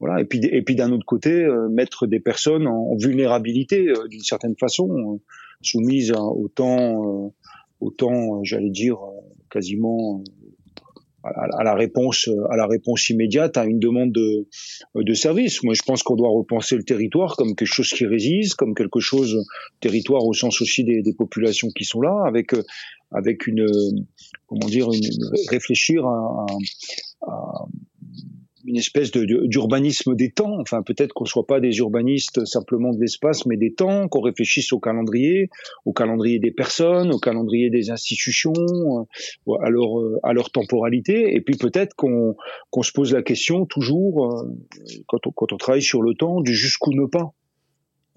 voilà. 0.00 0.20
Et 0.20 0.24
puis, 0.24 0.40
et 0.44 0.62
puis 0.62 0.74
d'un 0.74 0.92
autre 0.92 1.06
côté, 1.06 1.46
mettre 1.70 2.06
des 2.06 2.20
personnes 2.20 2.66
en, 2.66 2.94
vulnérabilité 2.96 3.90
d'une 4.10 4.20
certaine 4.20 4.56
façon, 4.58 5.20
soumises 5.62 6.12
à, 6.12 6.20
au 6.20 6.48
temps, 6.48 7.32
au 7.84 7.90
temps, 7.90 8.36
euh, 8.36 8.40
j'allais 8.42 8.70
dire 8.70 8.98
quasiment 9.50 10.22
à, 11.58 11.64
la 11.64 11.74
réponse, 11.74 12.28
euh, 12.28 12.52
à 12.52 12.56
la 12.56 12.66
réponse 12.66 13.08
immédiate 13.10 13.56
à 13.56 13.64
une 13.64 13.78
demande 13.78 14.12
de, 14.12 14.46
de 14.94 15.14
service. 15.14 15.62
Moi, 15.62 15.74
je 15.74 15.82
pense 15.82 16.02
qu'on 16.02 16.16
doit 16.16 16.28
repenser 16.30 16.76
le 16.76 16.82
territoire 16.84 17.36
comme 17.36 17.54
quelque 17.54 17.72
chose 17.72 17.88
qui 17.90 18.06
résiste, 18.06 18.54
comme 18.54 18.74
quelque 18.74 19.00
chose 19.00 19.44
territoire 19.80 20.24
au 20.24 20.32
sens 20.34 20.60
aussi 20.60 20.84
des, 20.84 21.02
des 21.02 21.14
populations 21.14 21.68
qui 21.76 21.84
sont 21.84 22.00
là, 22.00 22.14
avec 22.26 22.52
euh, 22.54 22.62
avec 23.10 23.46
une 23.46 23.60
euh, 23.62 23.90
comment 24.46 24.66
dire, 24.66 24.88
une- 24.92 25.00
réfléchir 25.48 26.04
à, 26.06 26.44
à- 27.26 27.30
à 27.30 27.66
une 28.66 28.76
espèce 28.76 29.10
de- 29.10 29.24
de- 29.24 29.46
d'urbanisme 29.46 30.14
des 30.14 30.30
temps. 30.30 30.58
Enfin, 30.60 30.82
peut-être 30.82 31.12
qu'on 31.12 31.24
soit 31.24 31.46
pas 31.46 31.60
des 31.60 31.76
urbanistes 31.78 32.44
simplement 32.46 32.92
de 32.92 33.00
l'espace, 33.00 33.46
mais 33.46 33.56
des 33.56 33.74
temps, 33.74 34.08
qu'on 34.08 34.20
réfléchisse 34.20 34.72
au 34.72 34.80
calendrier, 34.80 35.48
au 35.84 35.92
calendrier 35.92 36.38
des 36.38 36.50
personnes, 36.50 37.12
au 37.12 37.18
calendrier 37.18 37.70
des 37.70 37.90
institutions, 37.90 38.52
euh, 38.52 39.52
à 39.62 39.70
leur 39.70 40.00
euh, 40.00 40.18
à 40.22 40.32
leur 40.32 40.50
temporalité. 40.50 41.34
Et 41.34 41.40
puis 41.40 41.56
peut-être 41.56 41.94
qu'on 41.94 42.34
qu'on 42.70 42.82
se 42.82 42.92
pose 42.92 43.12
la 43.12 43.22
question 43.22 43.66
toujours 43.66 44.26
euh, 44.26 44.48
quand 45.06 45.26
on 45.26 45.30
quand 45.30 45.52
on 45.52 45.56
travaille 45.56 45.82
sur 45.82 46.02
le 46.02 46.14
temps 46.14 46.40
du 46.40 46.54
jusqu'où 46.54 46.92
ne 46.92 47.06
pas. 47.06 47.32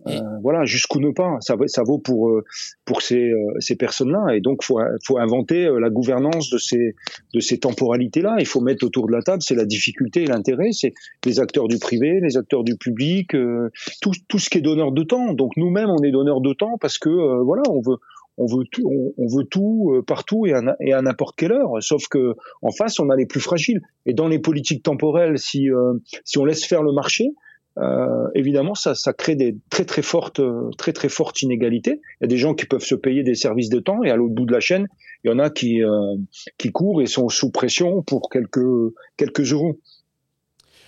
Euh, 0.05 0.21
voilà, 0.43 0.63
jusqu'où 0.63 0.99
ne 0.99 1.09
pas. 1.11 1.37
Ça, 1.39 1.55
vaut- 1.55 1.67
ça 1.67 1.81
vaut 1.83 1.97
pour 1.97 2.29
euh, 2.29 2.43
pour 2.85 3.01
ces 3.01 3.31
euh, 3.31 3.37
ces 3.59 3.75
personnes-là. 3.75 4.35
Et 4.35 4.41
donc 4.41 4.63
faut 4.63 4.79
faut 5.05 5.17
inventer 5.17 5.65
euh, 5.65 5.79
la 5.79 5.89
gouvernance 5.89 6.49
de 6.51 6.59
ces 6.59 6.95
de 7.33 7.39
ces 7.39 7.57
temporalités-là. 7.57 8.35
Il 8.39 8.45
faut 8.45 8.61
mettre 8.61 8.85
autour 8.85 9.07
de 9.07 9.11
la 9.11 9.21
table. 9.23 9.41
C'est 9.41 9.55
la 9.55 9.65
difficulté 9.65 10.21
et 10.23 10.27
l'intérêt. 10.27 10.71
C'est 10.71 10.93
les 11.25 11.39
acteurs 11.39 11.67
du 11.67 11.79
privé, 11.79 12.19
les 12.21 12.37
acteurs 12.37 12.63
du 12.63 12.77
public, 12.77 13.33
euh, 13.33 13.69
tout 14.01 14.11
tout 14.27 14.37
ce 14.39 14.49
qui 14.49 14.59
est 14.59 14.61
donneur 14.61 14.91
de 14.91 15.03
temps. 15.03 15.33
Donc 15.33 15.53
nous-mêmes, 15.57 15.89
on 15.89 16.03
est 16.03 16.11
donneurs 16.11 16.41
de 16.41 16.53
temps 16.53 16.77
parce 16.79 16.99
que 16.99 17.09
euh, 17.09 17.41
voilà, 17.43 17.63
on 17.69 17.81
veut 17.81 17.97
on 18.39 18.45
veut 18.45 18.65
tout, 18.71 18.87
on, 19.17 19.25
veut 19.35 19.45
tout 19.45 20.03
partout 20.05 20.45
et 20.45 20.53
à, 20.53 20.61
et 20.79 20.93
à 20.93 21.01
n'importe 21.01 21.35
quelle 21.35 21.51
heure. 21.53 21.71
Sauf 21.81 22.07
que 22.07 22.35
en 22.61 22.69
face, 22.69 22.99
on 22.99 23.09
a 23.09 23.15
les 23.15 23.25
plus 23.25 23.39
fragiles. 23.39 23.81
Et 24.05 24.13
dans 24.13 24.27
les 24.27 24.37
politiques 24.37 24.83
temporelles, 24.83 25.39
si 25.39 25.71
euh, 25.71 25.93
si 26.23 26.37
on 26.37 26.45
laisse 26.45 26.63
faire 26.63 26.83
le 26.83 26.93
marché, 26.93 27.31
euh, 27.79 28.27
évidemment, 28.33 28.75
ça, 28.75 28.95
ça 28.95 29.13
crée 29.13 29.35
des 29.35 29.55
très 29.69 29.85
très 29.85 30.01
fortes, 30.01 30.41
très 30.77 30.93
très 30.93 31.09
fortes 31.09 31.41
inégalités. 31.41 32.01
Il 32.19 32.23
y 32.23 32.25
a 32.25 32.27
des 32.27 32.37
gens 32.37 32.53
qui 32.53 32.65
peuvent 32.65 32.83
se 32.83 32.95
payer 32.95 33.23
des 33.23 33.35
services 33.35 33.69
de 33.69 33.79
temps 33.79 34.03
et 34.03 34.09
à 34.09 34.15
l'autre 34.15 34.33
bout 34.33 34.45
de 34.45 34.53
la 34.53 34.59
chaîne, 34.59 34.87
il 35.23 35.31
y 35.31 35.33
en 35.33 35.39
a 35.39 35.49
qui 35.49 35.83
euh, 35.83 36.15
qui 36.57 36.71
courent 36.71 37.01
et 37.01 37.05
sont 37.05 37.29
sous 37.29 37.51
pression 37.51 38.01
pour 38.01 38.29
quelques 38.29 38.93
quelques 39.17 39.51
euros. 39.51 39.79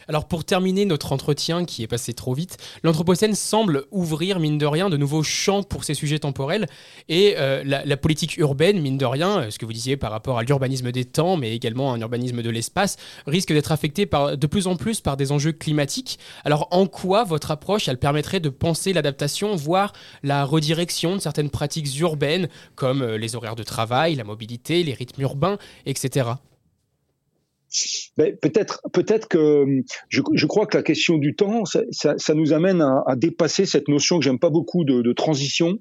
Alors 0.10 0.27
pour 0.27 0.44
terminer 0.44 0.86
notre 0.86 1.14
entretien 1.14 1.65
qui 1.65 1.84
est 1.84 1.88
passé 1.88 2.14
trop 2.14 2.34
vite, 2.34 2.57
l'Anthropocène 2.81 3.36
semble 3.36 3.86
ouvrir, 3.91 4.40
mine 4.40 4.57
de 4.57 4.65
rien, 4.65 4.90
de 4.90 4.98
nouveaux 4.98 5.22
champs 5.22 5.61
pour 5.61 5.84
ces 5.84 5.94
sujets 5.94 6.18
temporels. 6.18 6.65
Et 7.10 7.36
euh, 7.38 7.64
la, 7.64 7.98
politique 7.98 8.38
urbaine, 8.38 8.81
mine 8.81 8.98
de 8.98 9.06
rien, 9.06 9.41
euh, 9.41 9.52
ce 9.52 9.60
que 9.60 9.68
vous 9.68 9.73
disiez 9.73 9.98
par 9.98 10.10
rapport 10.10 10.40
à 10.40 10.44
l'urbanisme 10.44 10.91
des 10.91 11.06
temps, 11.06 11.38
mais 11.38 11.56
également 11.56 11.94
un 11.94 12.02
urbanisme 12.02 12.41
de 12.41 12.49
l'espace, 12.49 12.98
risque 13.27 13.53
d'être 13.53 13.72
affectée 13.72 14.07
par, 14.07 14.36
de 14.36 14.48
plus 14.48 14.65
en 14.65 14.76
plus 14.76 14.99
par 14.99 15.15
des 15.15 15.31
enjeux 15.31 15.52
climatiques. 15.52 16.18
Alors 16.44 16.68
en 16.72 16.88
quoi 16.88 17.23
votre 17.23 17.52
approche, 17.52 17.88
elle 17.88 17.99
permettrait 17.99 18.40
de 18.40 18.49
penser 18.49 18.94
l'adaptation, 18.94 19.56
voire 19.56 19.94
la 20.23 20.44
redirection 20.44 21.18
de 21.18 21.22
certaines 21.22 21.52
pratiques 21.52 21.99
urbaines, 21.99 22.49
comme 22.73 23.03
euh, 23.03 23.18
les 23.19 23.36
horaires 23.36 23.56
de 23.56 23.61
travail, 23.61 24.15
la 24.15 24.23
mobilité, 24.23 24.84
les 24.84 24.94
rythmes 24.94 25.22
urbains, 25.22 25.60
etc. 25.86 26.31
Ben, 28.17 28.35
peut-être, 28.35 29.27
que 29.27 29.65
je, 30.09 30.21
je 30.33 30.45
crois 30.45 30.65
que 30.65 30.77
la 30.77 30.83
question 30.83 31.17
du 31.17 31.35
temps, 31.35 31.63
ça, 31.65 32.33
nous 32.33 32.53
amène 32.53 32.81
à, 32.81 33.15
dépasser 33.15 33.65
cette 33.65 33.87
notion 33.87 34.19
que 34.19 34.25
j'aime 34.25 34.39
pas 34.39 34.49
beaucoup 34.49 34.83
de, 34.83 35.01
de 35.01 35.13
transition 35.13 35.77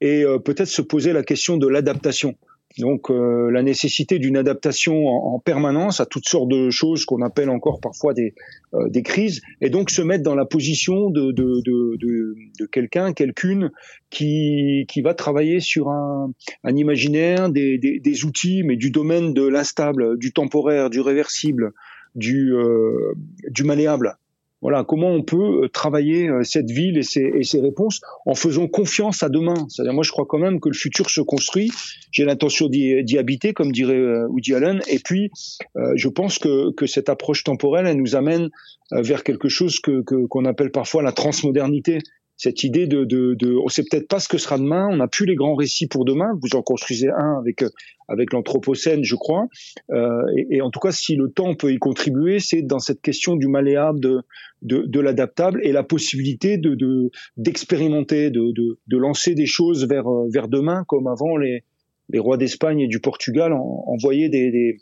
et 0.00 0.24
euh, 0.24 0.38
peut-être 0.38 0.68
se 0.68 0.82
poser 0.82 1.12
la 1.12 1.22
question 1.22 1.56
de 1.56 1.66
l'adaptation. 1.66 2.36
Donc 2.76 3.10
euh, 3.10 3.50
la 3.50 3.62
nécessité 3.62 4.18
d'une 4.18 4.36
adaptation 4.36 5.08
en, 5.08 5.34
en 5.34 5.38
permanence 5.38 6.00
à 6.00 6.06
toutes 6.06 6.28
sortes 6.28 6.48
de 6.48 6.70
choses 6.70 7.06
qu'on 7.06 7.22
appelle 7.22 7.48
encore 7.50 7.80
parfois 7.80 8.12
des, 8.12 8.34
euh, 8.74 8.88
des 8.88 9.02
crises, 9.02 9.40
et 9.60 9.70
donc 9.70 9.90
se 9.90 10.02
mettre 10.02 10.22
dans 10.22 10.34
la 10.34 10.44
position 10.44 11.10
de, 11.10 11.32
de, 11.32 11.62
de, 11.64 11.96
de, 11.96 12.34
de 12.60 12.66
quelqu'un, 12.66 13.12
quelqu'une 13.14 13.70
qui, 14.10 14.84
qui 14.88 15.00
va 15.00 15.14
travailler 15.14 15.60
sur 15.60 15.88
un, 15.88 16.32
un 16.62 16.76
imaginaire, 16.76 17.48
des, 17.48 17.78
des, 17.78 17.98
des 17.98 18.24
outils, 18.24 18.62
mais 18.62 18.76
du 18.76 18.90
domaine 18.90 19.32
de 19.32 19.46
l'instable, 19.46 20.18
du 20.18 20.32
temporaire, 20.32 20.90
du 20.90 21.00
réversible, 21.00 21.72
du, 22.14 22.54
euh, 22.54 23.14
du 23.50 23.64
malléable. 23.64 24.18
Voilà, 24.60 24.82
comment 24.82 25.10
on 25.10 25.22
peut 25.22 25.64
euh, 25.64 25.68
travailler 25.68 26.28
euh, 26.28 26.42
cette 26.42 26.70
ville 26.70 26.98
et 26.98 27.02
ses, 27.02 27.22
et 27.22 27.44
ses 27.44 27.60
réponses 27.60 28.00
en 28.26 28.34
faisant 28.34 28.66
confiance 28.66 29.22
à 29.22 29.28
demain? 29.28 29.54
C'est-à-dire, 29.68 29.92
moi, 29.92 30.02
je 30.02 30.10
crois 30.10 30.26
quand 30.26 30.38
même 30.38 30.58
que 30.58 30.68
le 30.68 30.74
futur 30.74 31.10
se 31.10 31.20
construit. 31.20 31.70
J'ai 32.10 32.24
l'intention 32.24 32.68
d'y 32.68 33.18
habiter, 33.18 33.52
comme 33.52 33.70
dirait 33.70 33.94
euh, 33.94 34.26
Woody 34.28 34.54
Allen. 34.54 34.80
Et 34.88 34.98
puis, 34.98 35.30
euh, 35.76 35.92
je 35.94 36.08
pense 36.08 36.38
que, 36.38 36.72
que 36.72 36.86
cette 36.86 37.08
approche 37.08 37.44
temporelle, 37.44 37.86
elle 37.86 37.98
nous 37.98 38.16
amène 38.16 38.48
vers 38.90 39.22
quelque 39.22 39.48
chose 39.50 39.80
que- 39.80 40.00
qu'on 40.00 40.44
appelle 40.46 40.70
parfois 40.70 41.02
la 41.02 41.12
transmodernité. 41.12 41.98
Cette 42.38 42.62
idée 42.64 42.86
de, 42.86 43.04
de, 43.04 43.34
de 43.34 43.54
on 43.62 43.68
sait 43.68 43.82
peut-être 43.82 44.08
pas 44.08 44.20
ce 44.20 44.28
que 44.28 44.38
sera 44.38 44.56
demain, 44.58 44.88
on 44.90 44.96
n'a 44.96 45.08
plus 45.08 45.26
les 45.26 45.34
grands 45.34 45.56
récits 45.56 45.88
pour 45.88 46.04
demain. 46.06 46.30
Vous 46.40 46.56
en 46.56 46.62
construisez 46.62 47.08
un 47.10 47.38
avec 47.38 47.62
euh, 47.62 47.68
avec 48.06 48.32
l'anthropocène, 48.32 49.04
je 49.04 49.16
crois. 49.16 49.48
Euh, 49.90 50.22
et, 50.38 50.56
et 50.56 50.62
en 50.62 50.70
tout 50.70 50.80
cas, 50.80 50.92
si 50.92 51.14
le 51.16 51.30
temps 51.30 51.54
peut 51.56 51.72
y 51.72 51.78
contribuer, 51.78 52.38
c'est 52.38 52.62
dans 52.62 52.78
cette 52.78 53.02
question 53.02 53.36
du 53.36 53.48
malléable, 53.48 54.00
de, 54.00 54.22
de, 54.62 54.84
de 54.86 55.00
l'adaptable 55.00 55.60
et 55.62 55.72
la 55.72 55.82
possibilité 55.82 56.56
de 56.56 56.74
de- 56.74 57.10
d'expérimenter, 57.36 58.30
de, 58.30 58.52
de, 58.52 58.78
de 58.86 58.96
lancer 58.96 59.34
des 59.34 59.46
choses 59.46 59.86
vers 59.86 60.06
euh, 60.08 60.28
vers 60.32 60.48
demain, 60.48 60.84
comme 60.86 61.06
avant 61.08 61.36
les 61.36 61.64
les 62.10 62.20
rois 62.20 62.38
d'Espagne 62.38 62.80
et 62.80 62.86
du 62.88 63.00
Portugal 63.00 63.52
en- 63.52 63.84
envoyaient 63.88 64.30
des, 64.30 64.50
des 64.50 64.76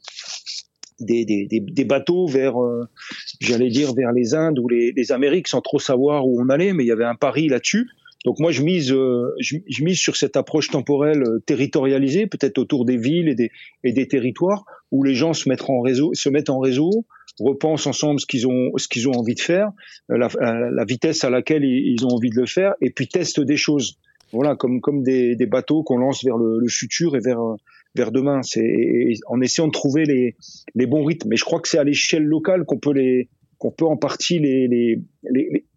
des, 1.01 1.25
des, 1.25 1.47
des, 1.47 1.61
des 1.61 1.85
bateaux 1.85 2.27
vers, 2.27 2.63
euh, 2.63 2.89
j'allais 3.41 3.69
dire, 3.69 3.95
vers 3.95 4.13
les 4.13 4.35
Indes 4.35 4.59
ou 4.59 4.69
les, 4.69 4.93
les 4.93 5.13
Amériques 5.13 5.49
sans 5.49 5.61
trop 5.61 5.79
savoir 5.79 6.27
où 6.27 6.41
on 6.41 6.49
allait, 6.49 6.73
mais 6.73 6.85
il 6.85 6.87
y 6.87 6.93
avait 6.93 7.05
un 7.05 7.15
pari 7.15 7.49
là-dessus. 7.49 7.89
Donc 8.25 8.41
moi, 8.41 8.51
je 8.51 8.63
mise, 8.63 8.93
euh, 8.93 9.35
je, 9.39 9.85
mise 9.85 9.99
sur 9.99 10.17
cette 10.17 10.37
approche 10.37 10.69
temporelle 10.69 11.23
euh, 11.23 11.39
territorialisée, 11.47 12.27
peut-être 12.27 12.59
autour 12.59 12.85
des 12.85 12.97
villes 12.97 13.29
et 13.29 13.35
des, 13.35 13.51
et 13.85 13.93
des 13.93 14.09
territoires, 14.09 14.65
où 14.91 15.05
les 15.05 15.15
gens 15.15 15.33
se 15.33 15.49
mettent 15.49 15.69
en 15.69 15.81
réseau, 15.81 16.13
se 16.15 16.29
mettent 16.29 16.51
en 16.51 16.59
réseau, 16.59 17.05
repensent 17.39 17.87
ensemble 17.87 18.19
ce 18.19 18.27
qu'ils 18.27 18.49
ont, 18.49 18.73
ce 18.77 18.89
qu'ils 18.89 19.09
ont 19.09 19.13
envie 19.13 19.35
de 19.35 19.41
faire, 19.41 19.71
la, 20.09 20.29
la, 20.41 20.85
vitesse 20.85 21.23
à 21.23 21.31
laquelle 21.31 21.65
ils, 21.65 21.93
ils 21.93 22.05
ont 22.05 22.09
envie 22.09 22.31
de 22.31 22.41
le 22.41 22.47
faire, 22.47 22.75
et 22.81 22.91
puis 22.91 23.07
testent 23.07 23.41
des 23.41 23.57
choses. 23.57 23.99
Voilà, 24.33 24.57
comme 24.57 24.81
comme 24.81 25.05
des, 25.05 25.37
des 25.37 25.47
bateaux 25.47 25.85
qu'on 25.85 25.99
lance 25.99 26.25
vers 26.25 26.37
le, 26.37 26.59
le 26.59 26.69
futur 26.69 27.15
et 27.15 27.21
vers 27.21 27.39
vers 27.97 28.13
demain. 28.13 28.43
C'est 28.43 29.15
en 29.27 29.41
essayant 29.41 29.67
de 29.67 29.73
trouver 29.73 30.05
les, 30.05 30.87
bons 30.87 31.05
rythmes. 31.05 31.29
Mais 31.29 31.37
je 31.37 31.45
crois 31.45 31.61
que 31.61 31.69
c'est 31.69 31.79
à 31.79 31.85
l'échelle 31.85 32.25
locale 32.25 32.65
qu'on 32.65 32.79
peut 32.79 33.87
en 33.87 33.97
partie 33.97 34.39
les, 34.39 35.01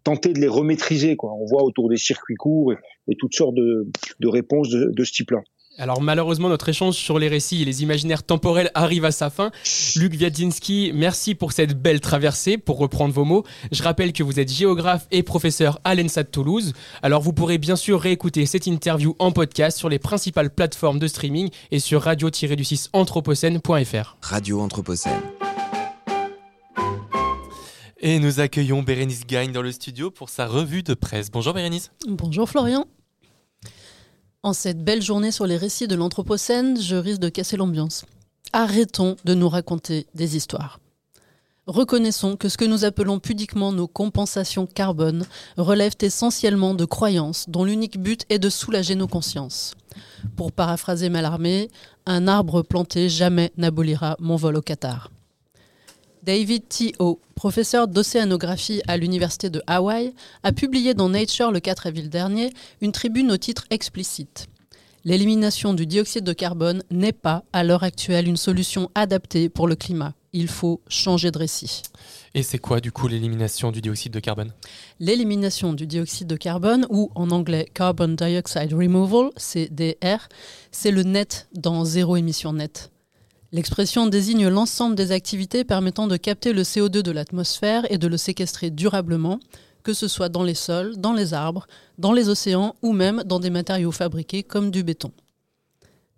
tenter 0.04 0.32
de 0.32 0.40
les 0.40 0.48
remaîtriser. 0.48 1.16
On 1.22 1.46
voit 1.46 1.64
autour 1.64 1.88
des 1.88 1.96
circuits 1.96 2.36
courts 2.36 2.72
et, 3.08 3.16
toutes 3.16 3.34
sortes 3.34 3.54
de, 3.54 3.88
réponses 4.28 4.70
de 4.70 5.04
ce 5.04 5.12
type-là. 5.12 5.40
Alors 5.80 6.02
malheureusement, 6.02 6.50
notre 6.50 6.68
échange 6.68 6.94
sur 6.94 7.18
les 7.18 7.28
récits 7.28 7.62
et 7.62 7.64
les 7.64 7.82
imaginaires 7.82 8.22
temporels 8.22 8.70
arrive 8.74 9.06
à 9.06 9.12
sa 9.12 9.30
fin. 9.30 9.50
Luc 9.96 10.12
Wiadzinski, 10.12 10.92
merci 10.94 11.34
pour 11.34 11.52
cette 11.52 11.80
belle 11.80 12.00
traversée, 12.00 12.58
pour 12.58 12.76
reprendre 12.76 13.14
vos 13.14 13.24
mots. 13.24 13.44
Je 13.72 13.82
rappelle 13.82 14.12
que 14.12 14.22
vous 14.22 14.38
êtes 14.38 14.52
géographe 14.52 15.06
et 15.10 15.22
professeur 15.22 15.80
à 15.84 15.94
l'ENSA 15.94 16.24
de 16.24 16.28
Toulouse. 16.28 16.74
Alors 17.00 17.22
vous 17.22 17.32
pourrez 17.32 17.56
bien 17.56 17.76
sûr 17.76 17.98
réécouter 17.98 18.44
cette 18.44 18.66
interview 18.66 19.16
en 19.18 19.32
podcast 19.32 19.78
sur 19.78 19.88
les 19.88 19.98
principales 19.98 20.50
plateformes 20.50 20.98
de 20.98 21.06
streaming 21.06 21.48
et 21.70 21.78
sur 21.78 22.02
radio-du6 22.02 22.90
anthropocène.fr. 22.92 24.16
Radio 24.20 24.60
Anthropocène. 24.60 25.22
Et 28.02 28.18
nous 28.18 28.40
accueillons 28.40 28.82
Bérénice 28.82 29.26
Gagne 29.26 29.52
dans 29.52 29.62
le 29.62 29.72
studio 29.72 30.10
pour 30.10 30.28
sa 30.28 30.46
revue 30.46 30.82
de 30.82 30.92
presse. 30.92 31.30
Bonjour 31.30 31.54
Bérénice. 31.54 31.90
Bonjour 32.06 32.50
Florian. 32.50 32.84
En 34.42 34.54
cette 34.54 34.82
belle 34.82 35.02
journée 35.02 35.32
sur 35.32 35.46
les 35.46 35.58
récits 35.58 35.86
de 35.86 35.94
l'Anthropocène, 35.94 36.80
je 36.80 36.96
risque 36.96 37.20
de 37.20 37.28
casser 37.28 37.58
l'ambiance. 37.58 38.06
Arrêtons 38.54 39.16
de 39.26 39.34
nous 39.34 39.50
raconter 39.50 40.06
des 40.14 40.34
histoires. 40.34 40.80
Reconnaissons 41.66 42.36
que 42.36 42.48
ce 42.48 42.56
que 42.56 42.64
nous 42.64 42.86
appelons 42.86 43.18
pudiquement 43.18 43.70
nos 43.70 43.86
compensations 43.86 44.66
carbone 44.66 45.26
relèvent 45.58 45.98
essentiellement 46.00 46.72
de 46.72 46.86
croyances 46.86 47.50
dont 47.50 47.64
l'unique 47.64 48.00
but 48.00 48.24
est 48.30 48.38
de 48.38 48.48
soulager 48.48 48.94
nos 48.94 49.06
consciences. 49.06 49.74
Pour 50.36 50.52
paraphraser 50.52 51.10
Mallarmé, 51.10 51.68
un 52.06 52.26
arbre 52.26 52.62
planté 52.62 53.10
jamais 53.10 53.52
n'abolira 53.58 54.16
mon 54.20 54.36
vol 54.36 54.56
au 54.56 54.62
Qatar. 54.62 55.10
David 56.22 56.68
T. 56.68 56.92
O., 56.98 57.18
professeur 57.34 57.88
d'océanographie 57.88 58.82
à 58.86 58.96
l'Université 58.96 59.48
de 59.48 59.62
Hawaï, 59.66 60.12
a 60.42 60.52
publié 60.52 60.92
dans 60.92 61.08
Nature 61.08 61.50
le 61.50 61.60
4 61.60 61.86
avril 61.86 62.10
dernier 62.10 62.50
une 62.82 62.92
tribune 62.92 63.32
au 63.32 63.36
titre 63.38 63.64
explicite. 63.70 64.46
L'élimination 65.04 65.72
du 65.72 65.86
dioxyde 65.86 66.24
de 66.24 66.34
carbone 66.34 66.82
n'est 66.90 67.14
pas, 67.14 67.44
à 67.54 67.64
l'heure 67.64 67.84
actuelle, 67.84 68.28
une 68.28 68.36
solution 68.36 68.90
adaptée 68.94 69.48
pour 69.48 69.66
le 69.66 69.74
climat. 69.74 70.12
Il 70.34 70.46
faut 70.46 70.82
changer 70.88 71.30
de 71.30 71.38
récit. 71.38 71.82
Et 72.34 72.42
c'est 72.42 72.58
quoi 72.58 72.80
du 72.80 72.92
coup 72.92 73.08
l'élimination 73.08 73.72
du 73.72 73.80
dioxyde 73.80 74.12
de 74.12 74.20
carbone? 74.20 74.52
L'élimination 75.00 75.72
du 75.72 75.86
dioxyde 75.86 76.28
de 76.28 76.36
carbone, 76.36 76.86
ou 76.90 77.10
en 77.14 77.30
anglais 77.30 77.66
Carbon 77.72 78.08
Dioxide 78.08 78.74
Removal, 78.74 79.30
CDR, 79.38 80.28
c'est 80.70 80.90
le 80.90 81.02
net 81.02 81.48
dans 81.54 81.84
zéro 81.84 82.16
émission 82.16 82.52
nette. 82.52 82.90
L'expression 83.52 84.06
désigne 84.06 84.46
l'ensemble 84.46 84.94
des 84.94 85.10
activités 85.10 85.64
permettant 85.64 86.06
de 86.06 86.16
capter 86.16 86.52
le 86.52 86.62
CO2 86.62 87.02
de 87.02 87.10
l'atmosphère 87.10 87.84
et 87.90 87.98
de 87.98 88.06
le 88.06 88.16
séquestrer 88.16 88.70
durablement, 88.70 89.40
que 89.82 89.92
ce 89.92 90.06
soit 90.06 90.28
dans 90.28 90.44
les 90.44 90.54
sols, 90.54 90.96
dans 90.98 91.12
les 91.12 91.34
arbres, 91.34 91.66
dans 91.98 92.12
les 92.12 92.28
océans 92.28 92.76
ou 92.82 92.92
même 92.92 93.24
dans 93.24 93.40
des 93.40 93.50
matériaux 93.50 93.90
fabriqués 93.90 94.44
comme 94.44 94.70
du 94.70 94.84
béton. 94.84 95.10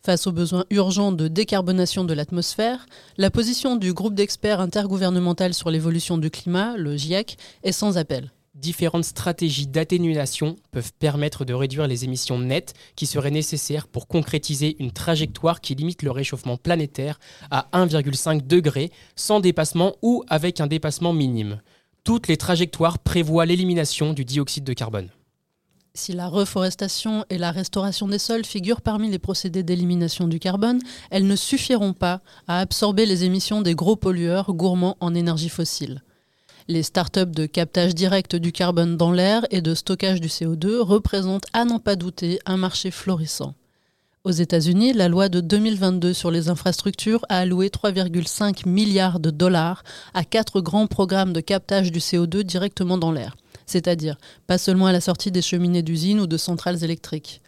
Face 0.05 0.27
aux 0.27 0.33
besoins 0.33 0.67
urgents 0.69 1.13
de 1.13 1.29
décarbonation 1.29 2.05
de 2.05 2.13
l'atmosphère, 2.13 2.87
la 3.17 3.31
position 3.31 3.77
du 3.77 3.95
groupe 3.95 4.15
d'experts 4.15 4.61
intergouvernemental 4.61 5.55
sur 5.55 5.71
l'évolution 5.71 6.19
du 6.19 6.29
climat, 6.29 6.77
le 6.77 6.97
GIEC, 6.97 7.39
est 7.63 7.73
sans 7.73 7.97
appel. 7.97 8.31
Différentes 8.63 9.07
stratégies 9.07 9.67
d'atténuation 9.67 10.55
peuvent 10.71 10.93
permettre 11.01 11.45
de 11.45 11.53
réduire 11.53 11.89
les 11.89 12.05
émissions 12.05 12.39
nettes 12.39 12.75
qui 12.95 13.07
seraient 13.07 13.33
nécessaires 13.33 13.89
pour 13.89 14.07
concrétiser 14.07 14.77
une 14.79 14.93
trajectoire 14.93 15.61
qui 15.61 15.75
limite 15.75 16.05
le 16.05 16.13
réchauffement 16.13 16.57
planétaire 16.57 17.19
à 17.51 17.67
1,5 17.73 18.47
degré 18.47 18.93
sans 19.17 19.41
dépassement 19.41 19.97
ou 20.01 20.23
avec 20.29 20.61
un 20.61 20.69
dépassement 20.69 21.13
minime. 21.13 21.61
Toutes 22.05 22.29
les 22.29 22.37
trajectoires 22.37 23.01
prévoient 23.01 23.47
l'élimination 23.47 24.13
du 24.13 24.25
dioxyde 24.25 24.63
de 24.63 24.75
carbone. 24.75 25.09
Si 25.95 26.13
la 26.13 26.29
reforestation 26.29 27.25
et 27.31 27.39
la 27.39 27.51
restauration 27.51 28.07
des 28.07 28.21
sols 28.21 28.45
figurent 28.45 28.81
parmi 28.81 29.11
les 29.11 29.19
procédés 29.19 29.65
d'élimination 29.65 30.29
du 30.29 30.39
carbone, 30.39 30.79
elles 31.11 31.27
ne 31.27 31.35
suffiront 31.35 31.95
pas 31.95 32.21
à 32.47 32.61
absorber 32.61 33.07
les 33.07 33.25
émissions 33.25 33.61
des 33.61 33.75
gros 33.75 33.97
pollueurs 33.97 34.55
gourmands 34.55 34.97
en 35.01 35.17
énergie 35.17 35.49
fossile. 35.49 36.05
Les 36.69 36.83
startups 36.83 37.27
de 37.27 37.47
captage 37.47 37.95
direct 37.95 38.37
du 38.37 38.53
carbone 38.53 38.97
dans 38.97 39.11
l'air 39.13 39.45
et 39.51 39.61
de 39.61 39.75
stockage 39.75 40.21
du 40.21 40.29
CO2 40.29 40.79
représentent 40.79 41.47
à 41.53 41.65
n'en 41.65 41.81
pas 41.81 41.97
douter 41.97 42.39
un 42.47 42.57
marché 42.57 42.91
florissant. 42.91 43.55
Aux 44.25 44.31
États-Unis, 44.31 44.93
la 44.93 45.09
loi 45.09 45.29
de 45.29 45.41
2022 45.41 46.13
sur 46.13 46.31
les 46.31 46.49
infrastructures 46.49 47.25
a 47.29 47.39
alloué 47.39 47.71
3,5 47.71 48.69
milliards 48.69 49.19
de 49.19 49.31
dollars 49.31 49.83
à 50.15 50.23
quatre 50.23 50.61
grands 50.61 50.87
programmes 50.87 51.33
de 51.33 51.41
captage 51.41 51.91
du 51.91 51.99
CO2 51.99 52.45
directement 52.45 52.99
dans 52.99 53.11
l'air, 53.11 53.37
c'est-à-dire 53.67 54.17
pas 54.47 54.59
seulement 54.59 54.87
à 54.87 54.93
la 54.93 55.01
sortie 55.01 55.33
des 55.33 55.43
cheminées 55.43 55.83
d'usines 55.83 56.21
ou 56.21 56.29
de 56.29 56.37
centrales 56.37 56.85
électriques. 56.85 57.43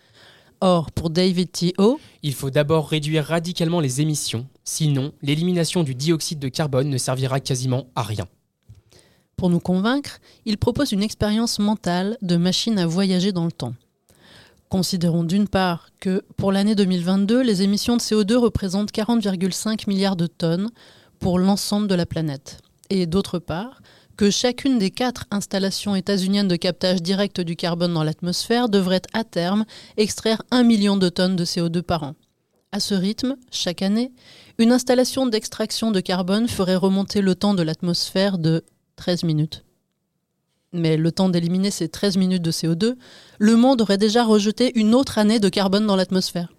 Or, 0.60 0.90
pour 0.90 1.10
David 1.10 1.52
T.O., 1.52 2.00
Il 2.24 2.34
faut 2.34 2.50
d'abord 2.50 2.88
réduire 2.88 3.24
radicalement 3.26 3.78
les 3.78 4.00
émissions, 4.00 4.46
sinon 4.64 5.12
l'élimination 5.22 5.84
du 5.84 5.94
dioxyde 5.94 6.40
de 6.40 6.48
carbone 6.48 6.88
ne 6.88 6.98
servira 6.98 7.38
quasiment 7.38 7.86
à 7.94 8.02
rien. 8.02 8.26
Pour 9.36 9.50
nous 9.50 9.60
convaincre, 9.60 10.18
il 10.44 10.58
propose 10.58 10.92
une 10.92 11.02
expérience 11.02 11.58
mentale 11.58 12.16
de 12.22 12.36
machine 12.36 12.78
à 12.78 12.86
voyager 12.86 13.32
dans 13.32 13.44
le 13.44 13.52
temps. 13.52 13.74
Considérons 14.68 15.24
d'une 15.24 15.48
part 15.48 15.88
que 16.00 16.22
pour 16.36 16.50
l'année 16.50 16.74
2022, 16.74 17.42
les 17.42 17.62
émissions 17.62 17.96
de 17.96 18.02
CO2 18.02 18.34
représentent 18.36 18.92
40,5 18.92 19.88
milliards 19.88 20.16
de 20.16 20.26
tonnes 20.26 20.70
pour 21.18 21.38
l'ensemble 21.38 21.86
de 21.86 21.94
la 21.94 22.06
planète. 22.06 22.58
Et 22.90 23.06
d'autre 23.06 23.38
part, 23.38 23.80
que 24.16 24.30
chacune 24.30 24.78
des 24.78 24.90
quatre 24.90 25.26
installations 25.30 25.96
états-uniennes 25.96 26.48
de 26.48 26.56
captage 26.56 27.02
direct 27.02 27.40
du 27.40 27.56
carbone 27.56 27.94
dans 27.94 28.04
l'atmosphère 28.04 28.68
devrait 28.68 29.02
à 29.12 29.24
terme 29.24 29.64
extraire 29.96 30.42
1 30.50 30.62
million 30.62 30.96
de 30.96 31.08
tonnes 31.08 31.36
de 31.36 31.44
CO2 31.44 31.82
par 31.82 32.02
an. 32.04 32.14
À 32.72 32.80
ce 32.80 32.94
rythme, 32.94 33.36
chaque 33.50 33.82
année, 33.82 34.12
une 34.58 34.72
installation 34.72 35.26
d'extraction 35.26 35.90
de 35.92 36.00
carbone 36.00 36.48
ferait 36.48 36.74
remonter 36.74 37.20
le 37.20 37.34
temps 37.34 37.54
de 37.54 37.62
l'atmosphère 37.62 38.38
de 38.38 38.64
13 38.96 39.24
minutes. 39.24 39.64
Mais 40.72 40.96
le 40.96 41.12
temps 41.12 41.28
d'éliminer 41.28 41.70
ces 41.70 41.88
13 41.88 42.16
minutes 42.16 42.42
de 42.42 42.50
CO2, 42.50 42.96
le 43.38 43.56
monde 43.56 43.80
aurait 43.80 43.98
déjà 43.98 44.24
rejeté 44.24 44.72
une 44.78 44.94
autre 44.94 45.18
année 45.18 45.38
de 45.38 45.48
carbone 45.48 45.86
dans 45.86 45.96
l'atmosphère. 45.96 46.52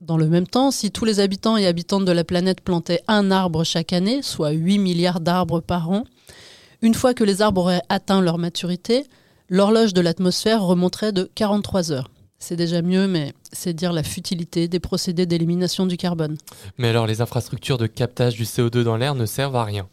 Dans 0.00 0.16
le 0.16 0.28
même 0.28 0.46
temps, 0.46 0.70
si 0.70 0.90
tous 0.90 1.04
les 1.04 1.20
habitants 1.20 1.56
et 1.56 1.66
habitantes 1.66 2.04
de 2.04 2.12
la 2.12 2.24
planète 2.24 2.60
plantaient 2.60 3.02
un 3.08 3.30
arbre 3.30 3.64
chaque 3.64 3.92
année, 3.92 4.22
soit 4.22 4.50
8 4.50 4.78
milliards 4.78 5.20
d'arbres 5.20 5.60
par 5.60 5.90
an, 5.90 6.04
une 6.82 6.94
fois 6.94 7.14
que 7.14 7.24
les 7.24 7.42
arbres 7.42 7.62
auraient 7.62 7.82
atteint 7.88 8.20
leur 8.20 8.38
maturité, 8.38 9.04
l'horloge 9.48 9.94
de 9.94 10.00
l'atmosphère 10.00 10.62
remonterait 10.62 11.12
de 11.12 11.28
43 11.34 11.90
heures. 11.90 12.10
C'est 12.38 12.54
déjà 12.54 12.82
mieux, 12.82 13.08
mais 13.08 13.34
c'est 13.52 13.72
dire 13.72 13.92
la 13.92 14.04
futilité 14.04 14.68
des 14.68 14.78
procédés 14.78 15.26
d'élimination 15.26 15.86
du 15.86 15.96
carbone. 15.96 16.38
Mais 16.78 16.88
alors 16.88 17.08
les 17.08 17.20
infrastructures 17.20 17.78
de 17.78 17.88
captage 17.88 18.36
du 18.36 18.44
CO2 18.44 18.82
dans 18.84 18.96
l'air 18.96 19.16
ne 19.16 19.26
servent 19.26 19.56
à 19.56 19.64
rien. 19.64 19.88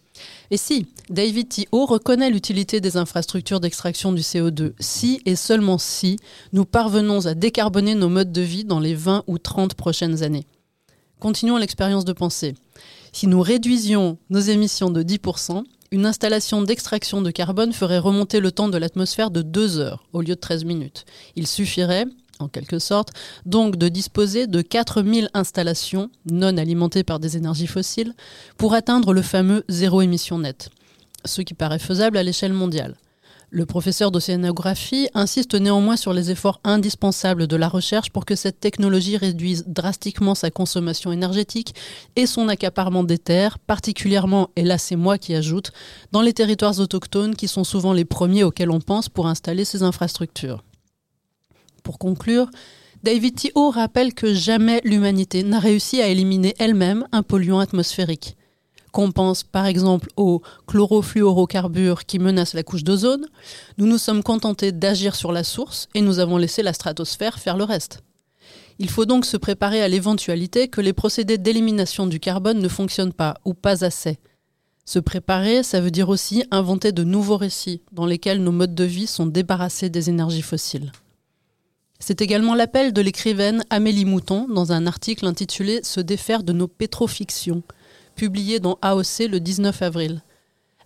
Et 0.52 0.58
si, 0.58 0.88
David 1.10 1.50
T.O. 1.50 1.86
reconnaît 1.86 2.30
l'utilité 2.30 2.82
des 2.82 2.98
infrastructures 2.98 3.60
d'extraction 3.60 4.14
du 4.14 4.22
CO2, 4.22 4.74
si 4.80 5.22
et 5.26 5.36
seulement 5.36 5.78
si 5.78 6.18
nous 6.54 6.66
parvenons 6.66 7.26
à 7.26 7.34
décarboner 7.34 7.96
nos 7.96 8.10
modes 8.10 8.32
de 8.32 8.42
vie 8.42 8.66
dans 8.66 8.80
les 8.80 8.96
20 8.96 9.24
ou 9.28 9.38
30 9.38 9.74
prochaines 9.74 10.24
années. 10.24 10.46
Continuons 11.20 11.58
l'expérience 11.58 12.06
de 12.06 12.14
pensée. 12.14 12.56
Si 13.12 13.28
nous 13.28 13.42
réduisions 13.42 14.18
nos 14.30 14.40
émissions 14.40 14.90
de 14.90 15.02
10%, 15.02 15.64
une 15.92 16.06
installation 16.06 16.62
d'extraction 16.62 17.22
de 17.22 17.32
carbone 17.32 17.72
ferait 17.72 18.00
remonter 18.00 18.40
le 18.40 18.52
temps 18.52 18.68
de 18.68 18.78
l'atmosphère 18.78 19.32
de 19.32 19.42
2 19.42 19.80
heures 19.80 20.06
au 20.14 20.22
lieu 20.22 20.36
de 20.36 20.40
13 20.40 20.66
minutes. 20.66 21.06
Il 21.36 21.48
suffirait, 21.48 22.06
en 22.40 22.48
quelque 22.48 22.80
sorte, 22.80 23.12
donc 23.46 23.78
de 23.78 23.90
disposer 23.90 24.48
de 24.48 24.62
4000 24.62 25.30
installations 25.34 26.10
non 26.30 26.58
alimentées 26.58 27.04
par 27.04 27.20
des 27.20 27.38
énergies 27.38 27.68
fossiles 27.68 28.14
pour 28.58 28.74
atteindre 28.74 29.14
le 29.14 29.22
fameux 29.22 29.64
zéro 29.70 30.02
émission 30.02 30.40
nette, 30.40 30.70
ce 31.26 31.42
qui 31.42 31.54
paraît 31.54 31.80
faisable 31.80 32.18
à 32.18 32.24
l'échelle 32.24 32.54
mondiale. 32.54 32.96
Le 33.56 33.66
professeur 33.66 34.12
d'océanographie 34.12 35.08
insiste 35.14 35.56
néanmoins 35.56 35.96
sur 35.96 36.12
les 36.12 36.30
efforts 36.30 36.60
indispensables 36.66 37.48
de 37.48 37.56
la 37.56 37.70
recherche 37.70 38.10
pour 38.10 38.26
que 38.26 38.36
cette 38.36 38.60
technologie 38.60 39.16
réduise 39.16 39.64
drastiquement 39.66 40.36
sa 40.36 40.52
consommation 40.52 41.14
énergétique 41.14 41.74
et 42.18 42.26
son 42.26 42.50
accaparement 42.50 43.06
des 43.06 43.18
terres, 43.18 43.58
particulièrement, 43.60 44.50
et 44.58 44.64
là 44.64 44.78
c'est 44.78 44.98
moi 44.98 45.18
qui 45.18 45.34
ajoute, 45.36 45.72
dans 46.12 46.22
les 46.22 46.34
territoires 46.34 46.82
autochtones 46.82 47.34
qui 47.34 47.48
sont 47.48 47.64
souvent 47.64 47.94
les 47.94 48.04
premiers 48.04 48.44
auxquels 48.44 48.72
on 48.72 48.82
pense 48.82 49.08
pour 49.08 49.26
installer 49.26 49.64
ces 49.64 49.84
infrastructures. 49.84 50.65
Pour 51.86 52.00
conclure, 52.00 52.50
David 53.04 53.36
T.O. 53.36 53.70
rappelle 53.70 54.16
que 54.16 54.34
jamais 54.34 54.82
l'humanité 54.84 55.44
n'a 55.44 55.60
réussi 55.60 56.02
à 56.02 56.08
éliminer 56.08 56.56
elle-même 56.58 57.06
un 57.12 57.22
polluant 57.22 57.60
atmosphérique. 57.60 58.36
Qu'on 58.92 59.12
pense 59.12 59.44
par 59.44 59.68
exemple 59.68 60.10
aux 60.18 60.42
chlorofluorocarbures 60.66 62.06
qui 62.06 62.18
menacent 62.18 62.56
la 62.56 62.64
couche 62.64 62.84
d'ozone, 62.84 63.28
nous 63.78 63.86
nous 63.86 64.00
sommes 64.00 64.24
contentés 64.24 64.72
d'agir 64.72 65.16
sur 65.16 65.32
la 65.32 65.44
source 65.44 65.88
et 65.94 66.02
nous 66.02 66.18
avons 66.18 66.38
laissé 66.38 66.64
la 66.64 66.74
stratosphère 66.74 67.38
faire 67.38 67.56
le 67.56 67.66
reste. 67.66 68.00
Il 68.80 68.90
faut 68.90 69.06
donc 69.06 69.24
se 69.24 69.38
préparer 69.38 69.84
à 69.84 69.88
l'éventualité 69.88 70.70
que 70.70 70.82
les 70.82 70.94
procédés 70.94 71.38
d'élimination 71.38 72.08
du 72.08 72.20
carbone 72.20 72.58
ne 72.58 72.68
fonctionnent 72.68 73.14
pas 73.14 73.36
ou 73.46 73.54
pas 73.54 73.86
assez. 73.86 74.18
Se 74.86 74.98
préparer, 74.98 75.62
ça 75.62 75.82
veut 75.82 75.92
dire 75.92 76.10
aussi 76.10 76.46
inventer 76.50 76.92
de 76.92 77.04
nouveaux 77.04 77.38
récits 77.38 77.84
dans 77.92 78.08
lesquels 78.08 78.42
nos 78.42 78.52
modes 78.52 78.74
de 78.74 78.84
vie 78.86 79.08
sont 79.08 79.28
débarrassés 79.28 79.92
des 79.92 80.10
énergies 80.10 80.42
fossiles. 80.42 80.92
C'est 82.00 82.22
également 82.22 82.56
l'appel 82.56 82.94
de 82.94 83.02
l'écrivaine 83.02 83.64
Amélie 83.70 84.06
Mouton 84.06 84.48
dans 84.48 84.72
un 84.72 84.86
article 84.86 85.26
intitulé 85.26 85.80
Se 85.84 86.02
défaire 86.02 86.44
de 86.44 86.54
nos 86.54 86.68
pétrofictions, 86.68 87.64
publié 88.16 88.60
dans 88.60 88.78
AOC 88.82 89.28
le 89.30 89.40
19 89.40 89.82
avril. 89.82 90.22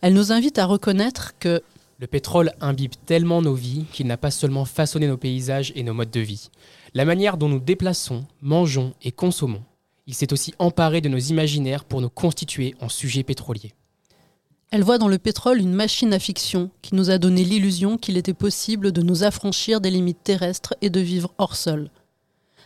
Elle 0.01 0.13
nous 0.13 0.31
invite 0.31 0.59
à 0.59 0.65
reconnaître 0.65 1.33
que 1.39 1.61
Le 1.99 2.07
pétrole 2.07 2.53
imbibe 2.61 2.93
tellement 3.05 3.41
nos 3.41 3.55
vies 3.55 3.85
qu'il 3.91 4.07
n'a 4.07 4.17
pas 4.17 4.31
seulement 4.31 4.65
façonné 4.65 5.07
nos 5.07 5.17
paysages 5.17 5.73
et 5.75 5.83
nos 5.83 5.93
modes 5.93 6.11
de 6.11 6.21
vie. 6.21 6.49
La 6.93 7.05
manière 7.05 7.37
dont 7.37 7.49
nous 7.49 7.59
déplaçons, 7.59 8.23
mangeons 8.41 8.93
et 9.03 9.11
consommons. 9.11 9.63
Il 10.07 10.13
s'est 10.13 10.31
aussi 10.31 10.53
emparé 10.59 11.01
de 11.01 11.09
nos 11.09 11.17
imaginaires 11.17 11.83
pour 11.83 12.01
nous 12.01 12.09
constituer 12.09 12.75
en 12.79 12.87
sujets 12.87 13.23
pétroliers. 13.23 13.73
Elle 14.71 14.83
voit 14.83 14.99
dans 14.99 15.07
le 15.07 15.17
pétrole 15.17 15.59
une 15.59 15.73
machine 15.73 16.13
à 16.13 16.19
fiction 16.19 16.69
qui 16.83 16.93
nous 16.93 17.09
a 17.09 17.17
donné 17.17 17.43
l'illusion 17.43 17.97
qu'il 17.97 18.17
était 18.17 18.35
possible 18.35 18.91
de 18.91 19.01
nous 19.01 19.23
affranchir 19.23 19.81
des 19.81 19.89
limites 19.89 20.23
terrestres 20.23 20.75
et 20.81 20.91
de 20.91 20.99
vivre 20.99 21.33
hors 21.39 21.55
sol. 21.55 21.89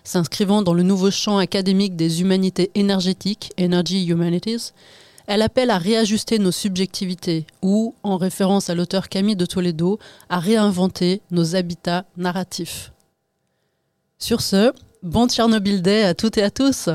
S'inscrivant 0.04 0.62
dans 0.62 0.74
le 0.74 0.84
nouveau 0.84 1.12
champ 1.12 1.38
académique 1.38 1.96
des 1.96 2.20
humanités 2.20 2.72
énergétiques, 2.76 3.54
Energy 3.58 4.06
Humanities, 4.06 4.74
elle 5.28 5.42
appelle 5.42 5.70
à 5.70 5.78
réajuster 5.78 6.40
nos 6.40 6.52
subjectivités 6.52 7.46
ou, 7.62 7.96
en 8.04 8.18
référence 8.18 8.70
à 8.70 8.76
l'auteur 8.76 9.08
Camille 9.08 9.38
de 9.38 9.46
Toledo, 9.46 9.98
à 10.28 10.40
réinventer 10.40 11.22
nos 11.32 11.56
habitats 11.56 12.06
narratifs. 12.18 12.92
Sur 14.20 14.42
ce, 14.42 14.74
bon 15.04 15.30
Tchernobyl 15.30 15.82
Day 15.82 16.04
à 16.04 16.14
toutes 16.14 16.38
et 16.38 16.44
à 16.44 16.52
tous 16.52 16.90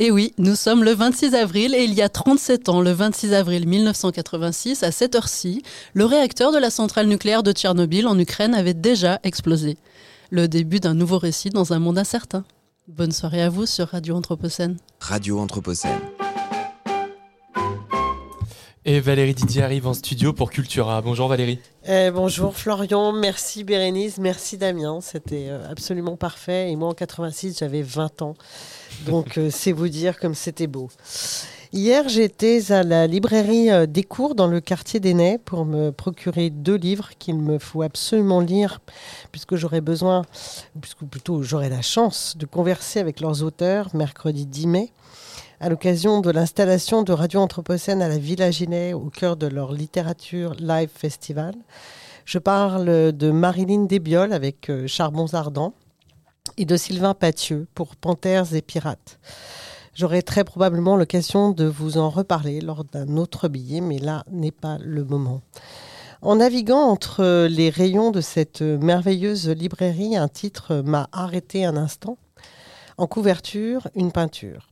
et 0.00 0.10
oui, 0.10 0.32
nous 0.38 0.56
sommes 0.56 0.82
le 0.82 0.92
26 0.92 1.34
avril 1.34 1.74
et 1.74 1.84
il 1.84 1.92
y 1.92 2.00
a 2.00 2.08
37 2.08 2.70
ans, 2.70 2.80
le 2.80 2.90
26 2.90 3.34
avril 3.34 3.68
1986, 3.68 4.82
à 4.82 4.92
cette 4.92 5.14
heure-ci, 5.14 5.62
le 5.92 6.06
réacteur 6.06 6.52
de 6.52 6.58
la 6.58 6.70
centrale 6.70 7.06
nucléaire 7.06 7.42
de 7.42 7.52
Tchernobyl 7.52 8.06
en 8.06 8.18
Ukraine 8.18 8.54
avait 8.54 8.72
déjà 8.72 9.20
explosé. 9.24 9.76
Le 10.30 10.48
début 10.48 10.80
d'un 10.80 10.94
nouveau 10.94 11.18
récit 11.18 11.50
dans 11.50 11.74
un 11.74 11.78
monde 11.78 11.98
incertain. 11.98 12.44
Bonne 12.88 13.12
soirée 13.12 13.42
à 13.42 13.50
vous 13.50 13.66
sur 13.66 13.88
Radio 13.88 14.16
Anthropocène. 14.16 14.78
Radio 15.00 15.38
Anthropocène. 15.38 16.00
Et 18.90 18.98
Valérie 18.98 19.34
Didier 19.34 19.62
arrive 19.62 19.86
en 19.86 19.94
studio 19.94 20.32
pour 20.32 20.50
Cultura. 20.50 21.00
Bonjour 21.00 21.28
Valérie. 21.28 21.60
Eh, 21.86 22.10
bonjour 22.10 22.56
Florian, 22.56 23.12
merci 23.12 23.62
Bérénice, 23.62 24.18
merci 24.18 24.58
Damien, 24.58 25.00
c'était 25.00 25.46
euh, 25.48 25.70
absolument 25.70 26.16
parfait. 26.16 26.72
Et 26.72 26.74
moi 26.74 26.88
en 26.88 26.94
86, 26.94 27.56
j'avais 27.60 27.82
20 27.82 28.22
ans. 28.22 28.34
Donc 29.06 29.38
euh, 29.38 29.48
c'est 29.48 29.70
vous 29.70 29.88
dire 29.88 30.18
comme 30.18 30.34
c'était 30.34 30.66
beau. 30.66 30.88
Hier, 31.72 32.08
j'étais 32.08 32.72
à 32.72 32.82
la 32.82 33.06
librairie 33.06 33.70
euh, 33.70 33.86
des 33.86 34.02
cours 34.02 34.34
dans 34.34 34.48
le 34.48 34.60
quartier 34.60 34.98
d'Ainay 34.98 35.38
pour 35.38 35.64
me 35.64 35.92
procurer 35.92 36.50
deux 36.50 36.74
livres 36.74 37.10
qu'il 37.20 37.36
me 37.36 37.60
faut 37.60 37.82
absolument 37.82 38.40
lire 38.40 38.80
puisque 39.30 39.54
j'aurai 39.54 39.80
besoin, 39.80 40.22
puisque 40.80 41.04
plutôt 41.04 41.44
j'aurai 41.44 41.68
la 41.68 41.80
chance 41.80 42.36
de 42.36 42.44
converser 42.44 42.98
avec 42.98 43.20
leurs 43.20 43.44
auteurs 43.44 43.94
mercredi 43.94 44.46
10 44.46 44.66
mai 44.66 44.92
à 45.62 45.68
l'occasion 45.68 46.22
de 46.22 46.30
l'installation 46.30 47.02
de 47.02 47.12
Radio 47.12 47.38
Anthropocène 47.40 48.00
à 48.00 48.08
la 48.08 48.16
Villa 48.16 48.48
au 48.96 49.10
cœur 49.10 49.36
de 49.36 49.46
leur 49.46 49.72
littérature 49.72 50.54
live 50.58 50.88
festival. 50.88 51.54
Je 52.24 52.38
parle 52.38 53.12
de 53.12 53.30
Marilyn 53.30 53.84
Desbioles 53.84 54.32
avec 54.32 54.70
euh, 54.70 54.86
Charbons 54.86 55.34
Ardents 55.34 55.74
et 56.56 56.64
de 56.64 56.78
Sylvain 56.78 57.12
Pathieu 57.12 57.66
pour 57.74 57.94
Panthères 57.96 58.54
et 58.54 58.62
Pirates. 58.62 59.20
J'aurai 59.94 60.22
très 60.22 60.44
probablement 60.44 60.96
l'occasion 60.96 61.50
de 61.50 61.66
vous 61.66 61.98
en 61.98 62.08
reparler 62.08 62.62
lors 62.62 62.84
d'un 62.84 63.18
autre 63.18 63.48
billet, 63.48 63.82
mais 63.82 63.98
là 63.98 64.24
n'est 64.30 64.52
pas 64.52 64.78
le 64.80 65.04
moment. 65.04 65.42
En 66.22 66.36
naviguant 66.36 66.88
entre 66.88 67.46
les 67.48 67.68
rayons 67.68 68.12
de 68.12 68.22
cette 68.22 68.62
merveilleuse 68.62 69.50
librairie, 69.50 70.16
un 70.16 70.28
titre 70.28 70.76
m'a 70.76 71.10
arrêté 71.12 71.66
un 71.66 71.76
instant. 71.76 72.16
En 72.96 73.06
couverture, 73.06 73.88
une 73.94 74.10
peinture. 74.12 74.69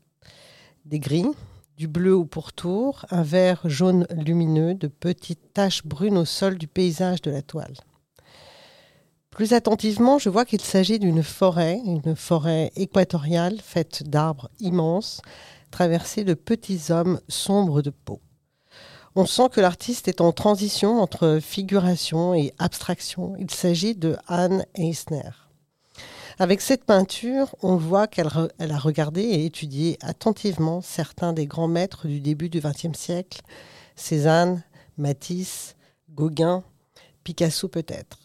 Des 0.89 1.01
gris, 1.01 1.27
du 1.77 1.86
bleu 1.86 2.15
au 2.15 2.24
pourtour, 2.24 3.05
un 3.10 3.20
vert 3.20 3.60
jaune 3.66 4.06
lumineux, 4.10 4.73
de 4.73 4.86
petites 4.86 5.52
taches 5.52 5.85
brunes 5.85 6.16
au 6.16 6.24
sol 6.24 6.56
du 6.56 6.66
paysage 6.66 7.20
de 7.20 7.31
la 7.31 7.43
toile. 7.43 7.74
Plus 9.28 9.52
attentivement, 9.52 10.19
je 10.19 10.31
vois 10.31 10.47
qu'il 10.47 10.62
s'agit 10.62 10.98
d'une 10.98 11.23
forêt, 11.23 11.78
une 11.85 12.16
forêt 12.16 12.73
équatoriale 12.74 13.59
faite 13.62 14.05
d'arbres 14.09 14.48
immenses, 14.60 15.20
traversée 15.70 16.24
de 16.24 16.32
petits 16.32 16.90
hommes 16.90 17.20
sombres 17.28 17.82
de 17.82 17.90
peau. 17.90 18.23
On 19.15 19.27
sent 19.27 19.51
que 19.52 19.60
l'artiste 19.60 20.09
est 20.09 20.23
en 20.23 20.32
transition 20.32 21.02
entre 21.02 21.39
figuration 21.43 22.32
et 22.32 22.55
abstraction. 22.59 23.35
Il 23.39 23.51
s'agit 23.51 23.94
de 23.94 24.16
Anne 24.27 24.65
Eisner. 24.74 25.48
Avec 26.40 26.60
cette 26.60 26.85
peinture, 26.85 27.56
on 27.62 27.74
voit 27.74 28.06
qu'elle 28.06 28.28
a 28.28 28.78
regardé 28.78 29.23
et 29.23 29.44
étudié 29.44 29.98
attentivement 30.01 30.81
certains 30.81 31.32
des 31.32 31.47
grands 31.47 31.66
maîtres 31.66 32.06
du 32.06 32.20
début 32.20 32.48
du 32.48 32.60
XXe 32.60 32.97
siècle, 32.97 33.40
Cézanne, 33.97 34.62
Matisse, 34.98 35.74
Gauguin, 36.15 36.62
Picasso 37.24 37.66
peut-être. 37.66 38.20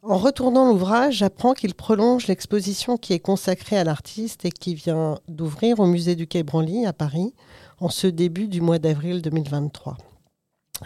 En 0.00 0.16
retournant 0.16 0.66
l'ouvrage, 0.66 1.16
j'apprends 1.16 1.52
qu'il 1.52 1.74
prolonge 1.74 2.28
l'exposition 2.28 2.96
qui 2.96 3.12
est 3.12 3.20
consacrée 3.20 3.76
à 3.76 3.84
l'artiste 3.84 4.46
et 4.46 4.50
qui 4.50 4.74
vient 4.74 5.18
d'ouvrir 5.28 5.80
au 5.80 5.86
musée 5.86 6.16
du 6.16 6.26
Quai 6.26 6.42
Branly 6.42 6.86
à 6.86 6.94
Paris 6.94 7.34
en 7.78 7.90
ce 7.90 8.06
début 8.06 8.48
du 8.48 8.62
mois 8.62 8.78
d'avril 8.78 9.20
2023. 9.20 9.98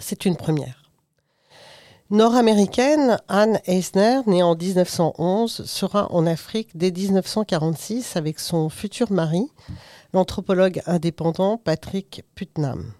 C'est 0.00 0.24
une 0.24 0.36
première. 0.36 0.85
Nord-américaine, 2.10 3.18
Anne 3.26 3.58
Eisner, 3.66 4.20
née 4.28 4.40
en 4.40 4.54
1911, 4.54 5.64
sera 5.66 6.06
en 6.12 6.24
Afrique 6.24 6.76
dès 6.76 6.92
1946 6.92 8.14
avec 8.14 8.38
son 8.38 8.68
futur 8.68 9.10
mari, 9.10 9.50
l'anthropologue 10.12 10.80
indépendant 10.86 11.58
Patrick 11.58 12.22
Putnam. 12.36 12.92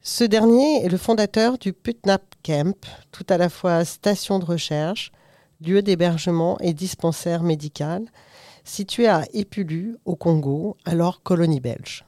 Ce 0.00 0.24
dernier 0.24 0.86
est 0.86 0.88
le 0.88 0.96
fondateur 0.96 1.58
du 1.58 1.74
Putnam 1.74 2.18
Camp, 2.42 2.86
tout 3.12 3.26
à 3.28 3.36
la 3.36 3.50
fois 3.50 3.84
station 3.84 4.38
de 4.38 4.46
recherche, 4.46 5.12
lieu 5.60 5.82
d'hébergement 5.82 6.58
et 6.60 6.72
dispensaire 6.72 7.42
médical, 7.42 8.06
situé 8.64 9.06
à 9.06 9.26
Épulu, 9.34 9.98
au 10.06 10.16
Congo, 10.16 10.78
alors 10.86 11.22
colonie 11.22 11.60
belge. 11.60 12.06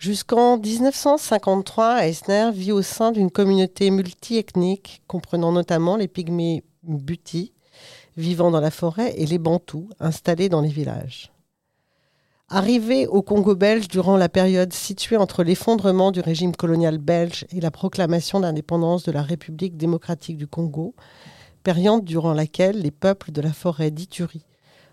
Jusqu'en 0.00 0.56
1953, 0.56 2.06
Eisner 2.06 2.52
vit 2.54 2.72
au 2.72 2.80
sein 2.80 3.12
d'une 3.12 3.30
communauté 3.30 3.90
multiethnique 3.90 5.02
comprenant 5.06 5.52
notamment 5.52 5.96
les 5.96 6.08
pygmées 6.08 6.64
buti, 6.82 7.52
vivant 8.16 8.50
dans 8.50 8.62
la 8.62 8.70
forêt, 8.70 9.12
et 9.18 9.26
les 9.26 9.36
bantous, 9.36 9.90
installés 10.00 10.48
dans 10.48 10.62
les 10.62 10.70
villages. 10.70 11.30
Arrivé 12.48 13.06
au 13.08 13.20
Congo 13.20 13.54
belge 13.54 13.88
durant 13.88 14.16
la 14.16 14.30
période 14.30 14.72
située 14.72 15.18
entre 15.18 15.44
l'effondrement 15.44 16.12
du 16.12 16.20
régime 16.20 16.56
colonial 16.56 16.96
belge 16.96 17.44
et 17.50 17.60
la 17.60 17.70
proclamation 17.70 18.40
d'indépendance 18.40 19.02
de 19.02 19.12
la 19.12 19.20
République 19.20 19.76
démocratique 19.76 20.38
du 20.38 20.46
Congo, 20.46 20.94
période 21.62 22.06
durant 22.06 22.32
laquelle 22.32 22.80
les 22.80 22.90
peuples 22.90 23.32
de 23.32 23.42
la 23.42 23.52
forêt 23.52 23.90
d'Ituri 23.90 24.46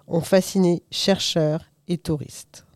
ont 0.05 0.19
fasciné 0.19 0.83
chercheurs 0.91 1.63
et 1.87 1.97
touristes. 1.97 2.66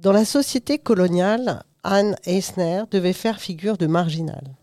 Dans 0.00 0.12
la 0.12 0.24
société 0.24 0.78
coloniale, 0.78 1.64
Anne 1.82 2.14
Eisner 2.24 2.84
devait 2.88 3.12
faire 3.12 3.40
figure 3.40 3.76
de 3.76 3.88
marginale. 3.88 4.54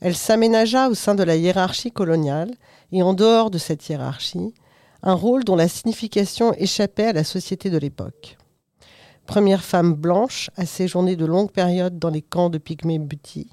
Elle 0.00 0.14
s'aménagea 0.14 0.90
au 0.90 0.94
sein 0.94 1.14
de 1.14 1.22
la 1.22 1.36
hiérarchie 1.36 1.90
coloniale 1.90 2.50
et 2.92 3.02
en 3.02 3.14
dehors 3.14 3.50
de 3.50 3.56
cette 3.56 3.88
hiérarchie, 3.88 4.52
un 5.02 5.14
rôle 5.14 5.42
dont 5.42 5.56
la 5.56 5.68
signification 5.68 6.52
échappait 6.52 7.06
à 7.06 7.12
la 7.14 7.24
société 7.24 7.70
de 7.70 7.78
l'époque. 7.78 8.36
Première 9.24 9.64
femme 9.64 9.94
blanche 9.94 10.50
à 10.58 10.66
séjourner 10.66 11.16
de 11.16 11.24
longues 11.24 11.50
périodes 11.50 11.98
dans 11.98 12.10
les 12.10 12.20
camps 12.20 12.50
de 12.50 12.58
pygmées 12.58 12.98
buti, 12.98 13.48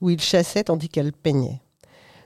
où 0.00 0.08
il 0.08 0.20
chassait 0.20 0.62
tandis 0.62 0.88
qu'elle 0.88 1.12
peignait. 1.12 1.61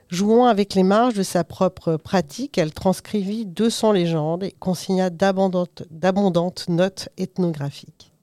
Jouant 0.09 0.45
avec 0.45 0.73
les 0.73 0.83
marges 0.83 1.15
de 1.15 1.23
sa 1.23 1.43
propre 1.43 1.97
pratique, 1.97 2.57
elle 2.57 2.73
transcrivit 2.73 3.45
200 3.45 3.91
légendes 3.91 4.43
et 4.43 4.53
consigna 4.53 5.09
d'abondantes 5.09 6.69
notes 6.69 7.09
ethnographiques. 7.17 8.13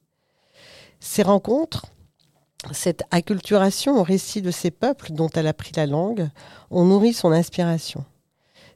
Ces 1.01 1.23
rencontres, 1.23 1.85
cette 2.73 3.03
acculturation 3.11 3.99
au 3.99 4.03
récit 4.03 4.41
de 4.41 4.51
ces 4.51 4.71
peuples 4.71 5.13
dont 5.13 5.29
elle 5.35 5.47
a 5.47 5.53
pris 5.53 5.73
la 5.77 5.85
langue, 5.85 6.31
ont 6.71 6.87
nourri 6.87 7.13
son 7.13 7.33
inspiration. 7.33 8.07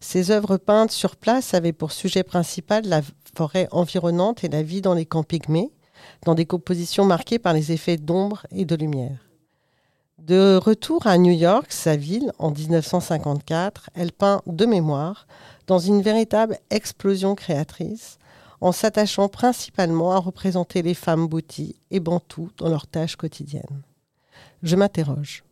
Ses 0.00 0.30
œuvres 0.30 0.58
peintes 0.58 0.92
sur 0.92 1.16
place 1.16 1.54
avaient 1.54 1.72
pour 1.72 1.92
sujet 1.92 2.22
principal 2.22 2.84
la 2.84 3.00
forêt 3.34 3.68
environnante 3.70 4.44
et 4.44 4.48
la 4.48 4.62
vie 4.62 4.82
dans 4.82 4.94
les 4.94 5.06
camps 5.06 5.22
pygmées, 5.22 5.72
dans 6.26 6.34
des 6.34 6.46
compositions 6.46 7.06
marquées 7.06 7.38
par 7.38 7.54
les 7.54 7.72
effets 7.72 7.96
d'ombre 7.96 8.46
et 8.50 8.66
de 8.66 8.76
lumière. 8.76 9.27
De 10.18 10.56
retour 10.56 11.06
à 11.06 11.16
New 11.16 11.32
York, 11.32 11.70
sa 11.70 11.94
ville, 11.94 12.32
en 12.38 12.50
1954, 12.50 13.90
elle 13.94 14.10
peint 14.10 14.42
de 14.46 14.66
mémoire 14.66 15.28
dans 15.68 15.78
une 15.78 16.02
véritable 16.02 16.58
explosion 16.70 17.36
créatrice, 17.36 18.18
en 18.60 18.72
s'attachant 18.72 19.28
principalement 19.28 20.10
à 20.10 20.18
représenter 20.18 20.82
les 20.82 20.94
femmes 20.94 21.28
bouties 21.28 21.76
et 21.92 22.00
bantoues 22.00 22.50
dans 22.56 22.68
leurs 22.68 22.88
tâches 22.88 23.14
quotidiennes. 23.14 23.82
Je 24.64 24.74
m'interroge. 24.74 25.44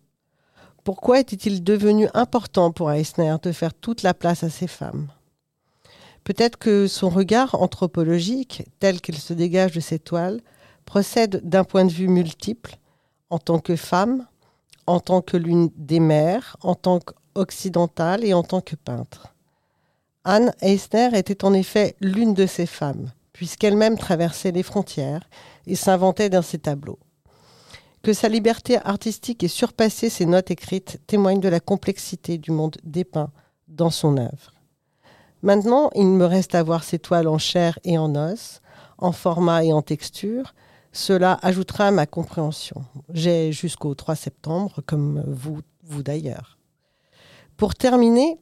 Pourquoi 0.82 1.20
était-il 1.20 1.62
devenu 1.62 2.08
important 2.12 2.72
pour 2.72 2.90
Eisner 2.90 3.36
de 3.42 3.52
faire 3.52 3.72
toute 3.72 4.02
la 4.02 4.14
place 4.14 4.42
à 4.42 4.50
ces 4.50 4.66
femmes? 4.66 5.06
Peut-être 6.24 6.58
que 6.58 6.88
son 6.88 7.08
regard 7.08 7.54
anthropologique, 7.54 8.64
tel 8.80 9.00
qu'il 9.00 9.18
se 9.18 9.32
dégage 9.32 9.72
de 9.72 9.80
ses 9.80 10.00
toiles, 10.00 10.40
procède 10.84 11.40
d'un 11.48 11.62
point 11.62 11.84
de 11.84 11.92
vue 11.92 12.08
multiple, 12.08 12.78
en 13.30 13.38
tant 13.38 13.60
que 13.60 13.76
femme, 13.76 14.26
en 14.86 15.00
tant 15.00 15.20
que 15.20 15.36
l'une 15.36 15.70
des 15.76 16.00
mères, 16.00 16.56
en 16.62 16.74
tant 16.74 17.00
qu'occidentale 17.00 18.24
et 18.24 18.34
en 18.34 18.42
tant 18.42 18.60
que 18.60 18.76
peintre. 18.76 19.34
Anne 20.24 20.52
Eisner 20.60 21.10
était 21.14 21.44
en 21.44 21.52
effet 21.52 21.96
l'une 22.00 22.34
de 22.34 22.46
ces 22.46 22.66
femmes, 22.66 23.12
puisqu'elle-même 23.32 23.96
traversait 23.96 24.52
les 24.52 24.62
frontières 24.62 25.28
et 25.66 25.76
s'inventait 25.76 26.30
dans 26.30 26.42
ses 26.42 26.58
tableaux. 26.58 26.98
Que 28.02 28.12
sa 28.12 28.28
liberté 28.28 28.78
artistique 28.84 29.42
ait 29.42 29.48
surpassé 29.48 30.10
ses 30.10 30.26
notes 30.26 30.50
écrites 30.50 31.00
témoigne 31.06 31.40
de 31.40 31.48
la 31.48 31.60
complexité 31.60 32.38
du 32.38 32.52
monde 32.52 32.76
dépeint 32.84 33.30
dans 33.68 33.90
son 33.90 34.16
œuvre. 34.16 34.52
Maintenant, 35.42 35.90
il 35.94 36.06
me 36.06 36.24
reste 36.24 36.54
à 36.54 36.62
voir 36.62 36.82
ces 36.82 36.98
toiles 36.98 37.28
en 37.28 37.38
chair 37.38 37.78
et 37.84 37.98
en 37.98 38.14
os, 38.14 38.60
en 38.98 39.12
format 39.12 39.64
et 39.64 39.72
en 39.72 39.82
texture. 39.82 40.54
Cela 40.96 41.38
ajoutera 41.42 41.88
à 41.88 41.90
ma 41.90 42.06
compréhension. 42.06 42.82
J'ai 43.12 43.52
jusqu'au 43.52 43.94
3 43.94 44.16
septembre, 44.16 44.80
comme 44.86 45.22
vous, 45.26 45.60
vous 45.82 46.02
d'ailleurs. 46.02 46.56
Pour 47.58 47.74
terminer, 47.74 48.38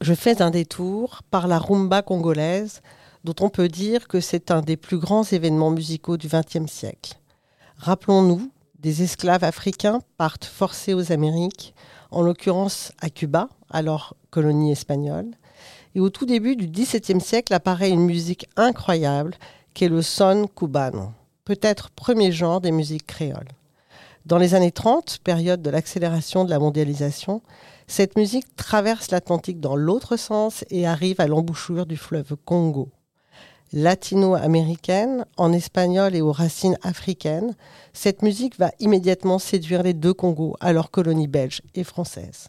je 0.00 0.14
fais 0.14 0.40
un 0.40 0.50
détour 0.50 1.20
par 1.30 1.46
la 1.46 1.58
rumba 1.58 2.00
congolaise, 2.00 2.80
dont 3.24 3.34
on 3.42 3.50
peut 3.50 3.68
dire 3.68 4.08
que 4.08 4.20
c'est 4.20 4.50
un 4.50 4.62
des 4.62 4.78
plus 4.78 4.96
grands 4.96 5.22
événements 5.22 5.70
musicaux 5.70 6.16
du 6.16 6.28
XXe 6.28 6.64
siècle. 6.72 7.20
Rappelons-nous, 7.76 8.50
des 8.78 9.02
esclaves 9.02 9.44
africains 9.44 10.00
partent 10.16 10.46
forcés 10.46 10.94
aux 10.94 11.12
Amériques, 11.12 11.74
en 12.10 12.22
l'occurrence 12.22 12.90
à 13.02 13.10
Cuba, 13.10 13.50
alors 13.68 14.16
colonie 14.30 14.72
espagnole. 14.72 15.30
Et 15.94 16.00
au 16.00 16.08
tout 16.08 16.24
début 16.24 16.56
du 16.56 16.68
XVIIe 16.68 17.20
siècle 17.20 17.52
apparaît 17.52 17.90
une 17.90 18.06
musique 18.06 18.48
incroyable 18.56 19.36
qui 19.74 19.84
est 19.84 19.90
le 19.90 20.00
son 20.00 20.48
cubano, 20.56 21.12
peut-être 21.44 21.90
premier 21.90 22.32
genre 22.32 22.60
des 22.60 22.72
musiques 22.72 23.06
créoles. 23.06 23.48
Dans 24.26 24.38
les 24.38 24.54
années 24.54 24.72
30, 24.72 25.18
période 25.22 25.60
de 25.60 25.70
l'accélération 25.70 26.44
de 26.44 26.50
la 26.50 26.58
mondialisation, 26.58 27.42
cette 27.86 28.16
musique 28.16 28.56
traverse 28.56 29.10
l'Atlantique 29.10 29.60
dans 29.60 29.76
l'autre 29.76 30.16
sens 30.16 30.64
et 30.70 30.86
arrive 30.86 31.20
à 31.20 31.26
l'embouchure 31.26 31.84
du 31.84 31.98
fleuve 31.98 32.34
Congo. 32.44 32.88
Latino-américaine, 33.72 35.26
en 35.36 35.52
espagnol 35.52 36.14
et 36.14 36.22
aux 36.22 36.32
racines 36.32 36.78
africaines, 36.82 37.54
cette 37.92 38.22
musique 38.22 38.58
va 38.58 38.70
immédiatement 38.78 39.38
séduire 39.38 39.82
les 39.82 39.94
deux 39.94 40.14
Congos, 40.14 40.56
alors 40.60 40.90
colonies 40.90 41.26
belges 41.26 41.60
et 41.74 41.84
françaises. 41.84 42.48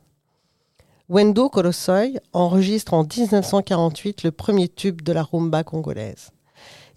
Wendo 1.09 1.49
Kolosoy 1.49 2.19
enregistre 2.33 2.93
en 2.93 3.03
1948 3.03 4.23
le 4.23 4.31
premier 4.31 4.69
tube 4.69 5.01
de 5.01 5.13
la 5.13 5.23
rumba 5.23 5.63
congolaise. 5.63 6.31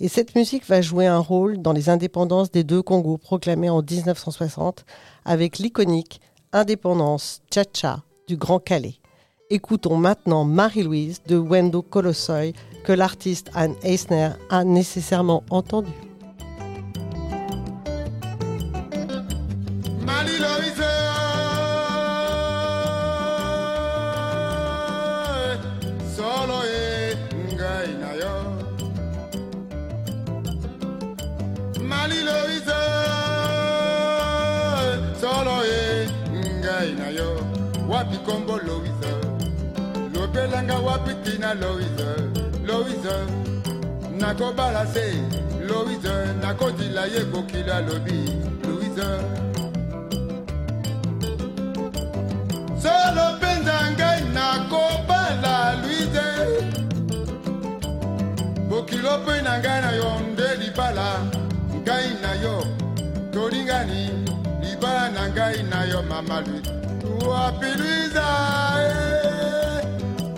Et 0.00 0.08
cette 0.08 0.34
musique 0.36 0.66
va 0.66 0.80
jouer 0.80 1.06
un 1.06 1.18
rôle 1.18 1.60
dans 1.60 1.72
les 1.72 1.88
indépendances 1.88 2.50
des 2.50 2.64
deux 2.64 2.82
Congos 2.82 3.18
proclamées 3.18 3.70
en 3.70 3.82
1960 3.82 4.84
avec 5.24 5.58
l'iconique 5.58 6.20
Indépendance 6.52 7.42
Tcha-Tcha 7.50 8.02
du 8.28 8.36
Grand 8.36 8.60
Calais. 8.60 9.00
Écoutons 9.50 9.96
maintenant 9.96 10.44
Marie-Louise 10.44 11.22
de 11.26 11.36
Wendo 11.36 11.82
Colossoy 11.82 12.52
que 12.84 12.92
l'artiste 12.92 13.50
Anne 13.54 13.74
Eisner 13.82 14.30
a 14.50 14.64
nécessairement 14.64 15.42
entendu. 15.50 15.92
Solo 20.28 20.37
Wapi 37.98 38.16
kombo 38.18 38.56
Loise 38.58 39.12
Lobelanga 40.14 40.78
wapi 40.78 41.14
tina 41.24 41.54
Loise 41.54 42.08
Loise 42.64 43.14
Nakobala 44.18 44.86
se. 44.86 45.20
Loise 45.66 46.14
Nakodila 46.40 47.06
ye 47.06 47.24
kokila 47.24 47.80
lobi. 47.80 48.18
Loise 48.62 49.08
Solo 52.82 53.38
penza 53.40 53.90
ngai 53.90 54.22
nakobala 54.32 55.74
luize 55.82 56.26
bokilo 58.68 59.18
mpe 59.18 59.42
na 59.42 59.58
ngai 59.58 59.80
na 59.80 59.92
yo 59.92 60.20
nde 60.20 60.56
libala. 60.60 61.08
Ngai 61.82 62.10
na 62.22 62.32
yo 62.42 62.64
tolingani. 63.32 64.10
Libala 64.62 65.10
na 65.10 65.28
ngai 65.28 65.62
na 65.62 65.84
yo 65.84 66.02
mama 66.02 66.40
luize 66.40 66.68
wapi 66.68 66.68
luiza 66.70 66.87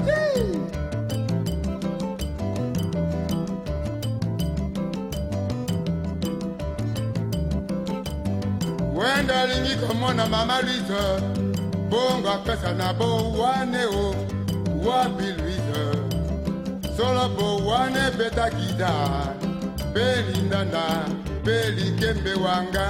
Eh. 0.07 0.47
wenda 8.97 9.41
alingi 9.43 9.75
komona 9.87 10.27
mama 10.27 10.61
luize 10.63 11.03
bongo 11.91 12.31
apesa 12.31 12.73
na 12.75 12.93
bowane 12.95 13.85
o 13.87 14.15
wapi 14.87 15.29
luise 15.39 15.83
solo 16.97 17.29
bowane 17.37 18.01
ebeta 18.09 18.51
gida 18.51 18.93
mpe 19.91 20.07
lindanda 20.33 20.85
mpe 21.43 21.71
likembe 21.77 22.31
wendo 22.45 22.87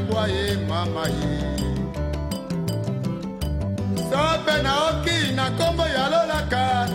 ngambwa 0.00 0.28
ye 0.28 0.56
mama 0.68 1.04
ye 1.08 1.38
sope 4.10 4.62
naoki 4.62 5.32
na 5.34 5.50
nkombo 5.50 5.82
ya 5.82 6.08
lolaka. 6.08 6.88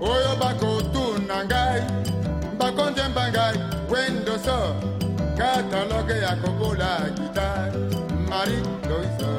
Oyo 0.00 0.36
bakotuna 0.40 1.44
ngai 1.44 1.82
bakonzemba 2.58 3.30
ngai 3.32 3.58
wendoso 3.90 4.76
kataloge 5.38 6.16
ya 6.22 6.36
kobola 6.36 7.10
gitare 7.16 7.72
marie 8.28 8.62
loise 8.88 9.30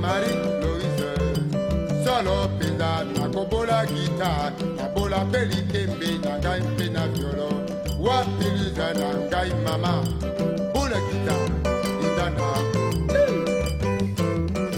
marie 0.00 0.36
loise 0.60 1.10
solo 2.04 2.48
mpenza 2.48 3.04
nakobola 3.04 3.86
gita 3.86 4.52
nabola 4.76 5.24
mpe 5.24 5.44
likembe 5.44 6.10
na 6.24 6.38
ngai 6.38 6.60
mpe 6.60 6.88
na 6.88 7.08
violo 7.08 7.48
wapi 8.00 8.44
liza 8.56 8.94
na 8.94 9.08
ngai 9.28 9.52
mama 9.64 10.04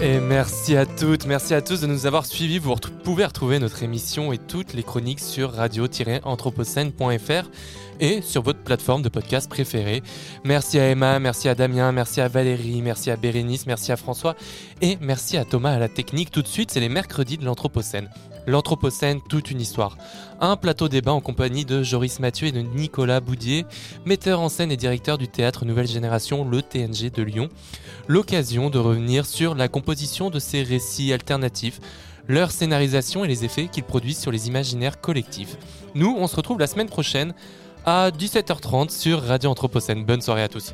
Et 0.01 0.19
merci 0.21 0.77
à 0.77 0.85
toutes, 0.85 1.25
merci 1.25 1.53
à 1.53 1.61
tous 1.61 1.81
de 1.81 1.87
nous 1.87 2.05
avoir 2.05 2.25
suivis. 2.25 2.57
Vous 2.57 2.73
pouvez 3.03 3.25
retrouver 3.25 3.59
notre 3.59 3.83
émission 3.83 4.31
et 4.31 4.37
toutes 4.37 4.73
les 4.73 4.83
chroniques 4.83 5.19
sur 5.19 5.51
radio-anthropocène.fr 5.51 7.49
et 7.99 8.21
sur 8.21 8.41
votre 8.41 8.59
plateforme 8.59 9.01
de 9.01 9.09
podcast 9.09 9.49
préférée. 9.49 10.01
Merci 10.45 10.79
à 10.79 10.89
Emma, 10.89 11.19
merci 11.19 11.49
à 11.49 11.55
Damien, 11.55 11.91
merci 11.91 12.21
à 12.21 12.29
Valérie, 12.29 12.81
merci 12.81 13.11
à 13.11 13.17
Bérénice, 13.17 13.65
merci 13.65 13.91
à 13.91 13.97
François 13.97 14.35
et 14.81 14.97
merci 15.01 15.35
à 15.35 15.43
Thomas 15.43 15.73
à 15.73 15.79
la 15.79 15.89
technique. 15.89 16.31
Tout 16.31 16.43
de 16.43 16.47
suite, 16.47 16.71
c'est 16.71 16.79
les 16.79 16.87
mercredis 16.87 17.37
de 17.37 17.43
l'Anthropocène. 17.43 18.09
L'Anthropocène, 18.49 19.21
toute 19.21 19.51
une 19.51 19.61
histoire. 19.61 19.95
Un 20.41 20.55
plateau 20.55 20.89
débat 20.89 21.13
en 21.13 21.21
compagnie 21.21 21.65
de 21.65 21.83
Joris 21.83 22.19
Mathieu 22.19 22.47
et 22.47 22.51
de 22.51 22.61
Nicolas 22.61 23.19
Boudier, 23.19 23.63
metteur 24.05 24.39
en 24.39 24.49
scène 24.49 24.71
et 24.71 24.77
directeur 24.77 25.19
du 25.19 25.27
théâtre 25.27 25.65
Nouvelle 25.65 25.87
Génération, 25.87 26.43
le 26.43 26.63
TNG 26.63 27.11
de 27.13 27.21
Lyon. 27.21 27.49
L'occasion 28.07 28.71
de 28.71 28.79
revenir 28.79 29.27
sur 29.27 29.53
la 29.53 29.67
composition 29.67 30.31
de 30.31 30.39
ces 30.39 30.63
récits 30.63 31.13
alternatifs, 31.13 31.79
leur 32.27 32.49
scénarisation 32.49 33.23
et 33.23 33.27
les 33.27 33.45
effets 33.45 33.67
qu'ils 33.67 33.83
produisent 33.83 34.19
sur 34.19 34.31
les 34.31 34.47
imaginaires 34.47 34.99
collectifs. 34.99 35.57
Nous, 35.93 36.15
on 36.17 36.25
se 36.25 36.35
retrouve 36.35 36.59
la 36.59 36.67
semaine 36.67 36.89
prochaine 36.89 37.35
à 37.85 38.09
17h30 38.09 38.89
sur 38.89 39.21
Radio 39.21 39.51
Anthropocène. 39.51 40.05
Bonne 40.05 40.21
soirée 40.21 40.43
à 40.43 40.47
tous. 40.47 40.73